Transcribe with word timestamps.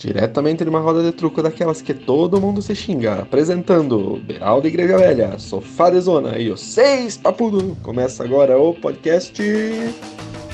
Diretamente 0.00 0.62
de 0.62 0.70
uma 0.70 0.78
roda 0.78 1.02
de 1.02 1.10
truco 1.10 1.42
daquelas 1.42 1.82
que 1.82 1.92
todo 1.92 2.40
mundo 2.40 2.62
se 2.62 2.72
xinga, 2.72 3.14
apresentando 3.14 4.22
Beraldo 4.24 4.68
Igreja 4.68 4.96
Velha, 4.96 5.36
Sofá 5.40 5.90
de 5.90 5.98
Zona 5.98 6.38
e 6.38 6.52
os 6.52 6.60
Seis 6.60 7.16
Papudo. 7.16 7.76
Começa 7.82 8.22
agora 8.22 8.56
o 8.56 8.72
podcast. 8.72 9.42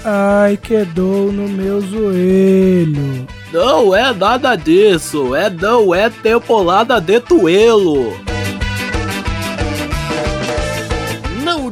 Ai, 0.03 0.57
que 0.57 0.83
dor 0.87 1.31
no 1.31 1.47
meu 1.47 1.83
joelho. 1.83 3.27
Não 3.53 3.95
é 3.95 4.15
nada 4.15 4.57
disso, 4.57 5.35
é 5.35 5.51
não 5.51 5.95
é 5.95 6.09
temporada 6.09 6.99
de 6.99 7.21
tuelo. 7.21 8.15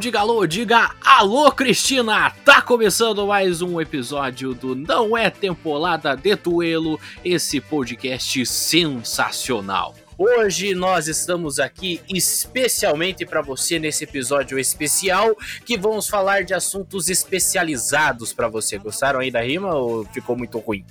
Diga 0.03 0.19
alô, 0.19 0.45
diga 0.49 0.91
alô, 1.01 1.53
Cristina! 1.53 2.29
Tá 2.45 2.61
começando 2.61 3.25
mais 3.25 3.63
um 3.63 3.81
episódio 3.81 4.53
do 4.53 4.75
Não 4.75 5.17
é 5.17 5.31
Temporada 5.31 6.17
de 6.17 6.35
Tuelo, 6.35 6.99
esse 7.25 7.61
podcast 7.61 8.45
sensacional. 8.45 9.95
Hoje 10.19 10.75
nós 10.75 11.07
estamos 11.07 11.61
aqui 11.61 12.01
especialmente 12.13 13.25
para 13.25 13.43
você 13.43 13.79
nesse 13.79 14.03
episódio 14.03 14.59
especial 14.59 15.37
que 15.65 15.79
vamos 15.79 16.09
falar 16.09 16.43
de 16.43 16.53
assuntos 16.53 17.09
especializados 17.09 18.33
para 18.33 18.49
você. 18.49 18.79
Gostaram 18.79 19.21
aí 19.21 19.31
da 19.31 19.41
rima 19.41 19.73
ou 19.73 20.05
ficou 20.07 20.37
muito 20.37 20.59
ruim? 20.59 20.85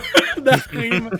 da 0.42 0.56
rima. 0.56 1.10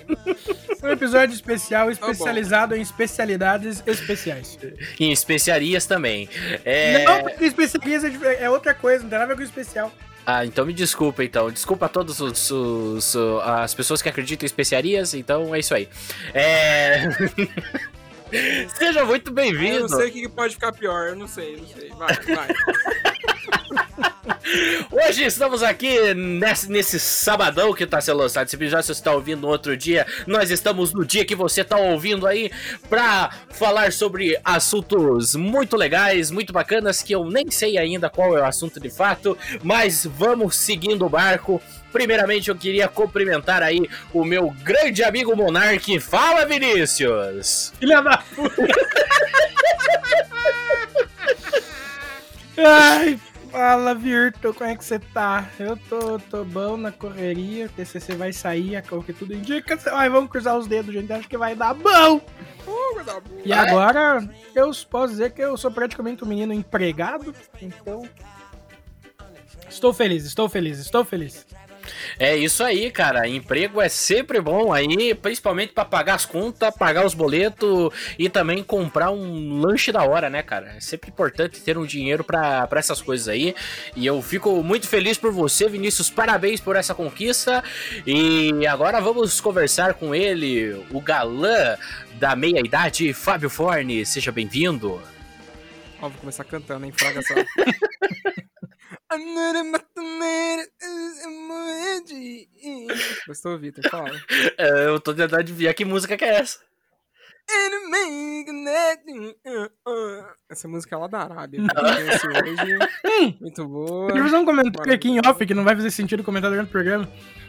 Um 0.82 0.88
episódio 0.88 1.34
especial 1.34 1.90
especializado 1.90 2.74
em 2.74 2.80
especialidades 2.80 3.82
especiais. 3.86 4.58
Em 4.98 5.12
especiarias 5.12 5.86
também. 5.86 6.28
É... 6.64 7.04
Não, 7.04 7.22
porque 7.22 7.44
especiarias 7.44 8.04
é, 8.04 8.44
é 8.44 8.50
outra 8.50 8.74
coisa, 8.74 9.02
não 9.02 9.10
tem 9.10 9.18
nada 9.18 9.32
a 9.32 9.36
ver 9.36 9.42
com 9.42 9.48
especial. 9.48 9.92
Ah, 10.24 10.44
então 10.46 10.64
me 10.64 10.72
desculpa 10.72 11.24
então. 11.24 11.50
Desculpa 11.50 11.86
a 11.86 11.88
todos 11.88 12.20
os, 12.20 12.50
os- 12.50 13.16
as 13.44 13.74
pessoas 13.74 14.00
que 14.00 14.08
acreditam 14.08 14.44
em 14.44 14.46
especiarias, 14.46 15.14
então 15.14 15.52
é 15.54 15.58
isso 15.58 15.74
aí. 15.74 15.88
É... 16.32 17.08
Seja 18.78 19.04
muito 19.04 19.30
Eu 19.30 19.34
bem-vindo. 19.34 19.80
não 19.80 19.88
sei 19.88 20.08
o 20.08 20.12
que 20.12 20.20
que 20.22 20.28
pode 20.28 20.54
ficar 20.54 20.72
pior, 20.72 21.08
eu 21.08 21.16
não 21.16 21.28
sei, 21.28 21.56
não 21.56 21.66
sei. 21.66 21.90
Vai, 21.90 22.14
vai. 22.36 22.48
Hoje 24.90 25.24
estamos 25.24 25.62
aqui 25.62 26.14
nesse, 26.14 26.70
nesse 26.70 27.00
sabadão 27.00 27.72
que 27.72 27.86
tá 27.86 28.00
sendo 28.00 28.18
lançado 28.18 28.46
esse 28.46 28.56
episódio. 28.56 28.84
Se 28.84 28.94
você 28.94 29.02
tá 29.02 29.12
ouvindo 29.12 29.42
no 29.42 29.48
outro 29.48 29.76
dia, 29.76 30.06
nós 30.26 30.50
estamos 30.50 30.92
no 30.92 31.04
dia 31.04 31.24
que 31.24 31.34
você 31.34 31.64
tá 31.64 31.76
ouvindo 31.76 32.26
aí 32.26 32.50
pra 32.88 33.30
falar 33.50 33.92
sobre 33.92 34.38
assuntos 34.44 35.34
muito 35.34 35.76
legais, 35.76 36.30
muito 36.30 36.52
bacanas, 36.52 37.02
que 37.02 37.14
eu 37.14 37.24
nem 37.24 37.50
sei 37.50 37.78
ainda 37.78 38.08
qual 38.08 38.36
é 38.36 38.42
o 38.42 38.44
assunto 38.44 38.78
de 38.78 38.90
fato, 38.90 39.36
mas 39.62 40.06
vamos 40.06 40.56
seguindo 40.56 41.04
o 41.04 41.08
barco. 41.08 41.60
Primeiramente, 41.92 42.48
eu 42.48 42.56
queria 42.56 42.88
cumprimentar 42.88 43.62
aí 43.62 43.88
o 44.14 44.24
meu 44.24 44.50
grande 44.62 45.02
amigo 45.02 45.36
Monark. 45.36 46.00
Fala, 46.00 46.46
Vinícius! 46.46 47.72
Filha 47.78 48.00
da 48.00 48.16
puta. 48.18 48.62
Ai, 52.56 53.18
fala, 53.52 53.94
Virto, 53.94 54.54
como 54.54 54.70
é 54.70 54.74
que 54.74 54.82
você 54.82 54.98
tá? 54.98 55.46
Eu 55.58 55.76
tô, 55.76 56.18
tô 56.18 56.42
bom 56.42 56.78
na 56.78 56.90
correria, 56.90 57.66
o 57.66 57.68
TCC 57.68 58.14
vai 58.14 58.32
sair, 58.32 58.74
a 58.76 58.82
cor 58.82 59.04
que 59.04 59.12
tudo 59.12 59.34
indica. 59.34 59.78
Ai, 59.92 60.08
vamos 60.08 60.30
cruzar 60.30 60.56
os 60.56 60.66
dedos, 60.66 60.94
gente, 60.94 61.12
acho 61.12 61.28
que 61.28 61.36
vai 61.36 61.54
dar 61.54 61.74
bom. 61.74 62.20
E 63.44 63.52
agora, 63.52 64.26
eu 64.54 64.70
posso 64.88 65.12
dizer 65.12 65.32
que 65.32 65.42
eu 65.42 65.56
sou 65.58 65.70
praticamente 65.70 66.24
um 66.24 66.26
menino 66.26 66.54
empregado, 66.54 67.34
então... 67.60 68.08
Estou 69.68 69.92
feliz, 69.92 70.24
estou 70.24 70.48
feliz, 70.48 70.78
estou 70.78 71.04
feliz. 71.04 71.46
É 72.18 72.36
isso 72.36 72.62
aí, 72.64 72.90
cara. 72.90 73.28
Emprego 73.28 73.80
é 73.80 73.88
sempre 73.88 74.40
bom 74.40 74.72
aí, 74.72 75.14
principalmente 75.14 75.72
pra 75.72 75.84
pagar 75.84 76.14
as 76.14 76.24
contas, 76.24 76.74
pagar 76.74 77.04
os 77.04 77.14
boletos 77.14 77.92
e 78.18 78.28
também 78.28 78.62
comprar 78.62 79.10
um 79.10 79.60
lanche 79.60 79.92
da 79.92 80.02
hora, 80.04 80.28
né, 80.30 80.42
cara? 80.42 80.74
É 80.76 80.80
sempre 80.80 81.10
importante 81.10 81.60
ter 81.60 81.76
um 81.78 81.86
dinheiro 81.86 82.24
pra 82.24 82.66
pra 82.66 82.80
essas 82.80 83.00
coisas 83.00 83.28
aí. 83.28 83.54
E 83.94 84.06
eu 84.06 84.20
fico 84.22 84.62
muito 84.62 84.88
feliz 84.88 85.18
por 85.18 85.32
você, 85.32 85.68
Vinícius. 85.68 86.10
Parabéns 86.10 86.60
por 86.60 86.76
essa 86.76 86.94
conquista. 86.94 87.62
E 88.06 88.66
agora 88.66 89.00
vamos 89.00 89.40
conversar 89.40 89.94
com 89.94 90.14
ele, 90.14 90.72
o 90.90 91.00
galã 91.00 91.76
da 92.14 92.34
meia-idade, 92.36 93.12
Fábio 93.12 93.50
Forne. 93.50 94.06
Seja 94.06 94.32
bem-vindo. 94.32 95.02
Ó, 96.00 96.08
vou 96.08 96.18
começar 96.18 96.44
cantando, 96.44 96.84
hein? 96.86 96.92
Fraga 96.92 97.22
só. 97.22 97.34
Gostou, 103.26 103.58
Vitor? 103.58 103.88
Fala. 103.90 104.10
É, 104.58 104.86
Eu 104.86 105.00
tô 105.00 105.12
tentando 105.14 105.40
adivinhar 105.40 105.74
que 105.74 105.84
música 105.84 106.16
que 106.16 106.24
é 106.24 106.36
essa. 106.36 106.58
Essa 110.48 110.68
música 110.68 110.94
é 110.94 110.98
lá 110.98 111.06
da 111.06 111.20
Arábia. 111.20 111.60
eu 111.60 112.44
conheci 112.44 112.76
hoje. 112.76 113.36
Muito 113.40 113.68
boa. 113.68 114.06
Queria 114.08 114.22
fazer 114.22 114.36
um 114.36 114.44
comentário 114.44 114.92
aqui 114.92 115.08
em 115.08 115.18
off, 115.26 115.44
que 115.44 115.54
não 115.54 115.64
vai 115.64 115.74
fazer 115.74 115.90
sentido 115.90 116.22
comentar 116.22 116.50
durante 116.50 116.68
o 116.68 116.72
programa. 116.72 117.08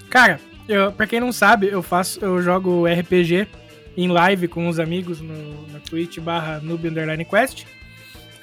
Cara, 0.09 0.39
eu, 0.67 0.91
pra 0.91 1.07
quem 1.07 1.19
não 1.19 1.31
sabe, 1.31 1.67
eu 1.67 1.81
faço, 1.81 2.23
eu 2.23 2.41
jogo 2.41 2.85
RPG 2.87 3.47
em 3.95 4.07
live 4.07 4.47
com 4.47 4.67
os 4.67 4.79
amigos 4.79 5.21
no, 5.21 5.67
na 5.67 5.79
Twitch 5.79 6.19
barra 6.19 6.59
Noob 6.59 6.87
Underline 6.87 7.25
Quest. 7.25 7.65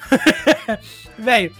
Velho, 1.19 1.53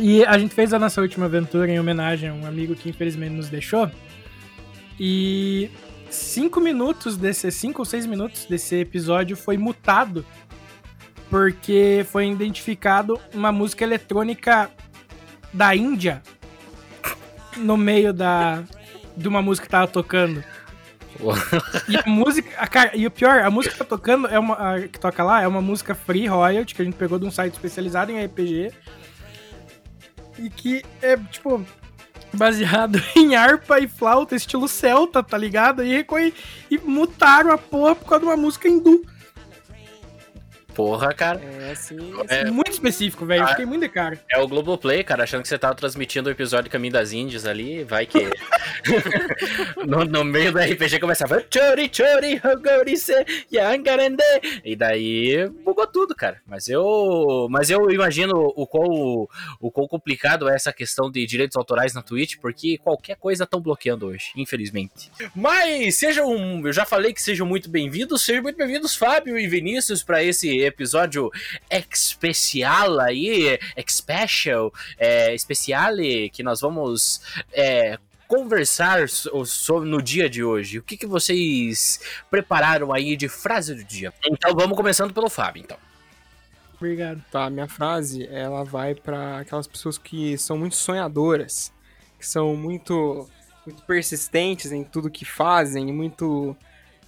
e 0.00 0.24
a 0.24 0.38
gente 0.38 0.54
fez 0.54 0.72
a 0.72 0.78
nossa 0.78 1.00
última 1.00 1.26
aventura 1.26 1.70
em 1.70 1.78
homenagem 1.78 2.30
a 2.30 2.34
um 2.34 2.46
amigo 2.46 2.74
que 2.74 2.88
infelizmente 2.88 3.32
nos 3.32 3.48
deixou. 3.48 3.90
E 4.98 5.70
cinco 6.10 6.60
minutos 6.60 7.16
desse, 7.16 7.50
cinco 7.50 7.82
ou 7.82 7.84
seis 7.84 8.06
minutos 8.06 8.46
desse 8.46 8.76
episódio 8.76 9.36
foi 9.36 9.56
mutado 9.56 10.24
porque 11.28 12.04
foi 12.10 12.28
identificado 12.28 13.20
uma 13.32 13.52
música 13.52 13.84
eletrônica 13.84 14.70
da 15.52 15.76
Índia 15.76 16.22
no 17.56 17.76
meio 17.76 18.12
da 18.12 18.64
de 19.16 19.28
uma 19.28 19.42
música 19.42 19.66
que 19.66 19.70
tava 19.70 19.86
tocando. 19.86 20.42
E 21.88 21.96
a 21.96 22.04
música, 22.06 22.50
a 22.58 22.66
cara, 22.66 22.96
e 22.96 23.06
o 23.06 23.10
pior, 23.10 23.40
a 23.40 23.50
música 23.50 23.74
que 23.74 23.78
tá 23.78 23.84
tocando 23.84 24.26
é 24.26 24.38
uma 24.38 24.54
a 24.54 24.88
que 24.88 24.98
toca 24.98 25.22
lá 25.22 25.42
é 25.42 25.46
uma 25.46 25.60
música 25.60 25.94
free 25.94 26.26
royalty 26.26 26.74
que 26.74 26.80
a 26.80 26.84
gente 26.84 26.96
pegou 26.96 27.18
de 27.18 27.26
um 27.26 27.30
site 27.30 27.52
especializado 27.52 28.10
em 28.10 28.24
RPG 28.24 28.72
e 30.40 30.50
que 30.50 30.84
é 31.02 31.16
tipo 31.16 31.64
baseado 32.32 33.02
em 33.16 33.34
harpa 33.34 33.78
e 33.80 33.88
flauta 33.88 34.36
estilo 34.36 34.68
celta, 34.68 35.22
tá 35.22 35.36
ligado? 35.36 35.84
E, 35.84 36.06
e 36.70 36.78
mutaram 36.78 37.52
a 37.52 37.58
porra 37.58 37.94
por 37.94 38.08
causa 38.08 38.24
de 38.24 38.30
uma 38.30 38.36
música 38.36 38.68
hindu. 38.68 39.04
Porra, 40.80 41.12
cara. 41.12 41.38
É 41.42 41.72
assim. 41.72 41.98
É. 42.26 42.50
Muito 42.50 42.72
específico, 42.72 43.26
velho. 43.26 43.42
Eu 43.42 43.48
fiquei 43.48 43.66
muito 43.66 43.82
de 43.82 43.90
cara. 43.90 44.18
É 44.30 44.38
o 44.38 44.48
Globoplay, 44.48 45.04
cara, 45.04 45.24
achando 45.24 45.42
que 45.42 45.48
você 45.48 45.58
tava 45.58 45.74
transmitindo 45.74 46.30
o 46.30 46.32
episódio 46.32 46.70
Caminho 46.70 46.94
das 46.94 47.12
Índias 47.12 47.44
ali, 47.44 47.84
vai 47.84 48.06
que. 48.06 48.30
no, 49.86 50.06
no 50.06 50.24
meio 50.24 50.50
do 50.50 50.58
RPG 50.58 50.98
começava. 50.98 51.44
Chori, 51.52 51.90
chori, 51.92 52.40
yangarende. 53.52 54.22
E 54.64 54.74
daí 54.74 55.50
bugou 55.62 55.86
tudo, 55.86 56.14
cara. 56.14 56.40
Mas 56.46 56.66
eu. 56.66 57.46
Mas 57.50 57.68
eu 57.68 57.90
imagino 57.90 58.50
o 58.56 58.66
quão, 58.66 59.28
o 59.60 59.70
quão 59.70 59.86
complicado 59.86 60.48
é 60.48 60.54
essa 60.54 60.72
questão 60.72 61.10
de 61.10 61.26
direitos 61.26 61.58
autorais 61.58 61.92
na 61.92 62.00
Twitch, 62.00 62.36
porque 62.40 62.78
qualquer 62.78 63.16
coisa 63.16 63.44
estão 63.44 63.60
bloqueando 63.60 64.06
hoje, 64.06 64.30
infelizmente. 64.34 65.10
Mas 65.36 65.96
sejam. 65.96 66.66
Eu 66.66 66.72
já 66.72 66.86
falei 66.86 67.12
que 67.12 67.20
sejam 67.20 67.46
muito 67.46 67.68
bem-vindos, 67.68 68.22
sejam 68.22 68.42
muito 68.42 68.56
bem-vindos, 68.56 68.96
Fábio 68.96 69.38
e 69.38 69.46
Vinícius, 69.46 70.02
para 70.02 70.24
esse 70.24 70.69
episódio 70.70 71.30
especial 71.70 72.98
aí, 73.00 73.58
special, 73.88 74.72
é, 74.98 75.34
especiale, 75.34 76.30
que 76.30 76.42
nós 76.42 76.60
vamos 76.60 77.20
é, 77.52 77.98
conversar 78.26 79.08
so- 79.08 79.44
sobre 79.44 79.88
no 79.88 80.00
dia 80.00 80.28
de 80.30 80.42
hoje. 80.42 80.78
O 80.78 80.82
que, 80.82 80.96
que 80.96 81.06
vocês 81.06 82.00
prepararam 82.30 82.92
aí 82.92 83.16
de 83.16 83.28
frase 83.28 83.74
do 83.74 83.84
dia? 83.84 84.12
Então 84.24 84.54
vamos 84.54 84.76
começando 84.76 85.12
pelo 85.12 85.28
Fábio, 85.28 85.62
então. 85.62 85.76
Obrigado. 86.76 87.22
Tá, 87.30 87.50
minha 87.50 87.68
frase, 87.68 88.26
ela 88.32 88.64
vai 88.64 88.94
pra 88.94 89.40
aquelas 89.40 89.66
pessoas 89.66 89.98
que 89.98 90.38
são 90.38 90.56
muito 90.56 90.76
sonhadoras, 90.76 91.70
que 92.18 92.26
são 92.26 92.56
muito, 92.56 93.28
muito 93.66 93.82
persistentes 93.82 94.72
em 94.72 94.82
tudo 94.82 95.10
que 95.10 95.24
fazem, 95.26 95.90
e 95.90 95.92
muito. 95.92 96.56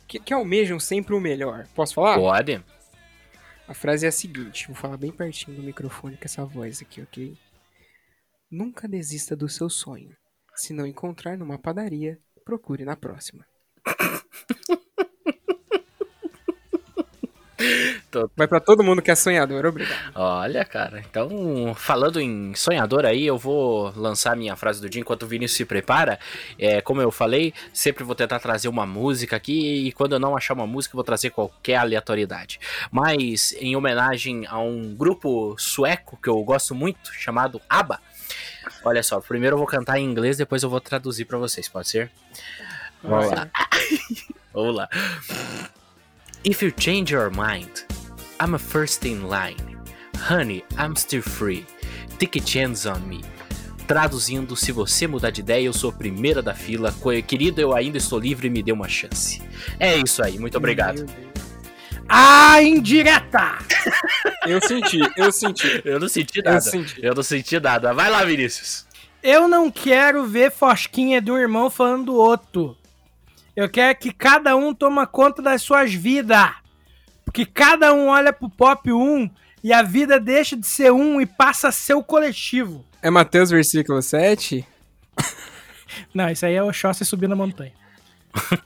Que, 0.07 0.19
que 0.19 0.35
almejam 0.35 0.79
sempre 0.79 1.15
o 1.15 1.21
melhor. 1.21 1.67
Posso 1.75 1.95
falar? 1.95 2.19
Pode. 2.19 2.61
A 3.73 3.75
frase 3.75 4.05
é 4.05 4.11
a 4.11 4.13
seguinte, 4.13 4.67
vou 4.67 4.77
falar 4.77 4.99
bem 4.99 5.11
pertinho 5.11 5.57
do 5.57 5.63
microfone 5.63 6.19
com 6.19 6.27
essa 6.27 6.45
voz 6.45 6.83
aqui, 6.83 7.01
ok? 7.01 7.35
Nunca 8.51 8.87
desista 8.87 9.35
do 9.35 9.49
seu 9.49 9.71
sonho. 9.71 10.15
Se 10.55 10.75
não 10.75 10.87
encontrar 10.87 11.39
numa 11.39 11.59
padaria, 11.59 12.21
procure 12.45 12.85
na 12.85 12.97
próxima. 12.97 13.47
Vai 18.37 18.47
pra 18.47 18.61
todo 18.61 18.83
mundo 18.83 19.03
que 19.03 19.11
é 19.11 19.15
sonhador, 19.15 19.65
obrigado. 19.67 20.13
Olha, 20.15 20.65
cara. 20.65 21.03
Então, 21.09 21.75
falando 21.77 22.21
em 22.21 22.55
sonhador 22.55 23.05
aí, 23.05 23.27
eu 23.27 23.39
vou 23.39 23.93
lançar 23.97 24.37
minha 24.37 24.57
frase 24.57 24.81
do 24.81 24.89
dia 24.89 25.01
enquanto 25.01 25.23
o 25.23 25.27
Vinícius 25.27 25.57
se 25.57 25.65
prepara. 25.65 26.19
É, 26.59 26.81
como 26.81 27.01
eu 27.01 27.11
falei, 27.11 27.53
sempre 27.73 28.05
vou 28.05 28.15
tentar 28.15 28.39
trazer 28.39 28.69
uma 28.69 28.87
música 28.87 29.37
aqui 29.37 29.87
e 29.87 29.93
quando 29.93 30.13
eu 30.13 30.19
não 30.19 30.37
achar 30.37 30.55
uma 30.55 30.67
música, 30.67 30.95
eu 30.95 30.99
vou 30.99 31.05
trazer 31.05 31.31
qualquer 31.31 31.77
aleatoriedade. 31.77 32.61
Mas, 32.91 33.53
em 33.59 33.77
homenagem 33.77 34.47
a 34.47 34.59
um 34.59 34.95
grupo 34.95 35.57
sueco 35.59 36.19
que 36.23 36.29
eu 36.29 36.43
gosto 36.43 36.75
muito, 36.75 37.13
chamado 37.13 37.61
ABBA. 37.69 38.01
Olha 38.85 39.03
só, 39.03 39.21
primeiro 39.21 39.55
eu 39.55 39.59
vou 39.59 39.67
cantar 39.67 39.99
em 39.99 40.05
inglês, 40.05 40.37
depois 40.37 40.63
eu 40.63 40.71
vou 40.71 40.81
traduzir 40.81 41.25
para 41.25 41.39
vocês, 41.39 41.69
pode 41.69 41.89
ser? 41.89 42.11
Vamos 43.03 43.31
lá. 43.31 43.49
Vamos 44.53 44.77
lá. 44.77 44.89
If 46.45 46.63
you 46.63 46.73
change 46.77 47.13
your 47.13 47.31
mind, 47.31 47.85
I'm 48.43 48.55
a 48.55 48.59
first 48.59 49.07
in 49.07 49.29
line. 49.29 49.79
Honey, 50.17 50.65
I'm 50.77 50.97
still 50.97 51.23
free. 51.23 51.65
Take 52.19 52.41
a 52.41 52.43
chance 52.45 52.87
on 52.87 52.99
me. 53.09 53.21
Traduzindo, 53.87 54.57
se 54.57 54.73
você 54.73 55.07
mudar 55.07 55.31
de 55.31 55.41
ideia, 55.41 55.67
eu 55.67 55.73
sou 55.73 55.91
a 55.91 55.93
primeira 55.93 56.43
da 56.43 56.53
fila. 56.53 56.93
Querido, 57.25 57.61
eu 57.61 57.73
ainda 57.73 57.99
estou 57.99 58.19
livre, 58.19 58.51
me 58.51 58.61
dê 58.61 58.73
uma 58.73 58.89
chance. 58.89 59.41
É 59.79 59.97
isso 59.97 60.25
aí, 60.25 60.41
muito 60.41 60.59
obrigado. 60.59 61.07
Ah, 62.09 62.61
indireta! 62.61 63.59
Eu 64.45 64.61
senti, 64.61 64.99
eu 65.17 65.31
senti. 65.31 65.81
Eu 65.85 66.01
não 66.01 66.09
senti 66.09 66.43
nada. 66.43 66.57
Eu 66.57 66.61
senti. 66.61 67.01
Eu 67.01 67.15
não 67.15 67.23
senti 67.23 67.61
nada. 67.61 67.95
Vai 67.95 68.11
lá, 68.11 68.25
Vinícius. 68.25 68.85
Eu 69.23 69.47
não 69.47 69.71
quero 69.71 70.27
ver 70.27 70.51
Fosquinha 70.51 71.23
do 71.23 71.39
irmão 71.39 71.71
falando 71.71 72.07
do 72.07 72.17
outro. 72.17 72.77
Eu 73.55 73.71
quero 73.71 73.97
que 73.97 74.13
cada 74.13 74.57
um 74.57 74.75
toma 74.75 75.07
conta 75.07 75.41
das 75.41 75.63
suas 75.63 75.95
vidas. 75.95 76.51
Porque 77.33 77.47
cada 77.47 77.95
um 77.95 78.09
olha 78.09 78.31
pro 78.31 78.51
Pop 78.51 78.93
1 78.93 79.31
e 79.65 79.73
a 79.73 79.83
vida 79.83 80.21
deixa 80.21 80.55
de 80.55 80.67
ser 80.67 80.93
um 80.93 81.19
e 81.19 81.25
passa 81.25 81.69
a 81.69 81.73
ser 81.73 81.95
o 81.95 82.05
coletivo. 82.05 82.85
É 83.01 83.09
Mateus 83.09 83.49
versículo 83.49 84.03
7? 84.03 84.67
Não, 86.13 86.29
isso 86.29 86.45
aí 86.45 86.55
é 86.55 86.63
o 86.63 86.71
Xóssi 86.75 87.07
subindo 87.07 87.33
a 87.33 87.37
montanha. 87.37 87.73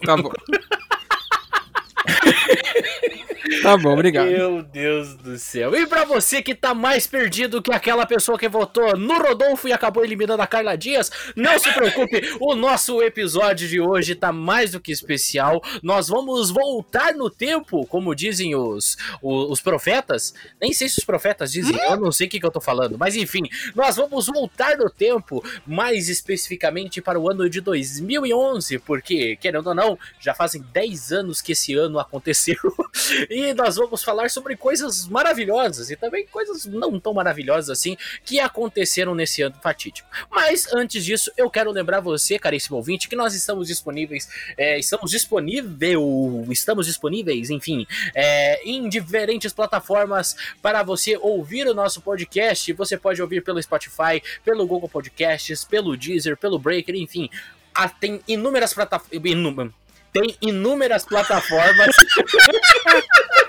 Tá 0.05 0.17
bom. 0.17 0.33
Tá 3.62 3.76
bom, 3.76 3.93
obrigado. 3.93 4.28
Meu 4.28 4.62
Deus 4.62 5.14
do 5.14 5.38
céu. 5.38 5.75
E 5.76 5.87
pra 5.87 6.04
você 6.04 6.43
que 6.43 6.54
tá 6.54 6.75
mais 6.75 7.06
perdido 7.06 7.62
que 7.62 7.72
aquela 7.72 8.06
pessoa 8.06 8.38
que 8.38 8.48
votou 8.48 8.96
no 8.96 9.19
Rodolfo 9.19 9.69
e 9.69 9.72
acabou 9.72 10.04
eliminando 10.04 10.43
a 10.43 10.46
Carla 10.46 10.76
Dias, 10.76 11.10
não 11.34 11.58
se 11.58 11.72
preocupe, 11.72 12.20
o 12.40 12.54
nosso 12.54 13.02
episódio 13.02 13.69
de 13.69 13.81
hoje 13.81 14.14
tá 14.14 14.32
mais 14.32 14.72
do 14.72 14.81
que 14.81 14.93
especial. 14.93 15.62
Nós 15.82 16.08
vamos 16.08 16.50
voltar 16.50 17.14
no 17.14 17.31
tempo, 17.31 17.87
como 17.87 18.14
dizem 18.14 18.54
os, 18.54 18.96
os, 19.22 19.50
os 19.50 19.60
profetas. 19.60 20.34
Nem 20.60 20.72
sei 20.72 20.88
se 20.88 20.98
os 20.98 21.04
profetas 21.04 21.52
dizem, 21.52 21.76
eu 21.76 21.96
não 21.96 22.12
sei 22.12 22.26
o 22.26 22.31
que, 22.31 22.40
que 22.40 22.46
eu 22.46 22.50
tô 22.50 22.60
falando, 22.60 22.98
mas 22.98 23.16
enfim, 23.16 23.43
nós 23.75 23.96
vamos 23.96 24.26
voltar 24.26 24.76
no 24.76 24.90
tempo, 24.90 25.44
mais 25.66 26.08
especificamente 26.08 27.00
para 27.00 27.19
o 27.19 27.31
ano 27.31 27.48
de 27.48 27.60
2011, 27.60 28.78
porque, 28.81 29.37
querendo 29.37 29.69
ou 29.69 29.75
não, 29.75 29.98
já 30.20 30.34
fazem 30.34 30.64
10 30.72 31.12
anos 31.12 31.40
que 31.40 31.52
esse 31.52 31.75
ano 31.75 31.98
aconteceu. 31.98 32.56
E 33.37 33.53
nós 33.53 33.77
vamos 33.77 34.03
falar 34.03 34.31
sobre 34.31 34.56
coisas 34.56 35.06
maravilhosas 35.06 35.91
e 35.91 35.97
também 35.97 36.27
coisas 36.27 36.65
não 36.65 36.99
tão 36.99 37.12
maravilhosas 37.12 37.69
assim 37.69 37.94
que 38.25 38.41
aconteceram 38.41 39.15
nesse 39.15 39.43
ano 39.43 39.55
fatídico. 39.62 40.09
Mas 40.31 40.73
antes 40.73 41.05
disso, 41.05 41.31
eu 41.37 41.50
quero 41.50 41.71
lembrar 41.71 42.00
você, 42.00 42.38
caríssimo 42.38 42.79
ouvinte, 42.79 43.11
que 43.11 43.15
nós 43.15 43.35
estamos 43.35 43.69
disponíveis, 43.69 44.27
é, 44.56 44.79
estamos 44.79 45.11
disponível, 45.11 46.47
estamos 46.49 46.87
disponíveis, 46.87 47.50
enfim, 47.50 47.87
é, 48.15 48.67
em 48.67 48.88
diferentes 48.88 49.53
plataformas 49.53 50.35
para 50.62 50.82
você 50.82 51.19
ouvir 51.19 51.67
o 51.67 51.75
nosso 51.75 52.00
podcast. 52.00 52.73
Você 52.73 52.97
pode 52.97 53.21
ouvir 53.21 53.44
pelo 53.44 53.62
Spotify, 53.62 54.23
pelo 54.43 54.67
Google 54.67 54.89
Podcasts, 54.89 55.62
pelo 55.62 55.94
Deezer, 55.94 56.39
pelo 56.39 56.59
Breaker, 56.59 56.94
enfim. 56.94 57.29
Ah, 57.75 57.87
tem 57.87 58.19
inúmeras 58.27 58.73
plataformas. 58.73 59.75
Tem 60.21 60.37
inúmeras 60.41 61.05
plataformas. 61.05 61.95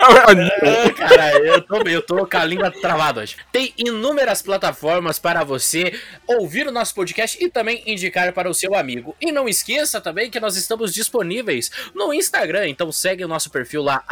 Ah, 0.00 0.90
cara, 0.92 1.38
eu 1.38 1.60
tô, 1.60 1.76
eu 1.88 2.02
tô 2.02 2.26
com 2.26 2.36
a 2.36 2.44
língua 2.44 2.70
travada 2.70 3.20
hoje. 3.20 3.36
Tem 3.50 3.72
inúmeras 3.76 4.42
plataformas 4.42 5.18
para 5.18 5.44
você 5.44 5.98
ouvir 6.26 6.66
o 6.66 6.72
nosso 6.72 6.94
podcast 6.94 7.42
e 7.42 7.48
também 7.48 7.82
indicar 7.86 8.32
para 8.32 8.50
o 8.50 8.54
seu 8.54 8.74
amigo. 8.74 9.16
E 9.20 9.30
não 9.30 9.48
esqueça 9.48 10.00
também 10.00 10.30
que 10.30 10.40
nós 10.40 10.56
estamos 10.56 10.92
disponíveis 10.92 11.70
no 11.94 12.12
Instagram, 12.12 12.68
então 12.68 12.90
segue 12.90 13.24
o 13.24 13.28
nosso 13.28 13.50
perfil 13.50 13.82
lá, 13.82 14.04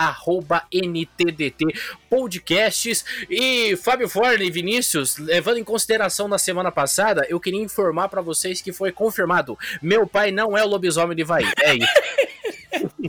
NTDT 0.72 1.64
Podcasts. 2.08 3.04
E 3.28 3.76
Fábio 3.76 4.08
Forne 4.08 4.46
e 4.46 4.50
Vinícius, 4.50 5.16
levando 5.18 5.58
em 5.58 5.64
consideração 5.64 6.28
na 6.28 6.38
semana 6.38 6.70
passada, 6.70 7.26
eu 7.28 7.40
queria 7.40 7.60
informar 7.60 8.08
para 8.08 8.20
vocês 8.20 8.60
que 8.60 8.72
foi 8.72 8.92
confirmado: 8.92 9.58
meu 9.82 10.06
pai 10.06 10.30
não 10.30 10.56
é 10.56 10.64
o 10.64 10.68
lobisomem 10.68 11.16
de 11.16 11.24
Vai. 11.24 11.44
É 11.62 11.74
isso. 11.74 11.88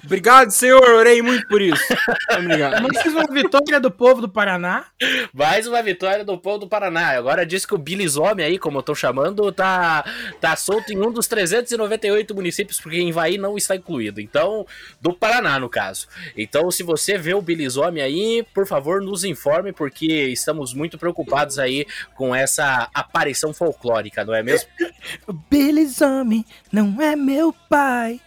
Obrigado, 0.04 0.52
senhor. 0.52 0.82
Orei 0.82 1.22
muito 1.22 1.48
por 1.48 1.62
isso. 1.62 1.84
Obrigado. 2.32 2.82
Mais 2.88 3.06
uma 3.06 3.26
vitória 3.28 3.80
do 3.80 3.92
povo 3.92 4.22
do 4.22 4.30
Paraná. 4.30 4.86
Mais 5.34 5.68
uma 5.68 5.82
vitória 5.82 6.24
do 6.24 6.38
povo 6.38 6.60
do 6.60 6.68
Paraná. 6.68 7.10
Agora 7.18 7.46
diz 7.46 7.66
que 7.66 7.76
o 7.76 7.78
Bilisome 7.78 8.44
aí, 8.44 8.58
como 8.58 8.78
eu 8.78 8.84
tô 8.84 8.96
chamando, 8.96 9.52
tá, 9.52 10.06
tá 10.40 10.56
solto 10.56 10.92
em 10.94 10.98
um 10.98 11.12
dos 11.12 11.28
398 11.28 12.34
municípios, 12.34 12.80
porque 12.80 12.98
em 12.98 13.12
Vai 13.12 13.38
não 13.38 13.58
está 13.58 13.76
incluído. 13.76 14.22
Então, 14.22 14.66
do 15.02 15.14
Paraná, 15.14 15.60
no 15.60 15.70
caso. 15.70 16.08
Então, 16.38 16.70
se 16.72 16.84
você 16.84 17.18
vê 17.18 17.34
o 17.34 17.42
Bilisome 17.42 18.02
aí, 18.02 18.46
por 18.54 18.66
favor, 18.68 19.02
nos 19.02 19.24
informe, 19.24 19.74
porque 19.74 20.28
estamos 20.28 20.74
muito 20.74 20.98
preocupados 20.98 21.60
aí 21.60 21.86
com 22.16 22.36
essa 22.36 22.90
aparição 22.94 23.54
folclórica, 23.54 24.24
não 24.24 24.34
é 24.34 24.44
mesmo? 24.44 24.70
O 25.28 25.34
Bilisome 25.34 26.46
não 26.72 27.02
é 27.02 27.16
meu 27.16 27.54
pai. 27.70 28.20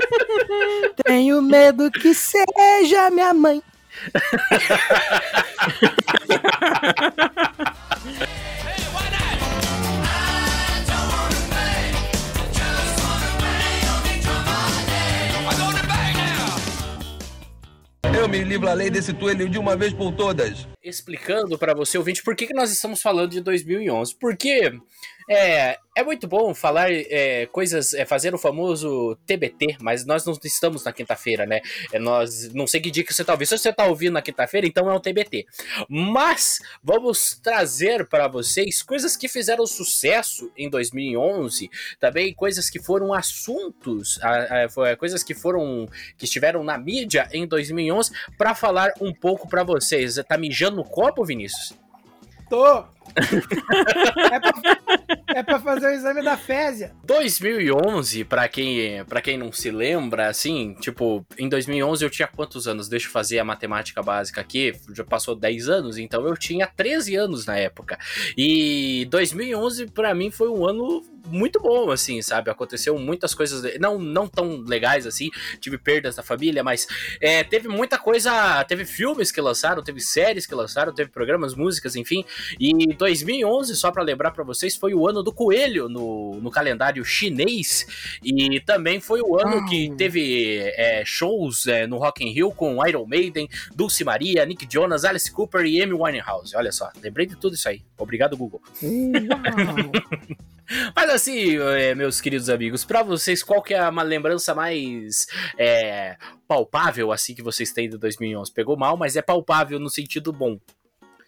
Tenho 1.04 1.42
medo 1.42 1.90
que 1.90 2.14
seja 2.14 3.10
minha 3.10 3.34
mãe. 3.34 3.62
Eu 18.18 18.28
me 18.28 18.42
livro 18.42 18.68
a 18.68 18.72
lei 18.72 18.90
desse 18.90 19.12
tuelho 19.12 19.48
de 19.48 19.58
uma 19.58 19.76
vez 19.76 19.92
por 19.92 20.12
todas. 20.12 20.66
Explicando 20.82 21.58
para 21.58 21.74
você, 21.74 21.98
ouvinte, 21.98 22.22
por 22.22 22.34
que, 22.34 22.46
que 22.46 22.54
nós 22.54 22.72
estamos 22.72 23.02
falando 23.02 23.30
de 23.30 23.40
2011. 23.40 24.16
Porque 24.16 24.72
é, 25.28 25.78
é 25.96 26.04
muito 26.04 26.28
bom 26.28 26.54
falar 26.54 26.92
é, 26.92 27.46
coisas, 27.46 27.92
é, 27.94 28.04
fazer 28.04 28.34
o 28.34 28.38
famoso 28.38 29.16
TBT, 29.26 29.78
mas 29.80 30.04
nós 30.06 30.24
não 30.24 30.38
estamos 30.44 30.84
na 30.84 30.92
quinta-feira, 30.92 31.44
né? 31.44 31.60
É, 31.92 31.98
nós 31.98 32.52
não 32.54 32.66
sei 32.66 32.80
que 32.80 32.90
dia 32.90 33.02
que 33.02 33.12
você 33.12 33.24
tá 33.24 33.32
ouvindo. 33.32 33.48
Se 33.48 33.58
você 33.58 33.72
tá 33.72 33.86
ouvindo 33.86 34.12
na 34.12 34.22
quinta-feira, 34.22 34.66
então 34.66 34.88
é 34.88 34.94
um 34.94 35.00
TBT. 35.00 35.46
Mas 35.88 36.60
vamos 36.82 37.40
trazer 37.42 38.06
para 38.06 38.28
vocês 38.28 38.82
coisas 38.82 39.16
que 39.16 39.26
fizeram 39.26 39.66
sucesso 39.66 40.52
em 40.56 40.70
2011, 40.70 41.70
também 41.98 42.32
coisas 42.32 42.70
que 42.70 42.80
foram 42.80 43.12
assuntos, 43.12 44.20
a, 44.22 44.64
a, 44.64 44.96
coisas 44.96 45.24
que 45.24 45.34
foram 45.34 45.88
que 46.16 46.24
estiveram 46.24 46.62
na 46.62 46.78
mídia 46.78 47.28
em 47.32 47.46
2011 47.46 48.12
para 48.38 48.54
falar 48.54 48.92
um 49.00 49.12
pouco 49.12 49.48
para 49.48 49.64
vocês. 49.64 50.16
Tá 50.28 50.38
mijando 50.38 50.76
no 50.76 50.84
copo, 50.84 51.24
Vinícius? 51.24 51.72
Tô. 52.48 52.95
é, 54.32 54.40
pra, 54.40 54.52
é 55.34 55.42
pra 55.42 55.60
fazer 55.60 55.86
o 55.86 55.90
exame 55.90 56.22
da 56.22 56.36
fésia. 56.36 56.92
2011, 57.04 58.24
pra 58.24 58.48
quem, 58.48 59.04
pra 59.04 59.20
quem 59.20 59.38
não 59.38 59.52
se 59.52 59.70
lembra, 59.70 60.28
assim, 60.28 60.74
tipo, 60.80 61.24
em 61.38 61.48
2011 61.48 62.04
eu 62.04 62.10
tinha 62.10 62.28
quantos 62.28 62.66
anos? 62.66 62.88
Deixa 62.88 63.06
eu 63.06 63.12
fazer 63.12 63.38
a 63.38 63.44
matemática 63.44 64.02
básica 64.02 64.40
aqui, 64.40 64.74
já 64.92 65.04
passou 65.04 65.34
10 65.34 65.68
anos, 65.68 65.98
então 65.98 66.26
eu 66.26 66.36
tinha 66.36 66.66
13 66.66 67.16
anos 67.16 67.46
na 67.46 67.56
época. 67.56 67.98
E 68.36 69.06
2011 69.10 69.86
pra 69.88 70.14
mim 70.14 70.30
foi 70.30 70.48
um 70.48 70.66
ano 70.66 71.02
muito 71.28 71.60
bom, 71.60 71.90
assim, 71.90 72.22
sabe? 72.22 72.50
Aconteceu 72.50 72.98
muitas 72.98 73.34
coisas, 73.34 73.78
não, 73.78 73.98
não 73.98 74.28
tão 74.28 74.60
legais 74.60 75.06
assim, 75.06 75.30
tive 75.60 75.78
perdas 75.78 76.16
da 76.16 76.22
família, 76.22 76.62
mas 76.62 76.86
é, 77.20 77.42
teve 77.42 77.68
muita 77.68 77.98
coisa, 77.98 78.64
teve 78.64 78.84
filmes 78.84 79.32
que 79.32 79.40
lançaram, 79.40 79.82
teve 79.82 80.00
séries 80.00 80.46
que 80.46 80.54
lançaram, 80.54 80.94
teve 80.94 81.10
programas, 81.10 81.54
músicas, 81.54 81.96
enfim, 81.96 82.24
e 82.58 82.94
2011, 82.96 83.76
só 83.76 83.90
para 83.90 84.02
lembrar 84.02 84.30
para 84.30 84.42
vocês, 84.42 84.76
foi 84.76 84.94
o 84.94 85.08
ano 85.08 85.22
do 85.22 85.32
coelho 85.32 85.88
no, 85.88 86.40
no 86.40 86.50
calendário 86.50 87.04
chinês 87.04 87.86
e 88.22 88.60
também 88.60 89.00
foi 89.00 89.20
o 89.20 89.38
ano 89.38 89.64
que 89.66 89.92
teve 89.96 90.58
é, 90.76 91.04
shows 91.04 91.66
é, 91.66 91.86
no 91.86 91.98
Rock 91.98 92.24
in 92.24 92.32
Rio 92.32 92.50
com 92.50 92.84
Iron 92.86 93.06
Maiden, 93.06 93.48
Dulce 93.74 94.04
Maria, 94.04 94.44
Nick 94.44 94.66
Jonas, 94.70 95.04
Alice 95.04 95.30
Cooper 95.30 95.64
e 95.64 95.80
Amy 95.82 95.94
Winehouse. 95.94 96.56
Olha 96.56 96.72
só, 96.72 96.90
lembrei 97.02 97.26
de 97.26 97.36
tudo 97.36 97.54
isso 97.54 97.68
aí. 97.68 97.82
Obrigado, 97.98 98.36
Google. 98.36 98.60
Mas 100.94 101.10
assim, 101.10 101.58
é, 101.58 101.94
meus 101.94 102.20
queridos 102.20 102.50
amigos, 102.50 102.84
pra 102.84 103.02
vocês, 103.02 103.42
qual 103.42 103.62
que 103.62 103.72
é 103.72 103.88
uma 103.88 104.02
lembrança 104.02 104.54
mais 104.54 105.26
é, 105.56 106.16
palpável, 106.48 107.12
assim, 107.12 107.34
que 107.34 107.42
vocês 107.42 107.72
têm 107.72 107.88
de 107.88 107.96
2011? 107.96 108.52
Pegou 108.52 108.76
mal, 108.76 108.96
mas 108.96 109.14
é 109.16 109.22
palpável 109.22 109.78
no 109.78 109.88
sentido 109.88 110.32
bom. 110.32 110.58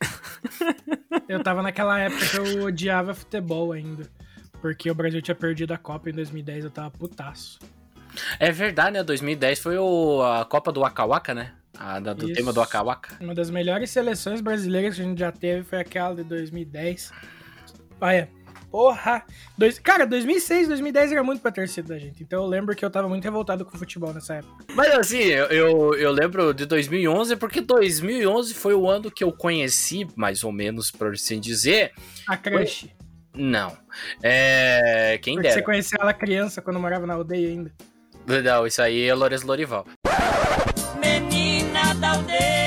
Eu 1.29 1.43
tava 1.43 1.63
naquela 1.63 1.99
época 1.99 2.27
que 2.27 2.37
eu 2.39 2.63
odiava 2.65 3.15
futebol 3.15 3.73
ainda. 3.73 4.09
Porque 4.61 4.91
o 4.91 4.95
Brasil 4.95 5.21
tinha 5.23 5.35
perdido 5.35 5.73
a 5.73 5.79
Copa 5.79 6.09
em 6.11 6.13
2010, 6.13 6.65
eu 6.65 6.71
tava 6.71 6.91
putaço. 6.91 7.59
É 8.41 8.51
verdade, 8.51 8.93
né? 8.93 9.03
2010 9.05 9.59
foi 9.61 9.77
o, 9.79 10.23
a 10.23 10.45
Copa 10.45 10.73
do 10.73 10.81
Waka 10.81 11.05
Waka, 11.05 11.35
né? 11.35 11.53
A, 11.79 12.01
da- 12.01 12.13
do 12.15 12.25
Isso. 12.27 12.35
tema 12.35 12.53
do 12.53 12.61
Waka 12.61 12.83
Waka. 12.83 13.17
Uma 13.21 13.35
das 13.35 13.51
melhores 13.51 13.91
seleções 13.91 14.41
brasileiras 14.41 14.97
que 14.97 15.03
a 15.03 15.05
gente 15.05 15.19
já 15.19 15.31
teve 15.31 15.63
foi 15.63 15.79
aquela 15.81 16.15
de 16.15 16.25
2010. 16.25 17.13
Olha, 18.01 18.29
porra! 18.71 19.25
Dois... 19.57 19.79
Cara, 19.79 20.07
2006, 20.07 20.69
2010 20.69 21.13
era 21.13 21.23
muito 21.23 21.41
pra 21.41 21.51
torcida 21.51 21.89
da 21.95 21.99
gente. 21.99 22.23
Então 22.23 22.43
eu 22.43 22.49
lembro 22.49 22.75
que 22.75 22.85
eu 22.85 22.91
tava 22.91 23.09
muito 23.09 23.25
revoltado 23.25 23.65
com 23.65 23.75
o 23.75 23.79
futebol 23.79 24.13
nessa 24.13 24.35
época. 24.35 24.65
Mas 24.75 24.93
assim, 24.93 25.23
eu, 25.23 25.47
eu, 25.47 25.95
eu 25.95 26.13
lembro 26.13 26.53
de 26.55 26.67
2011 26.67 27.37
porque 27.37 27.61
2011 27.61 28.55
foi 28.55 28.75
o 28.75 28.89
ano 28.89 29.11
que 29.11 29.25
eu 29.25 29.33
conheci, 29.33 30.07
mais 30.17 30.45
ou 30.45 30.53
menos, 30.53 30.91
por 30.91 31.13
assim 31.13 31.41
dizer. 31.41 31.93
A 32.27 32.37
creche. 32.37 32.91
Não. 33.35 33.77
É. 34.23 35.19
Quem 35.23 35.35
Porque 35.35 35.49
você 35.49 35.55
dera. 35.57 35.65
conheceu 35.65 35.99
ela 36.01 36.13
criança 36.13 36.61
quando 36.61 36.81
morava 36.81 37.07
na 37.07 37.15
aldeia 37.15 37.49
ainda. 37.49 37.73
Não, 38.45 38.67
isso 38.67 38.83
aí 38.83 39.05
é 39.09 39.15
Lourenço 39.15 39.47
Lorival. 39.47 39.87
menina 41.01 41.95
da 41.95 42.11
aldeia. 42.11 42.58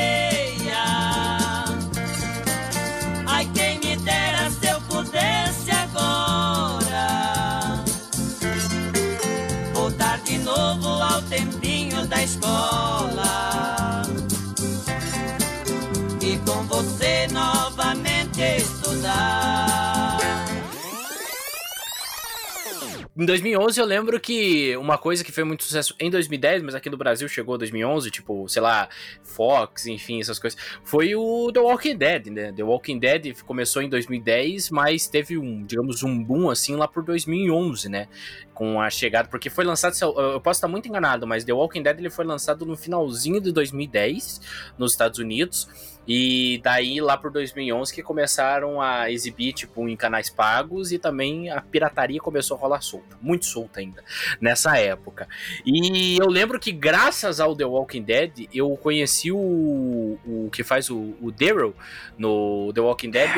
Em 23.21 23.25
2011 23.27 23.79
eu 23.79 23.85
lembro 23.85 24.19
que 24.19 24.75
uma 24.77 24.97
coisa 24.97 25.23
que 25.23 25.31
foi 25.31 25.43
muito 25.43 25.63
sucesso 25.63 25.93
em 25.99 26.09
2010, 26.09 26.63
mas 26.63 26.73
aqui 26.73 26.89
no 26.89 26.97
Brasil 26.97 27.29
chegou 27.29 27.53
em 27.53 27.59
2011, 27.59 28.09
tipo, 28.09 28.49
sei 28.49 28.63
lá, 28.63 28.89
Fox, 29.21 29.85
enfim, 29.85 30.19
essas 30.19 30.39
coisas, 30.39 30.59
foi 30.83 31.13
o 31.13 31.51
The 31.53 31.59
Walking 31.59 31.97
Dead, 31.97 32.25
né? 32.29 32.51
The 32.51 32.63
Walking 32.63 32.97
Dead 32.97 33.39
começou 33.43 33.83
em 33.83 33.89
2010, 33.89 34.71
mas 34.71 35.07
teve 35.07 35.37
um, 35.37 35.63
digamos, 35.63 36.01
um 36.01 36.23
boom 36.23 36.49
assim 36.49 36.75
lá 36.75 36.87
por 36.87 37.03
2011, 37.03 37.89
né? 37.89 38.07
Com 38.55 38.81
a 38.81 38.89
chegada, 38.89 39.29
porque 39.29 39.51
foi 39.51 39.65
lançado, 39.65 39.95
eu 40.01 40.41
posso 40.41 40.57
estar 40.57 40.67
muito 40.67 40.89
enganado, 40.89 41.27
mas 41.27 41.43
The 41.43 41.53
Walking 41.53 41.83
Dead 41.83 41.99
ele 41.99 42.09
foi 42.09 42.25
lançado 42.25 42.65
no 42.65 42.75
finalzinho 42.75 43.39
de 43.39 43.51
2010 43.51 44.73
nos 44.79 44.93
Estados 44.93 45.19
Unidos. 45.19 45.69
E 46.07 46.59
daí 46.63 46.99
lá 46.99 47.15
por 47.15 47.31
2011 47.31 47.93
que 47.93 48.01
começaram 48.01 48.81
a 48.81 49.11
exibir 49.11 49.53
tipo 49.53 49.87
em 49.87 49.95
canais 49.95 50.29
pagos 50.29 50.91
e 50.91 50.97
também 50.97 51.49
a 51.49 51.61
pirataria 51.61 52.19
começou 52.19 52.57
a 52.57 52.59
rolar 52.59 52.81
solta, 52.81 53.17
muito 53.21 53.45
solta 53.45 53.79
ainda 53.79 54.03
nessa 54.39 54.77
época. 54.77 55.27
E 55.65 56.17
eu 56.19 56.27
lembro 56.27 56.59
que 56.59 56.71
graças 56.71 57.39
ao 57.39 57.55
The 57.55 57.65
Walking 57.65 58.03
Dead 58.03 58.47
eu 58.53 58.75
conheci 58.77 59.31
o, 59.31 60.17
o 60.25 60.49
que 60.51 60.63
faz 60.63 60.89
o, 60.89 61.15
o 61.21 61.31
Daryl 61.31 61.75
no 62.17 62.71
The 62.73 62.81
Walking 62.81 63.11
Dead. 63.11 63.29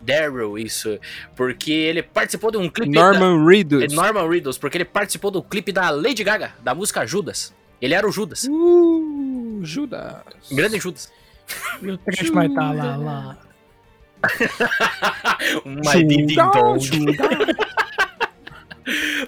Daryl, 0.00 0.58
isso. 0.58 0.98
Porque 1.36 1.72
ele 1.72 2.02
participou 2.02 2.50
de 2.50 2.58
um 2.58 2.68
clipe 2.68 2.90
Norman 2.90 3.38
da, 3.38 3.48
Reedus. 3.48 3.84
é 3.84 3.94
Norman 3.94 4.28
Reedus, 4.28 4.58
porque 4.58 4.78
ele 4.78 4.84
participou 4.84 5.30
do 5.30 5.42
clipe 5.42 5.70
da 5.72 5.90
Lady 5.90 6.24
Gaga, 6.24 6.54
da 6.60 6.74
música 6.74 7.06
Judas. 7.06 7.54
Ele 7.80 7.94
era 7.94 8.06
o 8.06 8.12
Judas. 8.12 8.44
Uh, 8.44 9.60
Judas. 9.62 10.22
Grande 10.50 10.78
Judas. 10.78 11.10
E 11.80 11.90
o 11.90 11.98
trash 11.98 12.30
vai 12.30 12.48
tá 12.48 12.72
lá, 12.72 12.96
lá. 12.96 13.38
My 15.64 16.04
ding 16.04 16.26
ding 16.26 16.36
dong. 16.36 16.78
Judas. 16.78 17.16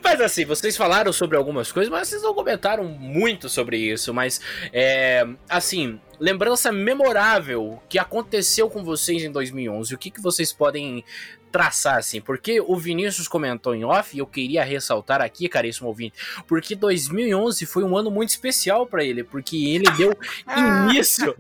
Mas 0.03 0.21
assim, 0.21 0.45
vocês 0.45 0.77
falaram 0.77 1.13
sobre 1.13 1.37
algumas 1.37 1.71
coisas, 1.71 1.91
mas 1.91 2.09
vocês 2.09 2.23
não 2.23 2.35
comentaram 2.35 2.85
muito 2.85 3.49
sobre 3.49 3.79
isso. 3.79 4.13
Mas, 4.13 4.41
é, 4.73 5.27
assim, 5.49 6.01
lembrança 6.19 6.73
memorável 6.73 7.81
que 7.89 7.99
aconteceu 7.99 8.69
com 8.69 8.83
vocês 8.83 9.23
em 9.23 9.31
2011. 9.31 9.95
O 9.95 9.99
que, 9.99 10.11
que 10.11 10.21
vocês 10.21 10.53
podem 10.53 11.05
traçar, 11.53 11.99
assim? 11.99 12.21
Porque 12.21 12.61
o 12.61 12.77
Vinícius 12.77 13.29
comentou 13.29 13.75
em 13.75 13.85
off 13.85 14.17
e 14.17 14.19
eu 14.19 14.27
queria 14.27 14.65
ressaltar 14.65 15.21
aqui, 15.21 15.49
caríssimo 15.49 15.87
ouvinte, 15.87 16.17
porque 16.49 16.75
2011 16.75 17.65
foi 17.65 17.85
um 17.85 17.97
ano 17.97 18.11
muito 18.11 18.31
especial 18.31 18.87
pra 18.87 19.05
ele, 19.05 19.23
porque 19.23 19.57
ele 19.57 19.89
deu 19.93 20.17
início. 20.91 21.35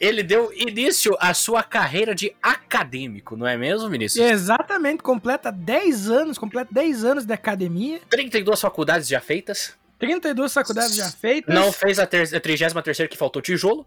Ele 0.00 0.22
deu 0.22 0.52
início 0.52 1.16
à 1.20 1.32
sua 1.32 1.62
carreira 1.62 2.14
de 2.14 2.34
acadêmico, 2.42 3.36
não 3.36 3.46
é 3.46 3.56
mesmo, 3.56 3.88
Vinícius? 3.88 4.24
Exatamente, 4.24 5.02
completa 5.02 5.50
10 5.52 6.10
anos, 6.10 6.36
completa 6.38 6.68
10 6.72 7.04
anos 7.04 7.24
de 7.24 7.32
academia, 7.32 8.00
32 8.10 8.60
faculdades 8.60 9.08
já 9.08 9.20
feitas. 9.20 9.74
32 9.98 10.52
faculdades 10.52 10.96
já 10.96 11.08
feitas. 11.10 11.54
Não 11.54 11.72
fez 11.72 11.98
a, 11.98 12.06
ter 12.06 12.34
a 12.34 12.40
33 12.40 13.08
que 13.08 13.16
faltou 13.16 13.40
tijolo. 13.40 13.86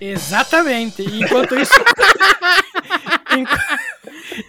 Exatamente. 0.00 1.02
E 1.02 1.22
enquanto 1.22 1.56
isso. 1.58 1.72
Enqu- 3.36 3.58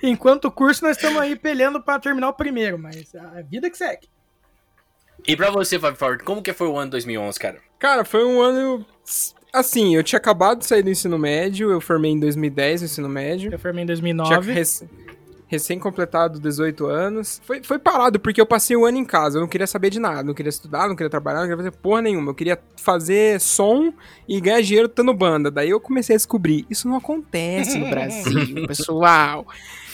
Enquanto 0.04 0.46
o 0.46 0.51
curso, 0.51 0.84
nós 0.86 0.96
estamos 0.96 1.20
aí 1.20 1.36
peleando 1.36 1.82
pra 1.82 2.00
terminar 2.00 2.30
o 2.30 2.34
primeiro, 2.34 2.78
mas 2.78 3.13
a 3.16 3.42
vida 3.42 3.70
que 3.70 3.78
segue. 3.78 4.08
E 5.28 5.36
pra 5.36 5.50
você, 5.50 5.80
Fábio 5.80 5.98
Ford, 5.98 6.22
como 6.24 6.42
que 6.42 6.54
foi 6.54 6.68
o 6.68 6.78
ano 6.78 6.92
2011, 6.92 7.39
cara? 7.39 7.60
Cara, 7.80 8.06
foi 8.06 8.24
um 8.24 8.39
ano. 8.42 8.86
Assim, 9.51 9.96
eu 9.96 10.03
tinha 10.03 10.18
acabado 10.18 10.60
de 10.60 10.65
sair 10.65 10.84
do 10.84 10.89
ensino 10.89 11.18
médio, 11.18 11.72
eu 11.72 11.82
formei 11.82 12.12
em 12.12 12.20
2010 12.20 12.82
no 12.82 12.86
ensino 12.86 13.10
médio. 13.10 13.51
Eu 13.51 13.58
formei 13.60 13.84
em 13.84 13.88
Tinha 13.88 13.96
2009. 13.96 14.51
rec- 14.53 14.88
recém-completado 15.48 16.39
18 16.39 16.86
anos. 16.86 17.41
Foi, 17.44 17.63
foi 17.63 17.79
parado, 17.79 18.20
porque 18.20 18.39
eu 18.39 18.46
passei 18.46 18.75
o 18.77 18.86
ano 18.86 18.98
em 19.00 19.06
casa. 19.06 19.38
Eu 19.38 19.41
não 19.41 19.48
queria 19.48 19.65
saber 19.65 19.89
de 19.89 20.00
nada. 20.00 20.22
Não 20.24 20.34
queria 20.36 20.50
estudar, 20.50 20.88
não 20.88 20.96
queria 20.96 21.10
trabalhar, 21.10 21.39
não 21.39 21.48
queria 21.48 21.58
fazer 21.58 21.72
porra 21.72 22.01
nenhuma. 22.03 22.29
Eu 22.32 22.36
queria 22.36 22.60
fazer 22.77 23.41
som 23.41 23.91
e 24.27 24.39
ganhar 24.39 24.62
dinheiro 24.62 24.88
tendo 24.88 25.12
banda. 25.13 25.50
Daí 25.50 25.72
eu 25.72 25.79
comecei 25.79 26.15
a 26.15 26.18
descobrir. 26.18 26.65
Isso 26.70 26.88
não 26.88 26.98
acontece 26.98 27.77
no 27.79 27.89
Brasil, 27.89 28.68
pessoal. 28.68 29.48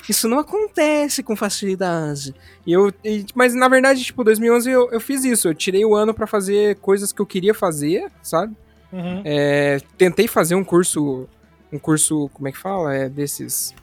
Isso 0.09 0.27
não 0.27 0.37
acontece 0.39 1.23
com 1.23 1.35
facilidade. 1.35 2.35
E 2.67 2.73
eu, 2.73 2.91
e- 3.03 3.25
mas 3.33 3.55
na 3.55 3.69
verdade, 3.69 4.03
tipo, 4.03 4.23
2011 4.23 4.69
eu, 4.69 4.91
eu 4.91 4.99
fiz 4.99 5.23
isso. 5.23 5.47
Eu 5.47 5.55
tirei 5.55 5.85
o 5.85 5.95
ano 5.95 6.13
pra 6.13 6.27
fazer 6.27 6.75
coisas 6.79 7.13
que 7.13 7.21
eu 7.21 7.25
queria 7.25 7.53
fazer, 7.53 8.11
sabe? 8.21 8.53
Uhum. 8.95 9.21
É, 9.25 9.79
tentei 9.97 10.27
fazer 10.27 10.55
um 10.55 10.63
curso, 10.63 11.27
um 11.71 11.77
curso, 11.79 12.29
como 12.33 12.47
é 12.47 12.51
que 12.51 12.57
fala? 12.57 12.93
É 12.95 13.09
desses. 13.09 13.73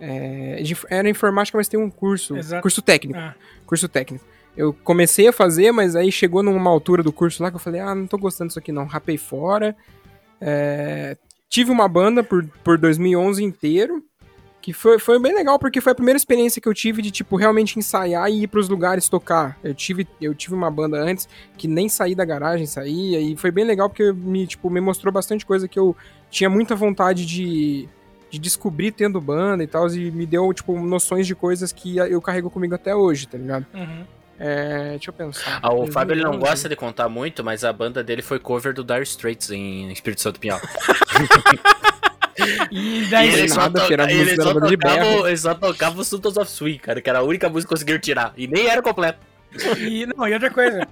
é, 0.00 0.62
de- 0.62 0.76
era 0.88 1.08
informática, 1.08 1.58
mas 1.58 1.68
tem 1.68 1.78
um 1.78 1.90
curso, 1.90 2.36
Exato. 2.36 2.62
curso 2.62 2.80
técnico, 2.80 3.18
Ah, 3.18 3.34
curso 3.66 3.88
técnico. 3.88 4.24
Eu 4.56 4.72
comecei 4.72 5.28
a 5.28 5.32
fazer, 5.32 5.70
mas 5.72 5.94
aí 5.94 6.10
chegou 6.10 6.42
numa 6.42 6.70
altura 6.70 7.02
do 7.02 7.12
curso 7.12 7.42
lá 7.42 7.50
que 7.50 7.56
eu 7.56 7.60
falei, 7.60 7.80
ah, 7.80 7.94
não 7.94 8.06
tô 8.06 8.16
gostando 8.18 8.48
disso 8.48 8.58
aqui 8.58 8.72
não, 8.72 8.86
rapei 8.86 9.16
fora. 9.18 9.76
É, 10.40 11.16
tive 11.48 11.70
uma 11.70 11.86
banda 11.88 12.22
por, 12.24 12.44
por 12.64 12.78
2011 12.78 13.44
inteiro, 13.44 14.02
que 14.60 14.72
foi, 14.72 14.98
foi 14.98 15.18
bem 15.18 15.34
legal, 15.34 15.58
porque 15.58 15.80
foi 15.80 15.92
a 15.92 15.94
primeira 15.94 16.16
experiência 16.16 16.60
que 16.60 16.68
eu 16.68 16.74
tive 16.74 17.00
de, 17.00 17.10
tipo, 17.10 17.36
realmente 17.36 17.78
ensaiar 17.78 18.30
e 18.30 18.42
ir 18.42 18.46
pros 18.46 18.68
lugares 18.68 19.08
tocar. 19.08 19.58
Eu 19.64 19.74
tive, 19.74 20.06
eu 20.20 20.34
tive 20.34 20.54
uma 20.54 20.70
banda 20.70 20.98
antes 20.98 21.28
que 21.56 21.66
nem 21.66 21.88
saí 21.88 22.14
da 22.14 22.24
garagem, 22.24 22.66
saía, 22.66 23.20
e 23.20 23.36
foi 23.36 23.50
bem 23.50 23.64
legal 23.64 23.88
porque 23.88 24.12
me, 24.12 24.46
tipo, 24.46 24.68
me 24.68 24.80
mostrou 24.80 25.12
bastante 25.12 25.46
coisa 25.46 25.66
que 25.66 25.78
eu 25.78 25.96
tinha 26.30 26.50
muita 26.50 26.74
vontade 26.74 27.24
de, 27.24 27.88
de 28.30 28.38
descobrir 28.38 28.92
tendo 28.92 29.20
banda 29.20 29.64
e 29.64 29.66
tal, 29.66 29.88
e 29.88 30.10
me 30.10 30.26
deu, 30.26 30.52
tipo, 30.52 30.78
noções 30.78 31.26
de 31.26 31.34
coisas 31.34 31.72
que 31.72 31.96
eu 31.96 32.20
carrego 32.20 32.50
comigo 32.50 32.74
até 32.74 32.94
hoje, 32.94 33.26
tá 33.26 33.38
ligado? 33.38 33.66
uhum. 33.74 34.04
É, 34.42 34.92
deixa 34.92 35.10
eu 35.10 35.12
pensar. 35.12 35.60
Ah, 35.60 35.70
o 35.70 35.86
Fábio 35.86 36.14
ele 36.14 36.22
não 36.22 36.30
2011. 36.30 36.50
gosta 36.50 36.68
de 36.70 36.74
contar 36.74 37.10
muito, 37.10 37.44
mas 37.44 37.62
a 37.62 37.70
banda 37.74 38.02
dele 38.02 38.22
foi 38.22 38.38
cover 38.38 38.72
do 38.72 38.82
Dire 38.82 39.02
Straits 39.02 39.50
em 39.50 39.92
Espírito 39.92 40.22
Santo 40.22 40.40
Pinhal. 40.40 40.58
E 42.70 43.02
E 43.04 43.06
daí. 43.10 43.28
ele 43.32 43.48
só, 43.48 43.60
nada, 43.60 43.80
música 43.80 44.10
ele 44.10 44.36
só 44.36 44.54
tocava, 44.54 45.28
ele 45.28 45.36
só 45.36 45.54
tocava 45.54 46.00
o 46.00 46.04
Sultans 46.04 46.36
of 46.36 46.50
Swing, 46.50 46.78
cara, 46.78 47.00
que 47.00 47.10
era 47.10 47.20
a 47.20 47.22
única 47.22 47.48
música 47.48 47.68
que 47.68 47.74
conseguiram 47.74 48.00
tirar. 48.00 48.32
E 48.36 48.46
nem 48.46 48.66
era 48.66 48.82
completa. 48.82 49.18
E, 49.78 50.06
não, 50.06 50.28
e 50.28 50.32
outra 50.32 50.50
coisa. 50.50 50.86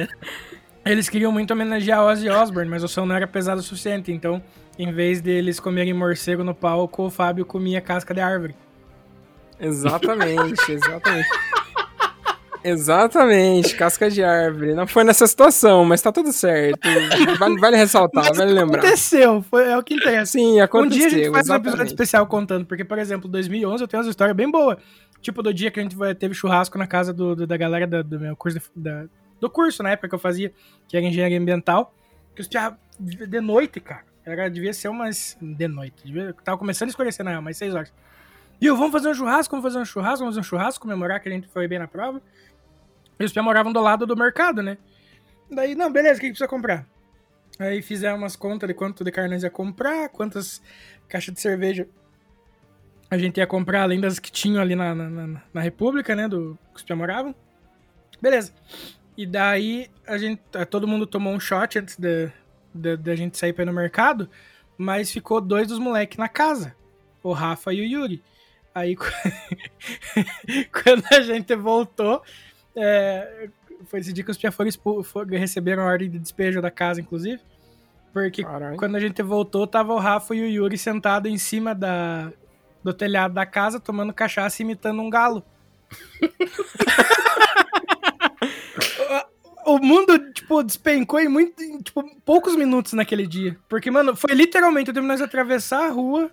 Eles 0.84 1.08
queriam 1.08 1.32
muito 1.32 1.50
homenagear 1.50 2.02
Ozzy 2.02 2.28
Osbourne, 2.28 2.70
mas 2.70 2.84
o 2.84 2.88
som 2.88 3.06
não 3.06 3.16
era 3.16 3.26
pesado 3.26 3.60
o 3.60 3.64
suficiente. 3.64 4.12
Então, 4.12 4.42
em 4.78 4.92
vez 4.92 5.20
deles 5.20 5.58
comerem 5.58 5.94
morcego 5.94 6.44
no 6.44 6.54
palco, 6.54 7.04
o 7.04 7.10
Fábio 7.10 7.46
comia 7.46 7.80
casca 7.80 8.12
de 8.12 8.20
árvore. 8.20 8.54
Exatamente, 9.58 10.70
exatamente. 10.70 11.28
Exatamente, 12.64 13.76
casca 13.76 14.10
de 14.10 14.22
árvore. 14.24 14.74
Não 14.74 14.86
foi 14.86 15.04
nessa 15.04 15.26
situação, 15.26 15.84
mas 15.84 16.00
tá 16.00 16.10
tudo 16.10 16.32
certo. 16.32 16.78
Vale, 17.38 17.58
vale 17.60 17.76
ressaltar, 17.76 18.24
Mas 18.28 18.36
vale 18.38 18.52
lembrar. 18.52 18.78
Aconteceu, 18.80 19.42
foi, 19.42 19.68
é 19.68 19.76
o 19.76 19.82
que 19.82 19.94
interessa. 19.94 20.32
Sim, 20.32 20.60
Um 20.60 20.64
aconteceu. 20.64 20.98
dia 20.98 21.06
a 21.06 21.10
gente 21.24 21.30
faz 21.32 21.48
um 21.48 21.54
episódio 21.54 21.68
exatamente. 21.68 21.88
especial 21.90 22.26
contando, 22.26 22.66
porque, 22.66 22.84
por 22.84 22.98
exemplo, 22.98 23.28
2011 23.28 23.84
eu 23.84 23.88
tenho 23.88 24.00
umas 24.00 24.08
histórias 24.08 24.36
bem 24.36 24.50
boas. 24.50 24.78
Tipo, 25.20 25.42
do 25.42 25.52
dia 25.54 25.70
que 25.70 25.80
a 25.80 25.82
gente 25.82 25.96
teve 26.18 26.34
churrasco 26.34 26.76
na 26.78 26.86
casa 26.86 27.12
do, 27.12 27.34
do- 27.36 27.46
da 27.46 27.56
galera 27.56 27.86
da- 27.86 28.02
do 28.02 28.18
meu 28.20 28.36
curso, 28.36 28.58
da- 28.74 29.04
do 29.40 29.48
curso 29.50 29.82
na 29.82 29.90
época 29.90 30.08
que 30.08 30.14
eu 30.14 30.18
fazia, 30.18 30.52
que 30.88 30.96
era 30.96 31.04
engenharia 31.06 31.38
ambiental, 31.38 31.94
que 32.34 32.40
os 32.42 32.48
piá 32.48 32.76
de 32.98 33.40
noite, 33.40 33.80
cara. 33.80 34.02
Era, 34.24 34.48
devia 34.48 34.72
ser 34.72 34.88
umas. 34.88 35.36
De 35.40 35.68
noite. 35.68 35.94
Devia, 36.04 36.34
tava 36.44 36.56
começando 36.56 36.88
a 36.88 36.90
escurecer, 36.90 37.24
na 37.24 37.32
real, 37.32 37.42
mas 37.42 37.56
6 37.58 37.74
horas. 37.74 37.92
E 38.60 38.66
eu, 38.66 38.76
vamos 38.76 38.92
fazer 38.92 39.08
um 39.08 39.14
churrasco, 39.14 39.50
vamos 39.54 39.64
fazer 39.70 39.82
um 39.82 39.84
churrasco, 39.84 40.18
vamos 40.20 40.34
fazer 40.36 40.40
um 40.40 40.48
churrasco, 40.48 40.82
comemorar 40.82 41.20
que 41.20 41.28
a 41.28 41.32
gente 41.32 41.48
foi 41.48 41.66
bem 41.68 41.78
na 41.78 41.86
prova. 41.88 42.22
E 43.18 43.24
os 43.24 43.32
piá 43.32 43.42
moravam 43.42 43.72
do 43.72 43.80
lado 43.80 44.06
do 44.06 44.16
mercado, 44.16 44.62
né? 44.62 44.76
Daí, 45.50 45.74
não, 45.74 45.92
beleza, 45.92 46.18
o 46.18 46.20
que 46.20 46.28
precisa 46.28 46.48
comprar? 46.48 46.86
Aí 47.58 47.80
fizemos 47.82 48.18
umas 48.18 48.34
contas 48.36 48.66
de 48.68 48.74
quanto 48.74 49.04
de 49.04 49.12
carne 49.12 49.38
ia 49.38 49.50
comprar, 49.50 50.08
quantas 50.08 50.60
caixas 51.08 51.32
de 51.34 51.40
cerveja 51.40 51.86
a 53.10 53.16
gente 53.18 53.36
ia 53.38 53.46
comprar, 53.46 53.82
além 53.82 54.00
das 54.00 54.18
que 54.18 54.32
tinham 54.32 54.60
ali 54.60 54.74
na, 54.74 54.94
na, 54.94 55.08
na- 55.08 55.42
na 55.52 55.60
República, 55.60 56.16
né? 56.16 56.26
Do 56.26 56.58
que 56.72 56.76
os 56.78 56.82
pia 56.82 56.96
moravam. 56.96 57.32
Beleza. 58.20 58.52
E 59.16 59.24
daí 59.26 59.88
a 60.06 60.18
gente. 60.18 60.42
Todo 60.68 60.88
mundo 60.88 61.06
tomou 61.06 61.32
um 61.32 61.38
shot 61.38 61.78
antes 61.78 61.96
da 61.96 62.32
da- 62.74 62.96
da 62.96 63.14
gente 63.14 63.38
sair 63.38 63.52
pra 63.52 63.62
ir 63.62 63.66
no 63.66 63.72
mercado, 63.72 64.28
mas 64.76 65.12
ficou 65.12 65.40
dois 65.40 65.68
dos 65.68 65.78
moleques 65.78 66.18
na 66.18 66.28
casa. 66.28 66.74
O 67.22 67.32
Rafa 67.32 67.72
e 67.72 67.80
o 67.80 67.84
Yuri. 67.84 68.20
Aí 68.74 68.96
quando 70.72 71.04
a 71.12 71.20
gente 71.20 71.54
voltou, 71.54 72.22
é, 72.76 73.48
foi 73.86 74.00
esse 74.00 74.12
dia 74.12 74.24
que 74.24 74.30
os 74.30 74.38
pia 74.38 74.52
foram, 74.52 74.70
receberam 75.30 75.82
a 75.82 75.86
ordem 75.86 76.10
de 76.10 76.18
despejo 76.18 76.60
da 76.60 76.70
casa, 76.70 77.00
inclusive. 77.00 77.40
Porque 78.12 78.44
Caralho. 78.44 78.76
quando 78.76 78.96
a 78.96 79.00
gente 79.00 79.22
voltou, 79.22 79.66
tava 79.66 79.92
o 79.92 79.98
Rafa 79.98 80.34
e 80.34 80.40
o 80.40 80.48
Yuri 80.48 80.78
sentados 80.78 81.30
em 81.30 81.36
cima 81.36 81.74
da, 81.74 82.32
do 82.82 82.94
telhado 82.94 83.34
da 83.34 83.44
casa, 83.44 83.80
tomando 83.80 84.12
cachaça 84.12 84.62
e 84.62 84.64
imitando 84.64 85.02
um 85.02 85.10
galo. 85.10 85.42
o 89.66 89.78
mundo, 89.78 90.32
tipo, 90.32 90.62
despencou 90.62 91.18
em, 91.18 91.28
muito, 91.28 91.60
em, 91.62 91.78
tipo, 91.78 92.04
poucos 92.24 92.54
minutos 92.54 92.92
naquele 92.92 93.26
dia. 93.26 93.58
Porque, 93.68 93.90
mano, 93.90 94.14
foi 94.14 94.34
literalmente, 94.34 94.88
eu 94.88 94.94
terminei 94.94 95.16
de 95.16 95.24
atravessar 95.24 95.86
a 95.86 95.90
rua, 95.90 96.30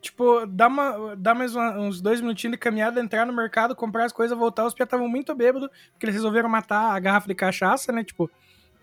tipo, 0.00 0.46
dar, 0.46 0.68
uma, 0.68 1.16
dar 1.16 1.34
mais 1.34 1.54
uma- 1.56 1.78
uns 1.78 2.00
dois 2.00 2.20
minutinhos 2.20 2.52
de 2.52 2.58
caminhada, 2.58 3.00
entrar 3.00 3.26
no 3.26 3.32
mercado, 3.32 3.74
comprar 3.74 4.04
as 4.04 4.12
coisas, 4.12 4.36
voltar. 4.36 4.64
Os 4.66 4.74
piá 4.74 4.84
estavam 4.84 5.08
muito 5.08 5.34
bêbados, 5.34 5.68
porque 5.92 6.06
eles 6.06 6.14
resolveram 6.14 6.48
matar 6.48 6.94
a 6.94 6.98
garrafa 7.00 7.26
de 7.28 7.34
cachaça, 7.34 7.90
né? 7.92 8.04
Tipo, 8.04 8.30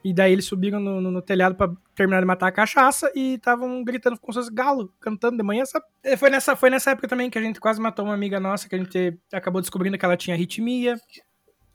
e 0.04 0.14
daí 0.14 0.34
eles 0.34 0.44
subiram 0.46 0.82
no, 0.82 1.00
no- 1.00 1.12
no 1.12 1.22
telhado 1.22 1.56
pra 1.56 1.72
terminar 1.96 2.20
de 2.20 2.26
matar 2.26 2.48
a 2.48 2.52
cachaça 2.52 3.10
e 3.16 3.36
estavam 3.36 3.84
gritando 3.86 4.20
como 4.20 4.34
se 4.34 4.40
fosse 4.40 4.54
galo, 4.54 4.92
cantando 5.00 5.38
de 5.38 5.44
manhã. 5.44 5.64
Sabe? 5.66 5.86
E 6.04 6.18
Foi 6.18 6.30
nessa, 6.30 6.56
foi 6.58 6.70
nessa 6.70 6.92
época 6.92 7.08
também 7.08 7.30
que 7.30 7.38
a 7.38 7.42
gente 7.42 7.60
quase 7.60 7.80
matou 7.80 8.04
uma 8.04 8.14
amiga 8.14 8.38
nossa, 8.40 8.68
que 8.68 8.76
a 8.76 8.78
gente 8.78 9.18
acabou 9.32 9.62
descobrindo 9.62 9.98
que 9.98 10.04
ela 10.04 10.18
tinha 10.18 10.36
arritmia. 10.36 10.98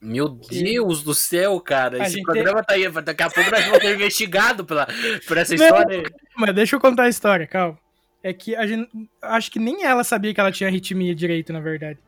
Meu 0.00 0.28
Deus 0.28 1.02
do 1.02 1.12
céu, 1.14 1.58
cara. 1.60 2.02
A 2.02 2.06
Esse 2.06 2.16
gente- 2.16 2.24
programa 2.24 2.62
tá 2.62 2.74
aí. 2.74 2.88
Daqui 2.88 3.22
a 3.22 3.30
pouco 3.30 3.50
nós 3.50 3.64
vamos 3.64 3.80
ser 3.80 3.94
investigados 3.94 4.64
pela, 4.66 4.86
por 5.26 5.36
essa 5.38 5.56
Não. 5.56 5.64
história. 5.64 6.02
Mas 6.36 6.54
deixa 6.54 6.76
eu 6.76 6.80
contar 6.80 7.04
a 7.04 7.08
história, 7.08 7.46
calma. 7.46 7.78
É 8.22 8.32
que 8.32 8.54
a 8.56 8.66
gente. 8.66 8.90
Acho 9.22 9.50
que 9.50 9.58
nem 9.58 9.84
ela 9.84 10.02
sabia 10.02 10.34
que 10.34 10.40
ela 10.40 10.50
tinha 10.52 10.68
arritmia 10.68 11.14
direito, 11.14 11.52
na 11.52 11.60
verdade. 11.60 11.98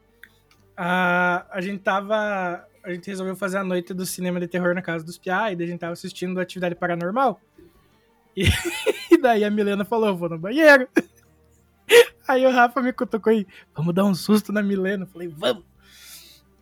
A, 0.77 1.47
a 1.51 1.61
gente 1.61 1.81
tava. 1.83 2.67
A 2.83 2.93
gente 2.93 3.07
resolveu 3.09 3.37
fazer 3.37 3.59
a 3.59 3.65
noite 3.65 3.93
do 3.93 4.07
cinema 4.07 4.41
de 4.41 4.49
terror 4.49 4.75
na 4.75 4.81
casa 4.83 5.05
dos 5.05 5.19
Piá, 5.19 5.53
e 5.53 5.57
daí 5.57 5.67
a 5.67 5.71
gente 5.71 5.81
tava 5.81 5.93
assistindo 5.93 6.41
Atividade 6.41 6.75
Paranormal. 6.75 7.41
E, 8.37 8.45
e 9.13 9.19
daí 9.19 9.45
a 9.45 9.51
Milena 9.51 9.85
falou: 9.85 10.17
vou 10.17 10.29
no 10.29 10.39
banheiro. 10.39 10.89
Aí 12.29 12.47
o 12.47 12.51
Rafa 12.51 12.81
me 12.81 12.93
cutucou 12.93 13.33
e 13.33 13.45
vamos 13.75 13.93
dar 13.93 14.05
um 14.05 14.15
susto 14.15 14.53
na 14.53 14.63
Milena. 14.63 15.03
Eu 15.03 15.09
falei, 15.09 15.27
vamos. 15.27 15.65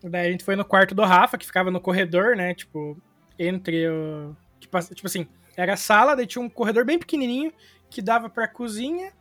Daí 0.03 0.29
a 0.29 0.31
gente 0.31 0.43
foi 0.43 0.57
no 0.57 0.65
quarto 0.65 0.95
do 0.95 1.05
Rafa, 1.05 1.37
que 1.37 1.45
ficava 1.45 1.71
no 1.71 1.79
corredor, 1.79 2.35
né? 2.35 2.55
Tipo, 2.55 2.97
entre 3.39 3.87
o. 3.87 4.35
passa- 4.71 4.95
Tipo 4.95 5.07
assim, 5.07 5.27
era 5.57 5.75
a 5.75 5.77
sala, 5.77 6.17
daí 6.17 6.27
tinha 6.27 6.41
um 6.43 6.49
corredor 6.49 6.87
bem 6.87 6.99
pequenininho 6.99 7.53
que 7.91 8.01
dava 8.01 8.31
pra 8.31 8.49
cozinha 8.49 9.13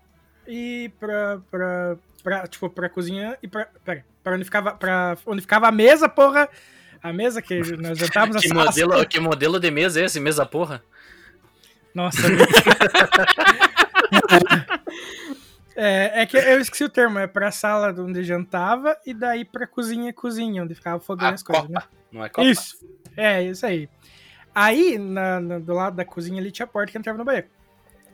e 0.47 0.91
pra. 0.99 1.39
pra, 1.51 1.97
pra 2.23 2.47
tipo, 2.47 2.69
pra 2.69 2.89
cozinha 2.89 3.37
e 3.43 3.47
pra. 3.47 3.67
Pera, 3.83 4.05
pra 4.23 4.33
onde 4.35 4.43
ficava. 4.45 4.71
Pra 4.73 5.17
onde 5.25 5.41
ficava 5.41 5.67
a 5.67 5.71
mesa, 5.71 6.07
porra. 6.09 6.47
A 7.01 7.13
mesa 7.13 7.41
que 7.41 7.59
nós 7.77 7.97
jantávamos 7.97 8.41
Que 8.41 8.53
modelo, 8.53 9.05
que 9.05 9.19
modelo 9.19 9.59
de 9.59 9.69
mesa 9.71 10.01
é 10.01 10.05
esse? 10.05 10.19
Mesa 10.19 10.45
porra? 10.45 10.83
Nossa. 11.93 12.21
é, 15.75 16.21
é 16.21 16.25
que 16.25 16.37
eu 16.37 16.59
esqueci 16.59 16.83
o 16.83 16.89
termo, 16.89 17.19
é 17.19 17.27
pra 17.27 17.51
sala 17.51 17.93
onde 18.01 18.23
jantava 18.23 18.97
e 19.05 19.13
daí 19.13 19.45
pra 19.45 19.67
cozinha 19.67 20.11
cozinha, 20.13 20.63
onde 20.63 20.73
ficava 20.75 20.99
fogando 20.99 21.31
A 21.31 21.35
as 21.35 21.43
coisas, 21.43 21.69
né? 21.69 21.81
Não 22.11 22.23
é 22.23 22.29
copa? 22.29 22.47
Isso. 22.47 22.77
É, 23.15 23.43
isso 23.43 23.65
aí. 23.65 23.89
Aí, 24.53 24.97
na- 24.97 25.39
na- 25.39 25.59
do 25.59 25.73
lado 25.73 25.95
da 25.95 26.05
cozinha 26.05 26.39
ali 26.41 26.51
tinha 26.51 26.65
a 26.65 26.69
porta 26.69 26.91
que 26.91 26.97
entrava 26.97 27.17
no 27.17 27.25
banheiro. 27.25 27.47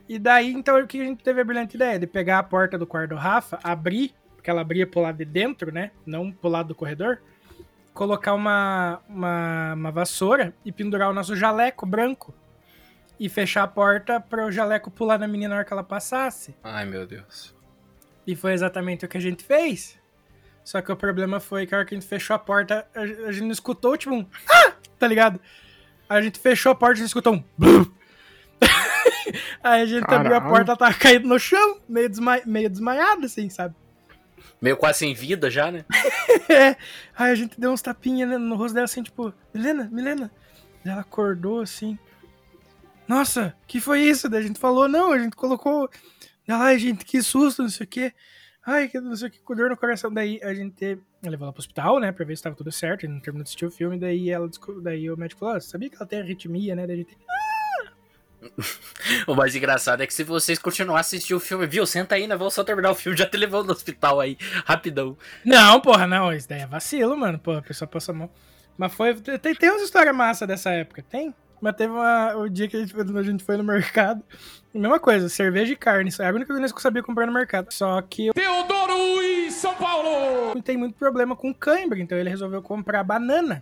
E 0.07 0.19
daí, 0.19 0.51
então, 0.51 0.79
o 0.79 0.87
que 0.87 1.01
a 1.01 1.05
gente 1.05 1.23
teve 1.23 1.41
a 1.41 1.43
brilhante 1.43 1.75
ideia? 1.75 1.97
De 1.97 2.05
pegar 2.05 2.39
a 2.39 2.43
porta 2.43 2.77
do 2.77 2.85
quarto 2.85 3.11
do 3.11 3.15
Rafa, 3.15 3.59
abrir, 3.63 4.13
porque 4.35 4.49
ela 4.49 4.61
abria 4.61 4.85
pro 4.85 5.01
lado 5.01 5.17
de 5.17 5.25
dentro, 5.25 5.71
né? 5.71 5.91
Não 6.05 6.31
pro 6.31 6.49
lado 6.49 6.67
do 6.67 6.75
corredor. 6.75 7.21
Colocar 7.93 8.33
uma, 8.33 9.01
uma, 9.07 9.73
uma 9.73 9.91
vassoura 9.91 10.53
e 10.65 10.71
pendurar 10.71 11.09
o 11.09 11.13
nosso 11.13 11.35
jaleco 11.35 11.85
branco. 11.85 12.33
E 13.19 13.29
fechar 13.29 13.63
a 13.63 13.67
porta 13.67 14.19
para 14.19 14.45
o 14.45 14.51
jaleco 14.51 14.91
pular 14.91 15.17
na 15.17 15.27
menina 15.27 15.49
na 15.49 15.55
hora 15.57 15.65
que 15.65 15.71
ela 15.71 15.83
passasse. 15.83 16.55
Ai, 16.63 16.85
meu 16.85 17.05
Deus. 17.05 17.55
E 18.25 18.35
foi 18.35 18.53
exatamente 18.53 19.05
o 19.05 19.07
que 19.07 19.17
a 19.17 19.21
gente 19.21 19.43
fez. 19.43 19.97
Só 20.63 20.81
que 20.81 20.91
o 20.91 20.95
problema 20.95 21.39
foi 21.39 21.67
que 21.67 21.75
a 21.75 21.79
hora 21.79 21.85
que 21.85 21.93
a 21.93 21.99
gente 21.99 22.07
fechou 22.07 22.35
a 22.35 22.39
porta, 22.39 22.87
a, 22.95 23.05
gente 23.05 23.41
não 23.41 23.51
escutou, 23.51 23.97
tipo, 23.97 24.13
um. 24.13 24.25
Ah! 24.49 24.73
Tá 24.97 25.07
ligado? 25.07 25.39
A 26.07 26.21
gente 26.21 26.39
fechou 26.39 26.71
a 26.71 26.75
porta 26.75 26.93
e 26.93 26.95
a 26.95 26.99
gente 26.99 27.07
escutou 27.07 27.33
um. 27.35 27.43
Aí 29.63 29.81
a 29.81 29.85
gente 29.85 30.03
abriu 30.03 30.35
a 30.35 30.41
Caralho. 30.41 30.49
porta, 30.49 30.71
ela 30.71 30.77
tava 30.77 30.93
caindo 30.93 31.27
no 31.27 31.39
chão, 31.39 31.79
meio, 31.87 32.09
desma 32.09 32.41
meio 32.45 32.69
desmaiada, 32.69 33.25
assim, 33.25 33.49
sabe? 33.49 33.73
Meio 34.61 34.75
quase 34.75 34.99
sem 34.99 35.13
vida 35.13 35.49
já, 35.49 35.71
né? 35.71 35.85
É. 36.49 36.75
Aí 37.15 37.31
a 37.31 37.35
gente 37.35 37.59
deu 37.59 37.71
uns 37.71 37.81
tapinhas 37.81 38.29
né, 38.29 38.37
no 38.37 38.55
rosto 38.55 38.73
dela, 38.73 38.85
assim, 38.85 39.01
tipo, 39.01 39.33
Milena, 39.53 39.89
Milena. 39.91 40.31
Ela 40.85 41.01
acordou 41.01 41.61
assim. 41.61 41.97
Nossa, 43.07 43.55
que 43.65 43.79
foi 43.79 44.01
isso? 44.01 44.29
Daí 44.29 44.43
a 44.43 44.47
gente 44.47 44.59
falou, 44.59 44.87
não, 44.87 45.11
a 45.11 45.19
gente 45.19 45.35
colocou. 45.35 45.89
Ela, 46.47 46.65
Ai, 46.65 46.79
gente, 46.79 47.05
que 47.05 47.21
susto, 47.21 47.61
não 47.61 47.69
sei 47.69 47.85
o 47.85 47.87
quê. 47.87 48.13
Ai, 48.65 48.87
que 48.87 48.99
não 48.99 49.15
sei 49.15 49.27
o 49.27 49.31
que, 49.31 49.39
com 49.39 49.55
dor 49.55 49.69
no 49.69 49.77
coração. 49.77 50.13
Daí 50.13 50.39
a 50.43 50.53
gente 50.53 50.97
levou 51.21 51.45
ela 51.45 51.53
pro 51.53 51.59
hospital, 51.59 51.99
né, 51.99 52.11
pra 52.11 52.25
ver 52.25 52.35
se 52.35 52.43
tava 52.43 52.55
tudo 52.55 52.71
certo. 52.71 53.05
A 53.05 53.07
gente 53.07 53.15
não 53.15 53.21
terminou 53.21 53.43
de 53.43 53.49
assistir 53.49 53.65
o 53.65 53.71
filme. 53.71 53.97
Daí 53.97 54.29
ela 54.29 54.49
daí 54.81 55.09
o 55.09 55.17
médico 55.17 55.39
falou: 55.39 55.55
ah, 55.55 55.61
sabia 55.61 55.89
que 55.89 55.95
ela 55.95 56.05
tem 56.05 56.21
arritmia, 56.21 56.75
né? 56.75 56.87
Daí 56.87 56.95
a 56.95 56.97
gente. 56.99 57.17
O 59.27 59.35
mais 59.35 59.55
engraçado 59.55 60.01
é 60.01 60.07
que 60.07 60.13
se 60.13 60.23
vocês 60.23 60.57
continuarem 60.59 61.01
assistindo 61.01 61.37
o 61.37 61.39
filme, 61.39 61.65
viu? 61.67 61.85
Senta 61.85 62.15
aí, 62.15 62.27
né? 62.27 62.35
Vamos 62.35 62.53
só 62.53 62.63
terminar 62.63 62.91
o 62.91 62.95
filme, 62.95 63.17
já 63.17 63.25
te 63.25 63.37
levando 63.37 63.67
no 63.67 63.71
hospital 63.73 64.19
aí, 64.19 64.37
rapidão. 64.65 65.17
Não, 65.45 65.79
porra, 65.81 66.07
não, 66.07 66.31
isso 66.33 66.47
daí 66.47 66.61
é 66.61 66.67
vacilo, 66.67 67.15
mano. 67.17 67.37
Porra, 67.39 67.59
a 67.59 67.63
pessoa 67.63 67.87
passa 67.87 68.11
a 68.11 68.15
mão. 68.15 68.29
Mas 68.77 68.93
foi. 68.93 69.13
Tem, 69.15 69.53
tem 69.55 69.69
umas 69.69 69.81
histórias 69.83 70.15
massa 70.15 70.47
dessa 70.47 70.69
época, 70.71 71.03
tem? 71.09 71.33
Mas 71.61 71.75
teve 71.75 71.93
uma, 71.93 72.35
o 72.35 72.49
dia 72.49 72.67
que 72.67 72.75
a 72.75 72.79
gente, 72.81 72.93
foi- 72.93 73.19
a 73.19 73.23
gente 73.23 73.43
foi 73.43 73.55
no 73.55 73.63
mercado. 73.63 74.21
Mesma 74.73 74.99
coisa, 74.99 75.29
cerveja 75.29 75.71
e 75.71 75.75
carne. 75.75 76.09
Isso 76.09 76.21
é 76.21 76.27
a 76.27 76.31
única 76.33 76.47
coisa 76.53 76.67
que 76.67 76.77
eu 76.77 76.81
sabia 76.81 77.03
comprar 77.03 77.25
no 77.27 77.31
mercado. 77.33 77.71
Só 77.71 78.01
que 78.01 78.27
eu 78.27 78.33
Teodoro 78.33 79.21
e 79.21 79.51
São 79.51 79.73
Paulo! 79.75 80.55
não 80.55 80.61
tenho 80.61 80.79
muito 80.79 80.95
problema 80.95 81.35
com 81.35 81.53
cãibra, 81.53 81.99
então 81.99 82.17
ele 82.17 82.29
resolveu 82.29 82.61
comprar 82.61 83.03
banana. 83.03 83.61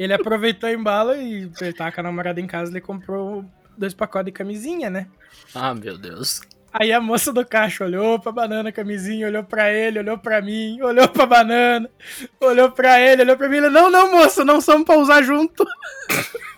Ele 0.00 0.14
aproveitou 0.14 0.66
a 0.66 0.72
embala 0.72 1.18
e 1.18 1.50
ele 1.60 1.72
tava 1.74 1.92
com 1.92 2.00
a 2.00 2.04
namorada 2.04 2.40
em 2.40 2.46
casa, 2.46 2.72
ele 2.72 2.80
comprou 2.80 3.44
dois 3.76 3.92
pacotes 3.92 4.24
de 4.24 4.32
camisinha, 4.32 4.88
né? 4.88 5.06
Ah, 5.54 5.74
meu 5.74 5.98
Deus. 5.98 6.40
Aí 6.72 6.90
a 6.90 7.02
moça 7.02 7.30
do 7.30 7.44
caixa 7.44 7.84
olhou 7.84 8.18
pra 8.18 8.32
banana, 8.32 8.72
camisinha, 8.72 9.26
olhou 9.26 9.44
pra 9.44 9.70
ele, 9.70 9.98
olhou 9.98 10.16
pra 10.16 10.40
mim, 10.40 10.80
olhou 10.80 11.06
pra 11.06 11.26
banana, 11.26 11.90
olhou 12.40 12.70
pra 12.70 12.98
ele, 12.98 13.22
olhou 13.22 13.36
pra 13.36 13.46
mim. 13.50 13.58
Ele, 13.58 13.68
não, 13.68 13.90
não, 13.90 14.10
moça, 14.10 14.42
não 14.42 14.58
somos 14.62 14.86
pra 14.86 14.96
usar 14.96 15.20
junto. 15.20 15.66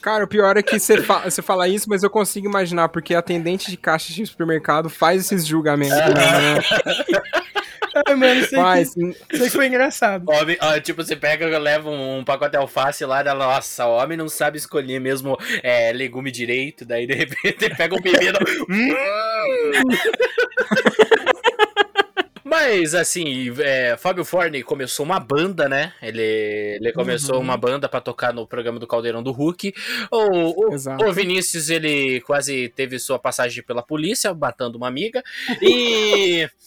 Cara, 0.00 0.24
o 0.24 0.28
pior 0.28 0.56
é 0.56 0.62
que 0.62 0.78
você 0.78 1.02
fa 1.02 1.30
fala 1.42 1.68
isso, 1.68 1.88
mas 1.88 2.02
eu 2.02 2.10
consigo 2.10 2.46
imaginar, 2.46 2.88
porque 2.88 3.14
a 3.14 3.18
atendente 3.18 3.70
de 3.70 3.76
caixa 3.76 4.12
de 4.12 4.24
supermercado 4.26 4.88
faz 4.88 5.24
esses 5.24 5.46
julgamentos. 5.46 5.96
né? 5.96 6.58
Ai, 8.06 8.14
mano, 8.14 8.40
isso 8.40 8.56
Mas, 8.56 8.96
aí, 8.96 9.14
que, 9.14 9.34
isso 9.34 9.44
aí 9.44 9.50
foi 9.50 9.66
engraçado. 9.66 10.24
Homem, 10.30 10.56
ó, 10.60 10.78
tipo, 10.78 11.02
você 11.02 11.16
pega, 11.16 11.58
leva 11.58 11.90
um, 11.90 12.18
um 12.18 12.24
pacote 12.24 12.52
de 12.52 12.56
alface 12.56 13.04
lá, 13.04 13.22
da 13.22 13.34
nossa, 13.34 13.86
o 13.86 13.96
homem 13.96 14.16
não 14.16 14.28
sabe 14.28 14.58
escolher 14.58 15.00
mesmo 15.00 15.36
é, 15.62 15.92
legume 15.92 16.30
direito, 16.30 16.84
daí 16.84 17.06
de 17.06 17.14
repente 17.14 17.64
ele 17.64 17.74
pega 17.76 17.94
um 17.94 18.02
pepino. 18.02 18.38
hum! 18.68 18.94
Mas, 22.48 22.94
assim, 22.94 23.52
é, 23.60 23.94
Fábio 23.98 24.24
Forne 24.24 24.62
começou 24.62 25.04
uma 25.04 25.20
banda, 25.20 25.68
né? 25.68 25.92
Ele, 26.00 26.22
ele 26.22 26.92
começou 26.92 27.36
Uhum. 27.36 27.42
uma 27.42 27.56
banda 27.58 27.88
pra 27.88 28.00
tocar 28.00 28.32
no 28.32 28.46
programa 28.46 28.78
do 28.78 28.86
Caldeirão 28.86 29.22
do 29.22 29.32
Hulk. 29.32 29.74
O, 30.10 30.72
o, 30.72 31.08
o 31.08 31.12
Vinícius, 31.12 31.68
ele 31.68 32.22
quase 32.22 32.70
teve 32.70 32.98
sua 32.98 33.18
passagem 33.18 33.62
pela 33.62 33.82
polícia, 33.82 34.32
matando 34.32 34.78
uma 34.78 34.88
amiga. 34.88 35.22
E. 35.60 36.48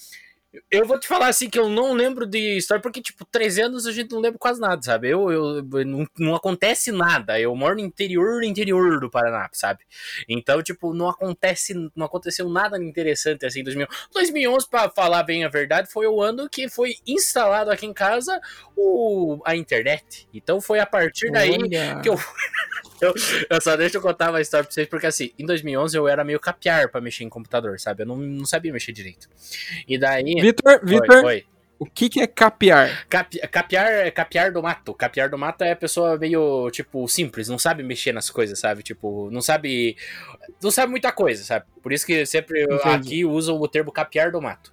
Eu 0.70 0.86
vou 0.86 1.00
te 1.00 1.08
falar 1.08 1.28
assim 1.28 1.50
que 1.50 1.58
eu 1.58 1.70
não 1.70 1.94
lembro 1.94 2.26
de 2.26 2.58
história, 2.58 2.82
porque, 2.82 3.02
tipo, 3.02 3.24
13 3.24 3.62
anos 3.62 3.86
a 3.86 3.92
gente 3.92 4.12
não 4.12 4.20
lembra 4.20 4.38
quase 4.38 4.60
nada, 4.60 4.82
sabe? 4.82 5.10
Eu, 5.10 5.32
eu 5.32 5.64
não, 5.86 6.06
não 6.20 6.36
acontece 6.36 6.92
nada. 6.92 7.40
Eu 7.40 7.56
moro 7.56 7.76
no 7.76 7.82
interior, 7.82 8.44
interior 8.44 9.00
do 9.00 9.10
Paraná, 9.10 9.50
sabe? 9.54 9.86
Então, 10.28 10.62
tipo, 10.62 10.94
não 10.94 11.08
acontece, 11.08 11.74
não 11.96 12.06
aconteceu 12.06 12.50
nada 12.50 12.78
interessante 12.84 13.46
assim 13.46 13.62
em 13.62 13.64
2011. 13.64 13.98
2011, 14.14 14.70
pra 14.70 14.90
falar 14.90 15.24
bem 15.24 15.46
a 15.46 15.50
verdade, 15.50 15.90
foi 15.90 16.06
o 16.06 16.22
ano 16.22 16.50
que 16.50 16.70
foi 16.70 16.96
instalado 17.08 17.72
aqui 17.72 17.86
em 17.86 17.94
casa 17.94 18.40
o, 18.76 19.42
a 19.46 19.56
internet. 19.56 20.28
Então 20.34 20.60
foi 20.60 20.80
a 20.80 20.86
partir 20.86 21.32
daí 21.32 21.52
Olha. 21.52 22.02
que 22.02 22.10
eu, 22.10 22.20
eu, 23.02 23.14
eu 23.50 23.62
só 23.62 23.76
deixa 23.76 23.98
eu 23.98 24.02
contar 24.02 24.30
uma 24.30 24.42
história 24.42 24.64
pra 24.64 24.72
vocês, 24.74 24.88
porque 24.88 25.08
assim, 25.08 25.32
em 25.38 25.46
2011 25.46 25.98
eu 25.98 26.08
era 26.08 26.24
meio 26.24 26.40
capiar 26.40 26.90
pra 26.90 27.02
mexer 27.02 27.24
em 27.24 27.30
computador, 27.30 27.80
sabe? 27.80 28.04
Eu 28.04 28.08
não, 28.08 28.18
não 28.18 28.46
sabia 28.46 28.72
mexer 28.72 28.92
direito. 28.92 29.28
E 29.88 29.98
daí. 29.98 30.36
Vitor, 30.42 30.80
Vitor, 30.84 31.24
oi. 31.26 31.46
o 31.80 31.86
que, 31.86 32.10
que 32.10 32.20
é 32.22 32.28
capiar? 32.28 33.06
Capi, 33.10 33.40
capiar, 33.50 34.12
capiar 34.12 34.52
do 34.52 34.62
mato. 34.62 34.94
Capiar 34.94 35.30
do 35.30 35.38
mato 35.38 35.64
é 35.64 35.72
a 35.72 35.76
pessoa 35.76 36.18
meio, 36.18 36.70
tipo, 36.72 37.08
simples, 37.08 37.48
não 37.50 37.58
sabe 37.58 37.82
mexer 37.84 38.12
nas 38.12 38.30
coisas, 38.30 38.58
sabe? 38.60 38.84
Tipo, 38.84 39.30
não 39.32 39.42
sabe. 39.42 39.98
Não 40.62 40.70
sabe 40.72 40.92
muita 40.92 41.12
coisa, 41.12 41.44
sabe? 41.44 41.66
Por 41.82 41.92
isso 41.92 42.06
que 42.06 42.26
sempre 42.26 42.64
Entendi. 42.64 42.90
aqui 42.90 43.26
usam 43.26 43.60
o 43.60 43.68
termo 43.68 43.92
capiar 43.92 44.32
do 44.32 44.42
mato. 44.42 44.72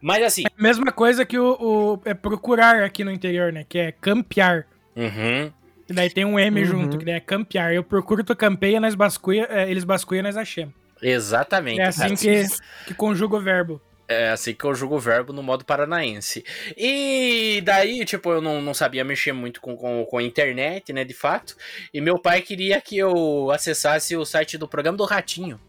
Mas 0.00 0.22
assim. 0.22 0.44
Mesma 0.56 0.90
coisa 0.92 1.26
que 1.26 1.38
o, 1.38 1.56
o- 1.60 2.00
é 2.04 2.14
procurar 2.14 2.82
aqui 2.82 3.04
no 3.04 3.10
interior, 3.10 3.52
né? 3.52 3.64
Que 3.68 3.78
é 3.78 3.92
campear. 3.92 4.66
Uhum. 4.94 5.52
E 5.88 5.92
daí 5.92 6.10
tem 6.10 6.24
um 6.24 6.38
M 6.38 6.60
Uhum. 6.60 6.66
junto, 6.66 6.98
que 6.98 7.04
daí 7.04 7.14
é 7.14 7.20
campear. 7.20 7.72
Eu 7.72 7.84
procuro, 7.84 8.24
tu 8.24 8.34
campeia, 8.34 8.80
nós 8.80 8.94
bascuia, 8.94 9.46
é, 9.50 9.70
eles 9.70 9.84
bascuiam, 9.84 10.22
nós 10.22 10.36
achamos. 10.36 10.74
Exatamente. 11.00 11.80
É 11.80 11.86
assim 11.86 12.14
que, 12.14 12.44
que 12.86 12.94
conjuga 12.94 13.36
o 13.36 13.40
verbo. 13.40 13.80
É 14.08 14.30
assim 14.30 14.54
que 14.54 14.64
eu 14.64 14.74
jogo 14.74 14.96
o 14.96 15.00
verbo 15.00 15.32
no 15.32 15.42
modo 15.42 15.64
paranaense. 15.64 16.44
E 16.76 17.60
daí, 17.64 18.04
tipo, 18.04 18.30
eu 18.30 18.40
não, 18.40 18.62
não 18.62 18.72
sabia 18.72 19.04
mexer 19.04 19.32
muito 19.32 19.60
com, 19.60 19.76
com, 19.76 20.04
com 20.04 20.18
a 20.18 20.22
internet, 20.22 20.92
né, 20.92 21.04
de 21.04 21.14
fato. 21.14 21.56
E 21.92 22.00
meu 22.00 22.16
pai 22.20 22.40
queria 22.40 22.80
que 22.80 22.96
eu 22.96 23.50
acessasse 23.50 24.16
o 24.16 24.24
site 24.24 24.56
do 24.56 24.68
programa 24.68 24.96
do 24.96 25.04
Ratinho. 25.04 25.60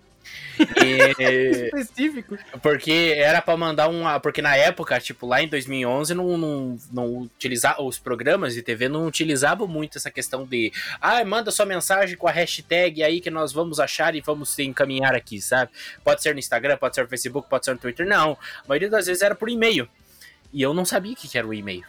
E- 0.59 1.67
Específico. 1.77 2.37
porque 2.61 3.13
era 3.17 3.41
pra 3.41 3.55
mandar 3.57 3.87
um. 3.89 4.03
Porque 4.21 4.41
na 4.41 4.55
época, 4.55 4.99
tipo, 4.99 5.25
lá 5.27 5.41
em 5.41 5.47
2011, 5.47 6.13
não, 6.13 6.37
não, 6.37 6.77
não 6.91 7.17
utilizava. 7.19 7.81
Os 7.81 7.97
programas 7.99 8.53
de 8.53 8.61
TV 8.61 8.87
não 8.89 9.05
utilizavam 9.05 9.67
muito 9.67 9.97
essa 9.97 10.09
questão 10.11 10.45
de. 10.45 10.71
Ah, 11.01 11.23
manda 11.23 11.51
sua 11.51 11.65
mensagem 11.65 12.17
com 12.17 12.27
a 12.27 12.31
hashtag 12.31 13.03
aí 13.03 13.19
que 13.21 13.29
nós 13.29 13.51
vamos 13.53 13.79
achar 13.79 14.15
e 14.15 14.21
vamos 14.21 14.57
encaminhar 14.59 15.15
aqui, 15.15 15.41
sabe? 15.41 15.71
Pode 16.03 16.21
ser 16.21 16.33
no 16.33 16.39
Instagram, 16.39 16.77
pode 16.77 16.95
ser 16.95 17.01
no 17.03 17.07
Facebook, 17.09 17.49
pode 17.49 17.65
ser 17.65 17.71
no 17.73 17.77
Twitter. 17.77 18.05
Não. 18.07 18.37
A 18.63 18.67
maioria 18.67 18.89
das 18.89 19.05
vezes 19.07 19.21
era 19.21 19.35
por 19.35 19.49
e-mail. 19.49 19.87
E 20.53 20.61
eu 20.61 20.73
não 20.73 20.85
sabia 20.85 21.11
o 21.13 21.15
que 21.15 21.37
era 21.37 21.45
o 21.45 21.53
e-mail. 21.53 21.83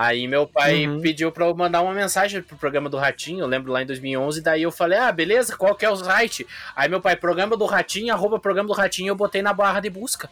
Aí 0.00 0.26
meu 0.26 0.46
pai 0.46 0.86
Uhum. 0.86 0.98
pediu 1.02 1.30
pra 1.30 1.44
eu 1.44 1.54
mandar 1.54 1.82
uma 1.82 1.92
mensagem 1.92 2.40
pro 2.40 2.56
programa 2.56 2.88
do 2.88 2.96
Ratinho, 2.96 3.40
eu 3.40 3.46
lembro 3.46 3.70
lá 3.70 3.82
em 3.82 3.86
2011, 3.86 4.40
daí 4.40 4.62
eu 4.62 4.72
falei, 4.72 4.98
ah, 4.98 5.12
beleza, 5.12 5.54
qual 5.54 5.74
que 5.74 5.84
é 5.84 5.90
o 5.90 5.96
site? 5.96 6.46
Aí 6.74 6.88
meu 6.88 7.02
pai, 7.02 7.16
programa 7.16 7.54
do 7.54 7.66
Ratinho, 7.66 8.14
arroba 8.14 8.38
programa 8.38 8.66
do 8.66 8.72
Ratinho, 8.72 9.08
eu 9.10 9.14
botei 9.14 9.42
na 9.42 9.52
barra 9.52 9.78
de 9.78 9.90
busca. 9.90 10.30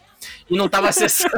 E 0.49 0.57
não 0.57 0.71
tava 0.71 0.89
acessando. 0.89 1.35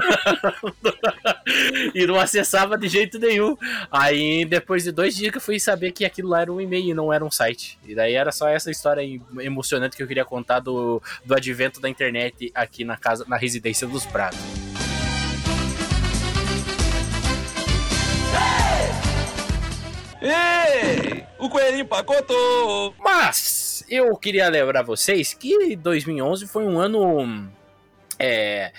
e 1.93 2.07
não 2.07 2.21
acessava 2.21 2.79
de 2.79 2.87
jeito 2.87 3.19
nenhum. 3.19 3.57
Aí 3.91 4.45
depois 4.45 4.85
de 4.85 4.93
dois 4.93 5.17
dias 5.17 5.33
que 5.33 5.39
eu 5.39 5.43
fui 5.43 5.59
saber 5.59 5.91
que 5.91 6.05
aquilo 6.05 6.29
lá 6.29 6.43
era 6.43 6.53
um 6.53 6.61
e-mail 6.61 6.91
e 6.91 6.95
não 6.95 7.13
era 7.13 7.25
um 7.25 7.33
site. 7.33 7.81
E 7.85 7.97
daí 7.97 8.15
era 8.15 8.31
só 8.31 8.49
essa 8.49 8.71
história 8.71 9.03
emocionante 9.41 9.97
que 9.97 10.05
eu 10.05 10.07
queria 10.07 10.25
contar 10.25 10.61
do, 10.61 11.03
do 11.25 11.35
advento 11.35 11.81
da 11.81 11.89
internet 11.89 12.53
aqui 12.55 12.85
na 12.85 12.97
casa, 12.97 13.25
na 13.27 13.37
residência 13.37 13.89
dos 13.89 14.07
Prados. 14.07 14.70
Ei! 20.21 21.25
O 21.39 21.49
coelhinho 21.49 21.87
pacotou! 21.87 22.95
Mas 22.99 23.85
eu 23.89 24.15
queria 24.17 24.49
lembrar 24.49 24.83
vocês 24.83 25.33
que 25.33 25.75
2011 25.77 26.47
foi 26.47 26.65
um 26.65 26.79
ano 26.79 27.51
é, 28.19 28.71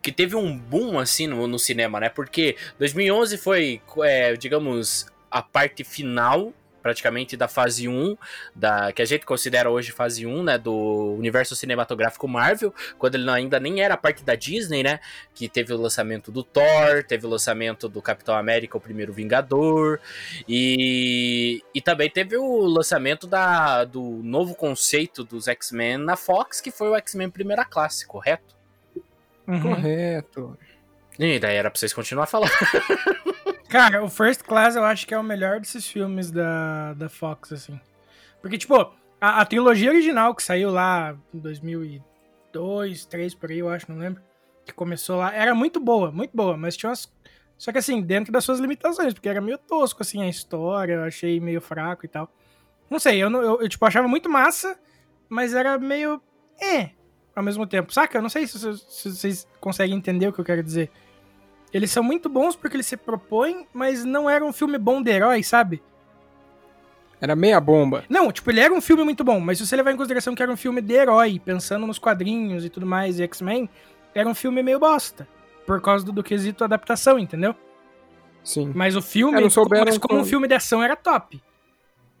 que 0.00 0.12
teve 0.12 0.36
um 0.36 0.56
boom 0.56 0.98
assim 0.98 1.26
no, 1.26 1.48
no 1.48 1.58
cinema, 1.58 1.98
né? 1.98 2.08
Porque 2.08 2.56
2011 2.78 3.36
foi, 3.38 3.82
é, 4.04 4.36
digamos, 4.36 5.06
a 5.28 5.42
parte 5.42 5.82
final 5.82 6.52
praticamente 6.86 7.36
da 7.36 7.48
fase 7.48 7.88
1, 7.88 8.16
da, 8.54 8.92
que 8.92 9.02
a 9.02 9.04
gente 9.04 9.26
considera 9.26 9.68
hoje 9.68 9.90
fase 9.90 10.24
1, 10.24 10.44
né, 10.44 10.56
do 10.56 11.16
universo 11.18 11.56
cinematográfico 11.56 12.28
Marvel, 12.28 12.72
quando 12.96 13.16
ele 13.16 13.28
ainda 13.28 13.58
nem 13.58 13.80
era 13.80 13.96
parte 13.96 14.22
da 14.22 14.36
Disney, 14.36 14.84
né, 14.84 15.00
que 15.34 15.48
teve 15.48 15.72
o 15.72 15.76
lançamento 15.76 16.30
do 16.30 16.44
Thor, 16.44 17.02
teve 17.02 17.26
o 17.26 17.28
lançamento 17.28 17.88
do 17.88 18.00
Capitão 18.00 18.36
América, 18.36 18.78
o 18.78 18.80
primeiro 18.80 19.12
Vingador, 19.12 19.98
e, 20.48 21.60
e 21.74 21.80
também 21.80 22.08
teve 22.08 22.36
o 22.36 22.66
lançamento 22.66 23.26
da, 23.26 23.82
do 23.82 24.20
novo 24.22 24.54
conceito 24.54 25.24
dos 25.24 25.48
X-Men 25.48 25.98
na 25.98 26.14
Fox, 26.14 26.60
que 26.60 26.70
foi 26.70 26.88
o 26.88 26.94
X-Men 26.94 27.30
Primeira 27.30 27.64
Classe, 27.64 28.06
correto? 28.06 28.54
Uhum. 29.48 29.60
Correto. 29.60 30.56
E 31.18 31.40
daí 31.40 31.56
era 31.56 31.68
pra 31.68 31.80
vocês 31.80 31.92
continuar 31.92 32.26
falando. 32.26 32.52
Cara, 33.76 34.02
o 34.02 34.08
First 34.08 34.42
Class 34.42 34.74
eu 34.74 34.84
acho 34.84 35.06
que 35.06 35.12
é 35.12 35.18
o 35.18 35.22
melhor 35.22 35.60
desses 35.60 35.86
filmes 35.86 36.30
da, 36.30 36.94
da 36.94 37.08
Fox, 37.10 37.52
assim. 37.52 37.78
Porque, 38.40 38.56
tipo, 38.56 38.74
a, 39.20 39.40
a 39.42 39.44
trilogia 39.44 39.90
original 39.90 40.34
que 40.34 40.42
saiu 40.42 40.70
lá 40.70 41.14
em 41.34 41.38
2002, 41.38 42.02
2003, 42.52 43.34
por 43.34 43.50
aí, 43.50 43.58
eu 43.58 43.68
acho, 43.68 43.90
não 43.92 43.98
lembro. 43.98 44.22
Que 44.64 44.72
começou 44.72 45.18
lá, 45.18 45.34
era 45.34 45.54
muito 45.54 45.78
boa, 45.78 46.10
muito 46.10 46.34
boa, 46.34 46.56
mas 46.56 46.74
tinha 46.74 46.88
umas. 46.88 47.12
Só 47.58 47.70
que, 47.70 47.76
assim, 47.76 48.00
dentro 48.00 48.32
das 48.32 48.44
suas 48.44 48.60
limitações, 48.60 49.12
porque 49.12 49.28
era 49.28 49.42
meio 49.42 49.58
tosco, 49.58 50.02
assim, 50.02 50.22
a 50.22 50.28
história, 50.28 50.94
eu 50.94 51.04
achei 51.04 51.38
meio 51.38 51.60
fraco 51.60 52.06
e 52.06 52.08
tal. 52.08 52.30
Não 52.88 52.98
sei, 52.98 53.22
eu, 53.22 53.30
eu, 53.30 53.60
eu, 53.60 53.68
tipo, 53.68 53.84
achava 53.84 54.08
muito 54.08 54.30
massa, 54.30 54.78
mas 55.28 55.52
era 55.54 55.78
meio. 55.78 56.20
É, 56.58 56.90
ao 57.34 57.42
mesmo 57.42 57.66
tempo. 57.66 57.92
Saca? 57.92 58.16
Eu 58.16 58.22
não 58.22 58.30
sei 58.30 58.46
se, 58.46 58.58
vocês- 58.58 58.86
se 58.88 59.10
vocês 59.10 59.48
conseguem 59.60 59.96
entender 59.96 60.28
o 60.28 60.32
que 60.32 60.40
eu 60.40 60.44
quero 60.46 60.62
dizer. 60.62 60.90
Eles 61.76 61.90
são 61.90 62.02
muito 62.02 62.28
bons 62.28 62.56
porque 62.56 62.74
eles 62.76 62.86
se 62.86 62.96
propõem, 62.96 63.66
mas 63.74 64.02
não 64.04 64.30
era 64.30 64.42
um 64.44 64.52
filme 64.52 64.78
bom 64.78 65.02
de 65.02 65.10
herói, 65.10 65.42
sabe? 65.42 65.82
Era 67.20 67.36
meia 67.36 67.60
bomba. 67.60 68.04
Não, 68.08 68.30
tipo, 68.32 68.50
ele 68.50 68.60
era 68.60 68.72
um 68.72 68.80
filme 68.80 69.04
muito 69.04 69.22
bom, 69.22 69.38
mas 69.40 69.58
se 69.58 69.66
você 69.66 69.76
levar 69.76 69.92
em 69.92 69.96
consideração 69.96 70.34
que 70.34 70.42
era 70.42 70.50
um 70.52 70.56
filme 70.56 70.80
de 70.80 70.94
herói, 70.94 71.38
pensando 71.44 71.86
nos 71.86 71.98
quadrinhos 71.98 72.64
e 72.64 72.70
tudo 72.70 72.86
mais, 72.86 73.18
e 73.18 73.22
X-Men, 73.24 73.68
era 74.14 74.26
um 74.28 74.34
filme 74.34 74.62
meio 74.62 74.78
bosta. 74.78 75.28
Por 75.66 75.80
causa 75.82 76.04
do, 76.04 76.12
do 76.12 76.22
quesito 76.22 76.62
adaptação, 76.64 77.18
entendeu? 77.18 77.54
Sim. 78.44 78.72
Mas 78.74 78.94
o 78.96 79.02
filme, 79.02 79.38
mas 79.40 79.54
como 79.54 80.14
um 80.14 80.18
como- 80.20 80.24
filme 80.24 80.46
de 80.48 80.54
ação, 80.54 80.82
era 80.82 80.94
top. 80.94 81.42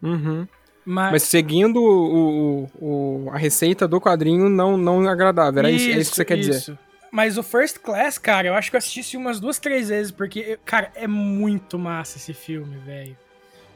Uhum. 0.02 0.46
Mas, 0.84 1.12
Mas 1.12 1.22
seguindo 1.24 1.76
o, 1.82 2.64
o- 2.80 3.24
o- 3.26 3.30
a 3.32 3.36
receita 3.38 3.88
do 3.88 4.00
quadrinho 4.00 4.48
não, 4.48 4.76
não 4.76 5.08
agradável. 5.08 5.60
Era 5.60 5.70
isso, 5.70 5.88
é 5.88 5.92
isso 5.98 6.10
que 6.10 6.16
você 6.16 6.24
quer 6.24 6.36
dizer. 6.36 6.78
Mas 7.16 7.38
o 7.38 7.42
First 7.42 7.78
Class, 7.78 8.18
cara, 8.18 8.48
eu 8.48 8.54
acho 8.54 8.68
que 8.68 8.76
eu 8.76 8.78
assisti 8.78 9.16
umas 9.16 9.40
duas, 9.40 9.58
três 9.58 9.88
vezes, 9.88 10.12
porque, 10.12 10.58
cara, 10.66 10.92
é 10.94 11.06
muito 11.06 11.78
massa 11.78 12.18
esse 12.18 12.34
filme, 12.34 12.76
velho. 12.76 13.16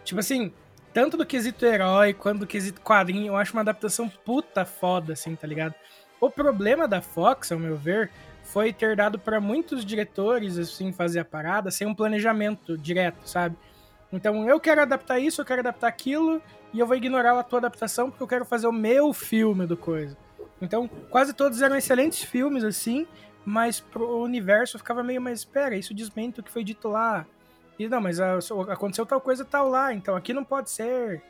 Tipo 0.05 0.20
assim, 0.20 0.53
tanto 0.92 1.16
do 1.16 1.24
quesito 1.24 1.64
herói 1.64 2.12
quanto 2.12 2.40
do 2.40 2.46
quesito 2.46 2.83
quadrinho, 2.83 3.29
eu 3.29 3.37
acho 3.38 3.55
uma 3.55 3.62
adaptação 3.62 4.11
puta 4.11 4.66
foda, 4.66 5.14
assim, 5.14 5.35
tá 5.35 5.46
ligado? 5.46 5.74
O 6.20 6.29
problema 6.29 6.87
da 6.87 7.00
Fox, 7.00 7.50
ao 7.50 7.59
meu 7.59 7.79
ver, 7.79 8.11
foi 8.42 8.74
ter 8.74 8.94
dado 8.94 9.18
pra 9.18 9.40
muitos 9.40 9.87
diretores, 9.87 10.59
assim, 10.59 10.92
fazer 10.92 11.20
a 11.20 11.24
parada 11.24 11.70
sem 11.70 11.87
um 11.87 11.94
planejamento 11.94 12.76
direto, 12.76 13.26
sabe? 13.26 13.57
Então, 14.12 14.46
eu 14.46 14.61
quero 14.61 14.83
adaptar 14.83 15.18
isso, 15.18 15.40
eu 15.40 15.46
quero 15.46 15.61
adaptar 15.61 15.88
aquilo, 15.88 16.42
e 16.74 16.79
eu 16.79 16.87
vou 16.87 16.94
ignorar 16.94 17.40
a 17.40 17.42
tua 17.42 17.61
adaptação 17.61 18.11
porque 18.11 18.22
eu 18.22 18.29
quero 18.29 18.44
fazer 18.44 18.66
o 18.66 18.72
meu 18.72 19.14
filme 19.14 19.64
do 19.64 19.79
coisa. 19.79 20.14
Então, 20.61 20.87
quase 21.09 21.33
todos 21.33 21.62
eram 21.62 21.74
excelentes 21.74 22.22
filmes, 22.22 22.64
assim, 22.64 23.07
mas 23.44 23.81
pro 23.81 24.22
universo 24.22 24.79
ficava 24.79 25.03
meio, 25.03 25.20
mas 25.20 25.40
espera, 25.40 25.76
isso 25.76 25.94
desmente 25.94 26.40
o 26.40 26.42
que 26.42 26.50
foi 26.50 26.62
dito 26.64 26.88
lá. 26.88 27.26
E 27.79 27.88
não, 27.88 28.00
mas 28.00 28.20
a- 28.20 28.38
aconteceu 28.68 29.07
tal 29.07 29.20
coisa 29.20 29.44
tal 29.44 29.68
lá, 29.68 29.92
então 29.94 30.14
aqui 30.14 30.33
não 30.35 30.44
pode 30.44 30.70
ser, 30.70 31.22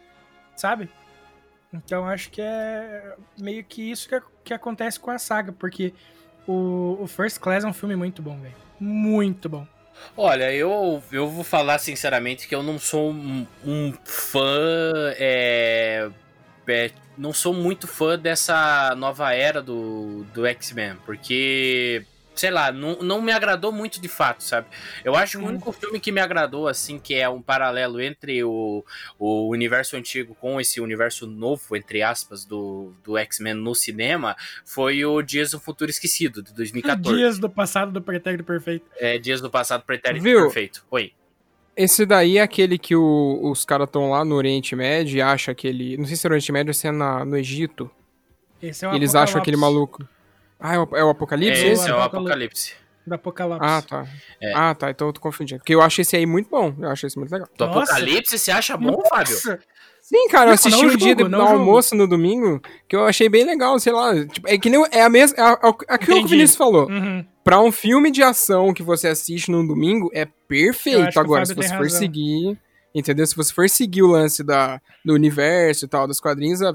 sabe? 0.57 0.89
Então 1.73 2.05
acho 2.07 2.31
que 2.31 2.43
é 2.43 3.15
meio 3.39 3.63
que 3.65 3.91
isso 3.91 4.09
que, 4.09 4.21
que 4.45 4.53
acontece 4.55 4.99
com 4.99 5.11
a 5.11 5.19
saga, 5.19 5.53
porque 5.53 5.95
o, 6.47 6.99
o 7.01 7.07
First 7.07 7.39
Class 7.39 7.63
é 7.63 7.69
um 7.69 7.73
filme 7.73 7.95
muito 7.95 8.21
bom, 8.21 8.37
velho. 8.41 8.55
Muito 8.81 9.49
bom. 9.49 9.67
Olha, 10.17 10.53
eu, 10.53 11.03
eu 11.13 11.29
vou 11.29 11.45
falar 11.45 11.79
sinceramente 11.79 12.49
que 12.49 12.55
eu 12.55 12.63
não 12.63 12.79
sou 12.79 13.11
um, 13.13 13.47
um 13.65 13.93
fã. 14.05 15.13
É, 15.19 16.11
é, 16.71 16.91
não 17.17 17.33
sou 17.33 17.53
muito 17.53 17.87
fã 17.87 18.19
dessa 18.19 18.95
nova 18.97 19.33
era 19.33 19.61
do, 19.61 20.25
do 20.33 20.47
X-Men, 20.47 20.97
porque 21.05 22.05
sei 22.41 22.51
lá, 22.51 22.73
não, 22.73 22.97
não 23.03 23.21
me 23.21 23.33
agradou 23.33 23.71
muito 23.71 24.01
de 24.01 24.09
fato, 24.09 24.43
sabe? 24.43 24.67
Eu 25.05 25.15
acho 25.15 25.39
que 25.39 25.45
o 25.45 25.47
único 25.47 25.71
filme 25.73 26.01
que 26.01 26.11
me 26.11 26.21
agradou, 26.21 26.69
assim, 26.69 26.99
que 26.99 27.15
é 27.15 27.29
um 27.29 27.43
paralelo 27.43 28.01
entre 28.01 28.43
o, 28.43 28.83
o 29.19 29.49
universo 29.51 29.95
antigo 29.97 30.35
com 30.35 30.59
esse 30.59 30.81
universo 30.81 31.27
novo, 31.27 31.77
entre 31.77 32.03
aspas, 32.03 32.47
do, 32.47 32.95
do 33.05 33.19
X-Men 33.19 33.55
no 33.55 33.75
cinema, 33.75 34.37
foi 34.65 35.05
o 35.05 35.21
Dias 35.21 35.51
do 35.51 35.61
Futuro 35.61 35.91
Esquecido, 35.91 36.43
de 36.43 36.55
2014. 36.55 37.17
Dias 37.17 37.39
do 37.39 37.51
passado 37.51 37.93
do 37.93 38.01
Pretérito 38.01 38.45
Perfeito. 38.45 38.87
É, 38.99 39.19
Dias 39.19 39.43
do 39.43 39.51
Passado 39.51 39.85
Pretérito 39.85 40.23
Viu? 40.23 40.45
Perfeito. 40.45 40.83
Oi. 40.91 41.13
Esse 41.83 42.05
daí 42.05 42.39
é 42.39 42.43
aquele 42.43 42.79
que 42.79 42.95
o- 42.97 43.41
os 43.43 43.65
caras 43.65 43.87
estão 43.87 44.11
lá 44.11 44.25
no 44.25 44.35
Oriente 44.35 44.75
Médio 44.77 45.17
e 45.19 45.23
acham 45.23 45.53
aquele. 45.53 45.97
Não 45.97 46.05
sei 46.05 46.17
se 46.17 46.27
é 46.27 46.29
no 46.29 46.35
Oriente 46.35 46.53
Médio 46.53 46.71
ou 46.71 46.75
se 46.75 46.87
é 46.87 46.91
na, 46.93 47.25
no 47.25 47.37
Egito. 47.37 47.91
Esse 48.63 48.85
é 48.85 48.89
o 48.89 48.93
e 48.93 48.97
eles 48.97 49.15
acham 49.15 49.41
aquele 49.41 49.57
maluco. 49.57 50.07
Ah, 50.59 50.75
é 50.75 50.79
o, 50.79 50.89
é 50.97 51.05
o 51.05 51.09
Apocalipse? 51.09 51.63
É, 51.65 51.69
esse? 51.73 51.89
é 51.89 51.95
o 51.95 52.01
Apocalipse. 52.03 52.75
Do 53.07 53.15
Apocalipse. 53.15 53.61
Ah, 53.63 53.81
tá. 53.83 54.07
É. 54.43 54.53
Ah, 54.55 54.75
tá. 54.75 54.91
Então 54.91 55.07
eu 55.07 55.13
tô 55.15 55.21
confundindo. 55.21 55.61
Porque 55.61 55.75
eu 55.75 55.81
acho 55.81 56.01
esse 56.03 56.15
aí 56.17 56.27
muito 56.27 56.51
bom. 56.51 56.75
Eu 56.79 56.91
acho 56.91 57.07
esse 57.07 57.19
muito 57.19 57.33
legal. 57.33 57.49
Do 57.57 57.67
Nossa. 57.67 57.79
Apocalipse, 57.93 58.39
você 58.39 58.51
acha 58.51 58.77
bom, 58.77 59.03
Fábio? 59.09 59.33
Nossa! 59.33 59.59
Sim, 60.03 60.29
cara, 60.29 60.45
eu 60.45 60.47
Não, 60.49 60.55
assisti 60.55 60.83
não 60.87 60.93
um 60.93 60.97
dia 60.97 61.15
no 61.15 61.21
julgo. 61.31 61.37
almoço 61.43 61.95
no 61.95 62.07
domingo 62.07 62.61
que 62.89 62.97
eu 62.97 63.05
achei 63.07 63.29
bem 63.29 63.45
legal, 63.45 63.79
sei 63.79 63.93
lá. 63.93 64.13
Tipo, 64.27 64.49
é 64.49 64.59
que 64.59 64.69
nem. 64.69 64.85
É 64.91 65.03
a 65.03 65.09
mesma. 65.09 65.37
É 65.39 65.43
a- 65.43 65.53
a- 65.53 65.69
aquilo 65.69 65.99
que 65.99 66.11
o 66.13 66.17
Entendi. 66.19 66.29
Vinícius 66.35 66.57
falou. 66.57 66.89
Uhum. 66.91 67.25
Pra 67.43 67.61
um 67.61 67.73
filme 67.73 68.11
de 68.11 68.23
ação 68.23 68.73
que 68.75 68.83
você 68.83 69.09
assiste 69.09 69.51
num 69.51 69.67
domingo, 69.67 70.11
é 70.13 70.27
perfeito. 70.47 71.19
Agora, 71.19 71.47
se 71.47 71.55
você 71.55 71.69
for 71.69 71.85
razão. 71.85 71.99
seguir. 71.99 72.59
Entendeu? 72.93 73.25
Se 73.25 73.37
você 73.37 73.53
for 73.53 73.69
seguir 73.71 74.03
o 74.03 74.09
lance 74.09 74.43
da, 74.43 74.81
do 75.05 75.15
universo 75.15 75.85
e 75.85 75.89
tal, 75.89 76.09
dos 76.09 76.19
quadrinhos, 76.19 76.61
é, 76.61 76.73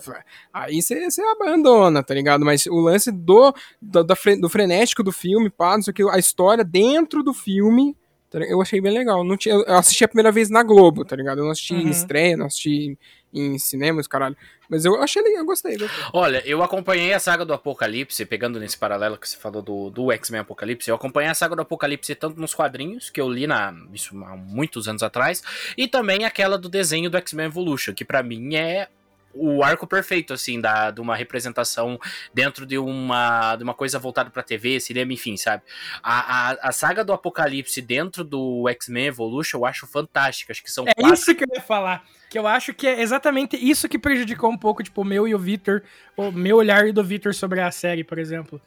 aí 0.53 0.81
você 0.81 1.21
abandona, 1.21 2.01
tá 2.01 2.13
ligado? 2.13 2.45
Mas 2.45 2.65
o 2.67 2.79
lance 2.79 3.11
do, 3.11 3.53
do, 3.81 4.01
do 4.39 4.49
frenético 4.49 5.03
do 5.03 5.11
filme, 5.11 5.49
pá, 5.49 5.75
não 5.75 5.83
sei 5.83 5.91
o 5.91 5.93
que, 5.93 6.09
a 6.09 6.17
história 6.17 6.63
dentro 6.63 7.21
do 7.21 7.33
filme, 7.33 7.97
tá 8.29 8.39
eu 8.39 8.61
achei 8.61 8.79
bem 8.79 8.93
legal. 8.93 9.25
Não 9.25 9.35
tinha, 9.35 9.55
eu 9.55 9.75
assisti 9.75 10.05
a 10.05 10.07
primeira 10.07 10.31
vez 10.31 10.49
na 10.49 10.63
Globo, 10.63 11.03
tá 11.03 11.17
ligado? 11.17 11.39
Eu 11.39 11.43
não 11.43 11.51
assisti 11.51 11.73
Uhum. 11.73 11.81
em 11.81 11.89
estreia, 11.89 12.37
não 12.37 12.45
assisti 12.45 12.97
em 13.35 13.59
cinemas, 13.59 14.07
caralho. 14.07 14.35
Mas 14.69 14.85
eu 14.85 15.01
achei 15.01 15.21
legal, 15.21 15.39
eu 15.39 15.45
gostei. 15.45 15.77
gostei. 15.77 16.05
Olha, 16.13 16.41
eu 16.45 16.63
acompanhei 16.63 17.13
a 17.13 17.19
saga 17.19 17.45
do 17.45 17.53
Apocalipse, 17.53 18.25
pegando 18.25 18.59
nesse 18.59 18.77
paralelo 18.77 19.17
que 19.17 19.29
você 19.29 19.37
falou 19.37 19.61
do, 19.61 19.89
do 19.89 20.11
X-Men 20.11 20.41
Apocalipse, 20.41 20.89
eu 20.89 20.95
acompanhei 20.95 21.29
a 21.29 21.35
saga 21.35 21.55
do 21.55 21.61
Apocalipse 21.61 22.15
tanto 22.15 22.39
nos 22.39 22.53
quadrinhos, 22.53 23.09
que 23.09 23.21
eu 23.21 23.29
li 23.29 23.45
na, 23.45 23.73
isso 23.93 24.17
há 24.23 24.35
muitos 24.35 24.87
anos 24.87 25.03
atrás, 25.03 25.43
e 25.77 25.87
também 25.87 26.25
aquela 26.25 26.57
do 26.57 26.69
desenho 26.69 27.09
do 27.09 27.17
X-Men 27.17 27.47
Evolution, 27.47 27.93
que 27.93 28.05
pra 28.05 28.23
mim 28.23 28.55
é 28.55 28.87
o 29.35 29.63
arco 29.63 29.85
perfeito, 29.85 30.33
assim, 30.33 30.59
da, 30.59 30.89
de 30.91 31.01
uma 31.01 31.15
representação 31.15 31.99
dentro 32.33 32.65
de 32.65 32.77
uma, 32.77 33.55
de 33.55 33.63
uma 33.63 33.73
coisa 33.73 33.99
voltada 33.99 34.29
pra 34.29 34.41
TV, 34.41 34.79
cinema, 34.79 35.11
enfim, 35.13 35.35
sabe? 35.35 35.63
A, 36.01 36.51
a, 36.51 36.69
a 36.69 36.71
saga 36.71 37.03
do 37.03 37.13
Apocalipse 37.13 37.81
dentro 37.81 38.23
do 38.23 38.67
X-Men 38.69 39.07
Evolution 39.07 39.59
eu 39.59 39.65
acho 39.65 39.85
fantástica, 39.85 40.51
acho 40.51 40.63
que 40.63 40.71
são 40.71 40.85
É 40.87 40.93
quatro 40.93 41.13
isso 41.13 41.35
que 41.35 41.43
eu 41.43 41.47
ia 41.53 41.61
falar. 41.61 42.03
Que 42.29 42.39
eu 42.39 42.47
acho 42.47 42.73
que 42.73 42.87
é 42.87 43.01
exatamente 43.01 43.55
isso 43.55 43.87
que 43.87 43.99
prejudicou 43.99 44.49
um 44.49 44.57
pouco, 44.57 44.81
tipo, 44.81 45.01
o 45.01 45.05
meu 45.05 45.27
e 45.27 45.35
o 45.35 45.39
Victor, 45.39 45.83
o 46.15 46.31
meu 46.31 46.57
olhar 46.57 46.87
e 46.87 46.91
do 46.91 47.03
Victor 47.03 47.33
sobre 47.33 47.59
a 47.61 47.69
série, 47.71 48.03
por 48.03 48.17
exemplo. 48.17 48.61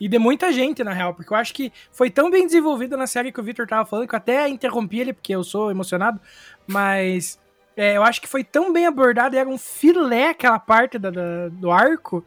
E 0.00 0.08
de 0.08 0.18
muita 0.18 0.52
gente, 0.52 0.82
na 0.82 0.92
real, 0.92 1.14
porque 1.14 1.32
eu 1.32 1.36
acho 1.36 1.54
que 1.54 1.72
foi 1.92 2.10
tão 2.10 2.30
bem 2.30 2.46
desenvolvida 2.46 2.96
na 2.96 3.06
série 3.06 3.30
que 3.30 3.40
o 3.40 3.44
Victor 3.44 3.66
tava 3.66 3.86
falando, 3.86 4.08
que 4.08 4.14
eu 4.14 4.18
até 4.18 4.48
interrompi 4.48 5.00
ele, 5.00 5.12
porque 5.12 5.34
eu 5.34 5.44
sou 5.44 5.70
emocionado, 5.70 6.20
mas 6.66 7.38
é, 7.76 7.96
eu 7.96 8.02
acho 8.02 8.20
que 8.20 8.28
foi 8.28 8.44
tão 8.44 8.72
bem 8.72 8.86
abordado, 8.86 9.34
e 9.34 9.38
era 9.38 9.48
um 9.48 9.58
filé 9.58 10.28
aquela 10.30 10.58
parte 10.58 10.98
da- 10.98 11.10
da- 11.10 11.48
do 11.50 11.70
arco, 11.70 12.24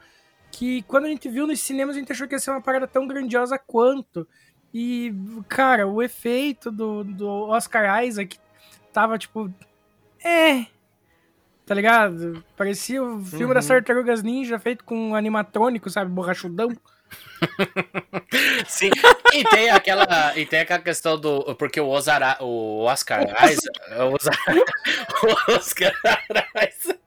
que 0.51 0.81
quando 0.83 1.05
a 1.05 1.09
gente 1.09 1.29
viu 1.29 1.45
nos 1.47 1.59
cinemas, 1.59 1.95
a 1.95 1.99
gente 1.99 2.11
achou 2.11 2.27
que 2.27 2.35
ia 2.35 2.39
ser 2.39 2.51
uma 2.51 2.61
parada 2.61 2.87
tão 2.87 3.07
grandiosa 3.07 3.57
quanto. 3.57 4.27
E, 4.73 5.13
cara, 5.47 5.87
o 5.87 6.01
efeito 6.01 6.69
do, 6.71 7.03
do 7.03 7.27
Oscar 7.27 8.03
Isaac 8.03 8.37
tava, 8.91 9.17
tipo, 9.17 9.51
é. 10.23 10.65
Tá 11.65 11.73
ligado? 11.75 12.43
Parecia 12.55 13.03
o 13.03 13.23
filme 13.23 13.53
das 13.53 13.65
Tartarugas 13.67 14.23
Ninja 14.23 14.57
feito 14.57 14.83
com 14.85 15.13
animatrônico, 15.15 15.89
sabe? 15.89 16.09
Borrachudão. 16.11 16.69
Sim, 18.67 18.89
e 19.33 19.43
tem 19.45 19.69
aquela, 19.69 20.37
e 20.37 20.45
tem 20.45 20.59
aquela 20.61 20.79
questão 20.79 21.19
do. 21.19 21.55
Porque 21.55 21.79
o, 21.79 21.87
Ozara, 21.87 22.37
o 22.41 22.83
Oscar 22.83 23.23
Isaac. 23.23 24.01
O 24.01 24.15
Osar, 24.15 24.39
o 25.23 25.51
Oscar 25.53 25.93
Isaac. 26.55 27.06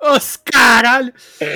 Os 0.00 0.36
caralho! 0.36 1.12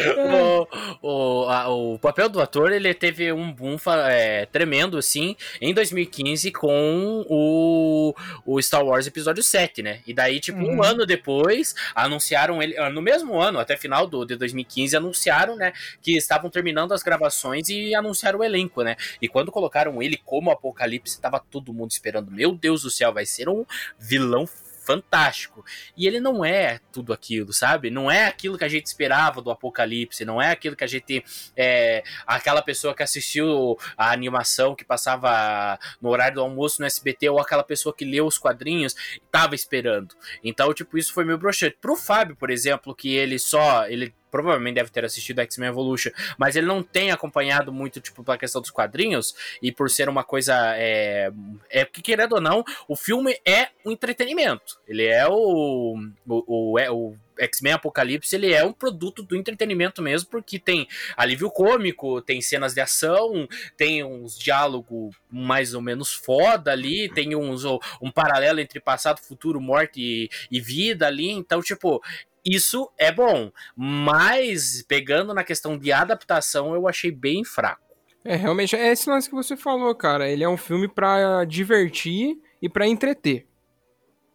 O, 1.02 1.44
o, 1.44 1.48
a- 1.48 1.68
o 1.68 1.98
papel 1.98 2.28
do 2.28 2.40
ator 2.40 2.72
ele 2.72 2.92
teve 2.94 3.32
um 3.32 3.52
boom 3.52 3.76
é, 4.10 4.46
tremendo 4.46 4.98
assim 4.98 5.36
em 5.60 5.72
2015 5.72 6.50
com 6.52 7.24
o, 7.28 8.14
o 8.44 8.60
Star 8.60 8.84
Wars 8.84 9.06
Episódio 9.06 9.42
7, 9.42 9.82
né? 9.82 10.00
E 10.06 10.12
daí, 10.12 10.40
tipo, 10.40 10.58
um 10.58 10.68
Uhum. 10.78 10.82
ano 10.82 11.06
depois, 11.06 11.74
anunciaram 11.94 12.62
ele. 12.62 12.76
ah, 12.78 12.90
No 12.90 13.00
mesmo 13.00 13.38
ano, 13.40 13.58
até 13.58 13.76
final 13.76 14.06
do, 14.06 14.24
de 14.24 14.36
2015, 14.36 14.96
anunciaram, 14.96 15.56
né? 15.56 15.72
Que 16.02 16.16
estavam 16.16 16.50
terminando 16.50 16.92
as 16.92 17.02
gravações 17.02 17.68
e 17.68 17.94
anunciaram 17.94 18.40
o 18.40 18.44
elenco, 18.44 18.82
né? 18.82 18.96
E 19.22 19.28
quando 19.28 19.50
colocaram 19.52 20.02
ele 20.02 20.16
como 20.24 20.50
Apocalipse, 20.50 21.20
tava 21.20 21.38
todo 21.40 21.72
mundo 21.72 21.90
esperando. 21.90 22.30
Meu 22.30 22.52
Deus 22.52 22.82
do 22.82 22.90
céu, 22.90 23.12
vai 23.12 23.24
ser 23.26 23.48
um 23.48 23.64
vilão 23.98 24.46
fantástico. 24.88 25.62
E 25.94 26.06
ele 26.06 26.18
não 26.18 26.42
é 26.42 26.80
tudo 26.90 27.12
aquilo, 27.12 27.52
sabe? 27.52 27.90
Não 27.90 28.10
é 28.10 28.24
aquilo 28.24 28.56
que 28.56 28.64
a 28.64 28.68
gente 28.68 28.86
esperava 28.86 29.42
do 29.42 29.50
Apocalipse, 29.50 30.24
não 30.24 30.40
é 30.40 30.50
aquilo 30.50 30.74
que 30.74 30.82
a 30.82 30.86
gente. 30.86 31.22
É, 31.54 32.02
aquela 32.26 32.62
pessoa 32.62 32.94
que 32.94 33.02
assistiu 33.02 33.76
a 33.98 34.10
animação 34.10 34.74
que 34.74 34.86
passava 34.86 35.78
no 36.00 36.08
horário 36.08 36.36
do 36.36 36.40
almoço 36.40 36.80
no 36.80 36.86
SBT, 36.86 37.28
ou 37.28 37.38
aquela 37.38 37.62
pessoa 37.62 37.94
que 37.94 38.06
leu 38.06 38.24
os 38.24 38.38
quadrinhos, 38.38 38.94
tava 39.30 39.54
esperando. 39.54 40.14
Então, 40.42 40.72
tipo, 40.72 40.96
isso 40.96 41.12
foi 41.12 41.24
meio 41.24 41.36
broxante. 41.36 41.76
Pro 41.78 41.94
Fábio, 41.94 42.34
por 42.34 42.48
exemplo, 42.48 42.94
que 42.94 43.14
ele 43.14 43.38
só. 43.38 43.86
Ele 43.86 44.14
provavelmente 44.30 44.76
deve 44.76 44.90
ter 44.90 45.04
assistido 45.04 45.40
X-Men 45.40 45.68
Evolution, 45.68 46.10
mas 46.36 46.56
ele 46.56 46.66
não 46.66 46.82
tem 46.82 47.10
acompanhado 47.10 47.72
muito, 47.72 48.00
tipo, 48.00 48.24
pela 48.24 48.38
questão 48.38 48.60
dos 48.60 48.70
quadrinhos, 48.70 49.34
e 49.62 49.72
por 49.72 49.90
ser 49.90 50.08
uma 50.08 50.24
coisa. 50.24 50.54
É, 50.76 51.30
é 51.70 51.84
porque, 51.84 52.02
querendo 52.02 52.34
ou 52.34 52.40
não, 52.40 52.64
o 52.86 52.96
filme 52.96 53.38
é 53.44 53.68
um 53.84 53.90
entretenimento. 53.90 54.78
Ele 54.86 55.04
é 55.04 55.26
o. 55.28 55.98
O, 56.26 56.72
o, 56.72 56.78
é 56.78 56.90
o 56.90 57.14
X-Men 57.38 57.74
Apocalipse, 57.74 58.34
ele 58.34 58.52
é 58.52 58.64
um 58.64 58.72
produto 58.72 59.22
do 59.22 59.36
entretenimento 59.36 60.02
mesmo, 60.02 60.28
porque 60.28 60.58
tem 60.58 60.88
alívio 61.16 61.50
cômico, 61.50 62.20
tem 62.20 62.40
cenas 62.40 62.74
de 62.74 62.80
ação, 62.80 63.48
tem 63.76 64.02
uns 64.02 64.36
diálogos 64.38 65.14
mais 65.30 65.74
ou 65.74 65.80
menos 65.80 66.12
foda 66.12 66.72
ali, 66.72 67.08
tem 67.08 67.36
uns, 67.36 67.64
um 67.64 68.10
paralelo 68.12 68.60
entre 68.60 68.80
passado, 68.80 69.20
futuro, 69.20 69.60
morte 69.60 70.00
e, 70.00 70.30
e 70.50 70.60
vida 70.60 71.06
ali. 71.06 71.30
Então, 71.30 71.62
tipo, 71.62 72.02
isso 72.48 72.90
é 72.98 73.12
bom. 73.12 73.50
Mas, 73.76 74.82
pegando 74.86 75.34
na 75.34 75.44
questão 75.44 75.78
de 75.78 75.92
adaptação, 75.92 76.74
eu 76.74 76.88
achei 76.88 77.10
bem 77.10 77.44
fraco. 77.44 77.82
É, 78.24 78.34
realmente, 78.36 78.74
é 78.76 78.90
esse 78.92 79.08
lance 79.08 79.28
que 79.28 79.34
você 79.34 79.56
falou, 79.56 79.94
cara. 79.94 80.28
Ele 80.28 80.44
é 80.44 80.48
um 80.48 80.56
filme 80.56 80.88
pra 80.88 81.44
divertir 81.44 82.36
e 82.60 82.68
pra 82.68 82.86
entreter. 82.86 83.46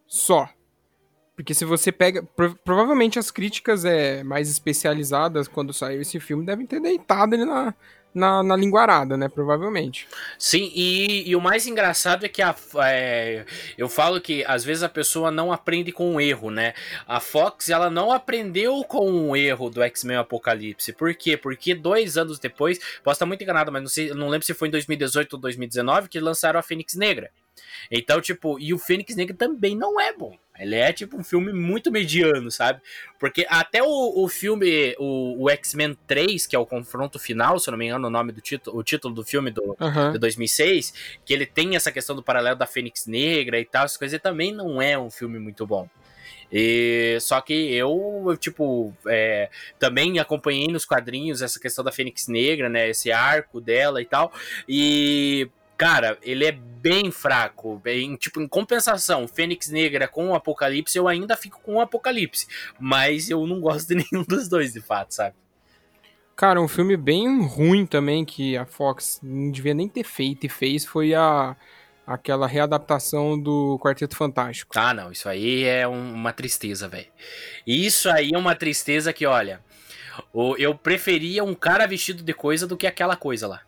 Só. 0.06 0.48
Porque 1.36 1.52
se 1.52 1.64
você 1.64 1.90
pega. 1.90 2.22
pro- 2.22 2.54
provavelmente 2.64 3.18
as 3.18 3.30
críticas 3.30 3.84
é, 3.84 4.22
mais 4.22 4.48
especializadas 4.48 5.48
quando 5.48 5.72
saiu 5.72 6.00
esse 6.00 6.20
filme 6.20 6.46
devem 6.46 6.66
ter 6.66 6.80
deitado 6.80 7.34
ele 7.34 7.44
na, 7.44 7.74
na, 8.14 8.42
na 8.42 8.56
linguarada, 8.56 9.16
né? 9.16 9.28
Provavelmente. 9.28 10.06
Sim, 10.38 10.70
e, 10.74 11.28
e 11.28 11.34
o 11.34 11.40
mais 11.40 11.66
engraçado 11.66 12.24
é 12.24 12.28
que 12.28 12.40
a, 12.40 12.54
é, 12.84 13.44
eu 13.76 13.88
falo 13.88 14.20
que 14.20 14.44
às 14.46 14.64
vezes 14.64 14.82
a 14.82 14.88
pessoa 14.88 15.30
não 15.30 15.52
aprende 15.52 15.90
com 15.90 16.14
o 16.14 16.20
erro, 16.20 16.50
né? 16.50 16.74
A 17.06 17.18
Fox, 17.20 17.68
ela 17.68 17.90
não 17.90 18.12
aprendeu 18.12 18.84
com 18.84 19.30
o 19.30 19.36
erro 19.36 19.68
do 19.68 19.82
X-Men 19.82 20.18
Apocalipse. 20.18 20.92
Por 20.92 21.14
quê? 21.14 21.36
Porque 21.36 21.74
dois 21.74 22.16
anos 22.16 22.38
depois, 22.38 22.78
posso 23.02 23.16
estar 23.16 23.26
muito 23.26 23.42
enganado, 23.42 23.72
mas 23.72 23.82
não, 23.82 23.88
sei, 23.88 24.10
não 24.10 24.28
lembro 24.28 24.46
se 24.46 24.54
foi 24.54 24.68
em 24.68 24.70
2018 24.70 25.34
ou 25.34 25.40
2019 25.40 26.08
que 26.08 26.20
lançaram 26.20 26.60
a 26.60 26.62
Fênix 26.62 26.94
Negra. 26.94 27.30
Então, 27.90 28.20
tipo, 28.20 28.58
e 28.58 28.72
o 28.72 28.78
Fênix 28.78 29.16
Negra 29.16 29.34
também 29.36 29.76
não 29.76 30.00
é 30.00 30.12
bom. 30.12 30.36
Ele 30.58 30.76
é, 30.76 30.92
tipo, 30.92 31.16
um 31.16 31.24
filme 31.24 31.52
muito 31.52 31.90
mediano, 31.90 32.48
sabe? 32.50 32.80
Porque 33.18 33.44
até 33.48 33.82
o, 33.82 34.22
o 34.22 34.28
filme, 34.28 34.94
o, 34.98 35.44
o 35.44 35.50
X-Men 35.50 35.98
3, 36.06 36.46
que 36.46 36.54
é 36.54 36.58
o 36.58 36.64
confronto 36.64 37.18
final, 37.18 37.58
se 37.58 37.68
eu 37.68 37.72
não 37.72 37.78
me 37.78 37.86
engano 37.86 38.06
o 38.06 38.10
nome 38.10 38.30
do 38.30 38.40
título, 38.40 38.78
o 38.78 38.82
título 38.82 39.12
do 39.12 39.24
filme 39.24 39.50
do, 39.50 39.76
Aham. 39.80 40.12
de 40.12 40.18
2006, 40.18 41.18
que 41.24 41.34
ele 41.34 41.44
tem 41.44 41.74
essa 41.74 41.90
questão 41.90 42.14
do 42.14 42.22
paralelo 42.22 42.56
da 42.56 42.66
Fênix 42.66 43.06
Negra 43.06 43.58
e 43.58 43.64
tal, 43.64 43.84
essas 43.84 43.96
coisas, 43.96 44.20
também 44.20 44.52
não 44.52 44.80
é 44.80 44.96
um 44.96 45.10
filme 45.10 45.40
muito 45.40 45.66
bom. 45.66 45.88
E, 46.52 47.18
só 47.20 47.40
que 47.40 47.52
eu, 47.74 48.26
eu, 48.28 48.36
tipo, 48.36 48.94
é, 49.08 49.50
também 49.76 50.20
acompanhei 50.20 50.68
nos 50.68 50.84
quadrinhos 50.84 51.42
essa 51.42 51.58
questão 51.58 51.84
da 51.84 51.90
Fênix 51.90 52.28
Negra, 52.28 52.68
né? 52.68 52.88
Esse 52.88 53.10
arco 53.10 53.60
dela 53.60 54.00
e 54.00 54.04
tal. 54.04 54.32
E 54.68 55.48
Cara, 55.76 56.18
ele 56.22 56.44
é 56.44 56.52
bem 56.52 57.10
fraco. 57.10 57.78
Bem, 57.78 58.16
tipo, 58.16 58.40
em 58.40 58.46
compensação, 58.46 59.26
Fênix 59.26 59.68
Negra 59.68 60.06
com 60.06 60.28
o 60.28 60.34
Apocalipse, 60.34 60.96
eu 60.96 61.08
ainda 61.08 61.36
fico 61.36 61.60
com 61.62 61.76
o 61.76 61.80
Apocalipse. 61.80 62.46
Mas 62.78 63.28
eu 63.28 63.46
não 63.46 63.60
gosto 63.60 63.88
de 63.88 63.94
nenhum 64.10 64.24
dos 64.24 64.48
dois, 64.48 64.72
de 64.72 64.80
fato, 64.80 65.14
sabe? 65.14 65.34
Cara, 66.36 66.60
um 66.60 66.68
filme 66.68 66.96
bem 66.96 67.44
ruim 67.46 67.86
também 67.86 68.24
que 68.24 68.56
a 68.56 68.66
Fox 68.66 69.20
não 69.22 69.50
devia 69.52 69.72
nem 69.72 69.88
ter 69.88 70.02
feito 70.02 70.46
e 70.46 70.48
fez 70.48 70.84
foi 70.84 71.14
a 71.14 71.56
aquela 72.06 72.46
readaptação 72.46 73.40
do 73.40 73.78
Quarteto 73.82 74.14
Fantástico. 74.16 74.78
Ah, 74.78 74.92
não, 74.92 75.10
isso 75.10 75.28
aí 75.28 75.64
é 75.64 75.88
um, 75.88 76.12
uma 76.12 76.32
tristeza, 76.32 76.86
velho. 76.86 77.06
Isso 77.66 78.10
aí 78.10 78.30
é 78.34 78.38
uma 78.38 78.54
tristeza 78.54 79.12
que, 79.12 79.24
olha, 79.24 79.60
eu 80.58 80.74
preferia 80.74 81.42
um 81.42 81.54
cara 81.54 81.86
vestido 81.86 82.22
de 82.22 82.34
coisa 82.34 82.66
do 82.66 82.76
que 82.76 82.86
aquela 82.86 83.16
coisa 83.16 83.46
lá. 83.46 83.62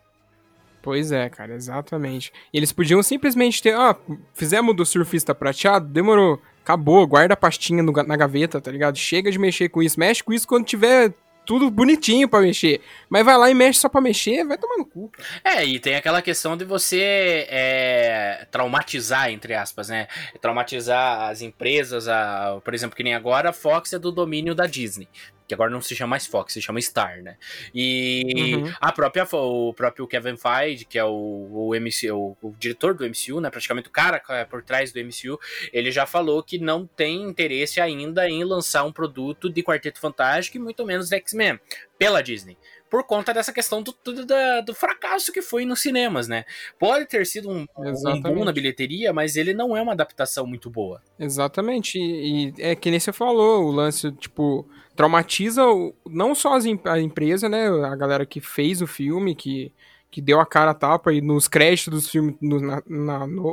Pois 0.87 1.11
é, 1.11 1.27
cara, 1.27 1.53
exatamente. 1.53 2.31
E 2.53 2.57
eles 2.57 2.71
podiam 2.71 3.03
simplesmente 3.03 3.61
ter, 3.61 3.75
ah, 3.75 3.93
fizemos 4.33 4.73
do 4.73 4.85
surfista 4.85 5.35
prateado, 5.35 5.85
demorou, 5.85 6.41
acabou, 6.63 7.05
guarda 7.05 7.33
a 7.33 7.37
pastinha 7.37 7.83
no, 7.83 7.91
na 7.91 8.15
gaveta, 8.15 8.61
tá 8.61 8.71
ligado? 8.71 8.97
Chega 8.97 9.29
de 9.29 9.37
mexer 9.37 9.67
com 9.67 9.83
isso, 9.83 9.99
mexe 9.99 10.23
com 10.23 10.31
isso 10.31 10.47
quando 10.47 10.63
tiver 10.63 11.13
tudo 11.45 11.69
bonitinho 11.69 12.29
para 12.29 12.39
mexer. 12.39 12.79
Mas 13.09 13.25
vai 13.25 13.37
lá 13.37 13.51
e 13.51 13.53
mexe 13.53 13.81
só 13.81 13.89
pra 13.89 13.99
mexer, 13.99 14.45
vai 14.45 14.57
tomar 14.57 14.77
no 14.77 14.85
cu. 14.85 15.11
É, 15.43 15.65
e 15.65 15.77
tem 15.77 15.95
aquela 15.95 16.21
questão 16.21 16.55
de 16.55 16.63
você 16.63 17.45
é, 17.49 18.47
traumatizar, 18.49 19.29
entre 19.29 19.55
aspas, 19.55 19.89
né? 19.89 20.07
Traumatizar 20.39 21.29
as 21.29 21.41
empresas, 21.41 22.07
a, 22.07 22.61
por 22.63 22.73
exemplo, 22.73 22.95
que 22.95 23.03
nem 23.03 23.13
agora 23.13 23.49
a 23.49 23.53
Fox 23.53 23.91
é 23.91 23.99
do 23.99 24.09
domínio 24.09 24.55
da 24.55 24.65
Disney 24.65 25.09
que 25.47 25.53
agora 25.53 25.71
não 25.71 25.81
se 25.81 25.95
chama 25.95 26.11
mais 26.11 26.27
Fox, 26.27 26.53
se 26.53 26.61
chama 26.61 26.81
Star, 26.81 27.23
né? 27.23 27.37
E 27.73 28.55
uhum. 28.55 28.73
a 28.81 28.91
própria, 28.91 29.25
o 29.31 29.73
próprio 29.73 30.05
Kevin 30.05 30.35
Feige, 30.35 30.85
que 30.85 30.99
é 30.99 31.05
o, 31.05 31.09
o, 31.09 31.71
MCU, 31.73 32.13
o, 32.13 32.37
o, 32.41 32.55
diretor 32.59 32.93
do 32.93 33.05
MCU, 33.05 33.39
né? 33.39 33.49
Praticamente 33.49 33.87
o 33.87 33.91
cara 33.91 34.21
é 34.29 34.43
por 34.43 34.61
trás 34.61 34.91
do 34.91 34.99
MCU, 34.99 35.39
ele 35.71 35.89
já 35.89 36.05
falou 36.05 36.43
que 36.43 36.59
não 36.59 36.85
tem 36.85 37.23
interesse 37.23 37.79
ainda 37.79 38.29
em 38.29 38.43
lançar 38.43 38.83
um 38.83 38.91
produto 38.91 39.49
de 39.49 39.63
Quarteto 39.63 39.99
Fantástico 39.99 40.57
e 40.57 40.59
muito 40.59 40.85
menos 40.85 41.09
de 41.09 41.15
X-Men 41.15 41.59
pela 41.97 42.21
Disney 42.21 42.57
por 42.89 43.03
conta 43.03 43.33
dessa 43.33 43.51
questão 43.51 43.83
do, 43.83 43.93
do, 44.03 44.25
do, 44.65 44.73
fracasso 44.73 45.31
que 45.31 45.41
foi 45.41 45.65
nos 45.65 45.81
cinemas, 45.81 46.27
né? 46.27 46.45
Pode 46.79 47.05
ter 47.05 47.25
sido 47.25 47.49
um, 47.49 47.65
um 47.77 48.21
bom 48.21 48.45
na 48.45 48.51
bilheteria, 48.51 49.11
mas 49.11 49.35
ele 49.35 49.53
não 49.53 49.75
é 49.75 49.81
uma 49.81 49.91
adaptação 49.91 50.47
muito 50.47 50.69
boa. 50.69 51.01
Exatamente, 51.19 51.99
e, 51.99 52.53
e 52.57 52.61
é 52.61 52.75
que 52.75 52.89
nem 52.89 52.99
você 52.99 53.11
falou, 53.11 53.65
o 53.65 53.71
lance, 53.71 54.11
tipo, 54.13 54.67
traumatiza 54.97 55.61
não 56.09 56.33
só 56.33 56.55
as, 56.55 56.65
a 56.85 56.99
empresa, 56.99 57.47
né? 57.47 57.67
A 57.85 57.95
galera 57.95 58.25
que 58.25 58.41
fez 58.41 58.81
o 58.81 58.87
filme, 58.87 59.35
que, 59.35 59.71
que 60.09 60.19
deu 60.19 60.39
a 60.39 60.45
cara 60.45 60.71
a 60.71 60.73
tapa 60.73 61.13
e 61.13 61.21
nos 61.21 61.47
créditos 61.47 61.93
dos 61.93 62.09
filmes. 62.09 62.35
No, 62.41 62.59
na, 62.59 62.81
na, 62.85 63.27
no, 63.27 63.47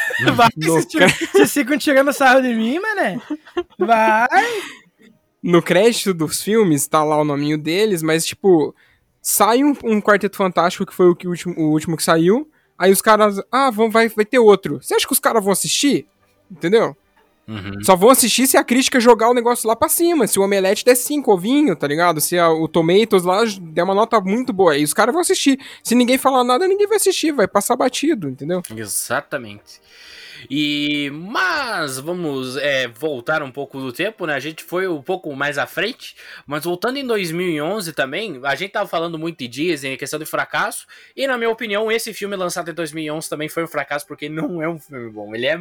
Vai, 0.36 0.48
no 0.56 0.72
vocês, 0.72 1.30
vocês 1.32 1.52
ficam 1.52 1.76
tirando 1.76 2.12
sarro 2.12 2.40
de 2.40 2.54
mim, 2.54 2.78
mané? 2.78 3.20
Vai! 3.76 4.28
No 5.42 5.60
crédito 5.60 6.14
dos 6.14 6.42
filmes, 6.42 6.86
tá 6.86 7.02
lá 7.02 7.20
o 7.20 7.24
nominho 7.24 7.58
deles, 7.58 8.02
mas 8.02 8.24
tipo, 8.24 8.74
sai 9.20 9.64
um, 9.64 9.74
um 9.82 10.00
Quarteto 10.00 10.36
Fantástico, 10.36 10.86
que 10.86 10.94
foi 10.94 11.08
o, 11.08 11.16
que, 11.16 11.26
o, 11.26 11.30
último, 11.30 11.54
o 11.58 11.70
último 11.72 11.96
que 11.96 12.02
saiu. 12.04 12.48
Aí 12.78 12.92
os 12.92 13.02
caras, 13.02 13.42
ah, 13.50 13.70
vão, 13.70 13.90
vai, 13.90 14.08
vai 14.08 14.24
ter 14.24 14.38
outro. 14.38 14.80
Você 14.80 14.94
acha 14.94 15.06
que 15.06 15.12
os 15.12 15.18
caras 15.18 15.42
vão 15.42 15.52
assistir? 15.52 16.06
Entendeu? 16.50 16.96
Uhum. 17.50 17.82
Só 17.82 17.96
vão 17.96 18.10
assistir 18.10 18.46
se 18.46 18.56
a 18.56 18.62
crítica 18.62 19.00
jogar 19.00 19.28
o 19.28 19.34
negócio 19.34 19.66
lá 19.66 19.74
pra 19.74 19.88
cima. 19.88 20.24
Se 20.28 20.38
o 20.38 20.42
Omelete 20.42 20.84
der 20.84 20.94
5 20.94 21.32
ovinho, 21.32 21.74
tá 21.74 21.84
ligado? 21.88 22.20
Se 22.20 22.38
a, 22.38 22.48
o 22.48 22.68
Tomatoes 22.68 23.24
lá 23.24 23.42
der 23.60 23.82
uma 23.82 23.94
nota 23.94 24.20
muito 24.20 24.52
boa. 24.52 24.72
Aí 24.72 24.84
os 24.84 24.94
caras 24.94 25.12
vão 25.12 25.20
assistir. 25.20 25.58
Se 25.82 25.96
ninguém 25.96 26.16
falar 26.16 26.44
nada, 26.44 26.68
ninguém 26.68 26.86
vai 26.86 26.96
assistir. 26.96 27.32
Vai 27.32 27.48
passar 27.48 27.74
batido, 27.74 28.28
entendeu? 28.28 28.62
Exatamente. 28.76 29.80
E 30.48 31.10
mas 31.10 31.98
vamos 31.98 32.56
é, 32.56 32.88
voltar 32.88 33.42
um 33.42 33.50
pouco 33.50 33.80
do 33.80 33.92
tempo, 33.92 34.26
né? 34.26 34.34
A 34.34 34.40
gente 34.40 34.62
foi 34.62 34.86
um 34.86 35.02
pouco 35.02 35.34
mais 35.34 35.58
à 35.58 35.66
frente, 35.66 36.14
mas 36.46 36.64
voltando 36.64 36.96
em 36.96 37.06
2011 37.06 37.92
também, 37.92 38.40
a 38.44 38.54
gente 38.54 38.72
tava 38.72 38.88
falando 38.88 39.18
muito 39.18 39.38
de 39.38 39.48
Disney, 39.48 39.96
questão 39.96 40.18
de 40.18 40.26
fracasso, 40.26 40.86
e 41.16 41.26
na 41.26 41.36
minha 41.36 41.50
opinião, 41.50 41.90
esse 41.90 42.14
filme 42.14 42.36
lançado 42.36 42.70
em 42.70 42.74
2011 42.74 43.28
também 43.28 43.48
foi 43.48 43.64
um 43.64 43.68
fracasso 43.68 44.06
porque 44.06 44.28
não 44.28 44.62
é 44.62 44.68
um 44.68 44.78
filme 44.78 45.10
bom. 45.10 45.34
Ele 45.34 45.46
é, 45.46 45.58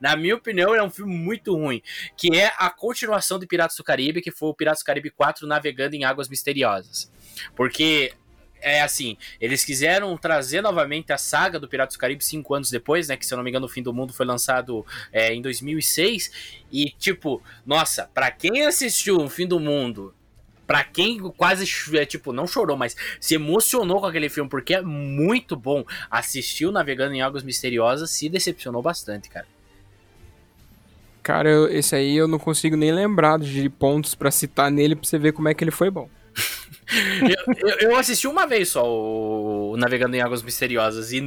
na 0.00 0.16
minha 0.16 0.36
opinião, 0.36 0.74
é 0.74 0.82
um 0.82 0.90
filme 0.90 1.14
muito 1.14 1.54
ruim, 1.54 1.82
que 2.16 2.36
é 2.36 2.52
a 2.58 2.70
continuação 2.70 3.38
de 3.38 3.46
Piratas 3.46 3.76
do 3.76 3.84
Caribe, 3.84 4.22
que 4.22 4.30
foi 4.30 4.48
o 4.48 4.54
Piratas 4.54 4.82
do 4.82 4.86
Caribe 4.86 5.10
4 5.10 5.46
navegando 5.46 5.96
em 5.96 6.04
águas 6.04 6.28
misteriosas. 6.28 7.10
Porque 7.56 8.12
é 8.64 8.80
assim, 8.80 9.16
eles 9.40 9.64
quiseram 9.64 10.16
trazer 10.16 10.62
novamente 10.62 11.12
a 11.12 11.18
saga 11.18 11.60
do 11.60 11.68
Piratas 11.68 11.94
do 11.94 11.98
Caribe 12.00 12.24
cinco 12.24 12.54
anos 12.54 12.70
depois, 12.70 13.08
né? 13.08 13.16
Que 13.16 13.26
se 13.26 13.32
eu 13.32 13.36
não 13.36 13.44
me 13.44 13.50
engano, 13.50 13.66
o 13.66 13.68
Fim 13.68 13.82
do 13.82 13.92
Mundo 13.92 14.12
foi 14.12 14.26
lançado 14.26 14.84
é, 15.12 15.34
em 15.34 15.42
2006. 15.42 16.62
E, 16.72 16.90
tipo, 16.98 17.42
nossa, 17.64 18.10
pra 18.12 18.30
quem 18.30 18.66
assistiu 18.66 19.18
o 19.18 19.28
Fim 19.28 19.46
do 19.46 19.60
Mundo 19.60 20.14
Pra 20.66 20.82
quem 20.82 21.18
quase, 21.36 21.66
é, 21.94 22.06
tipo, 22.06 22.32
não 22.32 22.46
chorou, 22.46 22.76
mas 22.76 22.96
se 23.20 23.34
emocionou 23.34 24.00
com 24.00 24.06
aquele 24.06 24.30
filme, 24.30 24.48
porque 24.48 24.74
é 24.74 24.80
muito 24.80 25.56
bom, 25.56 25.84
assistiu 26.10 26.72
Navegando 26.72 27.14
em 27.14 27.20
Águas 27.20 27.42
Misteriosas, 27.42 28.10
se 28.10 28.28
decepcionou 28.30 28.80
bastante, 28.80 29.28
cara. 29.28 29.46
Cara, 31.22 31.50
eu, 31.50 31.68
esse 31.68 31.94
aí 31.94 32.16
eu 32.16 32.26
não 32.26 32.38
consigo 32.38 32.76
nem 32.76 32.92
lembrar 32.92 33.38
de 33.38 33.68
pontos 33.68 34.14
para 34.14 34.30
citar 34.30 34.70
nele 34.70 34.94
pra 34.94 35.06
você 35.06 35.18
ver 35.18 35.32
como 35.32 35.48
é 35.48 35.54
que 35.54 35.64
ele 35.64 35.70
foi 35.70 35.90
bom 35.90 36.08
eu, 37.58 37.90
eu, 37.90 37.96
assisti 37.96 38.26
uma 38.26 38.46
vez 38.46 38.68
só 38.68 38.84
o, 38.84 39.76
Navegando 39.76 40.16
em 40.16 40.20
Águas 40.20 40.42
Misteriosas 40.42 41.12
e, 41.12 41.22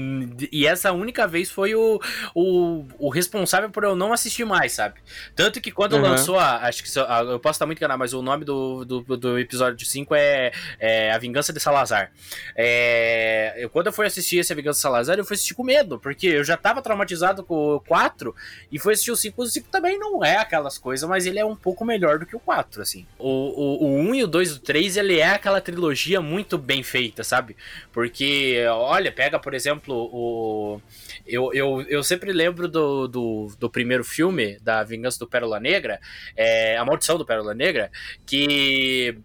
e 0.51 0.67
essa 0.67 0.91
única 0.91 1.27
vez 1.27 1.49
foi 1.49 1.75
o, 1.75 1.99
o, 2.35 2.85
o, 2.99 3.09
responsável 3.09 3.69
por 3.69 3.83
eu 3.83 3.95
não 3.95 4.13
assistir 4.13 4.45
mais, 4.45 4.73
sabe? 4.73 4.99
Tanto 5.35 5.59
que 5.59 5.71
quando 5.71 5.93
uhum. 5.93 6.01
lançou 6.01 6.37
a. 6.37 6.67
Acho 6.67 6.83
que 6.83 6.99
a, 6.99 7.21
eu 7.21 7.39
posso 7.39 7.55
estar 7.55 7.65
muito 7.65 7.79
enganado, 7.79 7.99
mas 7.99 8.13
o 8.13 8.21
nome 8.21 8.45
do, 8.45 8.85
do, 8.85 9.01
do 9.01 9.39
episódio 9.39 9.85
5 9.85 10.15
é, 10.15 10.51
é, 10.79 11.11
A 11.11 11.17
Vingança 11.17 11.51
de 11.51 11.59
Salazar. 11.59 12.11
É, 12.55 13.55
eu, 13.57 13.69
quando 13.69 13.87
eu 13.87 13.93
fui 13.93 14.05
assistir 14.05 14.37
esse 14.37 14.53
A 14.53 14.55
Vingança 14.55 14.77
de 14.77 14.81
Salazar, 14.81 15.17
eu 15.17 15.25
fui 15.25 15.35
assistir 15.35 15.53
com 15.53 15.63
medo, 15.63 15.99
porque 15.99 16.27
eu 16.27 16.43
já 16.43 16.57
tava 16.57 16.81
traumatizado 16.81 17.43
com 17.43 17.75
o 17.75 17.79
4 17.81 18.35
e 18.71 18.79
fui 18.79 18.93
assistir 18.93 19.11
o 19.11 19.15
5. 19.15 19.41
O 19.41 19.45
5 19.45 19.69
também 19.69 19.97
não 19.97 20.23
é 20.23 20.37
aquelas 20.37 20.77
coisas, 20.77 21.07
mas 21.07 21.25
ele 21.25 21.39
é 21.39 21.45
um 21.45 21.55
pouco 21.55 21.83
melhor 21.83 22.19
do 22.19 22.25
que 22.25 22.35
o 22.35 22.39
4, 22.39 22.81
assim. 22.81 23.05
O, 23.17 23.29
o, 23.29 23.85
o 23.85 23.99
1 23.99 24.15
e 24.15 24.23
o 24.23 24.27
2 24.27 24.49
e 24.49 24.53
o 24.53 24.59
3, 24.59 24.97
ele 24.97 25.19
é 25.19 25.36
aquela 25.37 25.61
trilogia 25.61 26.21
muito 26.21 26.57
bem 26.57 26.83
feita, 26.83 27.23
sabe? 27.23 27.55
Porque, 27.91 28.63
olha, 28.69 29.11
pega, 29.11 29.39
por 29.39 29.53
exemplo, 29.53 29.95
o. 29.95 30.81
Eu, 31.25 31.53
eu, 31.53 31.81
eu 31.83 32.03
sempre 32.03 32.31
lembro 32.31 32.67
do, 32.67 33.07
do, 33.07 33.51
do 33.59 33.69
primeiro 33.69 34.03
filme, 34.03 34.57
da 34.59 34.83
Vingança 34.83 35.19
do 35.19 35.27
Pérola 35.27 35.59
Negra, 35.59 35.99
é, 36.35 36.77
A 36.77 36.85
Maldição 36.85 37.17
do 37.17 37.25
Pérola 37.25 37.53
Negra, 37.53 37.91
que 38.25 39.17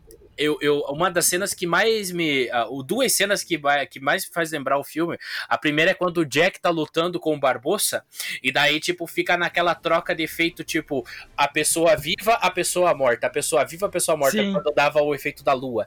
eu, 0.43 0.59
eu, 0.61 0.81
uma 0.89 1.11
das 1.11 1.27
cenas 1.27 1.55
que 1.55 1.67
mais 1.67 2.11
me. 2.11 2.51
Uh, 2.69 2.83
duas 2.83 3.13
cenas 3.13 3.45
que, 3.45 3.61
que 3.91 4.01
mais 4.01 4.25
faz 4.25 4.51
lembrar 4.51 4.79
o 4.79 4.85
filme. 4.85 5.17
A 5.49 5.57
primeira 5.57 5.93
é 5.93 5.95
quando 5.95 6.19
o 6.19 6.27
Jack 6.27 6.61
tá 6.61 6.71
lutando 6.71 7.21
com 7.21 7.35
o 7.35 7.39
Barbossa, 7.39 8.05
e 8.43 8.51
daí, 8.51 8.81
tipo, 8.81 9.07
fica 9.07 9.37
naquela 9.37 9.75
troca 9.75 10.15
de 10.15 10.23
efeito, 10.23 10.65
tipo, 10.65 11.07
a 11.37 11.47
pessoa 11.47 11.97
viva, 11.97 12.35
a 12.35 12.51
pessoa 12.51 12.95
morta, 12.95 13.27
a 13.27 13.31
pessoa 13.31 13.65
viva, 13.65 13.87
a 13.87 13.91
pessoa 13.91 14.17
morta, 14.17 14.39
Sim. 14.39 14.53
quando 14.53 14.75
dava 14.75 15.01
o 15.01 15.15
efeito 15.15 15.45
da 15.45 15.53
lua. 15.53 15.87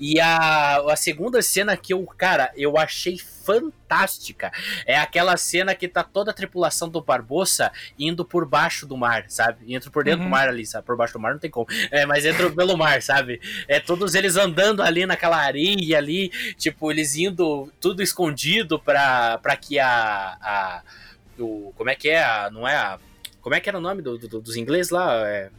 E 0.00 0.18
a, 0.18 0.78
a 0.78 0.96
segunda 0.96 1.40
cena 1.40 1.76
que 1.76 1.92
eu, 1.92 2.04
cara, 2.06 2.52
eu 2.56 2.76
achei 2.76 3.18
fantástica. 3.44 4.52
É 4.86 4.98
aquela 4.98 5.36
cena 5.36 5.74
que 5.74 5.88
tá 5.88 6.02
toda 6.02 6.30
a 6.30 6.34
tripulação 6.34 6.88
do 6.88 7.02
Barbossa 7.02 7.72
indo 7.98 8.24
por 8.24 8.46
baixo 8.46 8.86
do 8.86 8.96
mar, 8.96 9.24
sabe? 9.28 9.72
Entra 9.72 9.90
por 9.90 10.04
dentro 10.04 10.20
uhum. 10.20 10.26
do 10.26 10.30
mar 10.30 10.48
ali, 10.48 10.64
sabe? 10.66 10.86
Por 10.86 10.96
baixo 10.96 11.12
do 11.14 11.20
mar 11.20 11.32
não 11.32 11.38
tem 11.38 11.50
como. 11.50 11.66
É, 11.90 12.06
mas 12.06 12.24
entra 12.24 12.50
pelo 12.50 12.76
mar, 12.76 13.02
sabe? 13.02 13.40
É 13.68 13.80
todos 13.80 14.14
eles 14.14 14.36
andando 14.36 14.82
ali 14.82 15.06
naquela 15.06 15.36
areia 15.36 15.98
ali, 15.98 16.28
tipo, 16.56 16.90
eles 16.90 17.16
indo 17.16 17.72
tudo 17.80 18.02
escondido 18.02 18.78
pra, 18.78 19.38
pra 19.38 19.56
que 19.56 19.78
a. 19.78 20.36
a 20.40 20.82
o, 21.38 21.72
como 21.76 21.90
é 21.90 21.94
que 21.94 22.08
é? 22.08 22.22
A, 22.22 22.50
não 22.50 22.66
é 22.66 22.76
a. 22.76 22.98
Como 23.40 23.54
é 23.54 23.60
que 23.60 23.68
era 23.68 23.78
o 23.78 23.80
nome 23.80 24.02
do, 24.02 24.16
do, 24.16 24.40
dos 24.40 24.56
ingleses 24.56 24.90
lá? 24.90 25.28
É, 25.28 25.50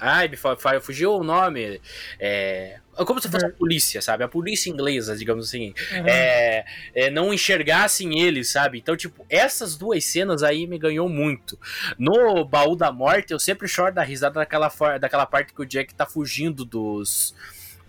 Ai, 0.00 0.28
me 0.28 0.36
fugiu 0.80 1.14
o 1.14 1.22
nome. 1.22 1.80
É, 2.18 2.78
como 3.04 3.20
se 3.20 3.28
fosse 3.28 3.44
a 3.44 3.48
uhum. 3.48 3.54
polícia, 3.54 4.02
sabe? 4.02 4.24
A 4.24 4.28
polícia 4.28 4.70
inglesa, 4.70 5.16
digamos 5.16 5.48
assim. 5.48 5.74
Uhum. 5.92 6.06
É, 6.06 6.64
é, 6.94 7.10
não 7.10 7.32
enxergassem 7.32 8.18
eles, 8.20 8.50
sabe? 8.50 8.78
Então, 8.78 8.96
tipo, 8.96 9.24
essas 9.28 9.76
duas 9.76 10.04
cenas 10.04 10.42
aí 10.42 10.66
me 10.66 10.78
ganhou 10.78 11.08
muito. 11.08 11.58
No 11.98 12.44
Baú 12.44 12.76
da 12.76 12.92
Morte, 12.92 13.32
eu 13.32 13.38
sempre 13.38 13.68
choro 13.68 13.94
da 13.94 14.02
risada 14.02 14.34
daquela, 14.40 14.72
daquela 14.98 15.26
parte 15.26 15.52
que 15.52 15.62
o 15.62 15.66
Jack 15.66 15.94
tá 15.94 16.06
fugindo 16.06 16.64
dos 16.64 17.34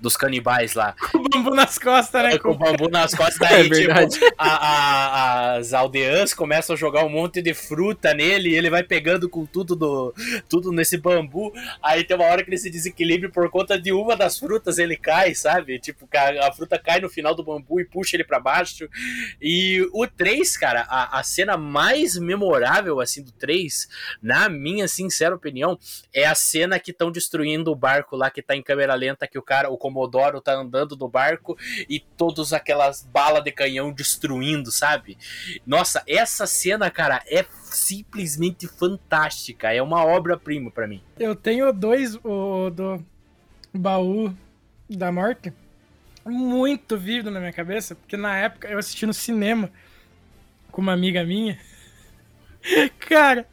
dos 0.01 0.17
canibais 0.17 0.73
lá. 0.73 0.95
O 1.13 1.19
bambu 1.29 1.51
nas 1.55 1.77
costas, 1.77 2.23
né? 2.23 2.37
Com 2.37 2.49
o 2.49 2.57
bambu 2.57 2.89
nas 2.89 3.13
costas, 3.13 3.39
É 3.51 3.57
daí, 3.57 3.69
verdade. 3.69 4.11
tipo, 4.19 4.25
a- 4.37 4.55
a- 4.55 5.55
as 5.57 5.73
aldeãs 5.73 6.33
começam 6.33 6.73
a 6.73 6.77
jogar 6.77 7.05
um 7.05 7.09
monte 7.09 7.41
de 7.41 7.53
fruta 7.53 8.13
nele 8.13 8.49
e 8.49 8.55
ele 8.55 8.69
vai 8.69 8.83
pegando 8.83 9.29
com 9.29 9.45
tudo 9.45 9.75
do, 9.75 10.13
tudo 10.49 10.71
nesse 10.71 10.97
bambu. 10.97 11.53
Aí 11.81 12.03
tem 12.03 12.17
uma 12.17 12.25
hora 12.25 12.43
que 12.43 12.49
ele 12.49 12.57
se 12.57 12.69
desequilibra 12.69 13.29
por 13.29 13.49
conta 13.49 13.79
de 13.79 13.91
uma 13.91 14.15
das 14.15 14.37
frutas 14.39 14.77
ele 14.79 14.97
cai, 14.97 15.35
sabe? 15.35 15.79
Tipo, 15.79 16.07
a, 16.13 16.47
a 16.47 16.51
fruta 16.51 16.79
cai 16.79 16.99
no 16.99 17.09
final 17.09 17.35
do 17.35 17.43
bambu 17.43 17.79
e 17.79 17.85
puxa 17.85 18.15
ele 18.15 18.23
pra 18.23 18.39
baixo. 18.39 18.89
E 19.41 19.87
o 19.93 20.07
3, 20.07 20.57
cara, 20.57 20.81
a, 20.89 21.19
a 21.19 21.23
cena 21.23 21.57
mais 21.57 22.17
memorável, 22.17 22.99
assim, 22.99 23.23
do 23.23 23.31
3, 23.31 23.87
na 24.21 24.49
minha 24.49 24.87
sincera 24.87 25.35
opinião, 25.35 25.77
é 26.13 26.25
a 26.25 26.33
cena 26.35 26.79
que 26.79 26.91
estão 26.91 27.11
destruindo 27.11 27.71
o 27.71 27.75
barco 27.75 28.15
lá, 28.15 28.29
que 28.31 28.41
tá 28.41 28.55
em 28.55 28.61
câmera 28.63 28.95
lenta, 28.95 29.27
que 29.27 29.37
o 29.37 29.41
cara, 29.41 29.69
o 29.69 29.77
Comodoro 29.91 30.39
tá 30.39 30.53
andando 30.53 30.95
no 30.95 31.09
barco 31.09 31.57
e 31.89 31.99
todas 31.99 32.53
aquelas 32.53 33.03
balas 33.03 33.43
de 33.43 33.51
canhão 33.51 33.91
destruindo, 33.91 34.71
sabe? 34.71 35.17
Nossa, 35.67 36.01
essa 36.07 36.47
cena, 36.47 36.89
cara, 36.89 37.21
é 37.27 37.45
simplesmente 37.65 38.67
fantástica. 38.67 39.73
É 39.73 39.81
uma 39.81 40.03
obra-prima 40.05 40.71
pra 40.71 40.87
mim. 40.87 41.03
Eu 41.19 41.35
tenho 41.35 41.71
dois 41.73 42.15
o 42.23 42.69
do 42.69 43.05
baú 43.73 44.33
da 44.89 45.11
morte 45.11 45.53
muito 46.25 46.97
vívido 46.97 47.31
na 47.31 47.39
minha 47.39 47.53
cabeça, 47.53 47.95
porque 47.95 48.15
na 48.15 48.37
época 48.37 48.67
eu 48.67 48.77
assisti 48.77 49.05
no 49.05 49.13
cinema 49.13 49.71
com 50.71 50.81
uma 50.81 50.93
amiga 50.93 51.23
minha. 51.23 51.59
Cara, 52.99 53.47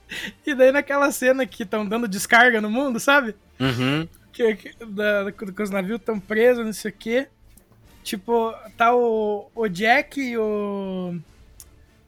e 0.46 0.54
daí 0.54 0.70
naquela 0.70 1.10
cena 1.10 1.46
que 1.46 1.62
estão 1.62 1.86
dando 1.86 2.06
descarga 2.06 2.60
no 2.60 2.70
mundo, 2.70 3.00
sabe? 3.00 3.34
Uhum. 3.58 4.06
Que, 4.38 4.54
que, 4.54 4.84
da, 4.84 5.32
que 5.32 5.62
os 5.62 5.70
navios 5.70 5.98
estão 5.98 6.20
presos, 6.20 6.64
não 6.64 6.72
sei 6.72 6.92
o 6.92 6.94
quê. 6.94 7.26
Tipo, 8.04 8.54
tá 8.76 8.94
o, 8.94 9.50
o 9.52 9.66
Jack 9.68 10.20
e 10.20 10.38
o. 10.38 11.16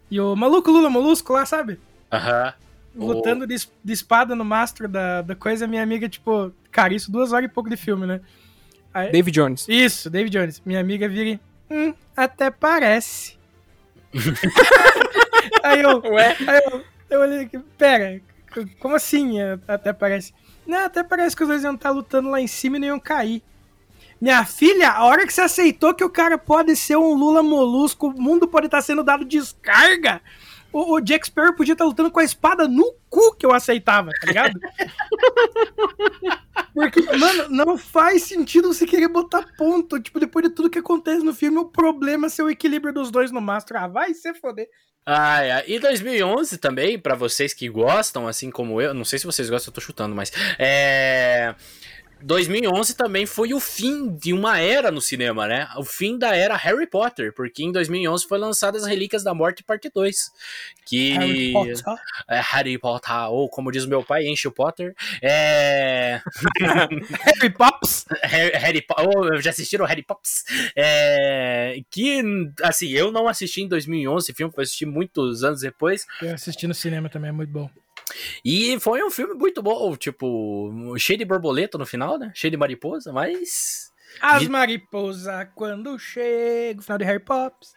E 0.08 0.20
o 0.20 0.36
maluco 0.36 0.70
Lula 0.70 0.88
Molusco 0.88 1.32
lá, 1.32 1.44
sabe? 1.44 1.80
Aham. 2.12 2.54
lutando 2.94 3.46
de, 3.48 3.56
de 3.84 3.92
espada 3.92 4.36
no 4.36 4.44
mastro 4.44 4.86
da, 4.88 5.22
da 5.22 5.34
coisa, 5.34 5.66
minha 5.66 5.82
amiga, 5.82 6.08
tipo, 6.08 6.52
cara, 6.70 6.94
isso 6.94 7.10
duas 7.10 7.32
horas 7.32 7.50
e 7.50 7.52
pouco 7.52 7.68
de 7.68 7.76
filme, 7.76 8.06
né? 8.06 8.20
Aí- 8.94 9.10
David 9.10 9.34
Jones. 9.34 9.66
isso, 9.68 10.08
David 10.08 10.32
Jones. 10.38 10.62
Minha 10.64 10.78
amiga 10.80 11.08
vira 11.08 11.30
e, 11.30 11.40
hum, 11.68 11.92
até 12.16 12.48
parece. 12.50 13.36
aí 15.64 15.80
eu, 15.82 16.00
Ué? 16.12 16.36
aí 16.46 16.60
eu, 16.70 16.84
eu 17.10 17.20
olhei 17.22 17.40
aqui, 17.40 17.58
pera, 17.76 18.20
como 18.78 18.94
assim 18.94 19.36
até 19.66 19.92
parece? 19.92 20.32
Não, 20.66 20.84
até 20.84 21.02
parece 21.02 21.36
que 21.36 21.42
os 21.42 21.48
dois 21.48 21.62
iam 21.62 21.74
estar 21.74 21.90
lutando 21.90 22.30
lá 22.30 22.40
em 22.40 22.46
cima 22.46 22.76
e 22.76 22.80
não 22.80 22.88
iam 22.88 23.00
cair. 23.00 23.42
Minha 24.20 24.44
filha, 24.44 24.90
a 24.90 25.04
hora 25.04 25.26
que 25.26 25.32
você 25.32 25.40
aceitou 25.40 25.94
que 25.94 26.04
o 26.04 26.10
cara 26.10 26.36
pode 26.36 26.76
ser 26.76 26.96
um 26.96 27.14
Lula 27.14 27.42
molusco, 27.42 28.08
o 28.08 28.20
mundo 28.20 28.46
pode 28.46 28.66
estar 28.66 28.82
sendo 28.82 29.02
dado 29.02 29.24
descarga, 29.24 30.20
o, 30.72 30.94
o 30.94 31.00
Jack 31.00 31.26
Sparrow 31.26 31.54
podia 31.54 31.72
estar 31.72 31.84
lutando 31.84 32.10
com 32.10 32.20
a 32.20 32.24
espada 32.24 32.68
no 32.68 32.94
cu 33.08 33.34
que 33.34 33.44
eu 33.44 33.52
aceitava, 33.52 34.10
tá 34.20 34.26
ligado? 34.26 34.60
Porque, 36.72 37.02
mano, 37.16 37.48
não 37.48 37.76
faz 37.76 38.24
sentido 38.24 38.72
você 38.72 38.86
querer 38.86 39.08
botar 39.08 39.44
ponto. 39.56 40.00
Tipo, 40.00 40.20
depois 40.20 40.48
de 40.48 40.54
tudo 40.54 40.70
que 40.70 40.78
acontece 40.78 41.24
no 41.24 41.34
filme, 41.34 41.58
o 41.58 41.64
problema 41.64 42.26
é 42.26 42.30
ser 42.30 42.42
o 42.42 42.50
equilíbrio 42.50 42.94
dos 42.94 43.10
dois 43.10 43.32
no 43.32 43.40
mastro. 43.40 43.76
Ah, 43.76 43.88
vai 43.88 44.14
se 44.14 44.32
foder. 44.34 44.68
Ah, 45.04 45.42
é. 45.42 45.64
E 45.66 45.78
2011 45.78 46.58
também, 46.58 46.98
pra 46.98 47.14
vocês 47.14 47.52
que 47.52 47.68
gostam, 47.68 48.28
assim 48.28 48.50
como 48.50 48.80
eu, 48.80 48.94
não 48.94 49.04
sei 49.04 49.18
se 49.18 49.26
vocês 49.26 49.48
gostam, 49.50 49.70
eu 49.70 49.74
tô 49.74 49.80
chutando, 49.80 50.14
mas 50.14 50.30
é 50.58 51.54
2011 52.22 52.94
também 52.94 53.26
foi 53.26 53.52
o 53.54 53.60
fim 53.60 54.14
de 54.16 54.32
uma 54.32 54.58
era 54.58 54.90
no 54.90 55.00
cinema, 55.00 55.46
né? 55.46 55.68
O 55.76 55.84
fim 55.84 56.18
da 56.18 56.34
era 56.34 56.56
Harry 56.56 56.86
Potter, 56.86 57.32
porque 57.34 57.62
em 57.62 57.72
2011 57.72 58.26
foi 58.26 58.38
lançada 58.38 58.78
as 58.78 58.86
Relíquias 58.86 59.22
da 59.22 59.34
Morte 59.34 59.62
parte 59.62 59.90
2, 59.92 60.32
que 60.84 61.12
Harry 61.12 61.52
Potter. 61.52 61.76
é 62.28 62.40
Harry 62.40 62.78
Potter, 62.78 63.30
ou 63.30 63.48
como 63.48 63.70
diz 63.70 63.86
meu 63.86 64.02
pai, 64.02 64.26
enche 64.26 64.48
o 64.48 64.52
Potter. 64.52 64.94
É 65.22 66.20
Harry 66.60 67.50
Pops. 67.50 68.04
Harry, 68.22 68.52
Harry 68.56 68.86
oh, 68.98 69.40
já 69.40 69.50
assistiram 69.50 69.84
Harry 69.86 70.02
Pops? 70.02 70.44
É, 70.76 71.80
que, 71.90 72.22
assim, 72.62 72.88
eu 72.90 73.10
não 73.10 73.28
assisti 73.28 73.62
em 73.62 73.68
2011, 73.68 74.24
esse 74.24 74.34
filme 74.34 74.52
foi 74.52 74.64
assistir 74.64 74.86
muitos 74.86 75.42
anos 75.44 75.60
depois, 75.60 76.06
Eu 76.20 76.34
assisti 76.34 76.66
no 76.66 76.74
cinema 76.74 77.08
também, 77.08 77.30
é 77.30 77.32
muito 77.32 77.50
bom. 77.50 77.70
E 78.44 78.78
foi 78.80 79.02
um 79.02 79.10
filme 79.10 79.34
muito 79.34 79.62
bom, 79.62 79.96
tipo, 79.96 80.72
cheio 80.98 81.18
de 81.18 81.24
borboleta 81.24 81.78
no 81.78 81.86
final, 81.86 82.18
né? 82.18 82.32
Cheio 82.34 82.50
de 82.50 82.56
mariposa, 82.56 83.12
mas. 83.12 83.90
As 84.20 84.46
mariposas 84.48 85.46
quando 85.54 85.96
chega, 85.98 86.80
o 86.80 86.82
final 86.82 86.98
de 86.98 87.04
Harry 87.04 87.20
Pops. 87.20 87.72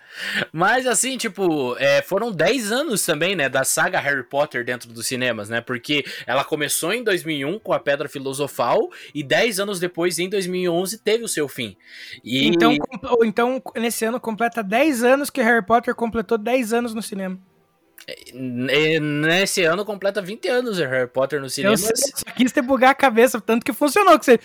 Mas 0.51 0.87
assim, 0.87 1.15
tipo, 1.15 1.75
é, 1.77 2.01
foram 2.01 2.31
10 2.31 2.71
anos 2.71 3.05
também, 3.05 3.35
né, 3.35 3.47
da 3.47 3.63
saga 3.63 3.99
Harry 3.99 4.23
Potter 4.23 4.65
dentro 4.65 4.91
dos 4.91 5.05
cinemas, 5.05 5.47
né? 5.47 5.61
Porque 5.61 6.03
ela 6.25 6.43
começou 6.43 6.91
em 6.91 7.03
2001 7.03 7.59
com 7.59 7.71
a 7.71 7.79
Pedra 7.79 8.09
Filosofal 8.09 8.89
e 9.13 9.21
10 9.21 9.59
anos 9.59 9.79
depois, 9.79 10.17
em 10.17 10.27
2011, 10.27 10.97
teve 10.97 11.23
o 11.23 11.27
seu 11.27 11.47
fim. 11.47 11.77
E 12.23 12.47
Então, 12.47 12.75
então, 13.23 13.61
nesse 13.75 14.03
ano 14.03 14.19
completa 14.19 14.63
10 14.63 15.03
anos 15.03 15.29
que 15.29 15.41
Harry 15.41 15.65
Potter 15.65 15.93
completou 15.93 16.37
10 16.37 16.73
anos 16.73 16.93
no 16.93 17.01
cinema. 17.01 17.39
Nesse 18.33 19.63
ano 19.63 19.85
completa 19.85 20.21
20 20.21 20.47
anos 20.49 20.77
o 20.79 20.83
Harry 20.83 21.07
Potter 21.09 21.39
no 21.39 21.45
Eu 21.45 21.49
cinema. 21.49 21.77
sei, 21.77 21.95
só 21.95 22.25
quis 22.35 22.51
te 22.51 22.61
bugar 22.61 22.91
a 22.91 22.95
cabeça, 22.95 23.39
tanto 23.39 23.65
que 23.65 23.71
funcionou. 23.71 24.19
Que 24.19 24.25
você... 24.25 24.39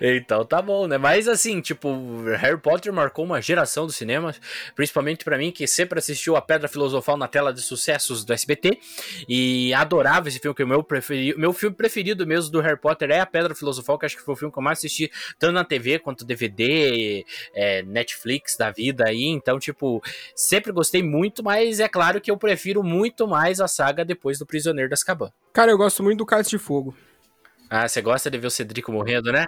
Então 0.00 0.44
tá 0.44 0.60
bom, 0.60 0.86
né? 0.86 0.98
Mas 0.98 1.28
assim, 1.28 1.60
tipo, 1.60 1.88
Harry 2.38 2.58
Potter 2.58 2.92
marcou 2.92 3.24
uma 3.24 3.40
geração 3.40 3.86
do 3.86 3.92
cinema, 3.92 4.34
principalmente 4.74 5.24
pra 5.24 5.38
mim 5.38 5.50
que 5.50 5.66
sempre 5.66 5.98
assistiu 5.98 6.36
a 6.36 6.42
Pedra 6.42 6.68
Filosofal 6.68 7.16
na 7.16 7.28
tela 7.28 7.52
de 7.52 7.60
sucessos 7.62 8.24
do 8.24 8.32
SBT 8.32 8.78
e 9.28 9.72
adorava 9.74 10.28
esse 10.28 10.38
filme, 10.38 10.54
que 10.54 10.62
o 10.62 10.66
meu 10.66 10.82
preferido, 10.82 11.38
meu 11.38 11.52
filme 11.52 11.76
preferido 11.76 12.26
mesmo 12.26 12.50
do 12.50 12.60
Harry 12.60 12.78
Potter 12.78 13.10
é 13.10 13.20
a 13.20 13.26
Pedra 13.26 13.54
Filosofal, 13.54 13.98
que 13.98 14.06
acho 14.06 14.16
que 14.16 14.22
foi 14.22 14.34
o 14.34 14.36
filme 14.36 14.52
que 14.52 14.58
eu 14.58 14.62
mais 14.62 14.78
assisti 14.78 15.10
tanto 15.38 15.52
na 15.52 15.64
TV 15.64 15.98
quanto 15.98 16.24
DVD, 16.24 17.24
é, 17.54 17.82
Netflix 17.82 18.56
da 18.56 18.70
vida 18.70 19.04
aí. 19.06 19.24
Então, 19.24 19.58
tipo, 19.58 20.02
sempre 20.34 20.72
gostei 20.72 21.02
muito, 21.02 21.42
mas 21.42 21.80
é 21.80 21.88
claro 21.88 22.20
que 22.20 22.30
eu 22.30 22.36
prefiro 22.36 22.82
muito 22.82 23.26
mais 23.26 23.60
a 23.60 23.68
saga 23.68 24.04
depois 24.04 24.38
do 24.38 24.46
Prisioneiro 24.46 24.90
das 24.90 25.00
Azkaban. 25.00 25.30
Cara, 25.52 25.70
eu 25.70 25.78
gosto 25.78 26.02
muito 26.02 26.18
do 26.18 26.26
Cálice 26.26 26.50
de 26.50 26.58
Fogo. 26.58 26.94
Ah, 27.70 27.88
você 27.88 28.00
gosta 28.02 28.30
de 28.30 28.38
ver 28.38 28.46
o 28.46 28.50
Cedrico 28.50 28.92
morrendo, 28.92 29.32
né? 29.32 29.44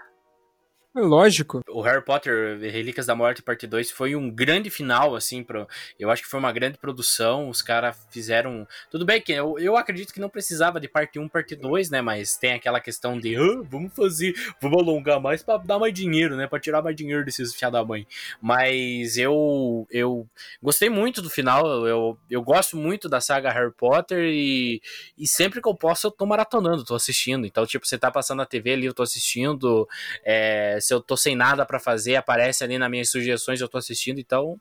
É 0.96 1.00
lógico. 1.00 1.62
o 1.68 1.82
Harry 1.82 2.02
Potter 2.02 2.58
Relíquias 2.58 3.04
da 3.04 3.14
Morte 3.14 3.42
parte 3.42 3.66
2 3.66 3.90
foi 3.90 4.16
um 4.16 4.30
grande 4.30 4.70
final, 4.70 5.14
assim, 5.14 5.44
pro, 5.44 5.68
eu 6.00 6.10
acho 6.10 6.22
que 6.22 6.28
foi 6.28 6.40
uma 6.40 6.50
grande 6.50 6.78
produção, 6.78 7.50
os 7.50 7.60
caras 7.60 7.94
fizeram, 8.10 8.66
tudo 8.90 9.04
bem 9.04 9.20
que 9.20 9.30
eu, 9.30 9.58
eu 9.58 9.76
acredito 9.76 10.14
que 10.14 10.20
não 10.20 10.30
precisava 10.30 10.80
de 10.80 10.88
parte 10.88 11.18
1, 11.18 11.28
parte 11.28 11.54
2, 11.54 11.90
né, 11.90 12.00
mas 12.00 12.38
tem 12.38 12.54
aquela 12.54 12.80
questão 12.80 13.20
de, 13.20 13.36
vamos 13.68 13.94
fazer, 13.94 14.32
vamos 14.58 14.78
alongar 14.80 15.20
mais 15.20 15.42
pra 15.42 15.58
dar 15.58 15.78
mais 15.78 15.92
dinheiro, 15.92 16.34
né, 16.34 16.46
pra 16.46 16.58
tirar 16.58 16.80
mais 16.80 16.96
dinheiro 16.96 17.26
desses 17.26 17.54
fiá 17.54 17.68
da 17.68 17.84
mãe, 17.84 18.06
mas 18.40 19.18
eu, 19.18 19.86
eu 19.90 20.26
gostei 20.62 20.88
muito 20.88 21.20
do 21.20 21.28
final, 21.28 21.86
eu, 21.86 22.16
eu 22.30 22.40
gosto 22.40 22.74
muito 22.74 23.06
da 23.06 23.20
saga 23.20 23.52
Harry 23.52 23.72
Potter 23.72 24.24
e, 24.32 24.80
e 25.18 25.28
sempre 25.28 25.60
que 25.60 25.68
eu 25.68 25.74
posso 25.74 26.06
eu 26.06 26.10
tô 26.10 26.24
maratonando, 26.24 26.84
tô 26.84 26.94
assistindo, 26.94 27.46
então, 27.46 27.66
tipo, 27.66 27.86
você 27.86 27.98
tá 27.98 28.10
passando 28.10 28.38
na 28.38 28.46
TV 28.46 28.72
ali, 28.72 28.86
eu 28.86 28.94
tô 28.94 29.02
assistindo, 29.02 29.86
é, 30.24 30.78
se 30.86 30.94
eu 30.94 31.00
tô 31.00 31.16
sem 31.16 31.34
nada 31.34 31.66
pra 31.66 31.80
fazer, 31.80 32.16
aparece 32.16 32.62
ali 32.62 32.78
nas 32.78 32.90
minhas 32.90 33.10
sugestões, 33.10 33.60
eu 33.60 33.68
tô 33.68 33.78
assistindo, 33.78 34.18
então 34.18 34.60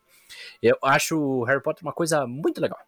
eu 0.61 0.77
acho 0.83 1.17
o 1.17 1.43
Harry 1.43 1.61
Potter 1.61 1.83
uma 1.83 1.93
coisa 1.93 2.25
muito 2.25 2.59
legal. 2.59 2.79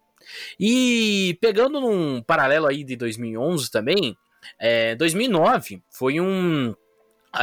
E 0.59 1.37
pegando 1.39 1.79
num 1.79 2.21
paralelo 2.21 2.67
aí 2.67 2.83
de 2.83 2.95
2011 2.95 3.71
também, 3.71 4.17
é, 4.59 4.95
2009 4.95 5.81
foi 5.89 6.19
um 6.19 6.75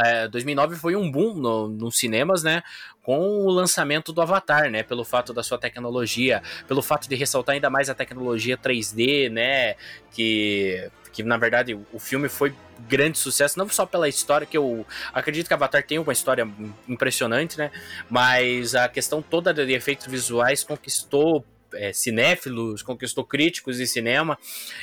é, 0.03 0.27
2009 0.27 0.75
foi 0.75 0.95
um 0.95 1.11
boom 1.11 1.33
no, 1.35 1.67
nos 1.67 1.97
cinemas, 1.97 2.43
né? 2.43 2.63
Com 3.01 3.19
o 3.45 3.49
lançamento 3.49 4.11
do 4.11 4.21
Avatar, 4.21 4.69
né? 4.69 4.83
Pelo 4.83 5.03
fato 5.03 5.33
da 5.33 5.43
sua 5.43 5.57
tecnologia, 5.57 6.41
pelo 6.67 6.81
fato 6.81 7.07
de 7.07 7.15
ressaltar 7.15 7.55
ainda 7.55 7.69
mais 7.69 7.89
a 7.89 7.93
tecnologia 7.93 8.57
3D, 8.57 9.29
né? 9.29 9.75
Que, 10.11 10.89
que 11.13 11.23
na 11.23 11.37
verdade 11.37 11.77
o 11.93 11.99
filme 11.99 12.27
foi 12.29 12.53
grande 12.87 13.17
sucesso, 13.17 13.57
não 13.57 13.69
só 13.69 13.85
pela 13.85 14.09
história, 14.09 14.45
que 14.45 14.57
eu 14.57 14.85
acredito 15.13 15.47
que 15.47 15.53
Avatar 15.53 15.83
tem 15.85 15.97
uma 15.97 16.13
história 16.13 16.47
impressionante, 16.87 17.57
né? 17.57 17.71
Mas 18.09 18.75
a 18.75 18.87
questão 18.87 19.21
toda 19.21 19.53
de 19.53 19.71
efeitos 19.73 20.07
visuais 20.07 20.63
conquistou 20.63 21.45
é, 21.75 21.93
cinéfilos, 21.93 22.81
conquistou 22.81 23.23
críticos 23.23 23.77
de 23.77 23.87
cinema. 23.87 24.37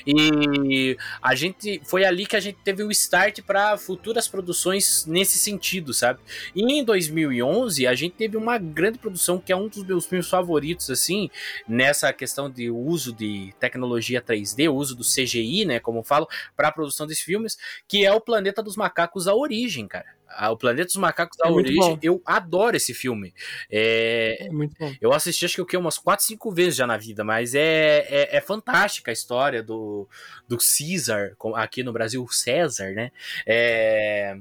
E 0.07 0.97
a 1.21 1.35
gente 1.35 1.81
foi 1.85 2.05
ali 2.05 2.27
que 2.27 2.37
a 2.37 2.41
gente 2.41 2.59
teve 2.65 2.83
o 2.83 2.91
start 2.91 3.41
para 3.43 3.77
futuras 3.77 4.29
produções 4.29 5.07
nesse 5.07 5.39
sentido, 5.39 5.93
sabe? 5.93 6.21
E 6.55 6.63
em 6.63 6.85
2011 6.85 7.87
a 7.87 7.95
gente 7.95 8.15
teve 8.15 8.37
uma 8.37 8.59
grande 8.59 8.99
produção 8.99 9.39
que 9.39 9.53
é 9.53 9.57
um 9.57 9.69
dos 9.69 9.85
meus 9.85 10.07
filmes 10.07 10.29
favoritos 10.29 10.91
assim, 10.91 11.31
nessa 11.67 12.13
questão 12.13 12.51
de 12.51 12.71
uso 12.71 13.13
de 13.13 13.55
tecnologia 13.59 14.21
3D, 14.21 14.73
uso 14.73 14.95
do 14.95 15.03
CGI, 15.03 15.65
né, 15.65 15.81
como 15.81 16.01
eu 16.01 16.03
falo, 16.03 16.29
para 16.57 16.69
a 16.69 16.73
produção 16.73 17.07
desses 17.07 17.23
filmes, 17.23 17.57
que 17.89 18.05
é 18.05 18.13
o 18.13 18.21
Planeta 18.21 18.63
dos 18.63 18.77
Macacos 18.77 19.27
a 19.27 19.35
origem, 19.35 19.87
cara. 19.87 20.22
O 20.51 20.57
Planeta 20.57 20.87
dos 20.87 20.97
Macacos 20.97 21.37
da 21.37 21.49
É 21.49 21.51
Origem, 21.51 21.99
eu 22.03 22.21
adoro 22.25 22.77
esse 22.77 22.95
filme. 22.95 23.35
É, 23.71 24.39
É 24.41 24.51
muito 24.51 24.75
bom. 24.79 24.95
eu 25.01 25.13
assisti 25.13 25.45
acho 25.45 25.55
que 25.57 25.63
o 25.63 25.67
quê? 25.67 25.77
Umas 25.77 25.99
4, 25.99 26.25
5 26.25 26.51
vezes 26.53 26.77
já 26.77 26.87
na 26.87 26.97
vida, 26.97 27.25
mas 27.25 27.55
é, 27.55 28.07
é, 28.09 28.37
é 28.37 28.41
fantástica 28.41 29.11
a 29.11 29.13
história 29.13 29.63
do, 29.63 30.09
do 30.49 30.57
Caesar, 30.59 31.35
aqui 31.57 31.83
no 31.83 31.93
Brasil, 31.93 32.27
César, 32.29 32.93
né? 32.93 33.11
É, 33.47 34.37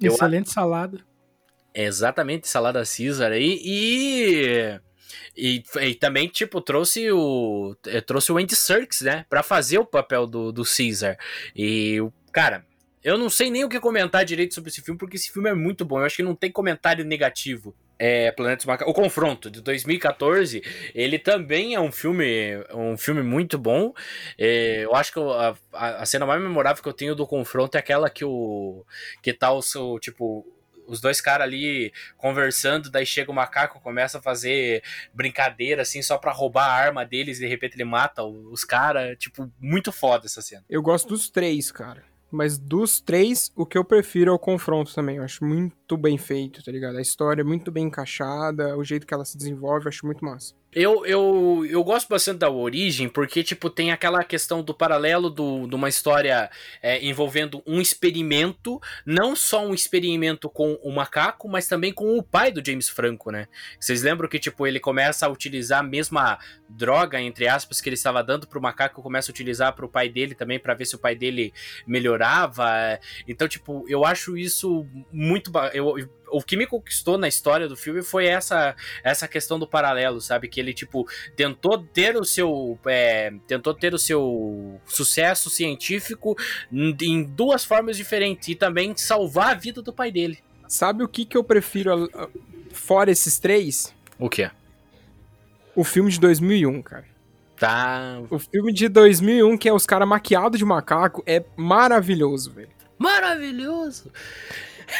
eu 0.00 0.12
Excelente 0.12 0.50
salada. 0.50 0.98
é 1.74 1.84
exatamente 1.84 2.48
salada 2.48 2.82
Caesar 2.84 3.32
aí 3.32 3.60
e, 3.64 4.80
e 5.36 5.62
e 5.80 5.94
também 5.94 6.28
tipo 6.28 6.60
trouxe 6.60 7.10
o 7.12 7.76
eh, 7.86 8.00
trouxe 8.00 8.32
o 8.32 8.38
Andy 8.38 8.56
Serkis, 8.56 9.02
né, 9.02 9.24
Pra 9.28 9.42
fazer 9.42 9.78
o 9.78 9.86
papel 9.86 10.26
do, 10.26 10.52
do 10.52 10.62
Caesar. 10.64 11.16
E 11.54 12.00
o 12.00 12.12
cara, 12.32 12.64
eu 13.06 13.16
não 13.16 13.30
sei 13.30 13.52
nem 13.52 13.62
o 13.62 13.68
que 13.68 13.78
comentar 13.78 14.24
direito 14.24 14.52
sobre 14.52 14.68
esse 14.68 14.82
filme 14.82 14.98
porque 14.98 15.14
esse 15.14 15.30
filme 15.30 15.48
é 15.48 15.54
muito 15.54 15.84
bom. 15.84 16.00
Eu 16.00 16.06
acho 16.06 16.16
que 16.16 16.24
não 16.24 16.34
tem 16.34 16.50
comentário 16.50 17.04
negativo. 17.04 17.72
É 17.96 18.32
Planeta 18.32 18.56
dos 18.56 18.66
Macacos, 18.66 18.90
o 18.90 18.94
Confronto 18.94 19.48
de 19.48 19.62
2014, 19.62 20.60
ele 20.92 21.16
também 21.16 21.74
é 21.74 21.80
um 21.80 21.92
filme 21.92 22.56
um 22.74 22.98
filme 22.98 23.22
muito 23.22 23.56
bom. 23.58 23.94
É, 24.36 24.84
eu 24.84 24.94
acho 24.96 25.12
que 25.12 25.20
a, 25.20 25.56
a 25.72 26.04
cena 26.04 26.26
mais 26.26 26.42
memorável 26.42 26.82
que 26.82 26.88
eu 26.88 26.92
tenho 26.92 27.14
do 27.14 27.28
Confronto 27.28 27.76
é 27.76 27.80
aquela 27.80 28.10
que 28.10 28.24
o 28.24 28.84
que 29.22 29.32
tá 29.32 29.52
o 29.52 29.62
seu 29.62 30.00
tipo 30.00 30.44
os 30.88 31.00
dois 31.00 31.20
caras 31.20 31.46
ali 31.46 31.92
conversando, 32.16 32.90
daí 32.90 33.06
chega 33.06 33.30
o 33.30 33.34
macaco, 33.34 33.80
começa 33.80 34.18
a 34.18 34.22
fazer 34.22 34.82
brincadeira, 35.14 35.82
assim, 35.82 36.02
só 36.02 36.18
pra 36.18 36.32
roubar 36.32 36.66
a 36.66 36.74
arma 36.74 37.04
deles, 37.04 37.38
e 37.38 37.40
de 37.42 37.46
repente 37.46 37.74
ele 37.74 37.84
mata 37.84 38.22
os 38.22 38.64
caras. 38.64 39.16
Tipo, 39.18 39.50
muito 39.60 39.90
foda 39.90 40.26
essa 40.26 40.40
cena. 40.42 40.64
Eu 40.68 40.82
gosto 40.82 41.08
dos 41.08 41.28
três, 41.28 41.72
cara. 41.72 42.04
Mas 42.30 42.58
dos 42.58 43.00
três, 43.00 43.52
o 43.54 43.64
que 43.64 43.78
eu 43.78 43.84
prefiro 43.84 44.30
é 44.30 44.34
o 44.34 44.38
confronto 44.38 44.94
também. 44.94 45.16
Eu 45.16 45.22
acho 45.22 45.44
muito 45.44 45.85
bem 45.94 46.16
feito, 46.16 46.64
tá 46.64 46.72
ligado? 46.72 46.96
A 46.96 47.02
história 47.02 47.42
é 47.42 47.44
muito 47.44 47.70
bem 47.70 47.84
encaixada, 47.84 48.74
o 48.78 48.82
jeito 48.82 49.06
que 49.06 49.12
ela 49.12 49.26
se 49.26 49.36
desenvolve, 49.36 49.84
eu 49.84 49.90
acho 49.90 50.06
muito 50.06 50.24
massa. 50.24 50.54
Eu, 50.78 51.06
eu, 51.06 51.66
eu 51.70 51.82
gosto 51.82 52.06
bastante 52.06 52.40
da 52.40 52.50
origem, 52.50 53.08
porque, 53.08 53.42
tipo, 53.42 53.70
tem 53.70 53.92
aquela 53.92 54.22
questão 54.22 54.62
do 54.62 54.74
paralelo 54.74 55.30
do, 55.30 55.66
de 55.66 55.74
uma 55.74 55.88
história 55.88 56.50
é, 56.82 57.02
envolvendo 57.02 57.62
um 57.66 57.80
experimento, 57.80 58.78
não 59.06 59.34
só 59.34 59.66
um 59.66 59.72
experimento 59.72 60.50
com 60.50 60.74
o 60.82 60.92
macaco, 60.92 61.48
mas 61.48 61.66
também 61.66 61.94
com 61.94 62.18
o 62.18 62.22
pai 62.22 62.52
do 62.52 62.62
James 62.62 62.90
Franco, 62.90 63.30
né? 63.30 63.48
Vocês 63.80 64.02
lembram 64.02 64.28
que, 64.28 64.38
tipo, 64.38 64.66
ele 64.66 64.78
começa 64.78 65.24
a 65.24 65.30
utilizar 65.30 65.80
a 65.80 65.82
mesma 65.82 66.38
droga, 66.68 67.18
entre 67.22 67.48
aspas, 67.48 67.80
que 67.80 67.88
ele 67.88 67.94
estava 67.94 68.22
dando 68.22 68.46
pro 68.46 68.60
macaco, 68.60 69.02
começa 69.02 69.30
a 69.30 69.32
utilizar 69.32 69.74
pro 69.74 69.88
pai 69.88 70.10
dele 70.10 70.34
também, 70.34 70.58
para 70.58 70.74
ver 70.74 70.84
se 70.84 70.94
o 70.94 70.98
pai 70.98 71.14
dele 71.14 71.54
melhorava. 71.86 73.00
Então, 73.26 73.48
tipo, 73.48 73.86
eu 73.88 74.04
acho 74.04 74.36
isso 74.36 74.86
muito. 75.10 75.50
Eu, 75.76 75.98
eu- 75.98 76.08
o 76.28 76.42
que 76.42 76.56
me 76.56 76.66
conquistou 76.66 77.16
na 77.16 77.28
história 77.28 77.68
do 77.68 77.76
filme 77.76 78.02
foi 78.02 78.26
essa 78.26 78.74
essa 79.04 79.28
questão 79.28 79.58
do 79.60 79.66
paralelo, 79.66 80.20
sabe? 80.20 80.48
Que 80.48 80.58
ele, 80.58 80.74
tipo, 80.74 81.06
tentou 81.36 81.78
ter 81.78 82.16
o 82.16 82.24
seu. 82.24 82.78
é, 82.86 83.32
tentou 83.46 83.72
ter 83.72 83.94
o 83.94 83.98
seu 83.98 84.80
sucesso 84.86 85.48
científico 85.48 86.36
em 86.72 86.96
em 87.02 87.22
duas 87.22 87.64
formas 87.64 87.96
diferentes 87.96 88.48
e 88.48 88.54
também 88.56 88.96
salvar 88.96 89.50
a 89.50 89.54
vida 89.54 89.80
do 89.82 89.92
pai 89.92 90.10
dele. 90.10 90.38
Sabe 90.68 91.04
o 91.04 91.08
que, 91.08 91.24
que 91.24 91.36
eu 91.36 91.44
prefiro 91.44 91.92
a- 91.92 92.24
a- 92.24 92.28
fora 92.72 93.10
esses 93.10 93.38
três? 93.38 93.94
O 94.18 94.28
quê? 94.28 94.50
O 95.76 95.84
filme 95.84 96.10
de 96.10 96.18
2001, 96.18 96.82
cara. 96.82 97.04
Tá. 97.58 98.20
O 98.30 98.38
filme 98.38 98.72
de 98.72 98.88
2001, 98.88 99.56
que 99.56 99.68
é 99.68 99.72
os 99.72 99.86
caras 99.86 100.08
maquiados 100.08 100.58
de 100.58 100.64
macaco, 100.64 101.22
é 101.26 101.42
maravilhoso, 101.56 102.50
velho. 102.50 102.68
Maravilhoso! 102.98 104.10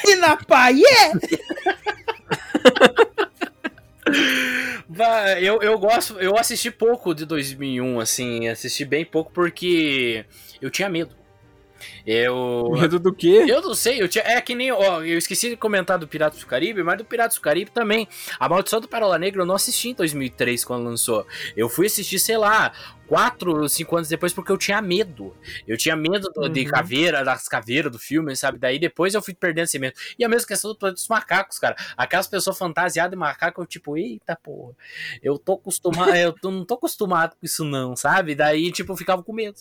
E 0.05 0.17
na 0.17 0.37
paie! 0.37 0.83
Eu, 5.41 5.61
eu 5.63 5.79
gosto, 5.79 6.19
eu 6.19 6.37
assisti 6.39 6.71
pouco 6.71 7.15
de 7.15 7.27
2001, 7.27 8.01
assim, 8.01 8.49
assisti 8.49 8.85
bem 8.85 9.05
pouco 9.05 9.31
porque 9.33 10.25
eu 10.61 10.71
tinha 10.71 10.89
medo. 10.89 11.15
Eu. 12.07 12.71
Medo 12.73 12.99
do 12.99 13.13
quê? 13.13 13.45
Eu 13.49 13.61
não 13.63 13.75
sei, 13.75 14.01
eu 14.01 14.09
tinha, 14.09 14.25
é 14.25 14.41
que 14.41 14.55
nem. 14.55 14.71
Ó, 14.73 15.03
eu 15.03 15.19
esqueci 15.19 15.51
de 15.51 15.57
comentar 15.57 15.99
do 15.99 16.07
Piratas 16.09 16.41
do 16.41 16.47
Caribe, 16.47 16.83
mas 16.83 16.99
do 16.99 17.05
Piratas 17.05 17.37
do 17.37 17.41
Caribe 17.41 17.71
também. 17.71 18.09
A 18.39 18.49
Maldição 18.49 18.81
do 18.81 18.89
Pérola 18.89 19.19
Negra 19.19 19.43
eu 19.43 19.47
não 19.47 19.55
assisti 19.55 19.91
em 19.91 19.95
2003 19.95 20.65
quando 20.65 20.85
lançou. 20.85 21.27
Eu 21.57 21.69
fui 21.69 21.87
assistir, 21.87 22.19
sei 22.19 22.37
lá, 22.37 22.73
4 23.07 23.63
ou 23.63 23.69
5 23.69 23.97
anos 23.97 24.09
depois 24.09 24.33
porque 24.33 24.51
eu 24.53 24.59
tinha 24.59 24.81
medo. 24.83 25.35
Eu 25.67 25.77
tinha 25.77 25.95
medo 25.97 26.29
do- 26.35 26.49
de 26.49 26.61
Uhum. 26.63 26.71
caveira, 26.71 27.25
das 27.25 27.49
caveiras 27.49 27.91
do 27.93 27.99
filme, 27.99 28.35
sabe? 28.37 28.59
Daí 28.59 28.79
depois 28.79 29.15
eu 29.15 29.23
fui 29.23 29.35
perdendo 29.35 29.65
esse 29.65 29.79
medo. 29.79 29.95
E 30.19 30.25
a 30.25 30.29
mesma 30.29 30.47
questão 30.49 30.71
do 30.73 30.77
Planeta 30.77 30.97
dos 31.01 31.09
Macacos, 31.09 31.59
cara. 31.59 31.77
Aquelas 31.97 32.27
pessoas 32.27 32.59
fantasiadas 32.59 33.11
de 33.13 33.17
macaco, 33.17 33.61
eu 33.63 33.67
tipo, 33.67 33.97
eita 33.97 34.37
porra, 34.37 34.75
eu 35.23 35.39
tô 35.39 35.55
acostumado, 35.55 36.11
eu 36.17 36.33
tô- 36.33 36.51
não 36.51 36.65
tô 36.65 36.75
acostumado 36.75 37.31
com 37.33 37.45
isso 37.47 37.65
não, 37.65 37.95
sabe? 37.97 38.35
Daí, 38.35 38.71
tipo, 38.73 38.93
eu 38.93 38.97
ficava 38.97 39.23
com 39.23 39.33
medo. 39.33 39.57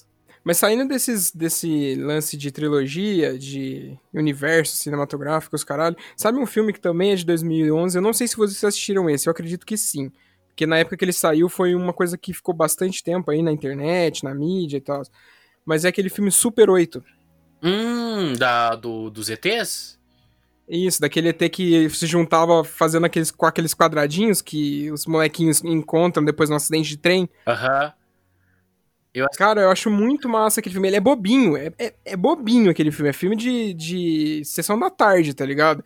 Mas 0.45 0.57
saindo 0.57 0.87
desses, 0.87 1.31
desse 1.31 1.95
lance 1.95 2.37
de 2.37 2.51
trilogia, 2.51 3.35
de 3.35 3.97
universo 4.13 4.75
cinematográfico, 4.75 5.55
os 5.55 5.63
caralho, 5.63 5.97
sabe 6.15 6.37
um 6.37 6.45
filme 6.45 6.71
que 6.71 6.79
também 6.79 7.13
é 7.13 7.15
de 7.15 7.25
2011? 7.25 7.97
Eu 7.97 8.01
não 8.01 8.13
sei 8.13 8.27
se 8.27 8.37
vocês 8.37 8.63
assistiram 8.63 9.09
esse, 9.09 9.27
eu 9.27 9.31
acredito 9.31 9.65
que 9.65 9.75
sim. 9.75 10.11
Porque 10.49 10.67
na 10.67 10.77
época 10.77 10.97
que 10.97 11.03
ele 11.03 11.11
saiu 11.11 11.49
foi 11.49 11.73
uma 11.73 11.91
coisa 11.91 12.15
que 12.15 12.31
ficou 12.31 12.53
bastante 12.53 13.03
tempo 13.03 13.31
aí 13.31 13.41
na 13.41 13.51
internet, 13.51 14.23
na 14.23 14.35
mídia 14.35 14.77
e 14.77 14.81
tal. 14.81 15.01
Mas 15.65 15.83
é 15.83 15.87
aquele 15.87 16.09
filme 16.09 16.29
Super 16.29 16.69
8. 16.69 17.03
Hum, 17.63 18.33
da, 18.37 18.75
do, 18.75 19.09
dos 19.09 19.31
ETs? 19.31 19.97
Isso, 20.69 21.01
daquele 21.01 21.29
ET 21.29 21.49
que 21.51 21.89
se 21.89 22.05
juntava 22.05 22.63
fazendo 22.63 23.05
aqueles, 23.05 23.31
com 23.31 23.47
aqueles 23.47 23.73
quadradinhos 23.73 24.43
que 24.43 24.91
os 24.91 25.07
molequinhos 25.07 25.63
encontram 25.63 26.23
depois 26.23 26.51
no 26.51 26.55
acidente 26.55 26.89
de 26.89 26.97
trem. 26.97 27.27
Aham. 27.47 27.91
Cara, 29.37 29.61
eu 29.61 29.69
acho 29.69 29.89
muito 29.89 30.27
massa 30.29 30.59
aquele 30.59 30.73
filme. 30.73 30.87
Ele 30.87 30.97
é 30.97 30.99
bobinho, 31.01 31.55
é, 31.57 31.71
é, 31.77 31.93
é 32.05 32.15
bobinho 32.15 32.69
aquele 32.69 32.91
filme. 32.91 33.09
É 33.09 33.13
filme 33.13 33.35
de, 33.35 33.73
de 33.73 34.41
sessão 34.45 34.77
da 34.79 34.89
tarde, 34.89 35.33
tá 35.33 35.45
ligado? 35.45 35.83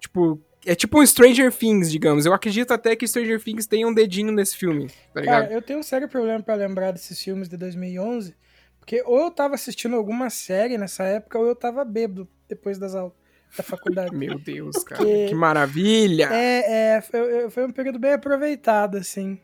Tipo, 0.00 0.40
é 0.66 0.74
tipo 0.74 1.00
um 1.00 1.06
Stranger 1.06 1.52
Things, 1.52 1.90
digamos. 1.90 2.26
Eu 2.26 2.32
acredito 2.32 2.72
até 2.72 2.94
que 2.96 3.06
Stranger 3.06 3.42
Things 3.42 3.66
tenha 3.66 3.86
um 3.86 3.94
dedinho 3.94 4.32
nesse 4.32 4.56
filme, 4.56 4.88
tá 5.14 5.20
ligado? 5.20 5.42
Cara, 5.42 5.52
eu 5.54 5.62
tenho 5.62 5.78
um 5.78 5.82
sério 5.82 6.08
problema 6.08 6.42
pra 6.42 6.54
lembrar 6.54 6.92
desses 6.92 7.20
filmes 7.22 7.48
de 7.48 7.56
2011, 7.56 8.34
porque 8.78 9.02
ou 9.06 9.20
eu 9.20 9.30
tava 9.30 9.54
assistindo 9.54 9.94
alguma 9.96 10.28
série 10.30 10.76
nessa 10.78 11.04
época, 11.04 11.38
ou 11.38 11.46
eu 11.46 11.54
tava 11.54 11.84
bêbado 11.84 12.28
depois 12.48 12.78
das 12.78 12.94
aulas 12.94 13.12
da 13.56 13.62
faculdade. 13.62 14.14
Meu 14.16 14.38
Deus, 14.38 14.76
cara. 14.84 15.02
Porque- 15.04 15.26
Que 15.28 15.34
maravilha! 15.34 16.28
É, 16.32 16.96
é, 16.96 17.00
foi, 17.00 17.50
foi 17.50 17.64
um 17.66 17.70
período 17.70 17.98
bem 17.98 18.12
aproveitado, 18.14 18.96
assim. 18.96 19.38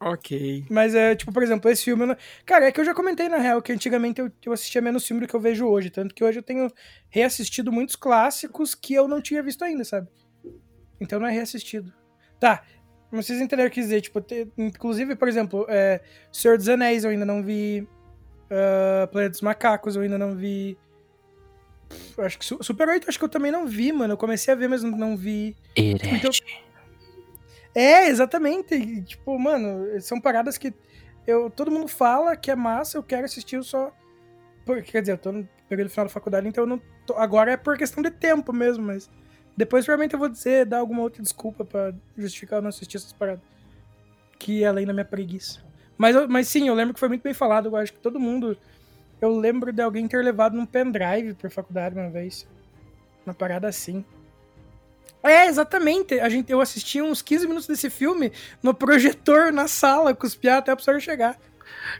Ok. 0.00 0.64
Mas 0.70 0.94
é, 0.94 1.16
tipo, 1.16 1.32
por 1.32 1.42
exemplo, 1.42 1.68
esse 1.70 1.82
filme. 1.84 2.04
eu 2.04 2.06
não- 2.08 2.16
Cara, 2.46 2.66
é 2.66 2.72
que 2.72 2.78
eu 2.80 2.84
já 2.84 2.94
comentei 2.94 3.28
na 3.28 3.38
real 3.38 3.60
que 3.60 3.72
antigamente 3.72 4.20
eu, 4.20 4.30
eu 4.46 4.52
assistia 4.52 4.80
menos 4.80 5.04
filme 5.06 5.20
do 5.22 5.28
que 5.28 5.34
eu 5.34 5.40
vejo 5.40 5.66
hoje. 5.66 5.90
Tanto 5.90 6.14
que 6.14 6.22
hoje 6.22 6.38
eu 6.38 6.42
tenho 6.42 6.70
reassistido 7.10 7.72
muitos 7.72 7.96
clássicos 7.96 8.74
que 8.76 8.94
eu 8.94 9.08
não 9.08 9.20
tinha 9.20 9.42
visto 9.42 9.64
ainda, 9.64 9.84
sabe? 9.84 10.06
Então 11.00 11.18
não 11.18 11.26
é 11.26 11.32
reassistido. 11.32 11.92
Tá. 12.38 12.62
Mas 13.10 13.26
vocês 13.26 13.40
entenderam 13.40 13.68
o 13.68 13.72
que 13.72 13.80
dizer. 13.80 14.00
Tipo, 14.00 14.20
te- 14.20 14.46
inclusive, 14.56 15.16
por 15.16 15.26
exemplo, 15.28 15.66
é, 15.68 16.00
Senhor 16.32 16.56
dos 16.56 16.68
Anéis 16.68 17.02
eu 17.04 17.10
ainda 17.10 17.24
não 17.24 17.42
vi. 17.42 17.88
ah, 18.50 19.08
Planeta 19.08 19.30
dos 19.32 19.40
Macacos 19.40 19.96
eu 19.96 20.02
ainda 20.02 20.16
não 20.18 20.36
vi. 20.36 20.78
Pff, 21.88 22.20
Acho 22.20 22.38
que 22.38 22.44
Su- 22.44 22.58
Super 22.62 22.88
8 22.88 23.08
acho 23.08 23.18
que 23.18 23.24
eu 23.24 23.28
também 23.28 23.50
não 23.50 23.66
vi, 23.66 23.92
mano. 23.92 24.12
Eu 24.12 24.18
comecei 24.18 24.52
a 24.52 24.56
ver, 24.56 24.68
mas 24.68 24.82
não 24.84 25.16
vi. 25.16 25.56
Então, 25.74 26.30
é, 27.74 28.08
exatamente. 28.08 29.02
Tipo, 29.02 29.38
mano, 29.38 30.00
são 30.00 30.20
paradas 30.20 30.56
que 30.58 30.72
eu, 31.26 31.50
todo 31.50 31.70
mundo 31.70 31.88
fala 31.88 32.36
que 32.36 32.50
é 32.50 32.56
massa, 32.56 32.96
eu 32.98 33.02
quero 33.02 33.24
assistir 33.24 33.56
eu 33.56 33.62
só. 33.62 33.92
Por, 34.64 34.82
quer 34.82 35.00
dizer, 35.00 35.12
eu 35.12 35.18
tô 35.18 35.32
no 35.32 35.48
período 35.68 35.90
final 35.90 36.06
da 36.06 36.12
faculdade, 36.12 36.48
então 36.48 36.64
eu 36.64 36.68
não. 36.68 36.80
tô- 37.06 37.14
agora 37.14 37.52
é 37.52 37.56
por 37.56 37.76
questão 37.76 38.02
de 38.02 38.10
tempo 38.10 38.52
mesmo, 38.52 38.84
mas. 38.84 39.10
Depois 39.56 39.84
provavelmente 39.84 40.12
eu 40.14 40.18
vou 40.20 40.28
dizer, 40.28 40.64
dar 40.66 40.78
alguma 40.78 41.02
outra 41.02 41.20
desculpa 41.22 41.64
pra 41.64 41.92
justificar 42.16 42.58
eu 42.58 42.62
não 42.62 42.68
assistir 42.68 42.96
essas 42.96 43.12
paradas. 43.12 43.42
Que 44.38 44.62
é 44.62 44.68
além 44.68 44.86
da 44.86 44.92
minha 44.92 45.04
preguiça. 45.04 45.60
Mas, 45.96 46.14
eu- 46.14 46.28
mas 46.28 46.46
sim, 46.46 46.68
eu 46.68 46.74
lembro 46.74 46.94
que 46.94 47.00
foi 47.00 47.08
muito 47.08 47.22
bem 47.22 47.34
falado. 47.34 47.66
Eu 47.68 47.76
acho 47.76 47.92
que 47.92 47.98
todo 47.98 48.20
mundo. 48.20 48.56
Eu 49.20 49.36
lembro 49.36 49.72
de 49.72 49.82
alguém 49.82 50.06
ter 50.06 50.22
levado 50.22 50.56
num 50.56 50.64
pendrive 50.64 51.34
pra 51.34 51.50
faculdade 51.50 51.96
uma 51.96 52.08
vez. 52.08 52.46
Uma 53.26 53.34
parada 53.34 53.66
assim. 53.66 54.04
É, 55.22 55.46
exatamente. 55.46 56.18
A 56.20 56.28
gente, 56.28 56.50
eu 56.50 56.60
assisti 56.60 57.02
uns 57.02 57.22
15 57.22 57.46
minutos 57.46 57.66
desse 57.66 57.90
filme 57.90 58.32
no 58.62 58.72
projetor, 58.72 59.52
na 59.52 59.66
sala, 59.66 60.14
piados 60.34 60.60
até 60.60 60.72
a 60.72 60.76
pessoa 60.76 60.94
chegar. 61.00 61.38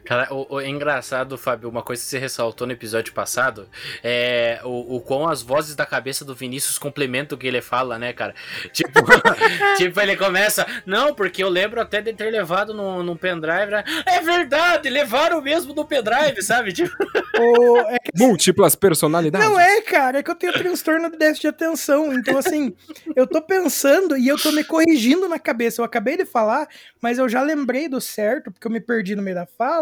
Cara, 0.05 0.33
o, 0.33 0.57
o- 0.57 0.61
é 0.61 0.69
engraçado, 0.69 1.37
Fábio, 1.39 1.69
uma 1.69 1.83
coisa 1.83 2.03
que 2.03 2.09
você 2.09 2.19
ressaltou 2.19 2.67
no 2.67 2.73
episódio 2.73 3.13
passado 3.13 3.69
é 4.03 4.61
o, 4.65 4.97
o 4.97 5.01
quão 5.01 5.29
as 5.29 5.43
vozes 5.43 5.75
da 5.75 5.87
cabeça 5.87 6.25
do 6.25 6.35
Vinícius 6.35 6.79
complementam 6.79 7.37
o 7.37 7.39
que 7.39 7.47
ele 7.47 7.61
fala, 7.61 7.99
né, 7.99 8.13
cara? 8.13 8.35
Tipo, 8.73 9.01
tipo 9.77 10.01
ele 10.01 10.17
começa, 10.17 10.67
não, 10.87 11.15
porque 11.15 11.43
eu 11.43 11.49
lembro 11.49 11.81
até 11.81 12.01
de 12.01 12.13
ter 12.13 12.31
levado 12.31 12.73
no, 12.75 13.03
no 13.03 13.17
pendrive. 13.17 13.71
né? 13.71 13.85
É 14.07 14.21
verdade, 14.21 14.89
levaram 14.89 15.41
mesmo 15.41 15.75
no 15.75 15.85
pendrive, 15.85 16.43
sabe? 16.43 16.73
Tipo, 16.73 16.95
O- 17.39 17.79
é 17.79 17.99
que- 17.99 18.11
Múltiplas 18.17 18.75
personalidades. 18.75 19.47
não 19.49 19.59
é, 19.61 19.81
cara, 19.83 20.19
é 20.19 20.23
que 20.23 20.31
eu 20.31 20.35
tenho 20.35 20.53
transtorno 20.53 21.11
de 21.11 21.17
déficit 21.17 21.43
de 21.43 21.49
atenção. 21.49 22.13
Então, 22.13 22.37
assim, 22.37 22.75
eu 23.15 23.27
tô 23.27 23.41
pensando 23.41 24.17
e 24.17 24.27
eu 24.27 24.37
tô 24.37 24.51
me 24.53 24.65
corrigindo 24.65 25.29
na 25.29 25.39
cabeça. 25.39 25.81
Eu 25.81 25.85
acabei 25.85 26.17
de 26.17 26.25
falar, 26.25 26.67
mas 27.01 27.19
eu 27.19 27.29
já 27.29 27.41
lembrei 27.43 27.89
do 27.89 28.01
certo, 28.01 28.51
porque 28.51 28.67
eu 28.67 28.71
me 28.71 28.81
perdi 28.81 29.15
no 29.15 29.23
meio 29.23 29.37
da 29.37 29.47
fala, 29.47 29.78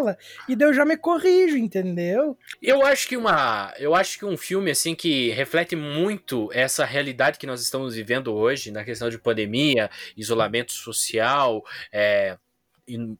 e 0.49 0.57
daí 0.57 0.68
eu 0.68 0.74
já 0.74 0.84
me 0.84 0.97
corrijo, 0.97 1.57
entendeu? 1.57 2.36
Eu 2.62 2.84
acho 2.84 3.09
que 3.09 3.16
uma, 3.16 3.72
eu 3.78 3.94
acho 3.94 4.18
que 4.18 4.24
um 4.24 4.36
filme 4.36 4.70
assim 4.70 4.94
que 4.94 5.30
reflete 5.30 5.76
muito 5.76 6.51
essa 6.53 6.84
realidade 6.84 7.38
que 7.38 7.47
nós 7.47 7.61
estamos 7.61 7.94
vivendo 7.94 8.34
hoje 8.34 8.70
na 8.70 8.84
questão 8.84 9.09
de 9.09 9.18
pandemia, 9.18 9.90
isolamento 10.16 10.72
social, 10.72 11.64
é, 11.92 12.36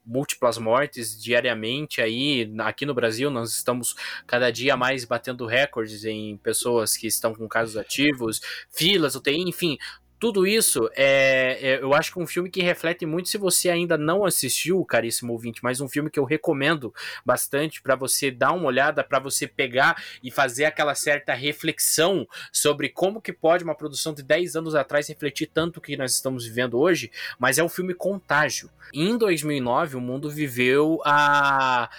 múltiplas 0.05 0.59
mortes 0.59 1.20
diariamente 1.20 2.01
aí 2.01 2.53
aqui 2.61 2.87
no 2.87 2.95
Brasil 2.95 3.31
nós 3.31 3.51
estamos 3.53 3.97
cada 4.27 4.51
dia 4.51 4.77
mais 4.77 5.05
batendo 5.05 5.47
recordes 5.47 6.05
em 6.05 6.37
pessoas 6.37 6.97
que 6.97 7.07
estão 7.07 7.35
com 7.35 7.49
casos 7.49 7.77
ativos, 7.77 8.41
filas, 8.70 9.16
UTI, 9.16 9.43
enfim, 9.49 9.77
tudo 10.19 10.47
isso 10.47 10.89
é, 10.97 11.59
é- 11.61 11.83
eu 11.83 11.93
acho 11.95 12.12
que 12.12 12.19
um 12.19 12.27
filme 12.27 12.51
que 12.51 12.62
reflete 12.62 13.05
muito 13.05 13.29
se 13.29 13.39
você 13.39 13.69
ainda 13.69 13.99
não 13.99 14.25
assistiu, 14.25 14.85
caríssimo 14.85 15.33
ouvinte, 15.33 15.61
mas 15.62 15.81
um 15.81 15.89
filme 15.89 16.11
que 16.11 16.19
eu 16.19 16.25
recomendo 16.25 16.95
bastante 17.25 17.83
para 17.83 17.95
você 17.95 18.31
dar 18.31 18.53
uma 18.53 18.67
olhada, 18.67 19.05
para 19.05 19.19
você 19.19 19.47
pegar 19.47 20.03
e 20.23 20.31
fazer 20.31 20.64
aquela 20.64 20.95
certa 20.95 21.35
reflexão 21.35 22.27
sobre 22.53 22.89
como 22.89 23.21
que 23.21 23.33
pode 23.33 23.64
uma 23.64 23.75
produção 23.75 24.14
de 24.14 24.23
10 24.23 24.57
anos 24.57 24.75
atrás 24.75 25.09
refletir 25.09 25.47
tanto 25.53 25.79
o 25.79 25.81
que 25.81 25.97
nós 25.97 26.14
estamos 26.14 26.47
vivendo 26.47 26.79
hoje, 26.79 27.11
mas 27.39 27.59
é 27.59 27.62
o 27.62 27.69
filme 27.69 27.95
Contágio. 27.95 28.71
Em 28.93 29.19
2009, 29.19 29.97
o 29.97 30.01
mundo 30.01 30.31
viveu 30.31 31.01
a 31.05 31.91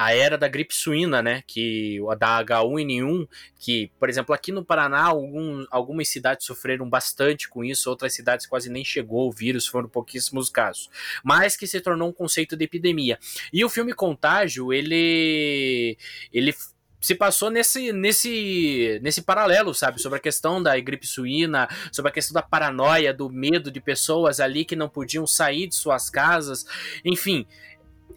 a 0.00 0.14
era 0.14 0.38
da 0.38 0.46
gripe 0.46 0.72
suína, 0.72 1.20
né, 1.20 1.42
que 1.44 1.98
da 2.20 2.44
H1N1, 2.44 3.28
que, 3.58 3.90
por 3.98 4.08
exemplo, 4.08 4.32
aqui 4.32 4.52
no 4.52 4.64
Paraná, 4.64 5.06
algum, 5.06 5.66
algumas 5.72 6.08
cidades 6.08 6.46
sofreram 6.46 6.88
bastante 6.88 7.48
com 7.48 7.64
isso, 7.64 7.90
outras 7.90 8.14
cidades 8.14 8.46
quase 8.46 8.70
nem 8.70 8.84
chegou 8.84 9.26
o 9.26 9.32
vírus, 9.32 9.66
foram 9.66 9.88
pouquíssimos 9.88 10.50
casos, 10.50 10.88
mas 11.24 11.56
que 11.56 11.66
se 11.66 11.80
tornou 11.80 12.10
um 12.10 12.12
conceito 12.12 12.56
de 12.56 12.64
epidemia. 12.64 13.18
E 13.52 13.64
o 13.64 13.68
filme 13.68 13.92
Contágio, 13.92 14.72
ele 14.72 15.98
ele 16.32 16.54
se 17.00 17.14
passou 17.14 17.50
nesse, 17.50 17.92
nesse, 17.92 18.98
nesse 19.02 19.22
paralelo, 19.22 19.72
sabe? 19.74 20.00
Sobre 20.00 20.18
a 20.18 20.22
questão 20.22 20.62
da 20.62 20.78
gripe 20.80 21.06
suína, 21.06 21.68
sobre 21.92 22.10
a 22.10 22.12
questão 22.12 22.34
da 22.34 22.42
paranoia, 22.42 23.14
do 23.14 23.30
medo 23.30 23.70
de 23.70 23.80
pessoas 23.80 24.40
ali 24.40 24.64
que 24.64 24.74
não 24.74 24.88
podiam 24.88 25.26
sair 25.26 25.68
de 25.68 25.76
suas 25.76 26.10
casas. 26.10 26.64
Enfim, 27.04 27.46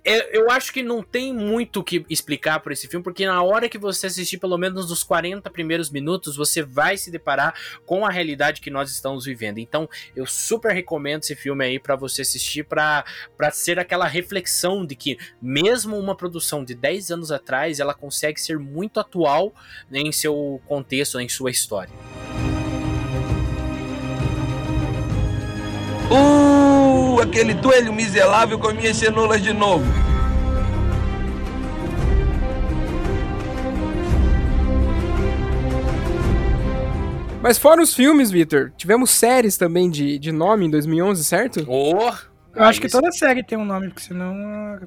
eu 0.04 0.50
acho 0.50 0.74
que 0.74 0.82
não 0.82 1.04
tem 1.04 1.34
muito 1.34 1.80
o 1.80 1.84
que 1.84 2.04
explicar 2.10 2.60
por 2.60 2.72
esse 2.72 2.88
filme, 2.88 3.04
porque 3.04 3.26
na 3.26 3.42
hora 3.44 3.70
que 3.70 3.78
você 3.78 4.08
assistir 4.08 4.40
pelo 4.40 4.58
menos 4.58 4.90
nos 4.90 5.04
40 5.04 5.48
primeiros 5.52 5.92
minutos, 5.92 6.36
você 6.36 6.64
vai 6.64 6.98
se 6.98 7.12
deparar 7.12 7.54
com 7.86 8.06
a 8.06 8.10
realidade 8.10 8.62
que 8.62 8.72
nós 8.72 8.90
estamos 8.90 9.26
vivendo. 9.26 9.60
Então, 9.60 9.88
eu 10.16 10.26
super 10.26 10.72
recomendo 10.72 11.22
esse 11.22 11.36
filme 11.36 11.64
aí 11.64 11.80
pra 11.80 11.96
você 11.96 12.24
assistir, 12.24 12.64
pra 12.64 13.06
ser 13.52 13.80
aquela 13.80 14.08
reflexão 14.08 14.86
de 14.86 14.96
que 14.96 15.18
mesmo 15.42 15.98
uma 15.98 16.16
produção 16.16 16.66
de 16.66 16.74
10 16.74 17.12
anos 17.12 17.32
atrás, 17.32 17.80
ela 17.80 17.94
consegue 17.94 18.42
ser 18.42 18.58
muito 18.58 19.00
atual 19.00 19.54
em 19.92 20.12
seu 20.12 20.60
contexto, 20.68 21.20
em 21.20 21.30
sua 21.30 21.52
história. 21.52 21.94
Uh, 26.10 26.51
aquele 27.22 27.56
toelho 27.56 27.94
miserável 27.94 28.58
com 28.60 28.72
minhas 28.72 28.98
cenouras 28.98 29.42
de 29.42 29.54
novo. 29.54 29.86
Mas 37.42 37.58
fora 37.58 37.82
os 37.82 37.94
filmes, 37.94 38.30
Victor, 38.30 38.72
tivemos 38.78 39.10
séries 39.10 39.58
também 39.58 39.90
de, 39.90 40.20
de 40.20 40.32
nome 40.32 40.66
em 40.66 40.70
2011, 40.70 41.24
certo? 41.24 41.66
Oh, 41.68 42.12
Eu 42.56 42.64
acho 42.64 42.80
que 42.80 42.88
toda 42.88 43.12
série 43.12 43.44
tem 43.44 43.58
um 43.58 43.66
nome, 43.66 43.88
porque 43.88 44.04
senão 44.04 44.80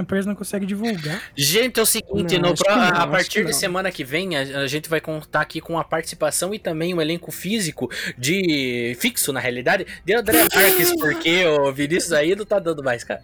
a- 0.00 0.02
empresa 0.02 0.28
não 0.28 0.34
consegue 0.36 0.64
divulgar. 0.66 1.22
Gente, 1.36 1.78
é 1.78 1.82
o 1.82 1.86
seguinte, 1.86 2.38
Não, 2.38 2.50
no 2.50 2.54
que 2.54 2.68
não, 2.68 2.82
a 2.82 3.06
partir 3.06 3.44
de 3.44 3.52
semana 3.54 3.90
que 3.90 4.04
vem, 4.04 4.36
a, 4.36 4.40
a 4.60 4.66
gente 4.66 4.88
vai 4.88 5.00
contar 5.00 5.40
aqui 5.40 5.60
com 5.60 5.78
a 5.78 5.84
participação 5.84 6.54
e 6.54 6.58
também 6.58 6.94
um 6.94 7.00
elenco 7.00 7.30
físico 7.30 7.90
de 8.16 8.96
fixo, 9.00 9.32
na 9.32 9.40
realidade, 9.40 9.86
de 10.04 10.14
André 10.14 10.46
Marques, 10.54 10.92
porque 11.00 11.44
o 11.46 11.72
Vinícius 11.72 12.12
aí 12.12 12.34
não 12.34 12.44
tá 12.44 12.58
dando 12.58 12.82
mais, 12.82 13.04
cara. 13.04 13.22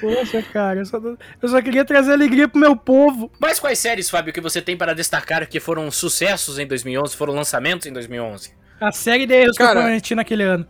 Poxa, 0.00 0.42
cara, 0.52 0.80
eu 0.80 0.84
só, 0.84 0.98
eu 1.42 1.48
só 1.48 1.62
queria 1.62 1.84
trazer 1.84 2.12
alegria 2.12 2.46
pro 2.46 2.60
meu 2.60 2.76
povo. 2.76 3.30
Mas 3.38 3.58
quais 3.58 3.78
séries, 3.78 4.10
Fábio, 4.10 4.32
que 4.32 4.40
você 4.40 4.60
tem 4.60 4.76
para 4.76 4.94
destacar 4.94 5.46
que 5.48 5.58
foram 5.58 5.90
sucessos 5.90 6.58
em 6.58 6.66
2011, 6.66 7.16
foram 7.16 7.34
lançamentos 7.34 7.86
em 7.86 7.92
2011? 7.92 8.52
A 8.80 8.92
série 8.92 9.24
de 9.26 9.34
erros 9.34 9.56
que 9.56 9.62
eu 9.62 9.66
Cara, 9.66 9.82
cometi 9.82 10.14
naquele 10.14 10.42
ano. 10.42 10.66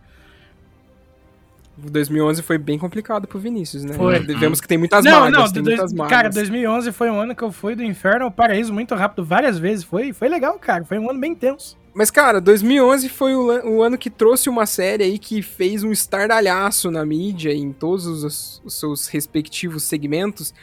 2011 1.91 2.41
foi 2.41 2.57
bem 2.57 2.77
complicado 2.79 3.27
pro 3.27 3.39
Vinícius, 3.39 3.83
né? 3.83 3.93
Foi. 3.93 4.19
Devemos 4.19 4.59
que 4.61 4.67
tem 4.67 4.77
muitas 4.77 5.03
não, 5.05 5.29
não, 5.29 5.51
tem 5.51 5.63
dois- 5.63 5.77
muitas 5.77 5.93
mágoas. 5.93 6.09
cara, 6.09 6.29
2011 6.29 6.91
foi 6.91 7.09
um 7.09 7.19
ano 7.19 7.35
que 7.35 7.43
eu 7.43 7.51
fui 7.51 7.75
do 7.75 7.83
inferno 7.83 8.25
ao 8.25 8.31
paraíso 8.31 8.73
muito 8.73 8.93
rápido, 8.95 9.23
várias 9.25 9.57
vezes. 9.57 9.83
Foi, 9.83 10.11
foi 10.13 10.27
legal, 10.29 10.57
cara. 10.59 10.83
Foi 10.85 10.97
um 10.99 11.09
ano 11.09 11.19
bem 11.19 11.33
tenso. 11.35 11.77
Mas, 11.93 12.11
cara, 12.11 12.41
2011 12.41 13.07
foi 13.07 13.33
o, 13.35 13.47
o 13.77 13.81
ano 13.81 13.97
que 13.97 14.09
trouxe 14.09 14.49
uma 14.49 14.65
série 14.65 15.03
aí 15.05 15.17
que 15.17 15.41
fez 15.41 15.81
um 15.83 15.91
estardalhaço 15.93 16.91
na 16.91 17.05
mídia 17.05 17.53
em 17.53 17.71
todos 17.71 18.05
os, 18.05 18.61
os 18.65 18.77
seus 18.79 19.07
respectivos 19.07 19.83
segmentos. 19.83 20.53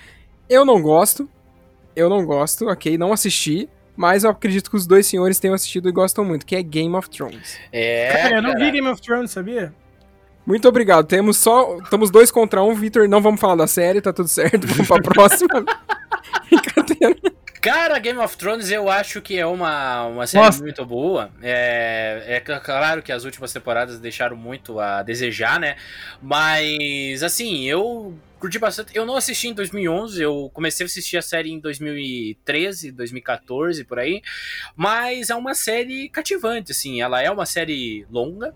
Eu 0.49 0.65
não 0.65 0.83
gosto, 0.83 1.27
eu 1.97 2.11
não 2.11 2.25
gosto, 2.27 2.67
ok? 2.69 2.99
Não 2.99 3.15
assisti, 3.15 3.67
mas 3.97 4.25
eu 4.25 4.31
acredito 4.31 4.69
que 4.69 4.77
os 4.77 4.87
dois 4.87 5.07
senhores 5.07 5.39
tenham 5.41 5.55
assistido 5.55 5.89
e 5.89 5.93
gostam 5.93 6.23
muito, 6.23 6.45
que 6.45 6.55
é 6.55 6.63
Game 6.63 6.95
of 6.95 7.09
Thrones. 7.09 7.57
É, 7.73 8.13
cara, 8.13 8.37
eu 8.37 8.43
não 8.43 8.53
cara. 8.53 8.65
vi 8.67 8.71
Game 8.73 8.89
of 8.89 9.01
Thrones, 9.01 9.31
sabia? 9.31 9.75
Muito 10.47 10.69
obrigado. 10.69 11.07
Temos 11.07 11.37
só. 11.37 11.79
Estamos 11.79 12.11
dois 12.11 12.31
contra 12.31 12.63
um, 12.63 12.75
Victor. 12.75 13.09
Não 13.09 13.21
vamos 13.23 13.41
falar 13.41 13.57
da 13.57 13.67
série, 13.67 14.01
tá 14.01 14.13
tudo 14.13 14.29
certo. 14.29 14.67
Vamos 14.67 14.89
pra 14.89 15.01
próxima. 15.01 15.65
Brincadeira. 16.51 17.17
Cara, 17.63 17.97
Game 18.01 18.19
of 18.19 18.37
Thrones 18.37 18.73
eu 18.73 18.91
acho 18.91 19.23
que 19.23 19.39
é 19.39 19.47
uma, 19.47 20.05
uma 20.07 20.27
série 20.27 20.45
Nossa. 20.45 20.61
muito 20.65 20.85
boa. 20.85 21.31
É, 21.41 22.25
é 22.27 22.43
cl- 22.45 22.59
claro 22.61 23.01
que 23.05 23.13
as 23.13 23.25
últimas 23.25 23.53
temporadas 23.53 24.01
deixaram 24.01 24.37
muito 24.37 24.81
a 24.81 25.01
desejar, 25.05 25.61
né? 25.61 25.77
Mas, 26.21 27.23
assim, 27.23 27.63
eu 27.69 28.19
curti 28.41 28.59
bastante. 28.59 28.91
Eu 28.97 29.07
não 29.07 29.15
assisti 29.15 29.47
em 29.47 29.55
2011, 29.55 30.21
eu 30.21 30.51
comecei 30.53 30.85
a 30.85 30.89
assistir 30.89 31.17
a 31.19 31.23
série 31.23 31.53
em 31.53 31.61
2013, 31.61 32.91
2014, 32.91 33.85
por 33.85 34.01
aí. 34.01 34.23
Mas 34.75 35.31
é 35.31 35.35
uma 35.37 35.55
série 35.55 36.09
cativante, 36.09 36.73
assim. 36.73 37.01
Ela 37.01 37.23
é 37.23 37.31
uma 37.31 37.47
série 37.47 38.05
longa. 38.11 38.53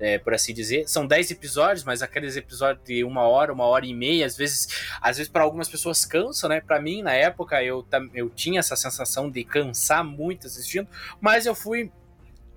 É, 0.00 0.18
por 0.18 0.34
assim 0.34 0.54
dizer, 0.54 0.88
são 0.88 1.06
10 1.06 1.30
episódios, 1.30 1.84
mas 1.84 2.02
aqueles 2.02 2.34
episódios 2.34 2.84
de 2.84 3.04
uma 3.04 3.22
hora, 3.22 3.52
uma 3.52 3.66
hora 3.66 3.84
e 3.86 3.94
meia, 3.94 4.26
às 4.26 4.36
vezes 4.36 4.68
às 5.00 5.18
vezes 5.18 5.30
para 5.30 5.42
algumas 5.42 5.68
pessoas 5.68 6.04
cansa, 6.04 6.48
né? 6.48 6.60
Para 6.60 6.80
mim, 6.80 7.02
na 7.02 7.12
época, 7.12 7.62
eu, 7.62 7.86
eu 8.14 8.30
tinha 8.30 8.60
essa 8.60 8.74
sensação 8.74 9.30
de 9.30 9.44
cansar 9.44 10.02
muito 10.02 10.46
assistindo, 10.46 10.88
mas 11.20 11.46
eu 11.46 11.54
fui 11.54 11.92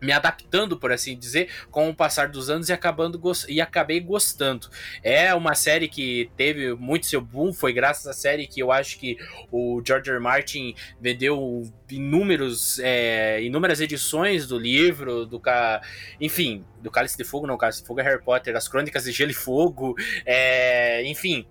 me 0.04 0.12
adaptando, 0.12 0.78
por 0.78 0.92
assim 0.92 1.18
dizer, 1.18 1.50
com 1.72 1.90
o 1.90 1.96
passar 1.96 2.28
dos 2.28 2.50
anos 2.50 2.70
e 2.70 2.74
acabando 2.74 3.22
e 3.48 3.62
acabei 3.62 4.00
gostando. 4.00 4.70
É 5.02 5.34
uma 5.34 5.56
série 5.56 5.88
que 5.88 6.30
teve 6.36 6.74
muito 6.74 7.06
seu 7.06 7.22
boom, 7.22 7.54
foi 7.54 7.74
graças 7.74 8.06
à 8.06 8.14
série 8.14 8.46
que 8.46 8.60
eu 8.60 8.72
acho 8.72 9.00
que 9.00 9.18
o 9.52 9.82
George. 9.86 10.04
R. 10.04 10.20
Martin 10.20 10.76
vendeu 11.00 11.64
inúmeros, 11.90 12.78
é, 12.80 13.42
inúmeras 13.42 13.80
edições 13.80 14.48
do 14.48 14.60
livro, 14.60 15.26
do 15.26 15.40
ca... 15.40 15.82
enfim, 16.20 16.66
do 16.82 16.92
Cálice 16.92 17.16
de 17.16 17.24
Fogo, 17.24 17.48
não, 17.48 17.58
Cálice 17.58 17.82
de 17.82 17.88
Fogo 17.88 18.02
é 18.02 18.04
Harry 18.04 18.22
Potter, 18.22 18.56
as 18.56 18.68
Crônicas 18.68 19.06
de 19.06 19.12
Gelo 19.12 19.32
e 19.32 19.34
Fogo, 19.34 19.96
é, 20.26 21.06
enfim, 21.06 21.46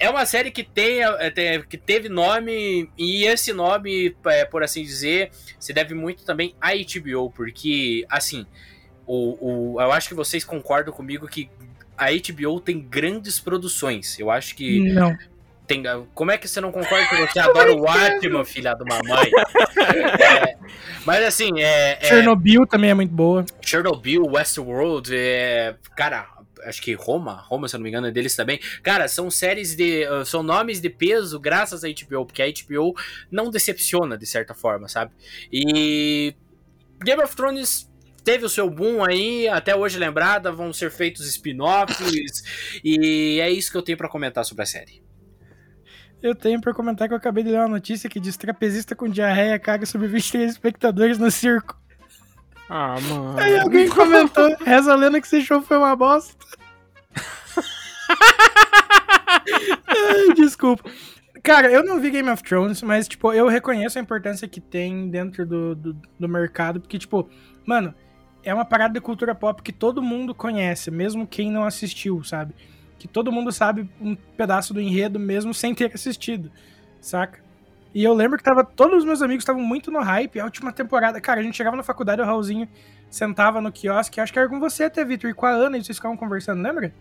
é 0.00 0.08
uma 0.08 0.24
série 0.24 0.50
que, 0.50 0.64
tem, 0.64 1.02
é, 1.04 1.30
tem- 1.30 1.62
que 1.62 1.76
teve 1.76 2.08
nome, 2.08 2.90
e 2.96 3.24
esse 3.24 3.52
nome, 3.52 4.16
é, 4.26 4.46
por 4.46 4.62
assim 4.62 4.82
dizer, 4.82 5.30
se 5.58 5.74
deve 5.74 5.94
muito 5.94 6.24
também 6.24 6.54
à 6.58 6.70
HBO, 6.70 7.30
porque, 7.30 8.06
assim, 8.08 8.46
o, 9.06 9.74
o, 9.74 9.80
eu 9.80 9.92
acho 9.92 10.08
que 10.08 10.14
vocês 10.14 10.42
concordam 10.42 10.92
comigo 10.94 11.28
que 11.28 11.50
a 11.98 12.06
HBO 12.10 12.60
tem 12.60 12.80
grandes 12.80 13.38
produções. 13.38 14.18
Eu 14.18 14.30
acho 14.30 14.56
que 14.56 14.90
Não. 14.90 15.14
tem, 15.66 15.82
como 16.14 16.30
é 16.30 16.38
que 16.38 16.48
você 16.48 16.62
não 16.62 16.72
concorda 16.72 17.06
que 17.06 17.16
você 17.16 17.38
adora 17.38 17.74
o 17.74 17.86
Atman, 17.86 18.42
filha 18.42 18.72
de 18.72 18.82
uma 18.82 19.02
mãe? 19.02 19.30
É, 20.18 20.56
mas 21.04 21.22
assim, 21.24 21.60
é, 21.60 21.98
é, 22.00 22.04
Chernobyl 22.08 22.66
também 22.66 22.88
é 22.88 22.94
muito 22.94 23.12
boa. 23.12 23.44
Chernobyl, 23.60 24.22
Westworld, 24.24 25.10
é, 25.14 25.74
cara, 25.94 26.26
acho 26.64 26.82
que 26.82 26.92
Roma, 26.94 27.34
Roma, 27.48 27.68
se 27.68 27.76
eu 27.76 27.78
não 27.78 27.84
me 27.84 27.90
engano, 27.90 28.06
é 28.06 28.10
deles 28.10 28.34
também. 28.34 28.60
Cara, 28.82 29.08
são 29.08 29.30
séries 29.30 29.74
de. 29.74 30.06
uh, 30.06 30.24
são 30.24 30.42
nomes 30.42 30.80
de 30.80 30.90
peso 30.90 31.38
graças 31.38 31.84
à 31.84 31.88
HBO, 31.88 32.26
porque 32.26 32.42
a 32.42 32.46
HBO 32.46 32.94
não 33.30 33.50
decepciona, 33.50 34.16
de 34.16 34.26
certa 34.26 34.54
forma, 34.54 34.88
sabe? 34.88 35.12
E. 35.52 36.34
Game 37.02 37.22
of 37.22 37.34
Thrones. 37.34 37.88
Teve 38.22 38.44
o 38.44 38.50
seu 38.50 38.68
boom 38.68 39.02
aí, 39.02 39.48
até 39.48 39.74
hoje 39.74 39.98
lembrada, 39.98 40.52
vão 40.52 40.74
ser 40.74 40.90
feitos 40.90 41.26
spin-offs, 41.26 42.42
e 42.84 43.40
é 43.40 43.50
isso 43.50 43.70
que 43.70 43.78
eu 43.78 43.82
tenho 43.82 43.96
pra 43.96 44.10
comentar 44.10 44.44
sobre 44.44 44.62
a 44.62 44.66
série. 44.66 45.02
Eu 46.22 46.34
tenho 46.34 46.60
pra 46.60 46.74
comentar 46.74 47.08
que 47.08 47.14
eu 47.14 47.18
acabei 47.18 47.42
de 47.42 47.50
ler 47.50 47.60
uma 47.60 47.68
notícia 47.68 48.10
que 48.10 48.20
diz 48.20 48.36
trapezista 48.36 48.94
com 48.94 49.08
diarreia 49.08 49.58
caga 49.58 49.86
sobre 49.86 50.06
23 50.06 50.50
espectadores 50.50 51.16
no 51.16 51.30
circo. 51.30 51.80
Ah, 52.72 52.96
mano. 53.00 53.36
Aí 53.36 53.58
alguém 53.58 53.88
comentou, 53.88 54.56
reza 54.64 54.92
a 54.92 54.96
lenda 54.96 55.20
que 55.20 55.26
esse 55.26 55.42
show 55.42 55.60
foi 55.60 55.76
uma 55.76 55.96
bosta. 55.96 56.36
Desculpa. 60.36 60.88
Cara, 61.42 61.68
eu 61.68 61.82
não 61.82 61.98
vi 62.00 62.10
Game 62.10 62.30
of 62.30 62.44
Thrones, 62.44 62.80
mas, 62.82 63.08
tipo, 63.08 63.32
eu 63.32 63.48
reconheço 63.48 63.98
a 63.98 64.02
importância 64.02 64.46
que 64.46 64.60
tem 64.60 65.08
dentro 65.08 65.44
do, 65.44 65.74
do, 65.74 65.96
do 66.18 66.28
mercado, 66.28 66.80
porque, 66.80 66.96
tipo, 66.96 67.28
mano, 67.66 67.92
é 68.44 68.54
uma 68.54 68.64
parada 68.64 68.94
de 68.94 69.00
cultura 69.00 69.34
pop 69.34 69.60
que 69.62 69.72
todo 69.72 70.00
mundo 70.00 70.32
conhece, 70.32 70.92
mesmo 70.92 71.26
quem 71.26 71.50
não 71.50 71.64
assistiu, 71.64 72.22
sabe? 72.22 72.54
Que 73.00 73.08
todo 73.08 73.32
mundo 73.32 73.50
sabe 73.50 73.90
um 74.00 74.14
pedaço 74.14 74.72
do 74.72 74.80
enredo 74.80 75.18
mesmo 75.18 75.52
sem 75.52 75.74
ter 75.74 75.90
assistido, 75.92 76.52
saca? 77.00 77.42
E 77.92 78.04
eu 78.04 78.14
lembro 78.14 78.38
que 78.38 78.44
tava, 78.44 78.64
todos 78.64 78.98
os 78.98 79.04
meus 79.04 79.20
amigos 79.20 79.42
estavam 79.42 79.62
muito 79.62 79.90
no 79.90 80.00
hype, 80.00 80.38
a 80.38 80.44
última 80.44 80.72
temporada. 80.72 81.20
Cara, 81.20 81.40
a 81.40 81.42
gente 81.42 81.56
chegava 81.56 81.76
na 81.76 81.82
faculdade, 81.82 82.22
o 82.22 82.24
Raulzinho 82.24 82.68
sentava 83.10 83.60
no 83.60 83.72
quiosque, 83.72 84.20
acho 84.20 84.32
que 84.32 84.38
era 84.38 84.48
com 84.48 84.60
você 84.60 84.84
até, 84.84 85.04
Vitor, 85.04 85.28
e 85.30 85.34
com 85.34 85.46
a 85.46 85.50
Ana, 85.50 85.76
e 85.76 85.82
vocês 85.84 85.98
ficavam 85.98 86.16
conversando, 86.16 86.62
lembra? 86.62 86.92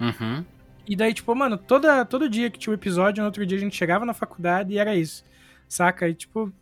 Uhum. 0.00 0.44
E 0.88 0.96
daí, 0.96 1.14
tipo, 1.14 1.32
mano, 1.34 1.56
toda, 1.56 2.04
todo 2.04 2.28
dia 2.28 2.50
que 2.50 2.58
tinha 2.58 2.72
um 2.72 2.74
episódio, 2.74 3.20
no 3.22 3.26
outro 3.26 3.46
dia 3.46 3.56
a 3.56 3.60
gente 3.60 3.76
chegava 3.76 4.04
na 4.04 4.12
faculdade 4.12 4.72
e 4.72 4.78
era 4.78 4.94
isso. 4.96 5.24
Saca? 5.68 6.08
E, 6.08 6.14
tipo, 6.14 6.52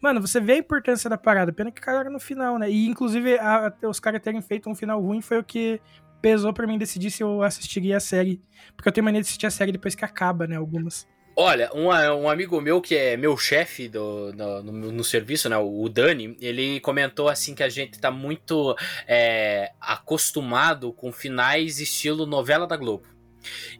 mano, 0.00 0.20
você 0.20 0.40
vê 0.40 0.52
a 0.54 0.58
importância 0.58 1.08
da 1.10 1.18
parada. 1.18 1.52
Pena 1.52 1.70
que 1.70 1.80
cagaram 1.80 2.10
no 2.12 2.18
final, 2.20 2.58
né? 2.58 2.70
E, 2.70 2.86
inclusive, 2.88 3.38
a- 3.38 3.72
a- 3.82 3.88
os 3.88 4.00
caras 4.00 4.20
terem 4.20 4.40
feito 4.42 4.68
um 4.70 4.74
final 4.74 5.00
ruim 5.00 5.20
foi 5.20 5.38
o 5.38 5.44
que 5.44 5.80
pesou 6.20 6.52
pra 6.52 6.66
mim 6.66 6.76
decidir 6.78 7.10
se 7.12 7.22
eu 7.22 7.42
assistiria 7.42 7.96
a 7.98 8.00
série. 8.00 8.40
Porque 8.76 8.88
eu 8.88 8.92
tenho 8.92 9.04
mania 9.04 9.20
de 9.20 9.26
assistir 9.26 9.46
a 9.46 9.50
série 9.50 9.70
depois 9.70 9.94
que 9.94 10.04
acaba, 10.04 10.46
né? 10.46 10.56
Algumas. 10.56 11.06
Olha, 11.40 11.70
um, 11.72 11.86
um 11.86 12.28
amigo 12.28 12.60
meu 12.60 12.80
que 12.80 12.96
é 12.96 13.16
meu 13.16 13.36
chefe 13.36 13.88
do, 13.88 14.32
no, 14.32 14.60
no, 14.60 14.72
no 14.90 15.04
serviço, 15.04 15.48
né, 15.48 15.56
o 15.56 15.88
Dani, 15.88 16.36
ele 16.40 16.80
comentou 16.80 17.28
assim 17.28 17.54
que 17.54 17.62
a 17.62 17.68
gente 17.68 17.96
tá 18.00 18.10
muito 18.10 18.76
é, 19.06 19.70
acostumado 19.80 20.92
com 20.92 21.12
finais 21.12 21.78
estilo 21.78 22.26
novela 22.26 22.66
da 22.66 22.76
Globo. 22.76 23.06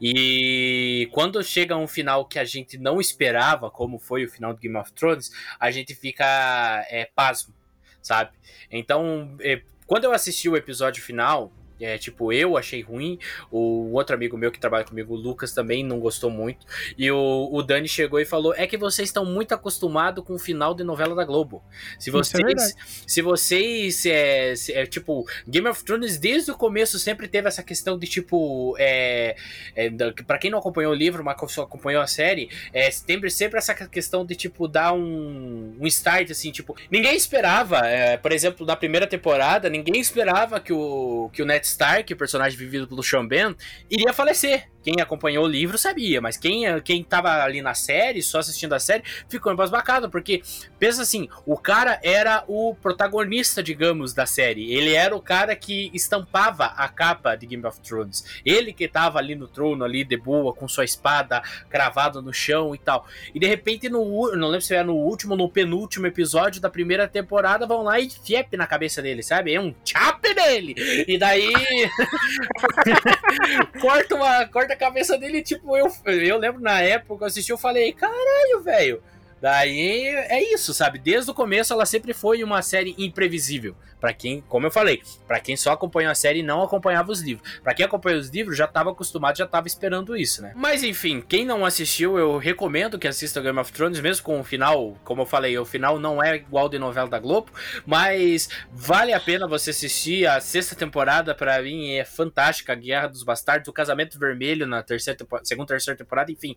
E 0.00 1.08
quando 1.10 1.42
chega 1.42 1.76
um 1.76 1.88
final 1.88 2.26
que 2.26 2.38
a 2.38 2.44
gente 2.44 2.78
não 2.78 3.00
esperava, 3.00 3.68
como 3.68 3.98
foi 3.98 4.24
o 4.24 4.30
final 4.30 4.54
do 4.54 4.60
Game 4.60 4.76
of 4.76 4.92
Thrones, 4.92 5.32
a 5.58 5.72
gente 5.72 5.96
fica 5.96 6.86
é, 6.88 7.10
pasmo, 7.12 7.52
sabe? 8.00 8.30
Então, 8.70 9.36
é, 9.40 9.62
quando 9.84 10.04
eu 10.04 10.12
assisti 10.12 10.48
o 10.48 10.56
episódio 10.56 11.02
final, 11.02 11.52
é, 11.80 11.96
tipo, 11.98 12.32
eu 12.32 12.56
achei 12.56 12.80
ruim, 12.82 13.18
o 13.50 13.92
outro 13.92 14.14
amigo 14.14 14.36
meu 14.36 14.50
que 14.50 14.58
trabalha 14.58 14.84
comigo, 14.84 15.14
o 15.14 15.16
Lucas, 15.16 15.52
também 15.52 15.84
não 15.84 15.98
gostou 16.00 16.30
muito. 16.30 16.66
E 16.96 17.10
o, 17.10 17.48
o 17.52 17.62
Dani 17.62 17.88
chegou 17.88 18.20
e 18.20 18.24
falou: 18.24 18.54
é 18.54 18.66
que 18.66 18.76
vocês 18.76 19.08
estão 19.08 19.24
muito 19.24 19.52
acostumados 19.52 20.24
com 20.24 20.34
o 20.34 20.38
final 20.38 20.74
de 20.74 20.84
novela 20.84 21.14
da 21.14 21.24
Globo. 21.24 21.62
Se 21.98 22.10
é 22.10 22.12
vocês. 22.12 22.42
verdade. 22.44 22.74
se 23.06 23.22
vocês. 23.22 24.06
É, 24.06 24.54
se- 24.56 24.72
é, 24.72 24.86
tipo, 24.86 25.26
Game 25.46 25.68
of 25.68 25.84
Thrones 25.84 26.18
desde 26.18 26.50
o 26.50 26.56
começo 26.56 26.98
sempre 26.98 27.28
teve 27.28 27.48
essa 27.48 27.62
questão 27.62 27.98
de 27.98 28.06
tipo. 28.06 28.74
É, 28.78 29.36
é, 29.74 29.90
pra 30.26 30.38
quem 30.38 30.50
não 30.50 30.58
acompanhou 30.58 30.92
o 30.92 30.96
livro, 30.96 31.22
mas 31.24 31.36
só 31.52 31.62
acompanhou 31.62 32.02
a 32.02 32.06
série, 32.06 32.50
é, 32.72 32.90
sempre, 32.90 33.30
sempre 33.30 33.58
essa 33.58 33.74
questão 33.74 34.24
de 34.26 34.34
tipo 34.34 34.66
dar 34.68 34.92
um, 34.92 35.76
um 35.80 35.86
start 35.86 36.30
assim, 36.30 36.50
tipo. 36.50 36.76
Ninguém 36.90 37.14
esperava, 37.16 37.86
é, 37.86 38.16
por 38.16 38.32
exemplo, 38.32 38.66
na 38.66 38.76
primeira 38.76 39.06
temporada, 39.06 39.68
ninguém 39.68 40.00
esperava 40.00 40.60
que 40.60 40.72
o, 40.72 41.30
que 41.32 41.42
o 41.42 41.46
Ned 41.46 41.67
Stark, 41.68 42.12
o 42.12 42.16
personagem 42.16 42.58
vivido 42.58 42.86
pelo 42.86 43.02
Sean 43.02 43.26
Ben, 43.26 43.54
iria 43.90 44.12
falecer. 44.12 44.68
Quem 44.88 45.02
acompanhou 45.02 45.44
o 45.44 45.46
livro 45.46 45.76
sabia, 45.76 46.18
mas 46.18 46.38
quem, 46.38 46.64
quem 46.80 47.04
tava 47.04 47.42
ali 47.42 47.60
na 47.60 47.74
série, 47.74 48.22
só 48.22 48.38
assistindo 48.38 48.72
a 48.72 48.80
série, 48.80 49.04
ficou 49.28 49.52
embasbacado, 49.52 50.08
porque 50.08 50.42
pensa 50.78 51.02
assim, 51.02 51.28
o 51.44 51.58
cara 51.58 52.00
era 52.02 52.42
o 52.48 52.74
protagonista, 52.74 53.62
digamos, 53.62 54.14
da 54.14 54.24
série. 54.24 54.72
Ele 54.72 54.94
era 54.94 55.14
o 55.14 55.20
cara 55.20 55.54
que 55.54 55.90
estampava 55.92 56.64
a 56.64 56.88
capa 56.88 57.36
de 57.36 57.44
Game 57.44 57.66
of 57.66 57.78
Thrones. 57.80 58.40
Ele 58.46 58.72
que 58.72 58.88
tava 58.88 59.18
ali 59.18 59.34
no 59.34 59.46
trono, 59.46 59.84
ali 59.84 60.04
de 60.04 60.16
boa, 60.16 60.54
com 60.54 60.66
sua 60.66 60.86
espada 60.86 61.42
cravada 61.68 62.22
no 62.22 62.32
chão 62.32 62.74
e 62.74 62.78
tal. 62.78 63.06
E 63.34 63.38
de 63.38 63.46
repente, 63.46 63.90
no, 63.90 64.34
não 64.36 64.48
lembro 64.48 64.62
se 64.62 64.74
era 64.74 64.84
no 64.84 64.94
último 64.94 65.32
ou 65.32 65.38
no 65.38 65.50
penúltimo 65.50 66.06
episódio 66.06 66.62
da 66.62 66.70
primeira 66.70 67.06
temporada, 67.06 67.66
vão 67.66 67.82
lá 67.82 68.00
e 68.00 68.08
fiep 68.08 68.56
na 68.56 68.66
cabeça 68.66 69.02
dele, 69.02 69.22
sabe? 69.22 69.52
É 69.52 69.60
um 69.60 69.74
chap 69.84 70.22
nele! 70.34 70.74
E 71.06 71.18
daí. 71.18 71.52
corta, 73.82 74.14
uma, 74.14 74.46
corta 74.46 74.77
cabeça 74.78 75.18
dele, 75.18 75.42
tipo, 75.42 75.76
eu, 75.76 75.92
eu 76.06 76.38
lembro 76.38 76.60
na 76.60 76.80
época 76.80 77.24
eu 77.24 77.26
assisti, 77.26 77.50
eu 77.50 77.58
falei, 77.58 77.92
caralho, 77.92 78.62
velho. 78.62 79.02
Daí 79.40 80.06
é 80.06 80.42
isso, 80.54 80.74
sabe? 80.74 80.98
Desde 80.98 81.30
o 81.30 81.34
começo 81.34 81.72
ela 81.72 81.86
sempre 81.86 82.12
foi 82.12 82.42
uma 82.42 82.62
série 82.62 82.94
imprevisível. 82.98 83.76
Pra 84.00 84.12
quem, 84.12 84.40
como 84.42 84.64
eu 84.64 84.70
falei, 84.70 85.02
pra 85.26 85.40
quem 85.40 85.56
só 85.56 85.72
acompanhou 85.72 86.12
a 86.12 86.14
série 86.14 86.38
e 86.38 86.42
não 86.42 86.62
acompanhava 86.62 87.10
os 87.10 87.20
livros. 87.20 87.58
Pra 87.60 87.74
quem 87.74 87.84
acompanhou 87.84 88.20
os 88.20 88.28
livros 88.28 88.56
já 88.56 88.66
tava 88.66 88.92
acostumado, 88.92 89.36
já 89.36 89.46
tava 89.46 89.66
esperando 89.66 90.16
isso, 90.16 90.40
né? 90.40 90.52
Mas 90.54 90.84
enfim, 90.84 91.20
quem 91.20 91.44
não 91.44 91.64
assistiu, 91.64 92.16
eu 92.16 92.38
recomendo 92.38 92.96
que 92.96 93.08
assista 93.08 93.40
Game 93.40 93.58
of 93.58 93.72
Thrones, 93.72 93.98
mesmo 93.98 94.22
com 94.22 94.38
o 94.38 94.44
final, 94.44 94.96
como 95.02 95.22
eu 95.22 95.26
falei, 95.26 95.58
o 95.58 95.64
final 95.64 95.98
não 95.98 96.22
é 96.22 96.36
igual 96.36 96.68
de 96.68 96.78
novela 96.78 97.08
da 97.08 97.18
Globo, 97.18 97.50
mas 97.84 98.48
vale 98.70 99.12
a 99.12 99.18
pena 99.18 99.48
você 99.48 99.70
assistir. 99.70 100.26
A 100.26 100.40
sexta 100.40 100.76
temporada, 100.76 101.34
pra 101.34 101.60
mim, 101.60 101.94
é 101.94 102.04
fantástica. 102.04 102.72
A 102.72 102.76
Guerra 102.76 103.08
dos 103.08 103.24
Bastardos, 103.24 103.68
o 103.68 103.72
Casamento 103.72 104.16
Vermelho 104.16 104.64
na 104.64 104.80
terceira 104.80 105.18
segunda 105.42 105.66
terceira 105.66 105.98
temporada, 105.98 106.30
enfim. 106.30 106.54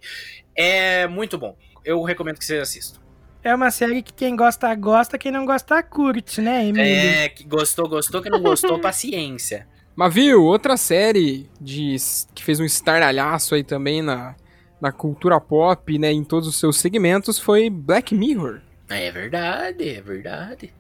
É 0.56 1.08
muito 1.08 1.38
bom. 1.40 1.58
Eu 1.84 2.02
recomendo 2.04 2.38
que 2.38 2.46
vocês 2.46 2.62
assistam. 2.62 3.02
É 3.44 3.56
uma 3.56 3.72
série 3.72 4.04
que 4.04 4.14
quem 4.14 4.36
gosta, 4.36 4.74
gosta, 4.76 5.18
quem 5.18 5.32
não 5.32 5.46
gosta, 5.46 5.82
curte, 5.82 6.42
né, 6.42 6.68
Emílio? 6.68 6.84
É, 6.84 7.30
que 7.30 7.44
gostou, 7.44 7.90
gostou, 7.90 8.22
que 8.22 8.30
não 8.30 8.40
gostou, 8.40 8.78
paciência. 8.82 9.68
Mas 9.96 10.14
viu, 10.14 10.44
outra 10.44 10.78
série 10.78 11.50
de, 11.60 11.96
que 12.36 12.44
fez 12.44 12.60
um 12.60 12.66
estardalhaço 12.66 13.56
aí 13.56 13.64
também 13.64 14.02
na, 14.02 14.36
na 14.80 14.92
cultura 14.92 15.40
pop, 15.42 15.98
né, 15.98 16.12
em 16.12 16.24
todos 16.24 16.48
os 16.48 16.60
seus 16.60 16.78
segmentos, 16.78 17.40
foi 17.40 17.70
Black 17.70 18.14
Mirror. 18.14 18.62
É 18.88 19.12
verdade, 19.12 19.90
é 19.90 20.02
verdade. 20.02 20.74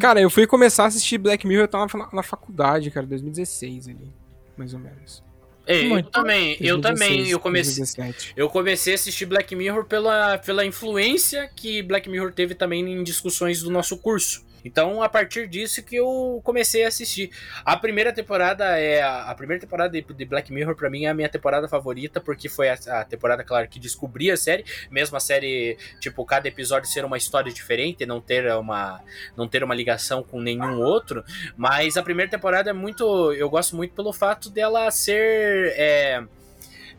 Cara, 0.00 0.20
eu 0.20 0.30
fui 0.30 0.46
começar 0.46 0.84
a 0.84 0.86
assistir 0.86 1.18
Black 1.18 1.46
Mirror, 1.46 1.64
eu 1.64 1.68
tava 1.68 1.98
na, 1.98 2.08
na 2.12 2.22
faculdade, 2.22 2.90
cara, 2.92 3.06
2016 3.06 3.88
ali, 3.88 4.14
mais 4.56 4.72
ou 4.72 4.80
menos. 4.80 5.22
Ei, 5.66 5.92
eu 5.92 6.02
também, 6.02 6.56
eu 6.60 6.78
2016, 6.78 6.82
também, 6.82 7.30
eu 7.30 7.38
comecei, 7.40 7.76
2017. 7.76 8.32
eu 8.36 8.48
comecei 8.50 8.94
a 8.94 8.96
assistir 8.96 9.26
Black 9.26 9.54
Mirror 9.54 9.84
pela, 9.84 10.38
pela 10.38 10.64
influência 10.64 11.48
que 11.54 11.82
Black 11.82 12.08
Mirror 12.08 12.32
teve 12.32 12.54
também 12.54 12.80
em 12.80 13.02
discussões 13.02 13.62
do 13.62 13.70
nosso 13.70 13.96
curso. 13.96 14.44
Então, 14.64 15.02
a 15.02 15.08
partir 15.08 15.48
disso 15.48 15.82
que 15.82 15.96
eu 15.96 16.40
comecei 16.44 16.84
a 16.84 16.88
assistir. 16.88 17.30
A 17.64 17.76
primeira 17.76 18.12
temporada 18.12 18.78
é 18.78 19.02
a, 19.02 19.34
primeira 19.34 19.60
temporada 19.60 20.00
de, 20.00 20.24
Black 20.24 20.52
Mirror 20.52 20.76
pra 20.76 20.90
mim 20.90 21.04
é 21.04 21.08
a 21.08 21.14
minha 21.14 21.28
temporada 21.28 21.68
favorita 21.68 22.20
porque 22.20 22.48
foi 22.48 22.68
a, 22.68 22.74
a 22.88 23.04
temporada 23.04 23.42
claro 23.44 23.68
que 23.68 23.78
descobri 23.78 24.30
a 24.30 24.36
série, 24.36 24.64
mesmo 24.90 25.16
a 25.16 25.20
série, 25.20 25.76
tipo, 26.00 26.24
cada 26.24 26.48
episódio 26.48 26.88
ser 26.88 27.04
uma 27.04 27.16
história 27.16 27.52
diferente, 27.52 28.06
não 28.06 28.20
ter 28.20 28.50
uma 28.54 29.00
não 29.36 29.48
ter 29.48 29.64
uma 29.64 29.74
ligação 29.74 30.22
com 30.22 30.40
nenhum 30.40 30.80
outro, 30.80 31.24
mas 31.56 31.96
a 31.96 32.02
primeira 32.02 32.30
temporada 32.30 32.70
é 32.70 32.72
muito, 32.72 33.32
eu 33.32 33.48
gosto 33.48 33.76
muito 33.76 33.94
pelo 33.94 34.12
fato 34.12 34.50
dela 34.50 34.90
ser 34.90 35.72
é, 35.76 36.22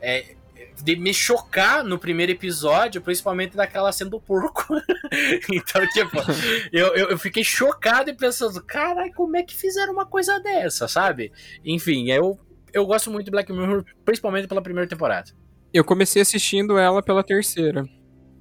é, 0.01 0.35
de 0.81 0.95
me 0.95 1.13
chocar 1.13 1.83
no 1.83 1.99
primeiro 1.99 2.31
episódio, 2.31 3.01
principalmente 3.01 3.55
daquela 3.55 3.91
cena 3.91 4.09
do 4.09 4.19
porco. 4.19 4.63
então, 5.51 5.85
tipo, 5.89 6.17
eu, 6.71 6.87
eu, 6.95 7.09
eu 7.09 7.17
fiquei 7.17 7.43
chocado 7.43 8.09
e 8.09 8.13
pensando, 8.13 8.63
caralho, 8.63 9.13
como 9.13 9.35
é 9.37 9.43
que 9.43 9.55
fizeram 9.55 9.93
uma 9.93 10.05
coisa 10.05 10.39
dessa, 10.39 10.87
sabe? 10.87 11.31
Enfim, 11.63 12.09
eu, 12.09 12.39
eu 12.73 12.85
gosto 12.85 13.11
muito 13.11 13.25
de 13.25 13.31
Black 13.31 13.51
Mirror, 13.51 13.85
principalmente 14.03 14.47
pela 14.47 14.61
primeira 14.61 14.87
temporada. 14.89 15.31
Eu 15.73 15.83
comecei 15.83 16.21
assistindo 16.21 16.77
ela 16.77 17.01
pela 17.01 17.23
terceira. 17.23 17.83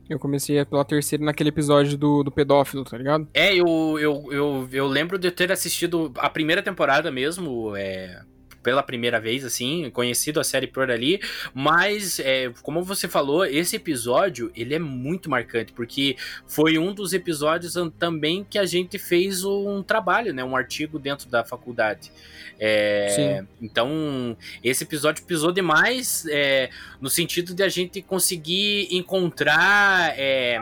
Eu 0.08 0.18
comecei 0.18 0.62
pela 0.64 0.84
terceira 0.84 1.24
naquele 1.24 1.48
episódio 1.48 1.96
do, 1.96 2.22
do 2.22 2.30
pedófilo, 2.30 2.84
tá 2.84 2.98
ligado? 2.98 3.28
É, 3.32 3.54
eu, 3.54 3.98
eu, 3.98 4.28
eu, 4.30 4.68
eu 4.70 4.86
lembro 4.86 5.18
de 5.18 5.30
ter 5.30 5.50
assistido 5.50 6.12
a 6.18 6.28
primeira 6.28 6.62
temporada 6.62 7.10
mesmo, 7.10 7.74
é, 7.76 8.20
pela 8.62 8.82
primeira 8.82 9.20
vez, 9.20 9.44
assim, 9.44 9.90
conhecido 9.90 10.40
a 10.40 10.44
série 10.44 10.66
por 10.66 10.90
ali, 10.90 11.20
mas, 11.52 12.18
é, 12.20 12.52
como 12.62 12.82
você 12.82 13.08
falou, 13.08 13.44
esse 13.44 13.76
episódio, 13.76 14.50
ele 14.54 14.74
é 14.74 14.78
muito 14.78 15.28
marcante, 15.28 15.72
porque 15.72 16.16
foi 16.46 16.78
um 16.78 16.92
dos 16.92 17.12
episódios 17.12 17.74
também 17.98 18.46
que 18.48 18.58
a 18.58 18.64
gente 18.64 18.98
fez 18.98 19.44
um 19.44 19.82
trabalho, 19.82 20.32
né, 20.32 20.44
um 20.44 20.56
artigo 20.56 20.98
dentro 20.98 21.28
da 21.28 21.44
faculdade. 21.44 22.12
É, 22.58 23.44
então, 23.60 24.36
esse 24.62 24.84
episódio 24.84 25.24
pisou 25.24 25.50
demais 25.50 26.24
é, 26.28 26.70
no 27.00 27.10
sentido 27.10 27.54
de 27.54 27.62
a 27.62 27.68
gente 27.68 28.00
conseguir 28.00 28.86
encontrar 28.90 30.14
é, 30.16 30.60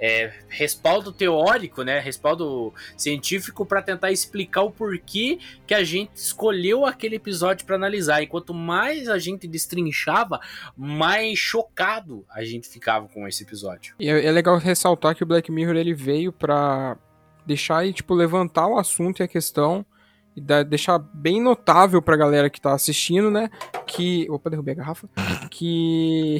é, 0.00 0.32
respaldo 0.48 1.12
teórico, 1.12 1.82
né, 1.82 1.98
respaldo 1.98 2.72
científico 2.96 3.64
para 3.64 3.82
tentar 3.82 4.12
explicar 4.12 4.62
o 4.62 4.70
porquê 4.70 5.38
que 5.66 5.74
a 5.74 5.82
gente 5.82 6.10
escolheu 6.14 6.84
aquele 6.84 7.16
episódio 7.16 7.66
para 7.66 7.76
analisar. 7.76 8.22
E 8.22 8.26
quanto 8.26 8.52
mais 8.52 9.08
a 9.08 9.18
gente 9.18 9.46
destrinchava, 9.46 10.40
mais 10.76 11.38
chocado 11.38 12.24
a 12.30 12.44
gente 12.44 12.68
ficava 12.68 13.08
com 13.08 13.26
esse 13.26 13.42
episódio. 13.42 13.94
E 13.98 14.08
é, 14.08 14.26
é 14.26 14.30
legal 14.30 14.58
ressaltar 14.58 15.14
que 15.14 15.22
o 15.22 15.26
Black 15.26 15.50
Mirror 15.50 15.76
ele 15.76 15.94
veio 15.94 16.32
para 16.32 16.96
deixar 17.46 17.86
e 17.86 17.92
tipo 17.92 18.14
levantar 18.14 18.66
o 18.66 18.78
assunto 18.78 19.20
e 19.20 19.22
a 19.22 19.28
questão 19.28 19.86
e 20.36 20.40
da, 20.40 20.62
deixar 20.62 20.98
bem 20.98 21.40
notável 21.40 22.02
pra 22.02 22.16
galera 22.16 22.50
que 22.50 22.60
tá 22.60 22.74
assistindo, 22.74 23.30
né, 23.30 23.48
que 23.86 24.26
opa, 24.28 24.50
derrubei 24.50 24.74
a 24.74 24.76
garrafa, 24.76 25.08
que 25.50 26.38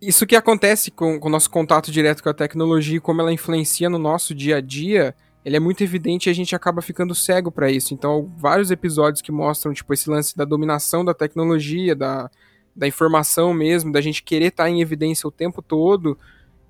isso 0.00 0.26
que 0.26 0.36
acontece 0.36 0.90
com, 0.90 1.18
com 1.18 1.28
o 1.28 1.30
nosso 1.30 1.50
contato 1.50 1.90
direto 1.90 2.22
com 2.22 2.28
a 2.28 2.34
tecnologia 2.34 2.96
e 2.96 3.00
como 3.00 3.20
ela 3.20 3.32
influencia 3.32 3.90
no 3.90 3.98
nosso 3.98 4.34
dia 4.34 4.56
a 4.56 4.60
dia, 4.60 5.14
ele 5.44 5.56
é 5.56 5.60
muito 5.60 5.82
evidente 5.82 6.28
e 6.28 6.30
a 6.30 6.34
gente 6.34 6.54
acaba 6.54 6.80
ficando 6.82 7.14
cego 7.14 7.50
para 7.50 7.70
isso. 7.70 7.94
Então, 7.94 8.32
vários 8.36 8.70
episódios 8.70 9.22
que 9.22 9.32
mostram 9.32 9.72
tipo 9.72 9.92
esse 9.92 10.08
lance 10.08 10.36
da 10.36 10.44
dominação 10.44 11.04
da 11.04 11.14
tecnologia, 11.14 11.96
da, 11.96 12.30
da 12.74 12.86
informação 12.86 13.52
mesmo, 13.52 13.90
da 13.92 14.00
gente 14.00 14.22
querer 14.22 14.46
estar 14.46 14.64
tá 14.64 14.70
em 14.70 14.80
evidência 14.80 15.26
o 15.26 15.32
tempo 15.32 15.62
todo, 15.62 16.18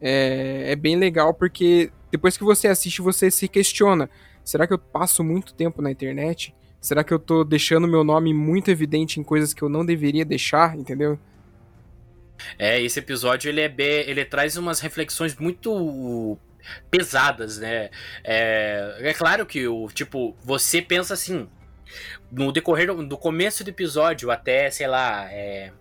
é, 0.00 0.72
é 0.72 0.76
bem 0.76 0.96
legal 0.96 1.34
porque 1.34 1.90
depois 2.10 2.36
que 2.36 2.44
você 2.44 2.68
assiste, 2.68 3.02
você 3.02 3.30
se 3.30 3.48
questiona: 3.48 4.08
será 4.44 4.66
que 4.66 4.72
eu 4.72 4.78
passo 4.78 5.22
muito 5.22 5.54
tempo 5.54 5.82
na 5.82 5.90
internet? 5.90 6.54
Será 6.80 7.02
que 7.02 7.12
eu 7.12 7.18
tô 7.18 7.42
deixando 7.42 7.88
meu 7.88 8.04
nome 8.04 8.32
muito 8.32 8.70
evidente 8.70 9.18
em 9.18 9.24
coisas 9.24 9.52
que 9.52 9.62
eu 9.62 9.68
não 9.68 9.84
deveria 9.84 10.24
deixar, 10.24 10.78
entendeu? 10.78 11.18
É, 12.58 12.80
esse 12.80 12.98
episódio 12.98 13.48
ele 13.48 13.60
é 13.60 13.68
bem, 13.68 14.08
ele 14.08 14.24
traz 14.24 14.56
umas 14.56 14.80
reflexões 14.80 15.36
muito 15.36 16.38
pesadas, 16.90 17.58
né? 17.58 17.90
É, 18.24 18.96
é 19.00 19.14
claro 19.14 19.46
que 19.46 19.66
o 19.66 19.88
tipo 19.88 20.36
você 20.42 20.82
pensa 20.82 21.14
assim 21.14 21.48
no 22.30 22.52
decorrer 22.52 22.94
do, 22.94 23.16
começo 23.16 23.64
do 23.64 23.70
episódio 23.70 24.30
até 24.30 24.70
sei 24.70 24.86
lá 24.86 25.26
é, 25.32 25.72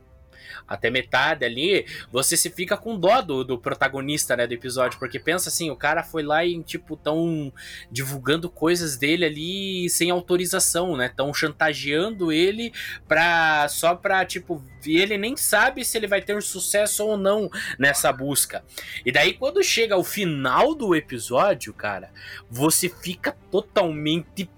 até 0.67 0.89
metade 0.89 1.43
ali, 1.43 1.85
você 2.11 2.37
se 2.37 2.49
fica 2.49 2.77
com 2.77 2.97
dó 2.97 3.21
do, 3.21 3.43
do 3.43 3.57
protagonista, 3.57 4.35
né, 4.35 4.47
do 4.47 4.53
episódio, 4.53 4.99
porque 4.99 5.19
pensa 5.19 5.49
assim, 5.49 5.69
o 5.69 5.75
cara 5.75 6.03
foi 6.03 6.23
lá 6.23 6.45
e, 6.45 6.61
tipo, 6.63 6.95
tão 6.95 7.51
divulgando 7.91 8.49
coisas 8.49 8.97
dele 8.97 9.25
ali 9.25 9.89
sem 9.89 10.09
autorização, 10.09 10.95
né, 10.95 11.11
tão 11.15 11.33
chantageando 11.33 12.31
ele 12.31 12.73
pra, 13.07 13.67
só 13.69 13.95
pra, 13.95 14.25
tipo, 14.25 14.63
ele 14.85 15.17
nem 15.17 15.35
sabe 15.35 15.83
se 15.83 15.97
ele 15.97 16.07
vai 16.07 16.21
ter 16.21 16.41
sucesso 16.41 17.05
ou 17.05 17.17
não 17.17 17.49
nessa 17.77 18.11
busca. 18.11 18.63
E 19.05 19.11
daí, 19.11 19.33
quando 19.33 19.63
chega 19.63 19.95
ao 19.95 20.03
final 20.03 20.73
do 20.73 20.95
episódio, 20.95 21.73
cara, 21.73 22.11
você 22.49 22.89
fica 22.89 23.35
totalmente 23.51 24.49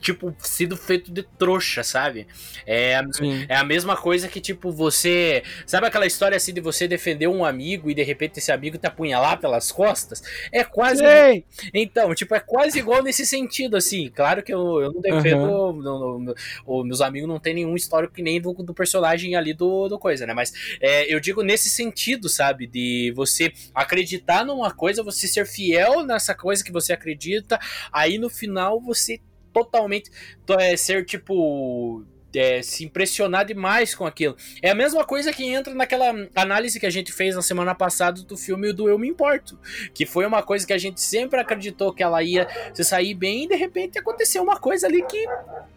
tipo, 0.00 0.34
sido 0.38 0.76
feito 0.76 1.12
de 1.12 1.22
trouxa, 1.22 1.82
sabe? 1.82 2.26
É, 2.66 3.00
é 3.48 3.56
a 3.56 3.64
mesma 3.64 3.96
coisa 3.96 4.28
que, 4.28 4.40
tipo, 4.40 4.70
você. 4.70 5.42
Sabe 5.66 5.86
aquela 5.86 6.06
história 6.06 6.36
assim 6.36 6.52
de 6.52 6.60
você 6.60 6.86
defender 6.86 7.28
um 7.28 7.44
amigo 7.44 7.90
e 7.90 7.94
de 7.94 8.02
repente 8.02 8.38
esse 8.38 8.52
amigo 8.52 8.78
te 8.78 8.86
apunhalar 8.86 9.40
pelas 9.40 9.72
costas? 9.72 10.22
É 10.52 10.64
quase. 10.64 11.02
Sim. 11.04 11.44
Então, 11.72 12.14
tipo, 12.14 12.34
é 12.34 12.40
quase 12.40 12.78
igual 12.78 13.02
nesse 13.02 13.26
sentido, 13.26 13.76
assim. 13.76 14.10
Claro 14.14 14.42
que 14.42 14.52
eu, 14.52 14.80
eu 14.80 14.92
não 14.92 15.00
defendo. 15.00 15.42
Uhum. 15.42 15.72
No, 15.76 16.18
no, 16.18 16.34
no, 16.66 16.84
meus 16.84 17.00
amigos 17.00 17.28
não 17.28 17.38
tem 17.38 17.54
nenhum 17.54 17.74
histórico 17.74 18.14
que 18.14 18.22
nem 18.22 18.40
do, 18.40 18.52
do 18.52 18.74
personagem 18.74 19.34
ali 19.34 19.52
do, 19.52 19.88
do 19.88 19.98
coisa, 19.98 20.26
né? 20.26 20.34
Mas 20.34 20.52
é, 20.80 21.12
eu 21.12 21.20
digo 21.20 21.42
nesse 21.42 21.68
sentido, 21.68 22.28
sabe? 22.28 22.66
De 22.66 23.12
você 23.14 23.52
acreditar 23.74 24.44
numa 24.44 24.72
coisa, 24.72 25.02
você 25.02 25.26
ser 25.26 25.46
fiel 25.46 26.04
nessa 26.04 26.34
coisa 26.34 26.64
que 26.64 26.72
você 26.72 26.92
acredita, 26.92 27.58
aí 27.92 28.18
no 28.18 28.28
final 28.28 28.80
você 28.80 29.20
totalmente 29.56 30.10
é, 30.58 30.76
ser 30.76 31.04
tipo. 31.06 32.04
É, 32.34 32.60
se 32.60 32.84
impressionar 32.84 33.46
demais 33.46 33.94
com 33.94 34.04
aquilo. 34.04 34.36
É 34.60 34.68
a 34.68 34.74
mesma 34.74 35.06
coisa 35.06 35.32
que 35.32 35.42
entra 35.42 35.72
naquela 35.72 36.12
análise 36.34 36.78
que 36.78 36.84
a 36.84 36.90
gente 36.90 37.10
fez 37.10 37.34
na 37.34 37.40
semana 37.40 37.74
passada 37.74 38.20
do 38.20 38.36
filme 38.36 38.74
do 38.74 38.86
Eu 38.90 38.98
Me 38.98 39.08
Importo. 39.08 39.58
Que 39.94 40.04
foi 40.04 40.26
uma 40.26 40.42
coisa 40.42 40.66
que 40.66 40.72
a 40.74 40.78
gente 40.78 41.00
sempre 41.00 41.40
acreditou 41.40 41.94
que 41.94 42.02
ela 42.02 42.22
ia 42.22 42.46
se 42.74 42.84
sair 42.84 43.14
bem 43.14 43.44
e 43.44 43.48
de 43.48 43.54
repente 43.54 43.98
aconteceu 43.98 44.42
uma 44.42 44.58
coisa 44.58 44.86
ali 44.86 45.02
que, 45.06 45.24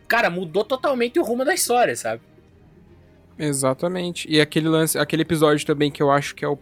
cara, 0.06 0.30
mudou 0.30 0.66
totalmente 0.66 1.18
o 1.18 1.24
rumo 1.24 1.46
da 1.46 1.54
história, 1.54 1.96
sabe? 1.96 2.22
Exatamente. 3.38 4.28
E 4.30 4.42
aquele 4.42 4.68
lance, 4.68 5.00
aquele 5.00 5.22
episódio 5.22 5.66
também 5.66 5.90
que 5.90 6.04
eu 6.04 6.12
acho 6.12 6.36
que 6.36 6.44
é 6.44 6.50
o, 6.50 6.60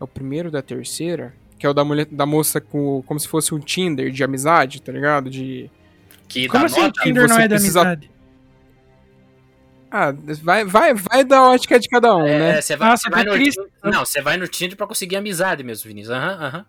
é 0.00 0.04
o 0.04 0.08
primeiro 0.08 0.50
da 0.50 0.62
terceira, 0.62 1.34
que 1.58 1.66
é 1.66 1.68
o 1.68 1.74
da 1.74 1.84
mulher, 1.84 2.06
da 2.06 2.24
moça 2.24 2.58
com 2.58 3.02
como 3.02 3.20
se 3.20 3.28
fosse 3.28 3.54
um 3.54 3.58
Tinder 3.58 4.10
de 4.10 4.24
amizade, 4.24 4.80
tá 4.80 4.90
ligado? 4.90 5.28
De 5.28 5.70
que 6.30 6.48
Como 6.48 6.64
assim 6.64 6.80
nota, 6.80 7.02
Tinder 7.02 7.28
não 7.28 7.38
é 7.38 7.46
da 7.48 7.56
precisa... 7.56 7.80
amizade? 7.80 8.10
Ah, 9.90 10.14
vai, 10.44 10.64
vai, 10.64 10.94
vai 10.94 11.24
da 11.24 11.42
ótica 11.42 11.80
de 11.80 11.88
cada 11.88 12.14
um, 12.14 12.24
é, 12.24 12.38
né? 12.38 12.60
Você 12.60 12.76
vai, 12.76 12.92
ah, 12.92 12.96
você 12.96 13.10
vai 13.10 13.24
no 13.24 13.36
Tinder, 13.36 13.66
Não, 13.82 14.06
você 14.06 14.22
vai 14.22 14.36
no 14.36 14.46
Tinder 14.46 14.76
pra 14.76 14.86
conseguir 14.86 15.16
amizade 15.16 15.64
mesmo, 15.64 15.88
Vinícius. 15.88 16.16
Aham, 16.16 16.28
uhum, 16.28 16.44
aham. 16.46 16.64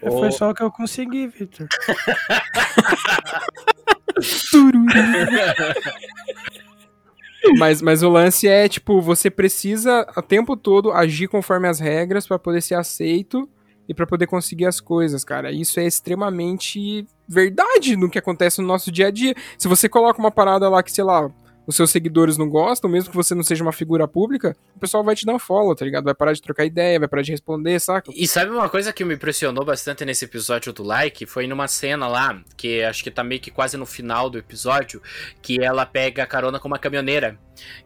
Uhum. 0.00 0.18
Foi 0.20 0.30
só 0.30 0.50
o 0.50 0.54
que 0.54 0.62
eu 0.62 0.70
consegui, 0.70 1.26
Victor. 1.26 1.66
mas, 7.58 7.82
mas 7.82 8.04
o 8.04 8.08
lance 8.08 8.46
é, 8.46 8.68
tipo, 8.68 9.00
você 9.00 9.28
precisa 9.28 10.06
o 10.16 10.22
tempo 10.22 10.56
todo 10.56 10.92
agir 10.92 11.26
conforme 11.26 11.66
as 11.66 11.80
regras 11.80 12.28
para 12.28 12.38
poder 12.38 12.62
ser 12.62 12.76
aceito 12.76 13.50
e 13.88 13.94
para 13.94 14.06
poder 14.06 14.26
conseguir 14.26 14.66
as 14.66 14.80
coisas, 14.80 15.24
cara. 15.24 15.50
Isso 15.50 15.80
é 15.80 15.86
extremamente 15.86 17.06
verdade 17.28 17.96
no 17.96 18.10
que 18.10 18.18
acontece 18.18 18.60
no 18.60 18.66
nosso 18.66 18.90
dia 18.90 19.08
a 19.08 19.10
dia. 19.10 19.34
Se 19.58 19.68
você 19.68 19.88
coloca 19.88 20.18
uma 20.18 20.30
parada 20.30 20.68
lá 20.68 20.82
que, 20.82 20.92
sei 20.92 21.04
lá, 21.04 21.30
os 21.66 21.76
seus 21.76 21.90
seguidores 21.90 22.36
não 22.36 22.48
gostam, 22.48 22.90
mesmo 22.90 23.10
que 23.10 23.16
você 23.16 23.34
não 23.34 23.42
seja 23.42 23.62
uma 23.62 23.72
figura 23.72 24.08
pública, 24.08 24.56
o 24.74 24.78
pessoal 24.78 25.04
vai 25.04 25.14
te 25.14 25.24
dar 25.24 25.34
um 25.34 25.38
follow, 25.38 25.74
tá 25.74 25.84
ligado? 25.84 26.04
Vai 26.04 26.14
parar 26.14 26.32
de 26.32 26.42
trocar 26.42 26.64
ideia, 26.64 26.98
vai 26.98 27.08
parar 27.08 27.22
de 27.22 27.30
responder, 27.30 27.78
saca? 27.80 28.10
E 28.14 28.26
sabe 28.26 28.50
uma 28.50 28.68
coisa 28.68 28.92
que 28.92 29.04
me 29.04 29.14
impressionou 29.14 29.64
bastante 29.64 30.04
nesse 30.04 30.24
episódio 30.24 30.72
do 30.72 30.82
Like? 30.82 31.24
Foi 31.26 31.46
numa 31.46 31.68
cena 31.68 32.08
lá, 32.08 32.40
que 32.56 32.82
acho 32.82 33.04
que 33.04 33.10
tá 33.10 33.22
meio 33.22 33.40
que 33.40 33.50
quase 33.50 33.76
no 33.76 33.86
final 33.86 34.28
do 34.28 34.38
episódio, 34.38 35.00
que 35.40 35.62
ela 35.62 35.86
pega 35.86 36.22
a 36.22 36.26
carona 36.26 36.58
com 36.58 36.68
uma 36.68 36.78
caminhoneira. 36.78 37.38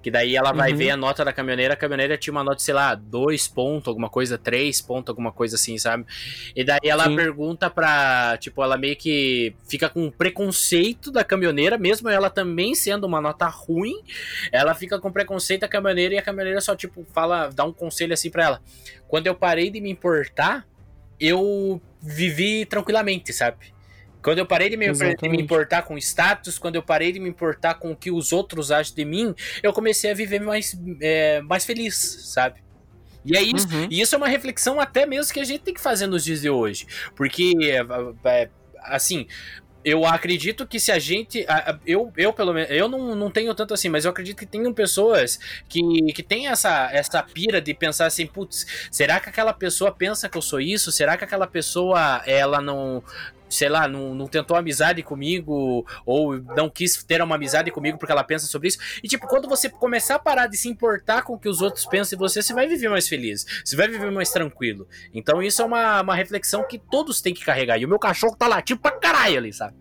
Que 0.02 0.10
daí 0.10 0.36
ela 0.36 0.52
vai 0.52 0.72
uhum. 0.72 0.78
ver 0.78 0.90
a 0.90 0.96
nota 0.96 1.24
da 1.24 1.32
caminhoneira, 1.32 1.74
a 1.74 1.76
caminhoneira 1.76 2.16
tinha 2.16 2.32
uma 2.32 2.44
nota, 2.44 2.60
sei 2.60 2.74
lá, 2.74 2.94
dois 2.94 3.48
pontos, 3.48 3.88
alguma 3.88 4.08
coisa, 4.08 4.38
três 4.38 4.80
pontos, 4.80 5.10
alguma 5.10 5.32
coisa 5.32 5.56
assim, 5.56 5.76
sabe? 5.78 6.04
E 6.54 6.64
daí 6.64 6.80
ela 6.84 7.04
Sim. 7.04 7.16
pergunta 7.16 7.68
pra. 7.68 8.36
Tipo, 8.38 8.62
ela 8.62 8.76
meio 8.76 8.96
que 8.96 9.54
fica 9.68 9.88
com 9.88 10.10
preconceito 10.10 11.10
da 11.10 11.24
caminhoneira, 11.24 11.76
mesmo 11.78 12.08
ela 12.08 12.30
também 12.30 12.74
sendo 12.74 13.04
uma 13.04 13.20
nota 13.20 13.46
ruim, 13.46 14.02
ela 14.52 14.74
fica 14.74 14.98
com 14.98 15.10
preconceito 15.10 15.62
da 15.62 15.68
caminhoneira 15.68 16.14
e 16.14 16.18
a 16.18 16.22
caminhoneira 16.22 16.60
só, 16.60 16.74
tipo, 16.76 17.04
fala, 17.12 17.48
dá 17.48 17.64
um 17.64 17.72
conselho 17.72 18.12
assim 18.14 18.30
pra 18.30 18.44
ela. 18.44 18.62
Quando 19.08 19.26
eu 19.26 19.34
parei 19.34 19.70
de 19.70 19.80
me 19.80 19.90
importar, 19.90 20.66
eu 21.18 21.80
vivi 22.00 22.64
tranquilamente, 22.66 23.32
sabe? 23.32 23.75
Quando 24.26 24.40
eu 24.40 24.46
parei 24.46 24.68
de 24.68 24.76
me, 24.76 24.90
de 24.90 25.28
me, 25.28 25.40
importar 25.40 25.82
com 25.82 25.96
status, 25.96 26.58
quando 26.58 26.74
eu 26.74 26.82
parei 26.82 27.12
de 27.12 27.20
me 27.20 27.28
importar 27.28 27.74
com 27.74 27.92
o 27.92 27.96
que 27.96 28.10
os 28.10 28.32
outros 28.32 28.72
acham 28.72 28.92
de 28.92 29.04
mim, 29.04 29.32
eu 29.62 29.72
comecei 29.72 30.10
a 30.10 30.14
viver 30.14 30.40
mais, 30.40 30.76
é, 31.00 31.40
mais 31.42 31.64
feliz, 31.64 31.94
sabe? 32.24 32.60
E 33.24 33.36
é 33.36 33.40
isso. 33.40 33.68
Uhum. 33.72 33.86
E 33.88 34.00
isso 34.00 34.16
é 34.16 34.18
uma 34.18 34.26
reflexão 34.26 34.80
até 34.80 35.06
mesmo 35.06 35.32
que 35.32 35.38
a 35.38 35.44
gente 35.44 35.60
tem 35.60 35.72
que 35.72 35.80
fazer 35.80 36.08
nos 36.08 36.24
dias 36.24 36.40
de 36.40 36.50
hoje. 36.50 36.88
Porque, 37.14 37.54
é, 37.62 38.28
é 38.28 38.50
assim, 38.86 39.28
eu 39.84 40.04
acredito 40.04 40.66
que 40.66 40.80
se 40.80 40.90
a 40.90 40.98
gente. 40.98 41.46
Eu, 41.86 42.12
eu 42.16 42.32
pelo 42.32 42.52
menos. 42.52 42.68
Eu 42.72 42.88
não, 42.88 43.14
não 43.14 43.30
tenho 43.30 43.54
tanto 43.54 43.74
assim, 43.74 43.88
mas 43.88 44.04
eu 44.04 44.10
acredito 44.10 44.38
que 44.38 44.44
tenham 44.44 44.74
pessoas 44.74 45.38
que, 45.68 45.80
que 46.12 46.24
têm 46.24 46.48
essa, 46.48 46.90
essa 46.92 47.22
pira 47.22 47.60
de 47.60 47.72
pensar 47.72 48.06
assim, 48.06 48.26
putz, 48.26 48.66
será 48.90 49.20
que 49.20 49.28
aquela 49.28 49.52
pessoa 49.52 49.92
pensa 49.92 50.28
que 50.28 50.36
eu 50.36 50.42
sou 50.42 50.60
isso? 50.60 50.90
Será 50.90 51.16
que 51.16 51.22
aquela 51.22 51.46
pessoa 51.46 52.20
ela 52.26 52.60
não, 52.60 53.00
sei 53.56 53.68
lá, 53.68 53.88
não, 53.88 54.14
não 54.14 54.26
tentou 54.26 54.56
amizade 54.56 55.02
comigo, 55.02 55.86
ou 56.04 56.38
não 56.56 56.68
quis 56.68 57.02
ter 57.02 57.22
uma 57.22 57.34
amizade 57.34 57.70
comigo 57.70 57.98
porque 57.98 58.12
ela 58.12 58.24
pensa 58.24 58.46
sobre 58.46 58.68
isso. 58.68 58.78
E, 59.02 59.08
tipo, 59.08 59.26
quando 59.26 59.48
você 59.48 59.68
começar 59.68 60.16
a 60.16 60.18
parar 60.18 60.46
de 60.46 60.56
se 60.56 60.68
importar 60.68 61.22
com 61.22 61.34
o 61.34 61.38
que 61.38 61.48
os 61.48 61.60
outros 61.60 61.86
pensam 61.86 62.16
em 62.16 62.18
você, 62.18 62.42
você 62.42 62.52
vai 62.52 62.66
viver 62.66 62.88
mais 62.88 63.08
feliz, 63.08 63.46
você 63.64 63.76
vai 63.76 63.88
viver 63.88 64.10
mais 64.10 64.30
tranquilo. 64.30 64.86
Então, 65.12 65.42
isso 65.42 65.62
é 65.62 65.64
uma, 65.64 66.02
uma 66.02 66.14
reflexão 66.14 66.66
que 66.66 66.78
todos 66.78 67.20
têm 67.20 67.34
que 67.34 67.44
carregar. 67.44 67.78
E 67.78 67.84
o 67.84 67.88
meu 67.88 67.98
cachorro 67.98 68.36
tá 68.36 68.46
latindo 68.46 68.80
pra 68.80 68.92
caralho 68.92 69.38
ali, 69.38 69.52
sabe? 69.52 69.76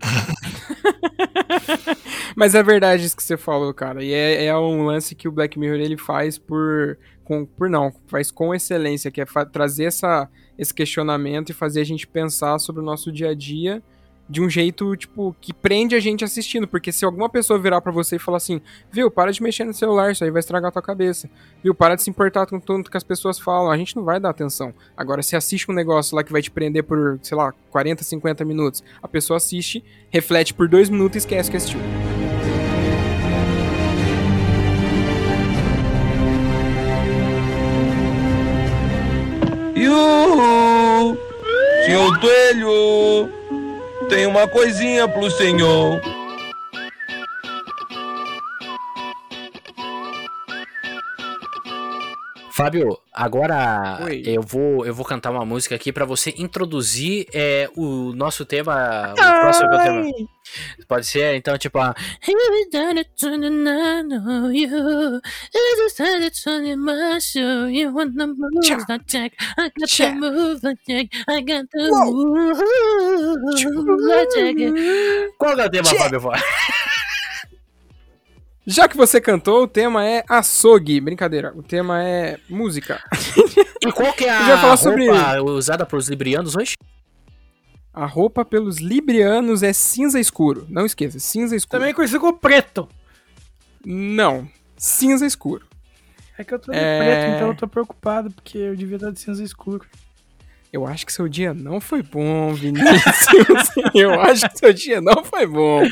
Mas 2.36 2.54
é 2.54 2.62
verdade 2.62 3.04
isso 3.04 3.16
que 3.16 3.22
você 3.22 3.36
falou, 3.36 3.72
cara. 3.72 4.02
E 4.02 4.12
é, 4.12 4.46
é 4.46 4.56
um 4.56 4.84
lance 4.84 5.14
que 5.14 5.28
o 5.28 5.32
Black 5.32 5.58
Mirror 5.58 5.80
ele 5.80 5.96
faz 5.96 6.38
por. 6.38 6.98
Com, 7.24 7.46
por 7.46 7.70
não, 7.70 7.90
faz 8.06 8.30
com 8.30 8.54
excelência, 8.54 9.10
que 9.10 9.18
é 9.18 9.24
trazer 9.50 9.84
essa, 9.84 10.28
esse 10.58 10.72
questionamento 10.72 11.50
e 11.50 11.52
fazer 11.52 11.80
a 11.80 11.84
gente 11.84 12.06
pensar 12.06 12.58
sobre 12.58 12.82
o 12.82 12.84
nosso 12.84 13.10
dia 13.10 13.30
a 13.30 13.34
dia 13.34 13.82
de 14.28 14.40
um 14.40 14.48
jeito, 14.48 14.96
tipo, 14.96 15.36
que 15.40 15.52
prende 15.52 15.94
a 15.94 16.00
gente 16.00 16.24
assistindo. 16.24 16.66
Porque 16.66 16.90
se 16.90 17.04
alguma 17.04 17.28
pessoa 17.28 17.58
virar 17.58 17.80
pra 17.80 17.92
você 17.92 18.16
e 18.16 18.18
falar 18.18 18.38
assim, 18.38 18.60
viu, 18.90 19.10
para 19.10 19.32
de 19.32 19.42
mexer 19.42 19.64
no 19.64 19.74
celular, 19.74 20.12
isso 20.12 20.24
aí 20.24 20.30
vai 20.30 20.40
estragar 20.40 20.68
a 20.68 20.72
tua 20.72 20.82
cabeça. 20.82 21.28
Viu, 21.62 21.74
para 21.74 21.94
de 21.94 22.02
se 22.02 22.10
importar 22.10 22.46
com 22.46 22.58
tudo 22.58 22.90
que 22.90 22.96
as 22.96 23.04
pessoas 23.04 23.38
falam, 23.38 23.70
a 23.70 23.76
gente 23.76 23.96
não 23.96 24.04
vai 24.04 24.18
dar 24.18 24.30
atenção. 24.30 24.72
Agora, 24.96 25.22
se 25.22 25.36
assiste 25.36 25.70
um 25.70 25.74
negócio 25.74 26.16
lá 26.16 26.24
que 26.24 26.32
vai 26.32 26.42
te 26.42 26.50
prender 26.50 26.84
por, 26.84 27.18
sei 27.22 27.36
lá, 27.36 27.52
40, 27.70 28.02
50 28.02 28.44
minutos, 28.44 28.82
a 29.02 29.08
pessoa 29.08 29.36
assiste, 29.36 29.84
reflete 30.10 30.54
por 30.54 30.68
dois 30.68 30.88
minutos 30.88 31.16
e 31.16 31.18
esquece 31.18 31.50
que 31.50 31.56
assistiu. 31.56 31.80
Iuhu! 39.94 41.16
Senhor 41.86 42.20
Coelho! 42.20 43.30
Tem 44.08 44.26
uma 44.26 44.48
coisinha 44.48 45.06
pro 45.06 45.30
senhor. 45.30 46.00
Fábio, 52.54 52.96
agora 53.12 53.98
Oi. 54.04 54.22
eu 54.24 54.40
vou, 54.40 54.86
eu 54.86 54.94
vou 54.94 55.04
cantar 55.04 55.32
uma 55.32 55.44
música 55.44 55.74
aqui 55.74 55.92
pra 55.92 56.04
você 56.04 56.32
introduzir 56.38 57.26
é, 57.34 57.68
o 57.76 58.12
nosso 58.14 58.44
tema. 58.44 59.12
O 59.12 59.40
próximo 59.40 59.70
tema. 59.70 60.04
Pode 60.86 61.04
ser, 61.04 61.34
então, 61.34 61.58
tipo, 61.58 61.80
a. 61.80 61.92
Qual 75.38 75.58
é 75.58 75.66
o 75.66 75.70
tema, 75.70 75.88
Fábio? 75.88 76.20
Já 78.66 78.88
que 78.88 78.96
você 78.96 79.20
cantou, 79.20 79.64
o 79.64 79.68
tema 79.68 80.06
é 80.06 80.24
açougue. 80.28 81.00
Brincadeira, 81.00 81.52
o 81.54 81.62
tema 81.62 82.02
é 82.02 82.38
música. 82.48 83.02
E 83.86 83.92
qual 83.92 84.12
que 84.14 84.24
é 84.24 84.30
a 84.32 84.46
já 84.46 84.58
falar 84.58 84.76
sobre- 84.76 85.06
roupa 85.08 85.42
usada 85.42 85.84
pros 85.84 86.08
librianos 86.08 86.56
hoje? 86.56 86.74
A 87.92 88.06
roupa 88.06 88.44
pelos 88.44 88.78
librianos 88.78 89.62
é 89.62 89.72
cinza 89.72 90.18
escuro. 90.18 90.66
Não 90.68 90.84
esqueça, 90.86 91.18
cinza 91.18 91.54
escuro. 91.54 91.78
Também 91.78 91.94
conhecido 91.94 92.20
como 92.20 92.36
preto. 92.38 92.88
Não, 93.84 94.48
cinza 94.76 95.24
escuro. 95.26 95.66
É 96.36 96.42
que 96.42 96.52
eu 96.54 96.58
tô 96.58 96.72
de 96.72 96.78
É. 96.78 96.98
preto, 96.98 97.36
então 97.36 97.48
eu 97.48 97.54
tô 97.54 97.68
preocupado, 97.68 98.30
porque 98.32 98.58
eu 98.58 98.74
devia 98.74 98.96
estar 98.96 99.10
de 99.12 99.20
cinza 99.20 99.44
escuro. 99.44 99.84
Eu 100.72 100.84
acho 100.84 101.06
que 101.06 101.12
seu 101.12 101.28
dia 101.28 101.54
não 101.54 101.80
foi 101.80 102.02
bom, 102.02 102.52
Vinícius. 102.54 103.26
eu 103.94 104.20
acho 104.20 104.48
que 104.50 104.58
seu 104.58 104.72
dia 104.72 105.00
não 105.00 105.22
foi 105.24 105.46
bom. 105.46 105.82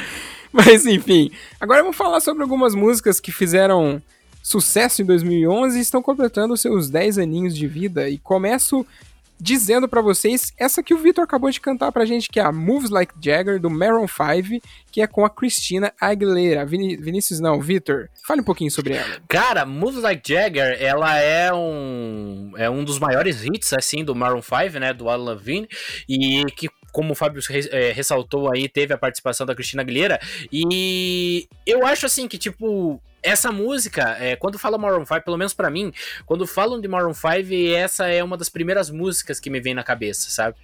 Mas 0.67 0.85
enfim, 0.87 1.31
agora 1.61 1.83
vamos 1.83 1.97
falar 1.97 2.21
sobre 2.21 2.43
algumas 2.43 2.75
músicas 2.75 3.19
que 3.21 3.33
fizeram 3.33 4.03
sucesso 4.43 5.03
em 5.03 5.05
2011 5.05 5.79
e 5.79 5.81
estão 5.83 6.03
completando 6.03 6.57
seus 6.57 6.91
10 6.91 7.19
aninhos 7.19 7.57
de 7.57 7.67
vida. 7.67 8.09
E 8.09 8.19
começo 8.19 8.85
dizendo 9.41 9.89
pra 9.89 10.01
vocês 10.01 10.53
essa 10.57 10.83
que 10.85 10.95
o 10.95 10.99
Vitor 10.99 11.25
acabou 11.25 11.51
de 11.51 11.61
cantar 11.61 11.91
pra 11.91 12.05
gente, 12.05 12.29
que 12.29 12.39
é 12.39 12.45
a 12.45 12.53
Moves 12.53 12.91
Like 12.91 13.13
Jagger, 13.21 13.59
do 13.59 13.69
Maroon 13.69 14.07
5, 14.07 14.63
que 14.93 15.01
é 15.01 15.07
com 15.09 15.25
a 15.25 15.31
Christina 15.31 15.93
Aguilera. 16.01 16.65
Vini- 16.65 16.97
Vinícius 16.97 17.41
não, 17.41 17.61
Vitor, 17.61 18.09
fale 18.25 18.41
um 18.41 18.45
pouquinho 18.45 18.71
sobre 18.71 18.95
ela. 18.95 19.21
Cara, 19.29 19.67
Moves 19.67 20.03
Like 20.03 20.23
Jagger, 20.33 20.77
ela 20.81 21.19
é 21.19 21.53
um 21.53 22.53
é 22.57 22.71
um 22.71 22.85
dos 22.85 22.99
maiores 23.01 23.45
hits 23.45 23.73
assim 23.73 24.05
do 24.05 24.15
Maroon 24.15 24.43
5, 24.43 24.79
né, 24.79 24.93
do 24.93 25.09
Alan 25.09 25.25
Lavigne, 25.33 25.69
e 26.09 26.45
que 26.57 26.69
como 26.93 27.13
o 27.13 27.17
Fábio 27.17 27.43
eh, 27.51 27.93
ressaltou 27.93 28.53
aí, 28.53 28.69
teve 28.69 28.95
a 28.95 28.99
participação 28.99 29.45
da 29.47 29.55
Cristina 29.55 29.83
Aguilera, 29.83 30.21
e 30.53 31.49
eu 31.67 31.85
acho 31.87 32.07
assim 32.07 32.29
que 32.29 32.39
tipo 32.39 33.03
essa 33.23 33.53
música, 33.53 34.17
é, 34.19 34.35
quando 34.37 34.59
fala 34.59 34.77
Maroon 34.79 35.05
5, 35.07 35.23
pelo 35.23 35.37
menos 35.39 35.55
pra 35.55 35.71
mim, 35.71 35.93
quando 36.27 36.47
falam 36.47 36.81
de 36.81 36.89
Maroon 36.89 37.15
5, 37.15 37.29
essa 37.77 38.07
é 38.09 38.23
uma 38.23 38.37
das 38.37 38.49
primeiras 38.49 38.91
músicas 38.91 39.39
que 39.39 39.49
me 39.51 39.61
vem 39.61 39.75
na 39.75 39.83
cabeça, 39.85 40.29
sabe? 40.31 40.57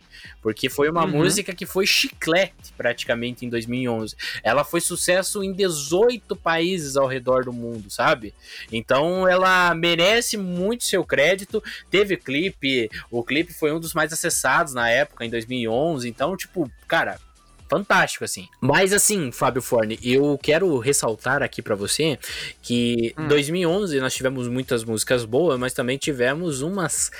Porque 0.42 0.68
foi 0.68 0.90
uma 0.90 1.04
Uhum. 1.04 1.10
música 1.10 1.54
que 1.54 1.64
foi 1.64 1.86
chiclete 1.86 2.72
praticamente 2.76 3.46
em 3.46 3.48
2011. 3.48 4.16
Ela 4.42 4.64
foi 4.64 4.80
sucesso 4.80 5.44
em 5.44 5.52
18 5.52 6.34
países 6.34 6.96
ao 6.96 7.06
redor 7.06 7.44
do 7.44 7.52
mundo, 7.52 7.88
sabe? 7.90 8.34
Então 8.72 9.28
ela 9.28 9.72
merece 9.74 10.36
muito 10.36 10.82
seu 10.84 11.04
crédito. 11.04 11.62
Teve 11.90 12.16
clipe, 12.16 12.90
o 13.10 13.22
clipe 13.22 13.52
foi 13.52 13.72
um 13.72 13.78
dos 13.78 13.94
mais 13.94 14.12
acessados 14.12 14.74
na 14.74 14.90
época, 14.90 15.24
em 15.24 15.30
2011. 15.30 16.08
Então, 16.08 16.36
tipo, 16.36 16.68
cara, 16.88 17.20
fantástico 17.68 18.24
assim. 18.24 18.48
Mas 18.60 18.92
assim, 18.92 19.30
Fábio 19.30 19.62
Forne, 19.62 19.98
eu 20.02 20.38
quero 20.42 20.78
ressaltar 20.78 21.42
aqui 21.42 21.62
pra 21.62 21.74
você 21.74 22.18
que 22.62 23.14
em 23.18 23.28
2011 23.28 24.00
nós 24.00 24.14
tivemos 24.14 24.48
muitas 24.48 24.84
músicas 24.84 25.24
boas, 25.24 25.58
mas 25.58 25.72
também 25.72 25.98
tivemos 25.98 26.62
umas 26.62 27.10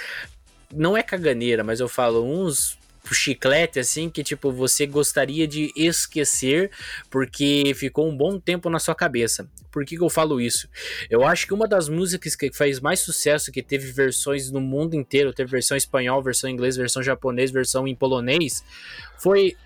não 0.74 0.96
é 0.96 1.02
caganeira, 1.02 1.64
mas 1.64 1.80
eu 1.80 1.88
falo 1.88 2.24
uns 2.24 2.76
chiclete 3.10 3.78
assim 3.78 4.10
que 4.10 4.22
tipo 4.22 4.52
você 4.52 4.86
gostaria 4.86 5.46
de 5.48 5.72
esquecer 5.74 6.70
porque 7.10 7.72
ficou 7.74 8.06
um 8.06 8.16
bom 8.16 8.38
tempo 8.38 8.68
na 8.68 8.78
sua 8.78 8.94
cabeça. 8.94 9.48
Por 9.70 9.84
que, 9.84 9.96
que 9.96 10.02
eu 10.02 10.10
falo 10.10 10.40
isso? 10.40 10.68
Eu 11.10 11.24
acho 11.24 11.46
que 11.46 11.54
uma 11.54 11.68
das 11.68 11.88
músicas 11.88 12.34
que 12.34 12.52
faz 12.52 12.80
mais 12.80 13.00
sucesso, 13.00 13.52
que 13.52 13.62
teve 13.62 13.90
versões 13.92 14.50
no 14.50 14.60
mundo 14.60 14.94
inteiro, 14.94 15.32
teve 15.32 15.50
versão 15.50 15.76
espanhol, 15.76 16.22
versão 16.22 16.48
inglês, 16.48 16.76
versão 16.76 17.02
japonês, 17.02 17.50
versão 17.50 17.86
em 17.86 17.94
polonês, 17.94 18.64
foi 19.18 19.56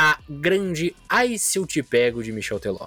a 0.00 0.16
grande 0.30 0.94
Ai 1.08 1.36
Se 1.36 1.58
Eu 1.58 1.66
Te 1.66 1.82
Pego 1.82 2.22
de 2.22 2.30
Michel 2.30 2.60
Teló. 2.60 2.86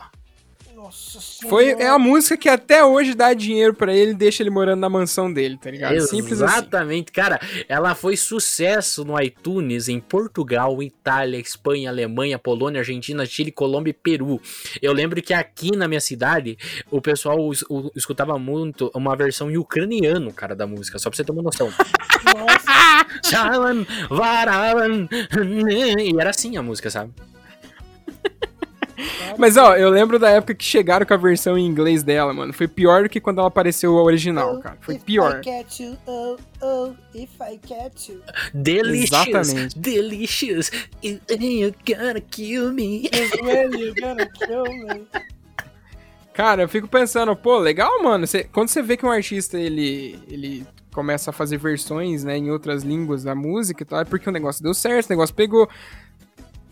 Nossa 0.81 1.19
Foi, 1.47 1.69
é 1.69 1.87
a 1.87 1.99
música 1.99 2.35
que 2.35 2.49
até 2.49 2.83
hoje 2.83 3.13
dá 3.13 3.33
dinheiro 3.33 3.73
pra 3.73 3.93
ele 3.95 4.11
e 4.11 4.15
deixa 4.15 4.41
ele 4.41 4.49
morando 4.49 4.79
na 4.79 4.89
mansão 4.89 5.31
dele, 5.31 5.57
tá 5.57 5.69
ligado? 5.69 5.99
Simples 6.01 6.41
assim. 6.41 6.57
Exatamente, 6.57 7.11
cara. 7.11 7.39
Ela 7.69 7.93
foi 7.93 8.17
sucesso 8.17 9.05
no 9.05 9.19
iTunes 9.21 9.87
em 9.87 9.99
Portugal, 9.99 10.81
Itália, 10.81 11.37
Espanha, 11.37 11.89
Alemanha, 11.89 12.39
Polônia, 12.39 12.79
Argentina, 12.81 13.25
Chile, 13.25 13.51
Colômbia 13.51 13.91
e 13.91 13.93
Peru. 13.93 14.41
Eu 14.81 14.91
lembro 14.91 15.21
que 15.21 15.33
aqui 15.33 15.75
na 15.75 15.87
minha 15.87 16.01
cidade 16.01 16.57
o 16.89 16.99
pessoal 16.99 17.51
es- 17.51 17.63
o- 17.69 17.91
escutava 17.95 18.39
muito 18.39 18.89
uma 18.95 19.15
versão 19.15 19.51
em 19.51 19.57
ucraniano, 19.57 20.33
cara, 20.33 20.55
da 20.55 20.65
música, 20.65 20.97
só 20.97 21.09
pra 21.09 21.17
você 21.17 21.23
ter 21.23 21.31
uma 21.31 21.43
noção. 21.43 21.71
Shalan, 23.23 23.85
varalan, 24.09 25.07
E 25.99 26.19
era 26.19 26.29
assim 26.31 26.57
a 26.57 26.63
música, 26.63 26.89
sabe? 26.89 27.11
Mas 29.37 29.57
ó, 29.57 29.75
eu 29.75 29.89
lembro 29.89 30.19
da 30.19 30.29
época 30.29 30.53
que 30.53 30.63
chegaram 30.63 31.05
com 31.05 31.13
a 31.13 31.17
versão 31.17 31.57
em 31.57 31.65
inglês 31.65 32.03
dela, 32.03 32.33
mano. 32.33 32.53
Foi 32.53 32.67
pior 32.67 33.03
do 33.03 33.09
que 33.09 33.19
quando 33.19 33.39
ela 33.39 33.47
apareceu 33.47 33.97
a 33.97 34.03
original, 34.03 34.59
cara. 34.59 34.77
Foi 34.81 34.99
pior. 34.99 35.41
oh, 36.05 36.37
oh, 36.61 36.91
if 37.15 37.29
I 37.41 37.57
catch 37.57 38.09
you. 38.09 38.21
Delicious, 38.53 39.27
Exatamente. 39.27 39.79
delicious. 39.79 40.71
You, 41.01 41.19
you 41.39 41.73
gonna 41.85 42.21
kill 42.21 42.71
me. 42.71 43.09
Cara, 46.33 46.61
eu 46.63 46.69
fico 46.69 46.87
pensando, 46.87 47.35
pô, 47.35 47.57
legal, 47.59 48.01
mano. 48.01 48.25
Cê- 48.25 48.45
quando 48.45 48.69
você 48.69 48.81
vê 48.81 48.95
que 48.95 49.05
um 49.05 49.11
artista 49.11 49.57
ele, 49.59 50.17
ele 50.29 50.65
começa 50.93 51.29
a 51.29 51.33
fazer 51.33 51.57
versões, 51.57 52.23
né, 52.23 52.37
em 52.37 52.49
outras 52.49 52.83
línguas 52.83 53.23
da 53.23 53.35
música 53.35 53.83
e 53.83 53.85
tal, 53.85 53.99
é 54.01 54.05
porque 54.05 54.29
o 54.29 54.31
negócio 54.31 54.63
deu 54.63 54.73
certo, 54.73 55.07
o 55.07 55.09
negócio 55.11 55.35
pegou. 55.35 55.67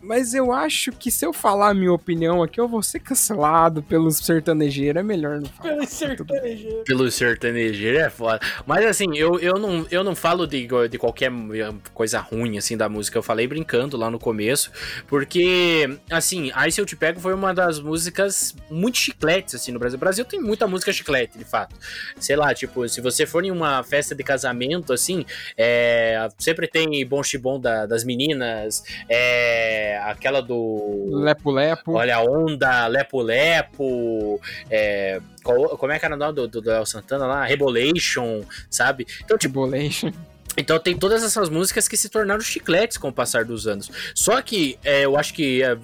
Mas 0.10 0.34
eu 0.34 0.51
acho 0.51 0.91
que 0.91 1.12
se 1.12 1.24
eu 1.24 1.32
falar 1.32 1.70
a 1.70 1.74
minha 1.76 1.93
opinião 1.93 2.41
aqui, 2.41 2.60
eu 2.60 2.68
vou 2.68 2.82
ser 2.82 2.99
cancelado 2.99 3.84
pelos 3.84 4.18
sertanejeiros. 4.18 4.99
É 4.99 5.03
melhor 5.03 5.39
não 5.39 5.45
falar. 5.45 5.76
Pelo 5.76 5.86
sertanejo. 5.86 6.84
Pelo 6.84 7.12
sertanejo 7.12 7.88
é 7.89 8.10
foda. 8.10 8.39
Mas 8.66 8.88
assim, 8.88 9.16
eu, 9.16 9.39
eu, 9.39 9.60
não, 9.60 9.86
eu 9.91 10.03
não 10.03 10.16
falo 10.16 10.47
de, 10.47 10.68
de 10.89 10.97
qualquer 10.97 11.32
eh, 11.32 11.74
coisa 11.93 12.18
ruim, 12.18 12.57
assim, 12.57 12.76
da 12.76 12.89
música. 12.89 13.20
Eu 13.20 13.22
falei 13.22 13.45
brincando 13.45 13.97
lá 13.97 14.10
no 14.10 14.18
começo. 14.18 14.72
Porque, 15.05 15.88
assim, 16.10 16.49
Aí 16.55 16.72
Se 16.72 16.82
Eu 16.82 16.88
Te 16.88 16.95
Pego 16.95 17.20
foi 17.20 17.36
uma 17.36 17.53
das 17.53 17.80
músicas 17.80 18.55
muito 18.68 18.97
chicletes, 18.97 19.53
assim, 19.53 19.72
no 19.72 19.78
Brasil. 19.78 19.97
O 19.97 19.99
Brasil 19.99 20.26
tem 20.26 20.41
muita 20.41 20.66
música 20.66 20.91
chiclete, 20.91 21.38
de 21.38 21.45
fato. 21.45 21.76
Sei 22.20 22.36
lá, 22.36 22.51
tipo, 22.55 22.89
se 22.89 22.99
você 22.99 23.28
for 23.28 23.45
em 23.45 23.51
uma 23.51 23.84
festa 23.84 24.16
de 24.16 24.24
casamento, 24.24 24.91
assim, 24.91 25.24
é, 25.55 26.28
sempre 26.39 26.68
tem 26.68 27.05
Bom 27.05 27.22
Chibom 27.22 27.60
da, 27.60 27.86
das 27.86 28.03
meninas, 28.03 28.84
é, 29.07 29.99
aquela 30.06 30.41
do... 30.41 31.10
Lepo 31.12 31.52
Lepo. 31.52 31.93
Olha 31.93 32.18
a 32.18 32.24
onda, 32.24 32.88
Lepo 32.88 33.22
Lepo, 33.22 34.41
é, 34.70 35.20
qual- 35.43 35.78
como 35.78 35.91
é 35.91 36.00
que 36.00 36.06
era 36.06 36.16
o 36.16 36.18
nome 36.18 36.34
do, 36.34 36.47
do, 36.47 36.62
do 36.62 36.72
El 36.72 36.86
Santana 36.86 37.26
lá? 37.26 37.45
Rebolation, 37.45 38.41
sabe? 38.70 39.06
Então, 39.24 39.38
tipo, 39.38 39.54
Bolation. 39.56 40.12
então 40.58 40.80
tem 40.80 40.97
todas 40.97 41.24
essas 41.24 41.50
músicas 41.50 41.88
que 41.88 41.97
se 41.97 42.10
tornaram 42.10 42.41
chicletes 42.41 42.97
com 42.97 43.10
o 43.10 43.14
passar 43.14 43.45
dos 43.45 43.68
anos. 43.68 43.91
Só 44.16 44.41
que 44.41 44.78
é, 44.84 45.06
eu 45.06 45.18
acho 45.18 45.34
que 45.34 45.62
é, 45.64 45.78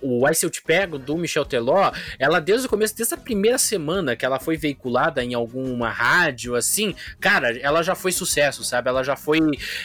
o 0.00 0.24
Ai 0.26 0.32
Se 0.34 0.46
Eu 0.46 0.50
Te 0.50 0.62
Pego, 0.62 0.96
do 0.96 1.16
Michel 1.16 1.44
Teló, 1.44 1.90
ela 2.20 2.40
desde 2.40 2.66
o 2.68 2.70
começo, 2.70 2.96
desde 2.96 3.14
a 3.14 3.18
primeira 3.18 3.58
semana 3.58 4.14
que 4.14 4.24
ela 4.24 4.38
foi 4.38 4.56
veiculada 4.56 5.24
em 5.24 5.34
alguma 5.34 5.90
rádio, 5.90 6.54
assim, 6.54 6.94
cara, 7.18 7.58
ela 7.58 7.82
já 7.82 7.96
foi 7.96 8.12
sucesso, 8.12 8.62
sabe? 8.62 8.88
Ela 8.88 9.02
já 9.02 9.16
foi, 9.16 9.40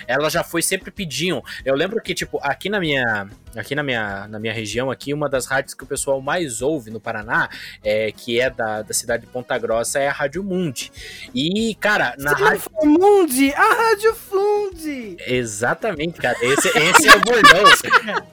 ela 0.08 0.30
já 0.30 0.44
foi 0.44 0.62
sempre 0.62 0.92
pediam. 0.92 1.44
Eu 1.66 1.74
lembro 1.76 2.00
que, 2.00 2.14
tipo, 2.14 2.40
aqui 2.44 2.70
na 2.70 2.80
minha, 2.80 3.28
aqui 3.56 3.76
na 3.76 3.84
minha, 3.84 4.28
na 4.28 4.40
minha 4.40 4.54
região, 4.54 4.90
aqui, 4.90 5.14
uma 5.14 5.30
das 5.30 5.46
rádios 5.46 5.74
que 5.74 5.84
o 5.84 5.88
pessoal 5.88 6.22
mais 6.22 6.62
ouve 6.62 6.92
no 6.92 7.00
Paraná, 7.00 7.50
é, 7.84 8.12
que 8.12 8.40
é 8.40 8.50
da, 8.50 8.82
da 8.82 8.94
cidade 8.94 9.26
de 9.26 9.32
Ponta 9.32 9.58
Grossa, 9.58 10.00
é 10.00 10.08
a 10.08 10.12
Rádio 10.12 10.44
Mundi. 10.44 10.92
E, 11.34 11.76
cara, 11.76 12.16
na 12.18 12.36
Se 12.36 12.44
rádio... 12.44 12.54
não 12.54 12.60
for 12.60 12.86
Mundi, 12.86 13.54
a 13.54 13.74
Rádio 13.74 14.16
Fundi. 14.16 15.18
Exatamente, 15.26 16.20
cara. 16.20 16.38
Esse, 16.42 16.68
esse 16.70 17.08
é 17.08 17.16
o 17.16 17.20
bordão. 17.22 17.64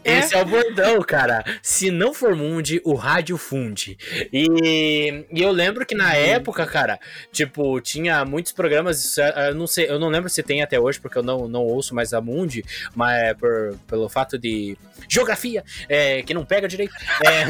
Esse 0.04 0.34
é 0.34 0.42
o 0.42 0.44
bordão, 0.44 1.02
cara. 1.02 1.44
Se 1.62 1.90
não 1.90 2.12
for 2.14 2.34
Mundi, 2.34 2.80
o 2.84 2.94
rádio 2.94 3.36
funde. 3.36 3.98
E, 4.32 5.24
e 5.30 5.42
eu 5.42 5.50
lembro 5.50 5.84
que 5.86 5.94
na 5.94 6.14
época, 6.14 6.66
cara, 6.66 6.98
tipo, 7.32 7.80
tinha 7.80 8.24
muitos 8.24 8.52
programas. 8.52 9.16
Eu 9.18 9.54
não 9.54 9.66
sei, 9.66 9.88
eu 9.88 9.98
não 9.98 10.08
lembro 10.08 10.28
se 10.28 10.42
tem 10.42 10.62
até 10.62 10.78
hoje, 10.78 11.00
porque 11.00 11.18
eu 11.18 11.22
não, 11.22 11.48
não 11.48 11.62
ouço 11.62 11.94
mais 11.94 12.12
a 12.12 12.20
Mundi, 12.20 12.64
mas 12.94 13.22
é 13.22 13.34
por, 13.34 13.76
pelo 13.86 14.08
fato 14.08 14.38
de 14.38 14.76
geografia, 15.10 15.64
é, 15.88 16.22
que 16.22 16.32
não 16.32 16.44
pega 16.44 16.68
direito. 16.68 16.94
É... 17.26 17.44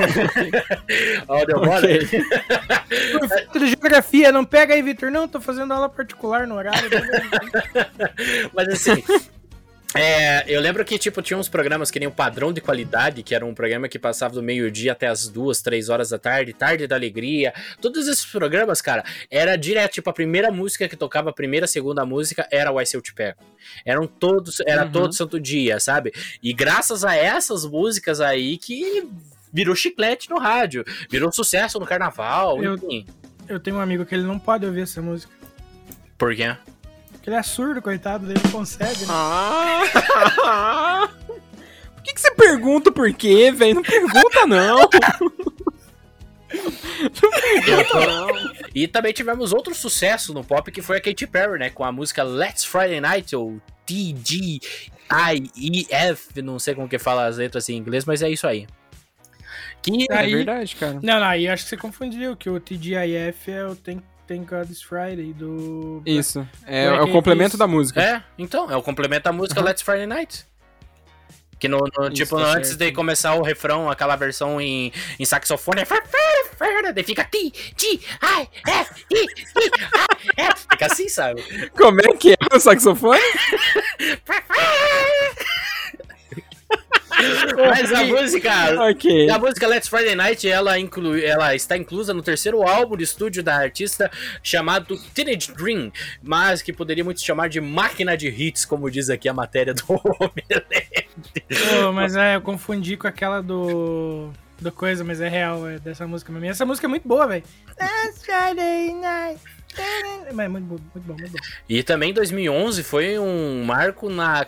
Ó, 1.29 1.45
deu 1.45 1.61
de 3.61 3.69
geografia, 3.69 4.33
não 4.33 4.45
pega 4.45 4.75
aí, 4.75 4.83
Vitor. 4.83 5.11
Não, 5.11 5.29
tô 5.29 5.41
fazendo 5.41 5.73
aula 5.73 5.89
particular 5.89 6.47
no 6.47 6.55
horário. 6.55 6.89
Mas 8.55 8.69
assim. 8.69 9.05
É, 9.93 10.45
eu 10.47 10.61
lembro 10.61 10.84
que, 10.84 10.97
tipo, 10.97 11.20
tinha 11.20 11.36
uns 11.36 11.49
programas 11.49 11.91
que 11.91 11.99
nem 11.99 12.07
o 12.07 12.12
Padrão 12.12 12.53
de 12.53 12.61
Qualidade, 12.61 13.24
que 13.24 13.34
era 13.34 13.45
um 13.45 13.53
programa 13.53 13.88
que 13.88 13.99
passava 13.99 14.34
do 14.34 14.43
meio-dia 14.43 14.93
até 14.93 15.09
as 15.09 15.26
duas, 15.26 15.61
três 15.62 15.88
horas 15.88 16.11
da 16.11 16.18
tarde, 16.18 16.53
Tarde 16.53 16.86
da 16.86 16.95
Alegria. 16.95 17.53
Todos 17.80 18.07
esses 18.07 18.24
programas, 18.24 18.80
cara, 18.80 19.05
era 19.28 19.57
direto, 19.57 19.95
tipo, 19.95 20.09
a 20.09 20.12
primeira 20.12 20.53
música 20.53 20.88
que 20.88 20.97
tocava, 20.97 21.30
a 21.30 21.32
primeira, 21.32 21.66
segunda 21.66 22.07
música, 22.07 22.47
era 22.53 22.70
o 22.70 22.78
Ai 22.78 22.86
Se 22.86 22.97
Eu 22.97 23.03
Te 23.03 23.12
Pego. 23.12 23.41
Eram 23.84 24.07
todos, 24.07 24.61
era 24.61 24.84
Uhum. 24.84 24.93
todo 24.93 25.12
santo 25.12 25.41
dia, 25.41 25.80
sabe? 25.80 26.12
E 26.41 26.53
graças 26.53 27.05
a 27.05 27.16
essas 27.16 27.64
músicas 27.64 28.20
aí 28.20 28.59
que 28.59 29.09
virou 29.53 29.74
chiclete 29.74 30.30
no 30.30 30.38
rádio, 30.38 30.84
virou 31.11 31.32
sucesso 31.32 31.80
no 31.80 31.84
carnaval, 31.86 32.62
Eu- 32.62 32.74
enfim. 32.76 33.07
Eu 33.49 33.59
tenho 33.59 33.76
um 33.78 33.80
amigo 33.80 34.07
que 34.07 34.14
ele 34.14 34.22
não 34.22 34.38
pode 34.38 34.64
ouvir 34.64 34.82
essa 34.82 35.03
música. 35.03 35.32
Por 36.16 36.36
quê? 36.36 36.57
Porque 37.21 37.29
ele 37.29 37.37
é 37.37 37.43
surdo, 37.43 37.83
coitado, 37.83 38.25
ele 38.31 38.41
não 38.43 38.51
consegue. 38.51 39.01
Né? 39.01 39.07
Ah! 39.11 41.09
Por 41.95 42.03
que, 42.03 42.14
que 42.14 42.21
você 42.21 42.31
pergunta 42.31 42.91
por 42.91 43.12
quê, 43.12 43.53
velho? 43.53 43.75
Não 43.75 43.83
pergunta, 43.83 44.47
não. 44.47 44.81
Eu 46.51 47.85
tô- 47.87 48.01
E 48.75 48.89
também 48.89 49.12
tivemos 49.12 49.53
outro 49.53 49.75
sucesso 49.75 50.33
no 50.33 50.43
pop 50.43 50.73
que 50.73 50.81
foi 50.81 50.97
a 50.97 51.01
Katy 51.01 51.27
Perry, 51.27 51.59
né? 51.59 51.68
Com 51.71 51.85
a 51.85 51.93
música 51.93 52.23
Let's 52.25 52.64
Friday 52.64 53.01
Night, 53.03 53.37
ou 53.37 53.61
TGIEF, 53.87 54.61
não 56.43 56.59
sei 56.59 56.75
como 56.75 56.89
que 56.89 56.99
fala 56.99 57.27
as 57.27 57.37
letras 57.37 57.68
em 57.68 57.77
inglês, 57.77 58.05
mas 58.07 58.23
é 58.23 58.31
isso 58.31 58.47
aí. 58.47 58.66
Que 59.83 60.07
É 60.11 60.16
Aí- 60.16 60.35
verdade, 60.35 60.75
cara. 60.77 60.95
Não, 61.03 61.21
não, 61.21 61.27
aí 61.27 61.47
acho 61.49 61.64
que 61.64 61.68
você 61.71 61.77
confundiu, 61.77 62.35
que 62.37 62.49
o 62.51 62.59
TGIF 62.59 63.51
é 63.51 63.66
o 63.66 63.77
Thank, 63.77 64.03
Thank 64.31 64.49
God 64.49 64.70
It's 64.70 64.81
Friday 64.81 65.33
do... 65.33 66.03
Isso. 66.07 66.47
É, 66.64 66.87
Black 66.87 67.01
é 67.01 67.03
o 67.03 67.12
complemento 67.12 67.57
da 67.57 67.66
música. 67.66 68.01
é, 68.01 68.22
então, 68.39 68.70
é 68.70 68.76
o 68.76 68.83
complemento 68.83 69.24
da 69.24 69.33
música 69.33 69.61
Let's 69.61 69.83
Friday 69.83 70.07
Night. 70.07 70.47
Que 71.59 71.66
no, 71.66 71.78
no- 71.78 72.05
Isso, 72.05 72.12
tipo, 72.12 72.37
tá 72.37 72.45
antes 72.55 72.70
certo. 72.70 72.78
de 72.78 72.93
começar 72.93 73.35
o 73.35 73.43
refrão, 73.43 73.91
aquela 73.91 74.14
versão 74.14 74.61
em, 74.61 74.93
em 75.18 75.24
saxofone, 75.24 75.81
é 75.81 75.85
daí 76.93 77.03
fica 77.03 77.24
T, 77.24 77.53
G, 77.76 77.87
I, 77.95 78.01
F, 78.68 79.05
I, 79.11 79.16
I, 79.16 79.26
I, 80.39 80.43
F. 80.43 80.66
Fica 80.70 80.87
assim, 80.87 81.09
sabe? 81.09 81.43
Como 81.76 82.01
é 82.01 82.16
que 82.16 82.35
é 82.35 82.55
o 82.55 82.61
saxofone? 82.61 83.18
Mas 87.57 87.93
a 87.93 88.05
música, 88.05 88.91
ok. 88.91 89.31
A 89.31 89.39
música 89.39 89.66
Let's 89.66 89.89
Friday 89.89 90.14
Night, 90.14 90.49
ela, 90.49 90.79
inclui, 90.79 91.25
ela 91.25 91.55
está 91.55 91.77
inclusa 91.77 92.14
no 92.14 92.23
terceiro 92.23 92.62
álbum 92.66 92.97
de 92.97 93.05
estúdio 93.05 93.43
da 93.43 93.57
artista, 93.57 94.11
chamado 94.43 94.97
Teenage 95.14 95.53
Dream, 95.53 95.93
mas 96.23 96.62
que 96.62 96.73
poderia 96.73 97.05
muito 97.05 97.21
chamar 97.21 97.49
de 97.49 97.61
máquina 97.61 98.16
de 98.16 98.29
hits, 98.29 98.64
como 98.64 98.91
diz 98.91 99.11
aqui 99.11 99.29
a 99.29 99.35
matéria 99.35 99.75
do 99.75 99.85
Omelete. 99.91 101.11
Pô, 101.83 101.93
mas 101.93 102.16
é, 102.16 102.37
eu 102.37 102.41
confundi 102.41 102.97
com 102.97 103.07
aquela 103.07 103.43
do... 103.43 104.31
Do 104.61 104.71
coisa, 104.71 105.03
mas 105.03 105.23
é 105.23 105.29
real, 105.29 105.66
é 105.66 105.79
dessa 105.79 106.07
música 106.07 106.31
mesmo. 106.31 106.45
E 106.45 106.49
essa 106.51 106.66
música 106.66 106.87
é 106.87 106.89
muito 106.89 107.09
boa, 107.09 107.27
velho. 107.27 107.43
Last 107.81 108.27
Friday 108.27 108.93
night. 108.93 109.41
Mas 110.33 110.45
é 110.45 110.49
muito 110.49 110.64
bom, 110.64 110.79
muito 110.95 111.07
bom, 111.07 111.14
muito 111.14 111.33
bom. 111.33 111.39
E 111.68 111.83
também 111.83 112.12
2011 112.12 112.83
foi 112.83 113.18
um 113.18 113.64
marco 113.64 114.11
na, 114.11 114.47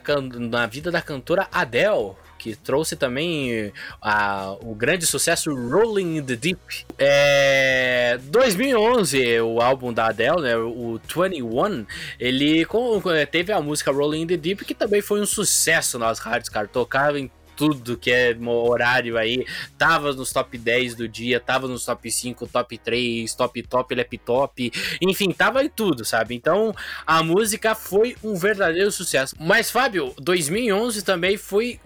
na 0.51 0.67
vida 0.67 0.91
da 0.91 1.01
cantora 1.01 1.49
Adele, 1.53 2.13
que 2.43 2.57
trouxe 2.57 2.97
também 2.97 3.73
a- 4.01 4.57
o 4.63 4.75
grande 4.75 5.07
sucesso 5.07 5.55
Rolling 5.55 6.17
in 6.17 6.23
the 6.25 6.35
Deep. 6.35 6.61
É, 6.99 8.19
2011, 8.25 9.41
o 9.41 9.61
álbum 9.61 9.93
da 9.93 10.07
Adele, 10.07 10.41
né, 10.43 10.57
o 10.57 10.99
21, 11.15 11.87
ele 12.19 12.65
com- 12.65 13.01
teve 13.31 13.53
a 13.53 13.61
música 13.61 13.93
Rolling 13.93 14.23
in 14.23 14.27
the 14.27 14.37
Deep, 14.37 14.65
que 14.65 14.75
também 14.75 15.01
foi 15.01 15.21
um 15.21 15.27
sucesso 15.27 15.99
nas 15.99 16.19
rádios, 16.19 16.49
cara. 16.49 16.67
Tocava 16.67 17.19
em 17.21 17.31
tudo 17.55 17.99
que 17.99 18.11
é 18.11 18.35
horário 18.45 19.17
aí, 19.19 19.45
tava 19.79 20.13
nos 20.15 20.33
top 20.33 20.57
10 20.59 20.95
do 20.97 21.07
dia, 21.07 21.39
tava 21.39 21.69
nos 21.69 21.85
top 21.85 22.11
5, 22.11 22.47
top 22.49 22.79
3, 22.79 23.35
top 23.35 23.63
top, 23.63 23.95
laptop, 23.95 24.73
enfim, 25.01 25.31
tava 25.33 25.63
em 25.63 25.69
tudo, 25.69 26.05
sabe? 26.05 26.35
Então, 26.35 26.75
a 27.07 27.23
música 27.23 27.75
foi 27.75 28.17
um 28.25 28.35
verdadeiro 28.35 28.91
sucesso. 28.91 29.37
Mas, 29.39 29.71
Fábio, 29.71 30.15
2011 30.19 31.03
também 31.05 31.37
foi 31.37 31.79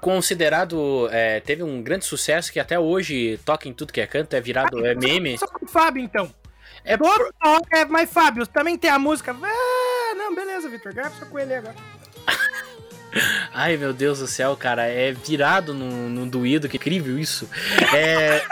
considerado, 0.00 1.08
é, 1.10 1.40
teve 1.40 1.62
um 1.62 1.82
grande 1.82 2.04
sucesso 2.04 2.52
que 2.52 2.58
até 2.58 2.78
hoje 2.78 3.38
toca 3.44 3.68
em 3.68 3.72
tudo 3.72 3.92
que 3.92 4.00
é 4.00 4.06
canto, 4.06 4.34
é 4.34 4.40
virado, 4.40 4.84
é 4.84 4.94
meme. 4.94 5.38
Só 5.38 5.46
com 5.46 5.64
o 5.64 5.68
Fábio, 5.68 6.02
então. 6.02 6.32
É 6.84 6.96
Toda 6.96 7.32
hora 7.44 7.62
é, 7.72 7.84
mas 7.84 8.10
Fábio, 8.10 8.46
também 8.46 8.78
tem 8.78 8.90
a 8.90 8.98
música. 8.98 9.36
Ah, 9.40 10.14
não, 10.14 10.34
beleza, 10.34 10.68
Vitor. 10.68 10.94
Grava 10.94 11.14
só 11.18 11.26
com 11.26 11.38
ele 11.38 11.54
agora. 11.54 11.76
Ai, 13.52 13.76
meu 13.76 13.92
Deus 13.92 14.20
do 14.20 14.26
céu, 14.26 14.56
cara, 14.56 14.86
é 14.86 15.12
virado 15.12 15.74
num, 15.74 16.08
num 16.08 16.28
doído, 16.28 16.68
que 16.68 16.76
incrível 16.76 17.18
isso. 17.18 17.48
É... 17.94 18.42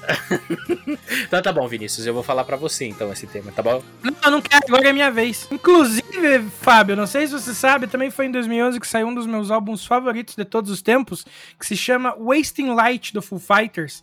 então 1.26 1.42
tá 1.42 1.52
bom, 1.52 1.66
Vinícius, 1.68 2.06
eu 2.06 2.14
vou 2.14 2.22
falar 2.22 2.44
pra 2.44 2.56
você 2.56 2.86
então 2.86 3.12
esse 3.12 3.26
tema, 3.26 3.52
tá 3.52 3.62
bom? 3.62 3.82
Não, 4.02 4.30
não 4.30 4.42
quero, 4.42 4.64
agora 4.68 4.88
é 4.88 4.92
minha 4.92 5.10
vez. 5.10 5.46
Inclusive, 5.50 6.50
Fábio, 6.60 6.96
não 6.96 7.06
sei 7.06 7.26
se 7.26 7.32
você 7.32 7.54
sabe, 7.54 7.86
também 7.86 8.10
foi 8.10 8.26
em 8.26 8.32
2011 8.32 8.80
que 8.80 8.86
saiu 8.86 9.08
um 9.08 9.14
dos 9.14 9.26
meus 9.26 9.50
álbuns 9.50 9.84
favoritos 9.84 10.34
de 10.34 10.44
todos 10.44 10.70
os 10.70 10.82
tempos, 10.82 11.24
que 11.58 11.66
se 11.66 11.76
chama 11.76 12.14
Wasting 12.18 12.74
Light, 12.74 13.12
do 13.12 13.22
Foo 13.22 13.38
Fighters, 13.38 14.02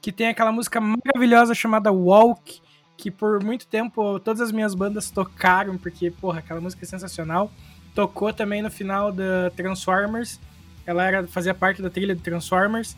que 0.00 0.12
tem 0.12 0.28
aquela 0.28 0.52
música 0.52 0.80
maravilhosa 0.80 1.54
chamada 1.54 1.92
Walk, 1.92 2.60
que 2.96 3.10
por 3.10 3.42
muito 3.42 3.66
tempo 3.66 4.18
todas 4.20 4.40
as 4.40 4.52
minhas 4.52 4.74
bandas 4.74 5.10
tocaram, 5.10 5.76
porque, 5.76 6.10
porra, 6.10 6.38
aquela 6.40 6.60
música 6.60 6.84
é 6.84 6.88
sensacional. 6.88 7.50
Tocou 7.94 8.32
também 8.32 8.60
no 8.60 8.70
final 8.70 9.12
da 9.12 9.50
Transformers, 9.56 10.40
ela 10.86 11.04
era, 11.04 11.26
fazia 11.26 11.54
parte 11.54 11.80
da 11.80 11.88
trilha 11.88 12.14
de 12.14 12.22
Transformers. 12.22 12.96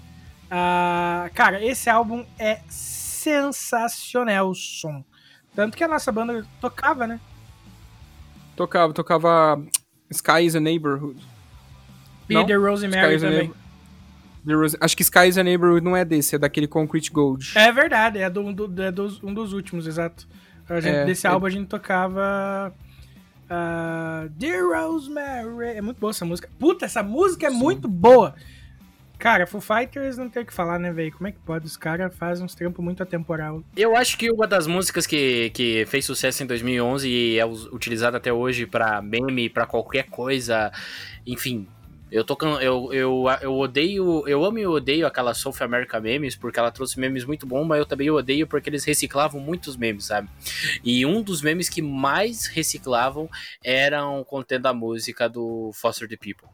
Ah, 0.50 1.28
cara, 1.34 1.64
esse 1.64 1.88
álbum 1.90 2.24
é 2.38 2.60
sensacional, 2.68 4.50
o 4.50 4.54
som. 4.54 5.04
Tanto 5.54 5.76
que 5.76 5.82
a 5.84 5.88
nossa 5.88 6.12
banda 6.12 6.46
tocava, 6.60 7.06
né? 7.06 7.18
Tocava, 8.54 8.92
tocava 8.92 9.60
Sky 10.10 10.44
is 10.44 10.54
a 10.54 10.60
Neighborhood. 10.60 11.20
E 12.28 12.34
Não? 12.34 12.46
The 12.46 12.54
Rosemary 12.54 13.18
também. 13.20 13.52
The 14.46 14.54
Rose- 14.54 14.76
Acho 14.80 14.96
que 14.96 15.02
Sky 15.02 15.26
is 15.28 15.38
a 15.38 15.42
Neighborhood 15.42 15.84
não 15.84 15.96
é 15.96 16.04
desse, 16.04 16.36
é 16.36 16.38
daquele 16.38 16.68
Concrete 16.68 17.10
Gold. 17.10 17.52
É 17.56 17.72
verdade, 17.72 18.18
é, 18.18 18.30
do, 18.30 18.52
do- 18.52 18.82
é 18.82 18.92
dos- 18.92 19.22
um 19.22 19.34
dos 19.34 19.52
últimos, 19.52 19.86
exato. 19.86 20.26
A 20.68 20.80
gente- 20.80 20.94
É, 20.94 21.04
desse 21.04 21.26
é- 21.26 21.30
álbum 21.30 21.46
a 21.46 21.50
gente 21.50 21.66
tocava. 21.68 22.72
ah, 23.50 24.26
Dear 24.30 24.62
Rosemary. 24.68 25.76
É 25.76 25.80
muito 25.82 25.98
boa 25.98 26.10
essa 26.10 26.24
música. 26.24 26.48
Puta, 26.58 26.84
essa 26.84 27.02
música 27.02 27.46
é 27.46 27.50
muito 27.50 27.88
boa. 27.88 28.34
Cara, 29.18 29.46
Foo 29.46 29.60
Fighters 29.60 30.18
não 30.18 30.28
tem 30.28 30.42
o 30.42 30.46
que 30.46 30.52
falar, 30.52 30.78
né, 30.78 30.92
velho? 30.92 31.12
Como 31.12 31.26
é 31.26 31.32
que 31.32 31.38
pode? 31.38 31.66
Os 31.66 31.76
caras 31.76 32.14
fazem 32.14 32.44
uns 32.44 32.54
trampos 32.54 32.84
muito 32.84 33.02
atemporal. 33.02 33.62
Eu 33.76 33.96
acho 33.96 34.18
que 34.18 34.30
uma 34.30 34.46
das 34.46 34.66
músicas 34.66 35.06
que, 35.06 35.50
que 35.50 35.86
fez 35.86 36.04
sucesso 36.04 36.42
em 36.42 36.46
2011 36.46 37.08
e 37.08 37.38
é 37.38 37.46
utilizada 37.46 38.18
até 38.18 38.32
hoje 38.32 38.66
pra 38.66 39.00
meme, 39.00 39.48
pra 39.48 39.66
qualquer 39.66 40.04
coisa, 40.04 40.70
enfim. 41.26 41.66
Eu 42.10 42.24
tô 42.24 42.38
eu, 42.60 42.92
eu, 42.92 43.24
eu 43.42 43.54
odeio, 43.54 44.22
eu 44.28 44.44
amo 44.44 44.58
e 44.58 44.66
odeio 44.66 45.06
aquela 45.08 45.34
South 45.34 45.56
America 45.60 46.00
Memes, 46.00 46.36
porque 46.36 46.58
ela 46.58 46.70
trouxe 46.70 47.00
memes 47.00 47.24
muito 47.24 47.46
bons, 47.46 47.66
mas 47.66 47.80
eu 47.80 47.86
também 47.86 48.08
odeio 48.10 48.46
porque 48.46 48.70
eles 48.70 48.84
reciclavam 48.84 49.40
muitos 49.40 49.76
memes, 49.76 50.04
sabe? 50.04 50.28
E 50.84 51.04
um 51.04 51.20
dos 51.20 51.42
memes 51.42 51.68
que 51.68 51.82
mais 51.82 52.46
reciclavam 52.46 53.28
eram 53.62 54.22
contendo 54.22 54.66
a 54.66 54.72
música 54.72 55.28
do 55.28 55.72
Foster 55.74 56.08
the 56.08 56.16
People. 56.16 56.48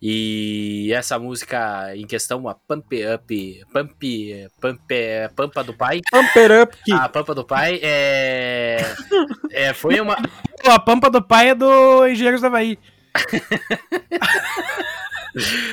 E 0.00 0.92
essa 0.92 1.18
música 1.18 1.96
em 1.96 2.06
questão, 2.06 2.48
a 2.48 2.54
Pump 2.54 2.94
Up, 3.14 3.64
Pump, 3.72 4.46
Pump, 4.60 4.94
Pampa 5.34 5.64
do 5.64 5.74
Pai, 5.74 6.00
Pump 6.10 6.38
it 6.38 6.52
up, 6.52 6.76
Kid. 6.84 6.92
a 6.92 7.08
Pampa 7.08 7.34
do 7.34 7.44
Pai, 7.44 7.80
é, 7.82 8.94
é, 9.50 9.72
foi 9.72 10.00
uma, 10.00 10.16
a 10.64 10.78
pampa 10.78 11.10
do 11.10 11.20
pai 11.22 11.50
é 11.50 11.54
do 11.54 12.06
Engenheiros 12.06 12.40
da 12.40 12.48
Havaí. 12.48 12.78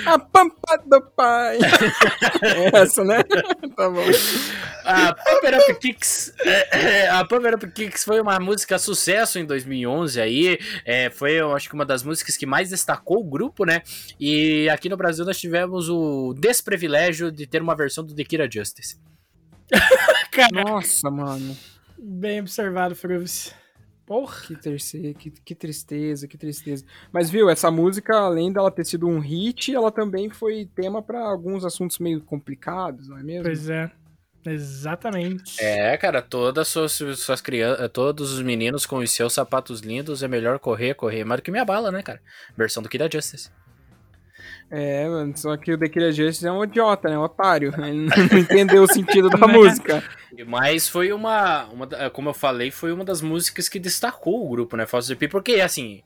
A 0.05 0.17
pampa 0.17 0.77
do 0.85 1.01
pai. 1.01 1.59
É 2.41 2.77
Essa, 2.79 3.03
né? 3.03 3.23
tá 3.75 3.89
bom. 3.89 4.05
A 4.85 5.13
Pump 5.13 5.45
It 5.45 5.57
Up 5.57 5.79
Kicks, 5.79 6.33
é, 6.39 6.77
é, 6.77 7.09
a 7.09 7.25
Pump 7.25 7.45
It 7.45 7.55
Up 7.55 7.71
Kicks 7.73 8.03
foi 8.03 8.19
uma 8.21 8.39
música 8.39 8.79
sucesso 8.79 9.37
em 9.37 9.45
2011 9.45 10.19
aí, 10.19 10.57
é, 10.85 11.09
foi 11.09 11.33
eu 11.33 11.53
acho 11.53 11.67
que 11.67 11.75
uma 11.75 11.85
das 11.85 12.03
músicas 12.03 12.37
que 12.37 12.45
mais 12.45 12.69
destacou 12.69 13.19
o 13.19 13.23
grupo, 13.23 13.65
né? 13.65 13.81
E 14.19 14.69
aqui 14.69 14.89
no 14.89 14.97
Brasil 14.97 15.25
nós 15.25 15.39
tivemos 15.39 15.89
o 15.89 16.33
desprivilégio 16.33 17.31
de 17.31 17.45
ter 17.45 17.61
uma 17.61 17.75
versão 17.75 18.03
do 18.03 18.15
The 18.15 18.23
Kira 18.23 18.49
Justice. 18.51 18.97
Nossa, 20.51 21.11
mano. 21.11 21.55
Bem 21.97 22.39
observado, 22.39 22.95
Fruvis. 22.95 23.53
Porra. 24.09 24.41
Que, 24.41 24.55
terceira, 24.55 25.13
que, 25.13 25.29
que 25.29 25.53
tristeza, 25.53 26.27
que 26.27 26.35
tristeza. 26.35 26.83
Mas 27.13 27.29
viu, 27.29 27.47
essa 27.47 27.69
música, 27.69 28.17
além 28.17 28.51
dela 28.51 28.71
ter 28.71 28.83
sido 28.83 29.07
um 29.07 29.19
hit, 29.19 29.71
ela 29.71 29.91
também 29.91 30.31
foi 30.31 30.67
tema 30.73 30.99
pra 30.99 31.19
alguns 31.19 31.63
assuntos 31.63 31.99
meio 31.99 32.19
complicados, 32.21 33.07
não 33.07 33.19
é 33.19 33.23
mesmo? 33.23 33.43
Pois 33.43 33.69
é. 33.69 33.91
Exatamente. 34.43 35.63
É, 35.63 35.95
cara, 35.95 36.23
todas 36.23 36.67
suas, 36.69 36.93
suas 36.93 37.39
crianças, 37.39 37.87
todos 37.91 38.33
os 38.33 38.41
meninos 38.41 38.83
com 38.83 38.97
os 38.97 39.11
seus 39.11 39.31
sapatos 39.31 39.81
lindos, 39.81 40.23
é 40.23 40.27
melhor 40.27 40.57
correr, 40.57 40.95
correr 40.95 41.23
mais 41.23 41.39
do 41.39 41.43
que 41.43 41.51
minha 41.51 41.63
bala, 41.63 41.91
né, 41.91 42.01
cara? 42.01 42.19
Versão 42.57 42.81
do 42.81 42.89
Kira 42.89 43.07
Justice. 43.11 43.51
É, 44.71 45.07
mano, 45.09 45.35
só 45.35 45.57
que 45.57 45.73
o 45.73 45.77
The 45.77 45.89
Killer 45.89 46.11
Justice 46.11 46.45
é 46.45 46.51
um 46.51 46.63
idiota, 46.63 47.09
né? 47.09 47.17
Um 47.17 47.23
otário. 47.23 47.73
Ele 47.83 48.07
não 48.31 48.37
entendeu 48.37 48.83
o 48.83 48.87
sentido 48.87 49.29
da 49.29 49.45
música. 49.47 50.03
Mas 50.47 50.87
foi 50.87 51.11
uma, 51.11 51.65
uma. 51.65 51.87
Como 52.11 52.29
eu 52.29 52.33
falei, 52.33 52.69
foi 52.69 52.91
uma 52.91 53.03
das 53.03 53.21
músicas 53.21 53.67
que 53.67 53.79
destacou 53.79 54.45
o 54.45 54.49
grupo, 54.49 54.77
né? 54.77 54.85
Foster 54.85 55.15
the 55.15 55.19
People, 55.19 55.41
porque 55.41 55.61
assim. 55.61 56.03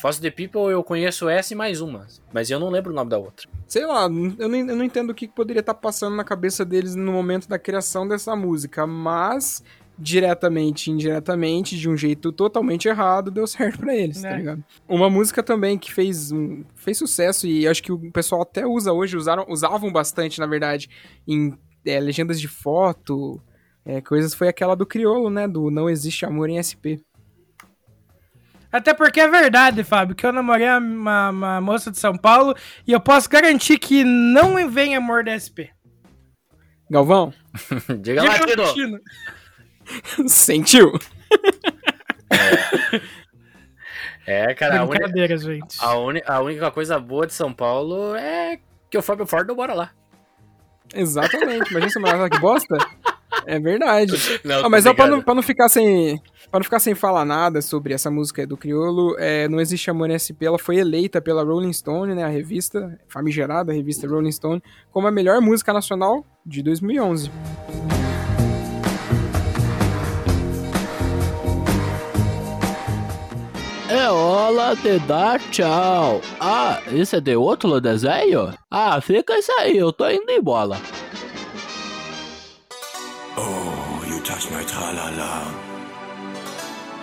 Foster 0.00 0.30
the 0.30 0.36
People 0.36 0.72
eu 0.72 0.82
conheço 0.84 1.28
essa 1.28 1.52
e 1.52 1.56
mais 1.56 1.80
uma, 1.80 2.06
mas 2.32 2.48
eu 2.48 2.60
não 2.60 2.70
lembro 2.70 2.92
o 2.92 2.94
nome 2.94 3.10
da 3.10 3.18
outra. 3.18 3.48
Sei 3.66 3.84
lá, 3.84 4.04
eu 4.04 4.48
não, 4.48 4.58
eu 4.58 4.76
não 4.76 4.84
entendo 4.84 5.10
o 5.10 5.14
que 5.14 5.26
poderia 5.26 5.58
estar 5.58 5.74
passando 5.74 6.14
na 6.14 6.22
cabeça 6.22 6.64
deles 6.64 6.94
no 6.94 7.10
momento 7.10 7.48
da 7.48 7.58
criação 7.58 8.06
dessa 8.06 8.36
música, 8.36 8.86
mas 8.86 9.60
diretamente 9.98 10.86
e 10.88 10.92
indiretamente, 10.92 11.76
de 11.76 11.88
um 11.88 11.96
jeito 11.96 12.30
totalmente 12.32 12.86
errado, 12.88 13.30
deu 13.30 13.46
certo 13.46 13.78
pra 13.80 13.94
eles, 13.96 14.22
tá 14.22 14.30
É. 14.30 14.36
ligado? 14.36 14.64
Uma 14.88 15.10
música 15.10 15.42
também 15.42 15.76
que 15.76 15.92
fez, 15.92 16.30
um- 16.30 16.62
fez 16.76 16.96
sucesso 16.98 17.46
e 17.46 17.66
acho 17.66 17.82
que 17.82 17.90
o 17.90 18.10
pessoal 18.12 18.42
até 18.42 18.64
usa 18.66 18.92
hoje, 18.92 19.16
usaram, 19.16 19.44
usavam 19.48 19.90
bastante, 19.92 20.38
na 20.38 20.46
verdade, 20.46 20.88
em 21.26 21.56
é, 21.86 21.98
legendas 22.00 22.40
de 22.40 22.46
foto, 22.48 23.40
é, 23.84 24.00
coisas, 24.00 24.34
foi 24.34 24.46
aquela 24.48 24.74
do 24.76 24.84
Criolo, 24.84 25.30
né? 25.30 25.48
Do 25.48 25.70
Não 25.70 25.88
Existe 25.88 26.26
Amor 26.26 26.50
em 26.50 26.58
SP. 26.60 27.00
Até 28.70 28.92
porque 28.92 29.18
é 29.20 29.28
verdade, 29.28 29.82
Fábio, 29.82 30.14
que 30.14 30.26
eu 30.26 30.32
namorei 30.32 30.68
uma, 30.68 31.30
uma 31.30 31.60
moça 31.60 31.90
de 31.90 31.98
São 31.98 32.14
Paulo 32.16 32.54
e 32.86 32.92
eu 32.92 33.00
posso 33.00 33.28
garantir 33.30 33.78
que 33.78 34.04
não 34.04 34.68
vem 34.70 34.94
amor 34.94 35.24
da 35.24 35.32
SP. 35.32 35.70
Galvão, 36.90 37.32
Diga 38.02 38.22
lá, 38.22 38.34
Tino. 38.38 38.62
Latino. 38.62 39.00
sentiu? 40.26 40.92
É, 44.26 44.54
cara, 44.54 44.82
a, 44.82 44.86
Brincadeira, 44.86 45.36
gente. 45.38 45.76
a 45.80 45.96
uni- 45.96 46.22
a 46.26 46.40
única 46.40 46.70
coisa 46.70 46.98
boa 46.98 47.26
de 47.26 47.32
São 47.32 47.52
Paulo 47.52 48.14
é 48.14 48.58
que 48.90 48.98
o 48.98 49.02
Fábio 49.02 49.26
Ford 49.26 49.46
não 49.48 49.54
bora 49.56 49.72
lá. 49.74 49.90
Exatamente, 50.94 51.70
imagina 51.70 51.90
se 51.90 51.98
uma 51.98 52.28
que 52.30 52.38
bosta. 52.38 52.76
É 53.46 53.58
verdade. 53.58 54.12
Não, 54.44 54.64
Ah, 54.66 54.68
mas 54.68 54.84
só 54.84 54.92
pra 54.92 55.06
não, 55.06 55.22
pra 55.22 55.34
não 55.34 55.42
ficar 55.42 55.68
sem. 55.68 56.18
Pra 56.50 56.58
não 56.60 56.64
ficar 56.64 56.78
sem 56.80 56.94
falar 56.94 57.24
nada 57.24 57.60
sobre 57.62 57.92
essa 57.94 58.10
música 58.10 58.46
do 58.46 58.56
Criolo, 58.56 59.14
é, 59.18 59.48
não 59.48 59.60
existe 59.60 59.90
amor 59.90 60.10
em 60.10 60.14
SP, 60.16 60.44
ela 60.46 60.58
foi 60.58 60.76
eleita 60.76 61.20
pela 61.20 61.42
Rolling 61.44 61.72
Stone, 61.72 62.14
né, 62.14 62.24
a 62.24 62.28
revista, 62.28 62.98
famigerada 63.06 63.72
revista 63.72 64.06
Rolling 64.08 64.32
Stone, 64.32 64.62
como 64.90 65.06
a 65.06 65.10
melhor 65.10 65.40
música 65.42 65.72
nacional 65.74 66.24
de 66.44 66.62
2011. 66.62 67.30
É 73.98 74.08
hora 74.08 74.76
de 74.76 75.00
dar 75.00 75.40
tchau. 75.50 76.20
Ah, 76.38 76.80
isso 76.92 77.16
é 77.16 77.20
de 77.20 77.34
outro 77.34 77.80
desenho? 77.80 78.54
Ah, 78.70 79.00
fica 79.00 79.36
isso 79.36 79.50
aí, 79.58 79.76
eu 79.76 79.92
tô 79.92 80.08
indo 80.08 80.30
embora. 80.30 80.76
Oh, 83.36 84.06
you 84.08 84.20
touch 84.22 84.48
my 84.52 84.64
tra-la-la. 84.64 85.42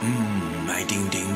Mmm, 0.01 0.65
my 0.67 0.85
ding-ding-dong. 0.85 1.34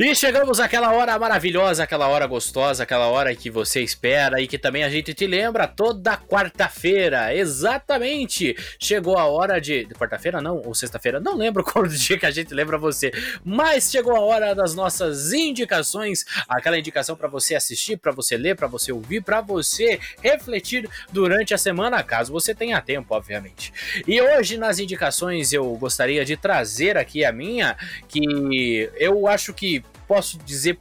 E 0.00 0.14
chegamos 0.14 0.60
àquela 0.60 0.92
hora 0.92 1.18
maravilhosa, 1.18 1.82
aquela 1.82 2.06
hora 2.06 2.24
gostosa, 2.24 2.84
aquela 2.84 3.08
hora 3.08 3.34
que 3.34 3.50
você 3.50 3.82
espera 3.82 4.40
e 4.40 4.46
que 4.46 4.56
também 4.56 4.84
a 4.84 4.88
gente 4.88 5.12
te 5.12 5.26
lembra 5.26 5.66
toda 5.66 6.16
quarta-feira. 6.16 7.34
Exatamente! 7.34 8.54
Chegou 8.78 9.18
a 9.18 9.24
hora 9.24 9.60
de. 9.60 9.88
Quarta-feira 9.98 10.40
não? 10.40 10.62
Ou 10.64 10.72
sexta-feira? 10.72 11.18
Não 11.18 11.36
lembro 11.36 11.64
qual 11.66 11.84
dia 11.84 12.16
que 12.16 12.26
a 12.26 12.30
gente 12.30 12.54
lembra 12.54 12.78
você. 12.78 13.10
Mas 13.44 13.90
chegou 13.90 14.14
a 14.14 14.20
hora 14.20 14.54
das 14.54 14.72
nossas 14.72 15.32
indicações. 15.32 16.24
Aquela 16.48 16.78
indicação 16.78 17.16
para 17.16 17.26
você 17.26 17.56
assistir, 17.56 17.96
para 17.96 18.12
você 18.12 18.36
ler, 18.36 18.54
para 18.54 18.68
você 18.68 18.92
ouvir, 18.92 19.20
para 19.20 19.40
você 19.40 19.98
refletir 20.22 20.88
durante 21.10 21.54
a 21.54 21.58
semana, 21.58 22.04
caso 22.04 22.32
você 22.32 22.54
tenha 22.54 22.80
tempo, 22.80 23.16
obviamente. 23.16 23.72
E 24.06 24.22
hoje 24.22 24.58
nas 24.58 24.78
indicações 24.78 25.52
eu 25.52 25.74
gostaria 25.74 26.24
de 26.24 26.36
trazer 26.36 26.96
aqui 26.96 27.24
a 27.24 27.32
minha, 27.32 27.76
que 28.06 28.88
eu 28.96 29.26
acho 29.26 29.52
que 29.52 29.82
posso 30.08 30.38
dizer, 30.38 30.78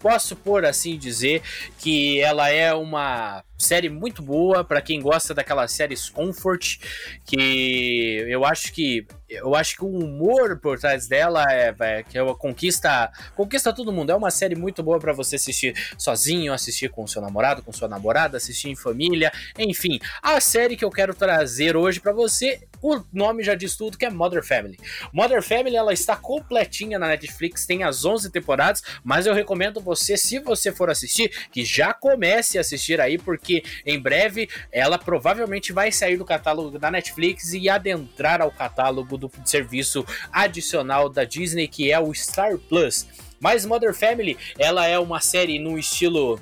posso 0.00 0.36
por 0.36 0.64
assim 0.64 0.96
dizer, 0.96 1.42
que 1.78 2.20
ela 2.20 2.48
é 2.48 2.72
uma 2.72 3.42
série 3.58 3.90
muito 3.90 4.22
boa 4.22 4.64
para 4.64 4.80
quem 4.80 5.02
gosta 5.02 5.34
daquelas 5.34 5.72
séries 5.72 6.08
comfort, 6.08 6.78
que 7.26 8.24
eu 8.28 8.44
acho 8.44 8.72
que 8.72 9.04
eu 9.28 9.54
acho 9.54 9.76
que 9.76 9.84
o 9.84 9.88
humor 9.88 10.58
por 10.58 10.78
trás 10.78 11.06
dela 11.06 11.44
é, 11.50 11.74
é 11.80 12.02
que 12.02 12.18
conquista, 12.38 13.10
conquista 13.36 13.72
todo 13.72 13.92
mundo. 13.92 14.10
É 14.10 14.14
uma 14.14 14.30
série 14.30 14.54
muito 14.54 14.82
boa 14.82 14.98
para 14.98 15.12
você 15.12 15.36
assistir 15.36 15.74
sozinho, 15.98 16.52
assistir 16.52 16.88
com 16.88 17.06
seu 17.06 17.20
namorado, 17.20 17.62
com 17.62 17.72
sua 17.72 17.88
namorada, 17.88 18.38
assistir 18.38 18.70
em 18.70 18.76
família, 18.76 19.30
enfim. 19.58 19.98
A 20.22 20.40
série 20.40 20.76
que 20.76 20.84
eu 20.84 20.90
quero 20.90 21.14
trazer 21.14 21.76
hoje 21.76 22.00
para 22.00 22.12
você, 22.12 22.66
o 22.80 23.02
nome 23.12 23.42
já 23.42 23.54
diz 23.54 23.76
tudo, 23.76 23.98
que 23.98 24.06
é 24.06 24.10
Mother 24.10 24.42
Family. 24.42 24.78
Mother 25.12 25.42
Family 25.42 25.76
ela 25.76 25.92
está 25.92 26.16
completinha 26.16 26.98
na 26.98 27.08
Netflix, 27.08 27.66
tem 27.66 27.82
as 27.82 28.04
11 28.04 28.30
temporadas, 28.30 28.82
mas 29.04 29.26
eu 29.26 29.34
recomendo 29.34 29.80
você, 29.80 30.16
se 30.16 30.38
você 30.38 30.72
for 30.72 30.88
assistir, 30.88 31.48
que 31.52 31.64
já 31.64 31.92
comece 31.92 32.56
a 32.56 32.62
assistir 32.62 32.98
aí, 32.98 33.18
porque 33.18 33.62
em 33.84 34.00
breve 34.00 34.48
ela 34.72 34.98
provavelmente 34.98 35.72
vai 35.72 35.92
sair 35.92 36.16
do 36.16 36.24
catálogo 36.24 36.78
da 36.78 36.90
Netflix 36.90 37.52
e 37.52 37.68
adentrar 37.68 38.40
ao 38.40 38.50
catálogo 38.50 39.17
do 39.18 39.30
serviço 39.44 40.06
adicional 40.32 41.08
da 41.08 41.24
Disney, 41.24 41.68
que 41.68 41.92
é 41.92 41.98
o 41.98 42.14
Star 42.14 42.56
Plus. 42.56 43.06
Mas 43.40 43.64
Mother 43.64 43.94
Family, 43.94 44.36
ela 44.58 44.86
é 44.86 44.98
uma 44.98 45.20
série 45.20 45.58
no 45.58 45.78
estilo 45.78 46.40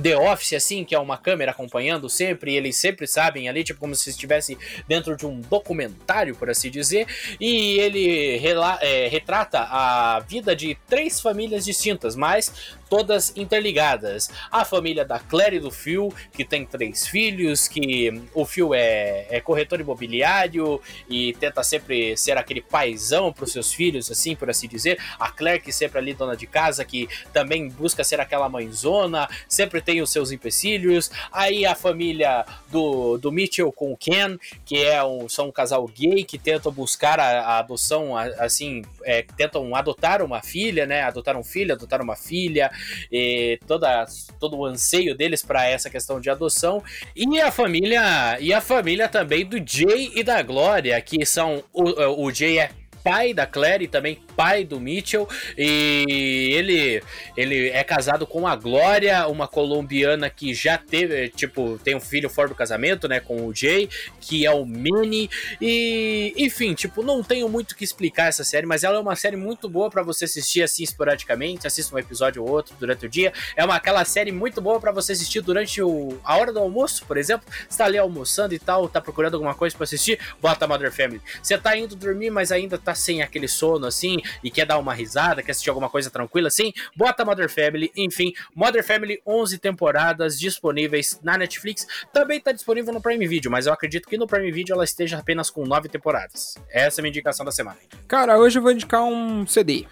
The 0.00 0.16
Office, 0.16 0.54
assim, 0.54 0.84
que 0.84 0.94
é 0.94 0.98
uma 0.98 1.18
câmera 1.18 1.50
acompanhando 1.50 2.08
sempre, 2.08 2.54
eles 2.54 2.76
sempre 2.76 3.06
sabem 3.06 3.48
ali, 3.48 3.64
tipo, 3.64 3.80
como 3.80 3.94
se 3.94 4.10
estivesse 4.10 4.56
dentro 4.86 5.16
de 5.16 5.26
um 5.26 5.40
documentário, 5.40 6.34
por 6.36 6.48
assim 6.48 6.70
dizer, 6.70 7.06
e 7.40 7.78
ele 7.78 8.40
é, 8.80 9.08
retrata 9.08 9.60
a 9.60 10.20
vida 10.20 10.54
de 10.54 10.76
três 10.88 11.20
famílias 11.20 11.64
distintas, 11.64 12.14
mas 12.14 12.78
todas 12.90 13.32
interligadas. 13.36 14.28
A 14.50 14.64
família 14.64 15.04
da 15.04 15.18
Claire 15.20 15.56
e 15.56 15.60
do 15.60 15.70
Phil, 15.70 16.12
que 16.32 16.44
tem 16.44 16.66
três 16.66 17.06
filhos, 17.06 17.68
que 17.68 18.12
o 18.34 18.44
Phil 18.44 18.74
é, 18.74 19.26
é 19.30 19.40
corretor 19.40 19.80
imobiliário 19.80 20.80
e 21.08 21.32
tenta 21.34 21.62
sempre 21.62 22.16
ser 22.16 22.36
aquele 22.36 22.60
paizão 22.60 23.32
para 23.32 23.44
os 23.44 23.52
seus 23.52 23.72
filhos, 23.72 24.10
assim, 24.10 24.34
por 24.34 24.50
assim 24.50 24.66
dizer. 24.66 24.98
A 25.18 25.30
Claire, 25.30 25.62
que 25.62 25.72
sempre 25.72 25.98
é 25.98 26.00
ali 26.02 26.12
dona 26.14 26.36
de 26.36 26.46
casa, 26.46 26.84
que 26.84 27.08
também 27.32 27.68
busca 27.68 28.02
ser 28.02 28.20
aquela 28.20 28.48
mãezona, 28.48 29.28
sempre 29.48 29.80
tem 29.80 30.02
os 30.02 30.10
seus 30.10 30.32
empecilhos. 30.32 31.10
Aí 31.30 31.64
a 31.64 31.76
família 31.76 32.44
do, 32.68 33.16
do 33.18 33.30
Mitchell 33.30 33.70
com 33.72 33.92
o 33.92 33.96
Ken, 33.96 34.36
que 34.64 34.84
é 34.84 35.02
um, 35.04 35.28
são 35.28 35.48
um 35.48 35.52
casal 35.52 35.86
gay 35.86 36.24
que 36.24 36.38
tentam 36.38 36.72
buscar 36.72 37.20
a, 37.20 37.40
a 37.42 37.58
adoção, 37.58 38.16
a- 38.16 38.24
assim, 38.44 38.82
é, 39.04 39.22
tentam 39.36 39.74
adotar 39.76 40.22
uma 40.22 40.42
filha, 40.42 40.86
né? 40.86 41.02
Adotar 41.02 41.36
um 41.36 41.44
filho, 41.44 41.72
adotar 41.72 42.02
uma 42.02 42.16
filha, 42.16 42.70
e 43.10 43.58
toda, 43.66 44.06
todo 44.38 44.56
o 44.56 44.64
anseio 44.64 45.16
deles 45.16 45.42
para 45.42 45.66
essa 45.66 45.90
questão 45.90 46.20
de 46.20 46.30
adoção. 46.30 46.82
E 47.14 47.40
a 47.40 47.50
família, 47.50 48.38
e 48.40 48.52
a 48.52 48.60
família 48.60 49.08
também 49.08 49.44
do 49.44 49.56
Jay 49.56 50.12
e 50.14 50.22
da 50.22 50.42
Glória, 50.42 51.00
que 51.00 51.24
são 51.24 51.62
o, 51.72 52.24
o 52.26 52.32
Jay 52.32 52.58
é 52.58 52.70
pai 53.02 53.34
da 53.34 53.46
Claire 53.46 53.84
e 53.84 53.88
também 53.88 54.20
pai 54.36 54.64
do 54.64 54.80
Mitchell 54.80 55.28
e 55.56 56.52
ele 56.54 57.02
ele 57.36 57.68
é 57.68 57.82
casado 57.82 58.26
com 58.26 58.46
a 58.46 58.56
Glória, 58.56 59.26
uma 59.28 59.48
colombiana 59.48 60.30
que 60.30 60.54
já 60.54 60.78
teve, 60.78 61.28
tipo, 61.28 61.78
tem 61.82 61.94
um 61.94 62.00
filho 62.00 62.28
fora 62.28 62.48
do 62.48 62.54
casamento, 62.54 63.08
né, 63.08 63.20
com 63.20 63.46
o 63.46 63.54
Jay, 63.54 63.88
que 64.20 64.46
é 64.46 64.50
o 64.50 64.64
Manny 64.64 65.28
e 65.60 66.34
enfim, 66.36 66.74
tipo, 66.74 67.02
não 67.02 67.22
tenho 67.22 67.48
muito 67.48 67.72
o 67.72 67.76
que 67.76 67.84
explicar 67.84 68.28
essa 68.28 68.44
série, 68.44 68.66
mas 68.66 68.84
ela 68.84 68.96
é 68.96 69.00
uma 69.00 69.16
série 69.16 69.36
muito 69.36 69.68
boa 69.68 69.90
para 69.90 70.02
você 70.02 70.24
assistir 70.24 70.62
assim 70.62 70.82
esporadicamente, 70.82 71.66
assista 71.66 71.94
um 71.94 71.98
episódio 71.98 72.42
ou 72.42 72.50
outro 72.50 72.74
durante 72.78 73.06
o 73.06 73.08
dia. 73.08 73.32
É 73.56 73.64
uma 73.64 73.76
aquela 73.76 74.04
série 74.04 74.32
muito 74.32 74.60
boa 74.60 74.80
para 74.80 74.92
você 74.92 75.12
assistir 75.12 75.40
durante 75.40 75.82
o, 75.82 76.18
a 76.24 76.36
hora 76.36 76.52
do 76.52 76.58
almoço, 76.58 77.04
por 77.06 77.16
exemplo. 77.16 77.46
Você 77.68 77.78
tá 77.78 77.84
ali 77.84 77.98
almoçando 77.98 78.54
e 78.54 78.58
tal, 78.58 78.88
tá 78.88 79.00
procurando 79.00 79.34
alguma 79.34 79.54
coisa 79.54 79.76
para 79.76 79.84
assistir, 79.84 80.18
bota 80.40 80.66
Mother 80.66 80.92
Family. 80.92 81.20
Você 81.42 81.56
tá 81.56 81.76
indo 81.76 81.96
dormir, 81.96 82.30
mas 82.30 82.52
ainda 82.52 82.78
tá 82.78 82.89
sem 82.94 83.22
aquele 83.22 83.48
sono 83.48 83.86
assim 83.86 84.18
e 84.42 84.50
quer 84.50 84.66
dar 84.66 84.78
uma 84.78 84.94
risada, 84.94 85.42
quer 85.42 85.52
assistir 85.52 85.70
alguma 85.70 85.88
coisa 85.88 86.10
tranquila 86.10 86.48
assim, 86.48 86.72
bota 86.96 87.24
Mother 87.24 87.48
Family. 87.48 87.90
Enfim, 87.96 88.32
Mother 88.54 88.84
Family 88.84 89.20
11 89.26 89.58
temporadas 89.58 90.38
disponíveis 90.38 91.18
na 91.22 91.36
Netflix. 91.36 91.86
Também 92.12 92.40
tá 92.40 92.52
disponível 92.52 92.92
no 92.92 93.00
Prime 93.00 93.26
Video, 93.26 93.50
mas 93.50 93.66
eu 93.66 93.72
acredito 93.72 94.08
que 94.08 94.16
no 94.16 94.26
Prime 94.26 94.50
Video 94.50 94.74
ela 94.74 94.84
esteja 94.84 95.18
apenas 95.18 95.50
com 95.50 95.64
9 95.64 95.88
temporadas. 95.88 96.56
Essa 96.70 97.00
é 97.00 97.00
a 97.00 97.02
minha 97.02 97.10
indicação 97.10 97.44
da 97.44 97.52
semana. 97.52 97.78
Cara, 98.06 98.38
hoje 98.38 98.58
eu 98.58 98.62
vou 98.62 98.72
indicar 98.72 99.02
um 99.02 99.46
CD. 99.46 99.86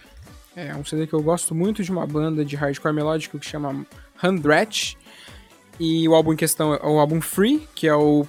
É 0.57 0.75
um 0.75 0.85
CD 0.85 1.07
que 1.07 1.15
eu 1.15 1.23
gosto 1.23 1.55
muito 1.55 1.85
de 1.85 1.91
uma 1.91 2.07
banda 2.07 2.45
de 2.45 2.57
hardcore 2.57 2.93
melódico 2.93 3.39
que 3.39 3.47
chama 3.47 3.87
Hundred. 4.23 4.97
E 5.79 6.09
o 6.09 6.15
álbum 6.15 6.33
em 6.33 6.37
questão 6.37 6.75
é 6.75 6.85
o 6.85 6.99
álbum 6.99 7.21
Free, 7.21 7.69
que 7.75 7.87
é 7.87 7.95
o 7.95 8.27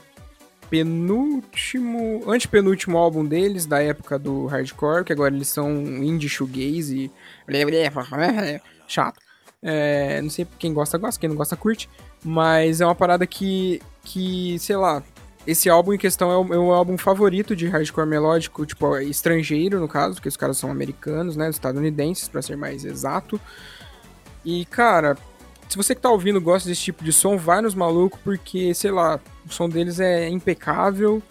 penúltimo, 0.70 2.24
antepenúltimo 2.30 2.98
álbum 2.98 3.26
deles, 3.26 3.66
da 3.66 3.82
época 3.82 4.20
do 4.20 4.46
hardcore, 4.46 5.04
que 5.04 5.14
agora 5.14 5.34
eles 5.34 5.48
são 5.48 5.72
indie 5.72 6.30
shoegaze 6.30 7.06
e... 7.06 7.12
chato. 8.88 9.20
É, 9.62 10.22
não 10.22 10.30
sei 10.30 10.48
quem 10.58 10.74
gosta, 10.74 10.98
gosta, 10.98 11.20
quem 11.20 11.30
não 11.30 11.36
gosta, 11.36 11.56
curte. 11.56 11.90
Mas 12.24 12.82
é 12.82 12.86
uma 12.86 12.96
parada 12.96 13.26
que, 13.26 13.82
que 14.04 14.58
sei 14.60 14.76
lá, 14.76 15.04
esse 15.48 15.70
álbum 15.70 15.94
em 15.94 15.98
questão 15.98 16.32
é 16.32 16.38
o 16.38 16.44
meu 16.44 16.72
álbum 16.72 16.98
favorito 16.98 17.56
de 17.56 17.68
hardcore 17.68 18.08
melódico, 18.08 18.66
tipo, 18.66 18.98
estrangeiro, 18.98 19.80
no 19.80 19.88
caso, 19.88 20.16
porque 20.16 20.30
os 20.30 20.38
caras 20.38 20.58
são 20.58 20.70
americanos, 20.70 21.36
né, 21.36 21.50
estadunidenses, 21.50 22.28
para 22.28 22.42
ser 22.42 22.56
mais 22.56 22.86
exato. 22.86 23.40
E, 24.46 24.66
cara, 24.66 25.18
se 25.70 25.78
você 25.78 25.94
que 25.94 26.02
tá 26.02 26.10
ouvindo 26.10 26.42
gosta 26.42 26.68
desse 26.68 26.82
tipo 26.82 27.04
de 27.04 27.14
som, 27.14 27.38
vai 27.38 27.62
nos 27.62 27.76
malucos, 27.76 28.20
porque, 28.24 28.74
sei 28.74 28.92
lá, 28.92 29.20
o 29.48 29.54
som 29.54 29.70
deles 29.70 30.00
é 30.00 30.28
impecável. 30.28 31.22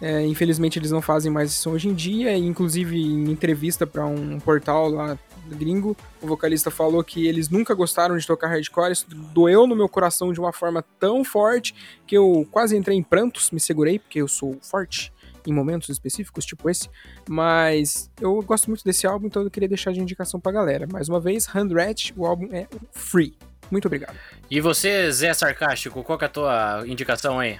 É, 0.00 0.24
infelizmente 0.24 0.78
eles 0.78 0.90
não 0.90 1.02
fazem 1.02 1.30
mais 1.30 1.50
isso 1.50 1.70
hoje 1.70 1.88
em 1.88 1.94
dia, 1.94 2.36
e 2.36 2.46
inclusive 2.46 2.96
em 2.96 3.30
entrevista 3.30 3.86
para 3.86 4.06
um 4.06 4.38
portal 4.38 4.88
lá 4.88 5.18
gringo, 5.48 5.96
o 6.20 6.26
vocalista 6.26 6.70
falou 6.70 7.02
que 7.02 7.26
eles 7.26 7.48
nunca 7.48 7.74
gostaram 7.74 8.16
de 8.16 8.26
tocar 8.26 8.48
hardcore, 8.48 8.92
isso 8.92 9.06
doeu 9.08 9.66
no 9.66 9.74
meu 9.74 9.88
coração 9.88 10.32
de 10.32 10.38
uma 10.38 10.52
forma 10.52 10.84
tão 11.00 11.24
forte 11.24 11.74
que 12.06 12.16
eu 12.16 12.46
quase 12.50 12.76
entrei 12.76 12.96
em 12.96 13.02
prantos, 13.02 13.50
me 13.50 13.58
segurei, 13.58 13.98
porque 13.98 14.20
eu 14.20 14.28
sou 14.28 14.56
forte 14.62 15.12
em 15.46 15.52
momentos 15.52 15.88
específicos, 15.88 16.44
tipo 16.44 16.68
esse, 16.68 16.88
mas 17.28 18.10
eu 18.20 18.40
gosto 18.42 18.68
muito 18.68 18.84
desse 18.84 19.06
álbum, 19.06 19.26
então 19.26 19.42
eu 19.42 19.50
queria 19.50 19.68
deixar 19.68 19.92
de 19.92 20.00
indicação 20.00 20.38
pra 20.38 20.52
galera. 20.52 20.86
Mais 20.92 21.08
uma 21.08 21.18
vez, 21.18 21.46
Handrat, 21.46 22.12
o 22.16 22.26
álbum 22.26 22.48
é 22.52 22.68
free. 22.92 23.34
Muito 23.70 23.86
obrigado. 23.86 24.16
E 24.50 24.60
você, 24.60 25.10
Zé 25.12 25.32
Sarcástico, 25.34 26.02
qual 26.02 26.18
que 26.18 26.24
é 26.24 26.26
a 26.26 26.30
tua 26.30 26.84
indicação 26.86 27.38
aí? 27.38 27.58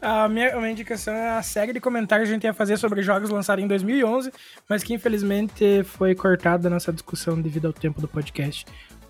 A 0.00 0.28
minha, 0.28 0.54
a 0.54 0.58
minha 0.58 0.70
indicação 0.70 1.14
é 1.14 1.30
a 1.30 1.42
série 1.42 1.72
de 1.72 1.80
comentários 1.80 2.28
que 2.28 2.32
a 2.32 2.34
gente 2.34 2.44
ia 2.44 2.54
fazer 2.54 2.76
sobre 2.76 3.02
jogos 3.02 3.30
lançados 3.30 3.64
em 3.64 3.68
2011, 3.68 4.32
mas 4.68 4.82
que 4.82 4.94
infelizmente 4.94 5.82
foi 5.84 6.14
cortada 6.14 6.64
da 6.64 6.70
nossa 6.70 6.92
discussão 6.92 7.40
devido 7.40 7.66
ao 7.66 7.72
tempo 7.72 8.00
do 8.00 8.08
podcast. 8.08 8.66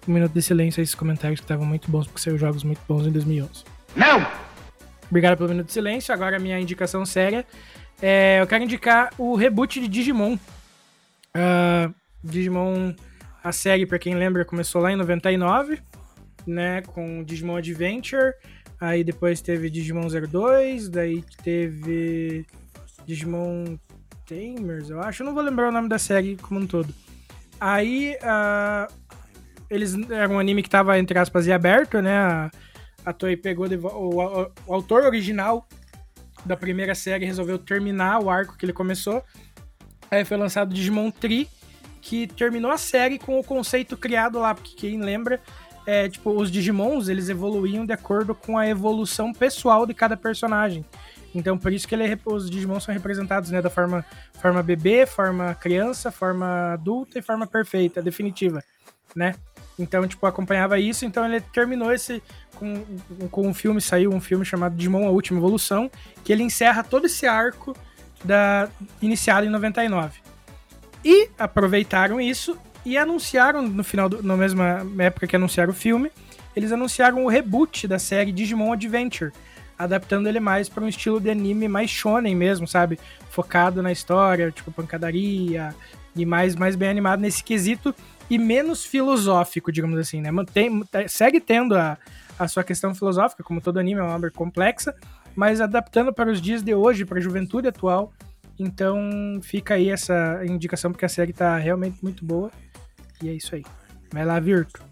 Um 0.07 0.13
minuto 0.13 0.33
de 0.33 0.43
silêncio 0.43 0.81
a 0.81 0.83
esses 0.83 0.95
comentários 0.95 1.41
que 1.41 1.45
estavam 1.45 1.67
muito 1.67 1.91
bons, 1.91 2.07
porque 2.07 2.21
saiu 2.21 2.37
jogos 2.37 2.63
muito 2.63 2.81
bons 2.87 3.07
em 3.07 3.11
2011. 3.11 3.65
Não! 3.97 4.27
Obrigado 5.09 5.37
pelo 5.37 5.49
minuto 5.49 5.67
de 5.67 5.73
silêncio. 5.73 6.13
Agora 6.13 6.37
a 6.37 6.41
minha 6.41 6.59
indicação 6.59 7.05
séria. 7.07 7.45
É, 8.03 8.41
eu 8.41 8.47
quero 8.47 8.65
indicar 8.65 9.11
o 9.17 9.35
reboot 9.35 9.81
de 9.81 9.89
Digimon. 9.89 10.35
Uh, 11.37 11.95
Digimon, 12.23 12.95
a 13.43 13.53
série, 13.53 13.87
pra 13.87 13.99
quem 13.99 14.15
lembra, 14.15 14.45
começou 14.45 14.81
lá 14.81 14.93
em 14.93 14.97
99, 14.97 15.81
né? 16.47 16.83
Com 16.83 17.23
Digimon 17.23 17.57
Adventure. 17.57 18.35
Aí 18.81 19.05
depois 19.05 19.41
teve 19.41 19.71
Digimon 19.71 20.09
02, 20.09 20.89
daí 20.89 21.25
teve 21.43 22.45
Digimon 23.07 23.79
Tamers, 24.27 24.91
eu 24.91 25.01
acho. 25.01 25.23
Eu 25.23 25.27
não 25.27 25.35
vou 25.35 25.43
lembrar 25.43 25.69
o 25.69 25.73
nome 25.73 25.89
da 25.89 25.99
série 25.99 26.37
como 26.37 26.61
um 26.61 26.67
todo. 26.67 26.93
Aí 27.61 28.17
uh, 28.17 28.93
eles 29.71 29.95
era 30.11 30.29
um 30.29 30.39
anime 30.39 30.63
que 30.63 30.71
tava, 30.71 30.99
entre 30.99 31.19
aspas, 31.19 31.49
aberto, 31.49 32.03
né? 32.03 32.17
A, 32.17 32.51
a 33.07 33.13
Toei 33.13 33.37
pegou 33.37 33.67
o, 33.67 34.21
o, 34.21 34.53
o 34.67 34.75
autor 34.75 35.05
original 35.05 35.67
da 36.45 36.57
primeira 36.57 36.95
série 36.95 37.25
resolveu 37.25 37.59
terminar 37.59 38.23
o 38.23 38.31
arco 38.31 38.57
que 38.57 38.65
ele 38.65 38.73
começou. 38.73 39.23
Aí 40.11 40.25
foi 40.25 40.37
lançado 40.37 40.75
Digimon 40.75 41.11
Tree, 41.11 41.49
que 42.01 42.27
terminou 42.27 42.71
a 42.71 42.77
série 42.77 43.19
com 43.19 43.39
o 43.39 43.45
conceito 43.45 43.97
criado 43.97 44.39
lá, 44.39 44.55
porque 44.55 44.75
quem 44.77 45.01
lembra, 45.01 45.41
é, 45.87 46.09
tipo, 46.09 46.31
os 46.31 46.51
Digimons, 46.51 47.09
eles 47.09 47.29
evoluíam 47.29 47.85
de 47.85 47.93
acordo 47.93 48.35
com 48.35 48.57
a 48.57 48.67
evolução 48.67 49.33
pessoal 49.33 49.87
de 49.87 49.95
cada 49.95 50.17
personagem. 50.17 50.85
Então, 51.35 51.59
por 51.59 51.73
isso 51.73 51.87
que 51.87 51.95
ele, 51.95 52.05
é 52.05 52.19
os 52.25 52.49
Digimons 52.49 52.85
são 52.85 52.95
representados, 52.95 53.51
né, 53.51 53.61
da 53.61 53.69
forma, 53.69 54.05
forma 54.41 54.63
bebê, 54.63 55.05
forma 55.05 55.55
criança, 55.55 56.11
forma 56.11 56.73
adulta 56.73 57.19
e 57.19 57.23
forma 57.23 57.47
perfeita, 57.47 58.01
definitiva, 58.01 58.63
né? 59.15 59.35
Então, 59.77 60.07
tipo, 60.07 60.25
acompanhava 60.27 60.79
isso, 60.79 61.05
então 61.05 61.25
ele 61.25 61.41
terminou 61.41 61.93
esse 61.93 62.23
com, 62.55 62.85
com 63.31 63.49
um 63.49 63.53
filme, 63.53 63.81
saiu 63.81 64.13
um 64.13 64.21
filme 64.21 64.45
chamado 64.45 64.77
Digimon 64.77 65.07
A 65.07 65.11
Última 65.11 65.41
Evolução, 65.41 65.91
que 66.23 66.33
ele 66.33 66.45
encerra 66.45 66.85
todo 66.85 67.07
esse 67.07 67.27
arco 67.27 67.77
da 68.23 68.69
iniciado 69.03 69.47
em 69.47 69.51
99. 69.51 70.21
E 71.05 71.29
aproveitaram 71.37 72.21
isso 72.21 72.57
e 72.85 72.99
anunciaram 72.99 73.63
no 73.63 73.83
final, 73.83 74.09
do, 74.09 74.23
na 74.23 74.37
mesma 74.37 74.87
época 74.99 75.27
que 75.27 75.37
anunciaram 75.37 75.73
o 75.73 75.75
filme, 75.75 76.11
eles 76.55 76.71
anunciaram 76.71 77.25
o 77.25 77.29
reboot 77.29 77.89
da 77.89 77.99
série 77.99 78.33
Digimon 78.33 78.73
Adventure, 78.73 79.33
adaptando 79.79 80.29
ele 80.29 80.39
mais 80.39 80.69
para 80.69 80.85
um 80.85 80.89
estilo 80.89 81.21
de 81.21 81.31
anime 81.31 81.67
mais 81.67 81.91
shonen 81.91 82.35
mesmo, 82.35 82.67
sabe? 82.67 82.99
Focado 83.31 83.83
na 83.83 83.91
história, 83.91 84.51
tipo 84.51 84.71
pancadaria 84.71 85.75
e 86.15 86.25
mais, 86.25 86.55
mais 86.55 86.77
bem 86.77 86.89
animado 86.89 87.21
nesse 87.21 87.43
quesito 87.43 87.95
e 88.31 88.39
menos 88.39 88.85
filosófico, 88.85 89.73
digamos 89.73 89.99
assim, 89.99 90.21
né? 90.21 90.31
Mantém, 90.31 90.71
segue 91.09 91.41
tendo 91.41 91.77
a, 91.77 91.99
a 92.39 92.47
sua 92.47 92.63
questão 92.63 92.95
filosófica, 92.95 93.43
como 93.43 93.61
todo 93.61 93.79
anime, 93.79 94.01
é 94.01 94.05
uma 94.05 94.15
obra 94.15 94.31
complexa, 94.31 94.95
mas 95.35 95.61
adaptando 95.61 96.13
para 96.13 96.31
os 96.31 96.41
dias 96.41 96.63
de 96.63 96.75
hoje, 96.75 97.05
para 97.05 97.19
a 97.19 97.23
juventude 97.23 97.69
atual. 97.69 98.13
Então 98.59 99.41
fica 99.43 99.75
aí 99.75 99.91
essa 99.91 100.41
indicação, 100.47 100.93
porque 100.93 101.05
a 101.05 101.09
série 101.09 101.33
tá 101.33 101.57
realmente 101.59 101.99
muito 102.03 102.25
boa. 102.25 102.51
E 103.25 103.31
é 103.31 103.33
isso 103.33 103.55
aí. 103.55 103.65
Vai 104.13 104.27
lá, 104.27 104.39
Virto. 104.39 104.85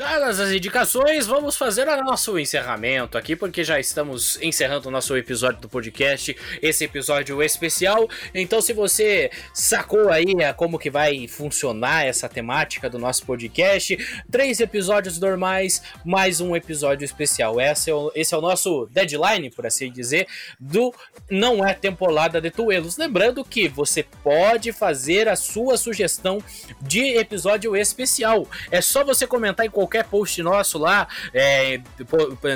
Dadas 0.00 0.40
as 0.40 0.50
indicações, 0.50 1.26
vamos 1.26 1.58
fazer 1.58 1.86
o 1.86 2.02
nosso 2.02 2.38
encerramento 2.38 3.18
aqui, 3.18 3.36
porque 3.36 3.62
já 3.62 3.78
estamos 3.78 4.40
encerrando 4.40 4.88
o 4.88 4.90
nosso 4.90 5.14
episódio 5.14 5.60
do 5.60 5.68
podcast, 5.68 6.34
esse 6.62 6.84
episódio 6.84 7.42
especial. 7.42 8.08
Então, 8.34 8.62
se 8.62 8.72
você 8.72 9.30
sacou 9.52 10.08
aí 10.08 10.24
é, 10.38 10.54
como 10.54 10.78
que 10.78 10.88
vai 10.88 11.28
funcionar 11.28 12.06
essa 12.06 12.30
temática 12.30 12.88
do 12.88 12.98
nosso 12.98 13.26
podcast, 13.26 14.22
três 14.30 14.58
episódios 14.58 15.20
normais, 15.20 15.82
mais 16.02 16.40
um 16.40 16.56
episódio 16.56 17.04
especial. 17.04 17.60
Esse 17.60 17.90
é 17.90 17.94
o, 17.94 18.10
esse 18.14 18.34
é 18.34 18.38
o 18.38 18.40
nosso 18.40 18.88
deadline, 18.90 19.50
por 19.50 19.66
assim 19.66 19.92
dizer, 19.92 20.26
do 20.58 20.94
Não 21.30 21.62
é 21.62 21.74
Temporada 21.74 22.40
de 22.40 22.50
Tuelos. 22.50 22.96
Lembrando 22.96 23.44
que 23.44 23.68
você 23.68 24.02
pode 24.02 24.72
fazer 24.72 25.28
a 25.28 25.36
sua 25.36 25.76
sugestão 25.76 26.42
de 26.80 27.18
episódio 27.18 27.76
especial. 27.76 28.48
É 28.70 28.80
só 28.80 29.04
você 29.04 29.26
comentar 29.26 29.66
em 29.66 29.70
qualquer 29.70 29.89
qualquer 29.90 30.04
post 30.04 30.40
nosso 30.40 30.78
lá 30.78 31.08
é, 31.34 31.80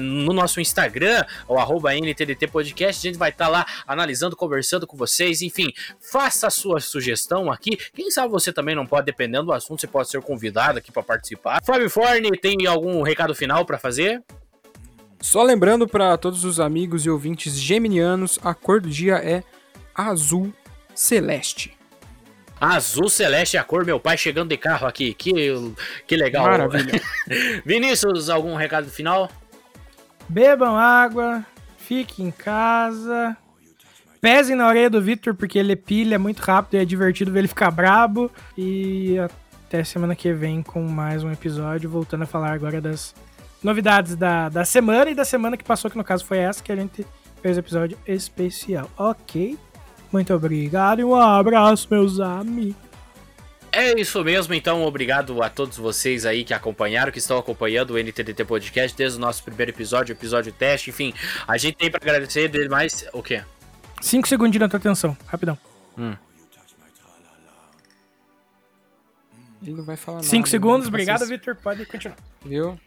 no 0.01 0.33
nosso 0.33 0.61
Instagram, 0.61 1.25
o 1.49 1.59
arroba 1.59 1.95
NTDT 1.95 2.47
Podcast, 2.47 3.07
a 3.07 3.11
gente 3.11 3.19
vai 3.19 3.31
estar 3.31 3.47
tá 3.47 3.51
lá 3.51 3.67
analisando, 3.87 4.37
conversando 4.37 4.87
com 4.87 4.97
vocês, 4.97 5.43
enfim, 5.43 5.73
faça 5.99 6.47
a 6.47 6.51
sua 6.51 6.79
sugestão 6.79 7.51
aqui. 7.51 7.77
Quem 7.93 8.11
sabe 8.11 8.31
você 8.31 8.53
também 8.53 8.77
não 8.77 8.87
pode, 8.87 9.07
dependendo 9.07 9.47
do 9.47 9.53
assunto, 9.53 9.81
você 9.81 9.89
pode 9.89 10.09
ser 10.09 10.23
convidado 10.23 10.79
aqui 10.79 10.93
para 10.93 11.03
participar. 11.03 11.61
Fábio 11.65 11.91
Forne, 11.91 12.31
tem 12.39 12.67
algum 12.67 13.03
recado 13.03 13.35
final 13.35 13.65
para 13.65 13.79
fazer? 13.79 14.23
Só 15.21 15.43
lembrando 15.43 15.89
para 15.89 16.17
todos 16.17 16.45
os 16.45 16.61
amigos 16.61 17.05
e 17.05 17.11
ouvintes 17.11 17.55
geminianos, 17.55 18.39
a 18.45 18.55
cor 18.55 18.81
do 18.81 18.89
dia 18.89 19.17
é 19.17 19.43
azul 19.95 20.53
celeste. 20.95 21.77
Azul 22.73 23.09
celeste 23.09 23.57
é 23.57 23.61
a 23.61 23.65
cor, 23.65 23.85
meu 23.85 24.01
pai 24.01 24.17
chegando 24.17 24.49
de 24.49 24.57
carro 24.57 24.87
aqui. 24.87 25.13
Que, 25.15 25.33
que 26.07 26.17
legal. 26.17 26.45
Maravilha. 26.45 27.01
Vinícius, 27.65 28.31
algum 28.31 28.55
recado 28.55 28.89
final? 28.89 29.31
Bebam 30.29 30.77
água, 30.77 31.45
fiquem 31.77 32.29
em 32.29 32.31
casa. 32.31 33.37
pesem 34.21 34.57
na 34.57 34.67
orelha 34.67 34.89
do 34.89 35.03
Victor, 35.03 35.35
porque 35.35 35.59
ele 35.59 35.77
pilha 35.77 36.19
muito 36.19 36.41
rápido 36.41 36.75
e 36.75 36.83
é 36.83 36.85
divertido 36.85 37.31
ver 37.31 37.41
ele 37.41 37.49
ficar 37.49 37.71
brabo. 37.71 38.31
E 38.57 39.17
até 39.67 39.85
semana 39.85 40.17
que 40.17 40.33
vem 40.33 40.63
com 40.63 40.83
mais 40.83 41.23
um 41.23 41.31
episódio, 41.31 41.91
voltando 41.91 42.23
a 42.23 42.27
falar 42.27 42.53
agora 42.53 42.81
das 42.81 43.15
novidades 43.63 44.17
da, 44.17 44.49
da 44.49 44.65
semana 44.65 45.11
e 45.11 45.15
da 45.15 45.25
semana 45.25 45.57
que 45.57 45.65
passou, 45.65 45.91
que 45.91 45.97
no 45.97 46.05
caso 46.05 46.25
foi 46.25 46.39
essa, 46.39 46.63
que 46.63 46.73
a 46.73 46.77
gente 46.77 47.07
fez 47.43 47.57
o 47.57 47.61
episódio 47.61 47.99
especial. 48.07 48.91
Ok? 48.97 49.59
Muito 50.15 50.33
obrigado 50.33 51.01
e 51.01 51.05
um 51.05 51.13
abraço, 51.17 51.89
meus 51.91 52.21
amigos. 52.21 52.77
É 53.73 53.99
isso 54.01 54.23
mesmo, 54.23 54.55
então 54.55 54.85
obrigado 54.85 55.43
a 55.43 55.51
todos 55.51 55.77
vocês 55.77 56.25
aí 56.25 56.45
que 56.45 56.55
acompanharam, 56.55 57.11
que 57.11 57.19
estão 57.19 57.37
acompanhando 57.37 57.91
o 57.95 57.99
NTDT 57.99 58.45
Podcast 58.45 58.97
desde 58.97 59.19
o 59.19 59.21
nosso 59.21 59.43
primeiro 59.43 59.73
episódio, 59.73 60.13
episódio 60.13 60.53
teste, 60.53 60.91
enfim. 60.91 61.13
A 61.49 61.59
gente 61.59 61.77
tem 61.79 61.91
pra 61.91 61.99
agradecer 62.01 62.49
demais. 62.49 63.05
O 63.13 63.25
quê? 63.25 63.43
Cinco 64.01 64.29
segundinhos 64.29 64.61
na 64.61 64.69
tua 64.69 64.79
atenção, 64.79 65.17
rapidão. 65.27 65.59
Hum. 65.99 66.15
Ele 69.63 69.73
não 69.73 69.85
vai 69.85 69.97
falar 69.97 70.19
nada. 70.19 70.29
Cinco 70.29 70.47
né? 70.47 70.51
segundos, 70.53 70.83
Vocês- 70.83 70.89
obrigado, 70.91 71.27
Victor. 71.27 71.57
Pode 71.57 71.85
continuar. 71.87 72.17
Viu? 72.45 72.79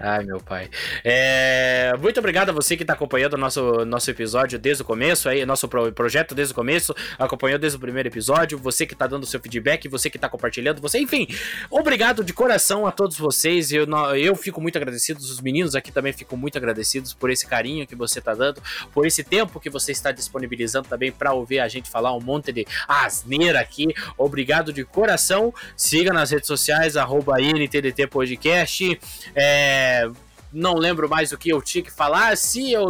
Ai, 0.00 0.24
meu 0.24 0.38
pai. 0.40 0.70
É, 1.04 1.92
Muito 2.00 2.20
obrigado 2.20 2.50
a 2.50 2.52
você 2.52 2.76
que 2.76 2.84
está 2.84 2.92
acompanhando 2.92 3.34
o 3.34 3.36
nosso, 3.36 3.84
nosso 3.84 4.08
episódio 4.10 4.56
desde 4.56 4.82
o 4.82 4.86
começo, 4.86 5.28
aí, 5.28 5.44
nosso 5.44 5.66
pro- 5.68 5.90
projeto 5.92 6.36
desde 6.36 6.52
o 6.52 6.54
começo, 6.54 6.94
acompanhou 7.18 7.58
desde 7.58 7.76
o 7.76 7.80
primeiro 7.80 8.08
episódio, 8.08 8.56
você 8.58 8.86
que 8.86 8.92
está 8.92 9.08
dando 9.08 9.26
seu 9.26 9.40
feedback, 9.40 9.88
você 9.88 10.08
que 10.08 10.16
está 10.16 10.28
compartilhando, 10.28 10.80
você, 10.80 11.00
enfim, 11.00 11.26
obrigado 11.68 12.22
de 12.22 12.32
coração 12.32 12.86
a 12.86 12.92
todos 12.92 13.16
vocês. 13.18 13.72
Eu, 13.72 13.86
eu 14.16 14.36
fico 14.36 14.60
muito 14.60 14.76
agradecido, 14.76 15.18
os 15.18 15.40
meninos 15.40 15.74
aqui 15.74 15.90
também 15.90 16.12
ficam 16.12 16.38
muito 16.38 16.56
agradecidos 16.56 17.12
por 17.12 17.28
esse 17.28 17.44
carinho 17.46 17.84
que 17.84 17.96
você 17.96 18.20
está 18.20 18.34
dando, 18.34 18.62
por 18.94 19.04
esse 19.04 19.24
tempo 19.24 19.58
que 19.58 19.68
você 19.68 19.90
está 19.90 20.12
disponibilizando 20.12 20.88
também 20.88 21.10
para 21.10 21.32
ouvir 21.32 21.58
a 21.58 21.66
gente 21.66 21.90
falar 21.90 22.14
um 22.14 22.20
monte 22.20 22.52
de 22.52 22.64
asneira 22.86 23.58
aqui. 23.58 23.88
Obrigado 24.16 24.72
de 24.72 24.84
coração. 24.84 25.52
Siga 25.76 26.12
nas 26.12 26.30
redes 26.30 26.46
sociais, 26.46 26.96
arroba 26.96 27.40
NTDT 27.40 28.06
Podcast. 28.06 29.00
É, 29.34 29.87
não 30.52 30.74
lembro 30.74 31.08
mais 31.08 31.32
o 31.32 31.38
que 31.38 31.50
eu 31.50 31.60
tinha 31.60 31.84
que 31.84 31.90
falar. 31.90 32.36
Se 32.36 32.72
eu, 32.72 32.88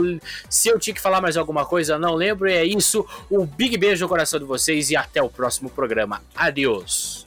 se 0.49 0.69
eu 0.69 0.79
tinha 0.79 0.95
que 0.95 1.01
falar 1.01 1.21
mais 1.21 1.37
alguma 1.37 1.65
coisa, 1.65 1.99
não 1.99 2.15
lembro. 2.15 2.49
É 2.49 2.65
isso. 2.65 3.07
Um 3.31 3.45
big 3.45 3.77
beijo 3.77 4.05
no 4.05 4.09
coração 4.09 4.39
de 4.39 4.45
vocês 4.45 4.91
e 4.91 4.97
até 4.97 5.23
o 5.23 5.29
próximo 5.29 5.69
programa. 5.69 6.23
Adeus. 6.37 7.27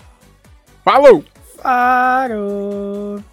Falou! 0.83 1.23
Parou! 1.61 3.23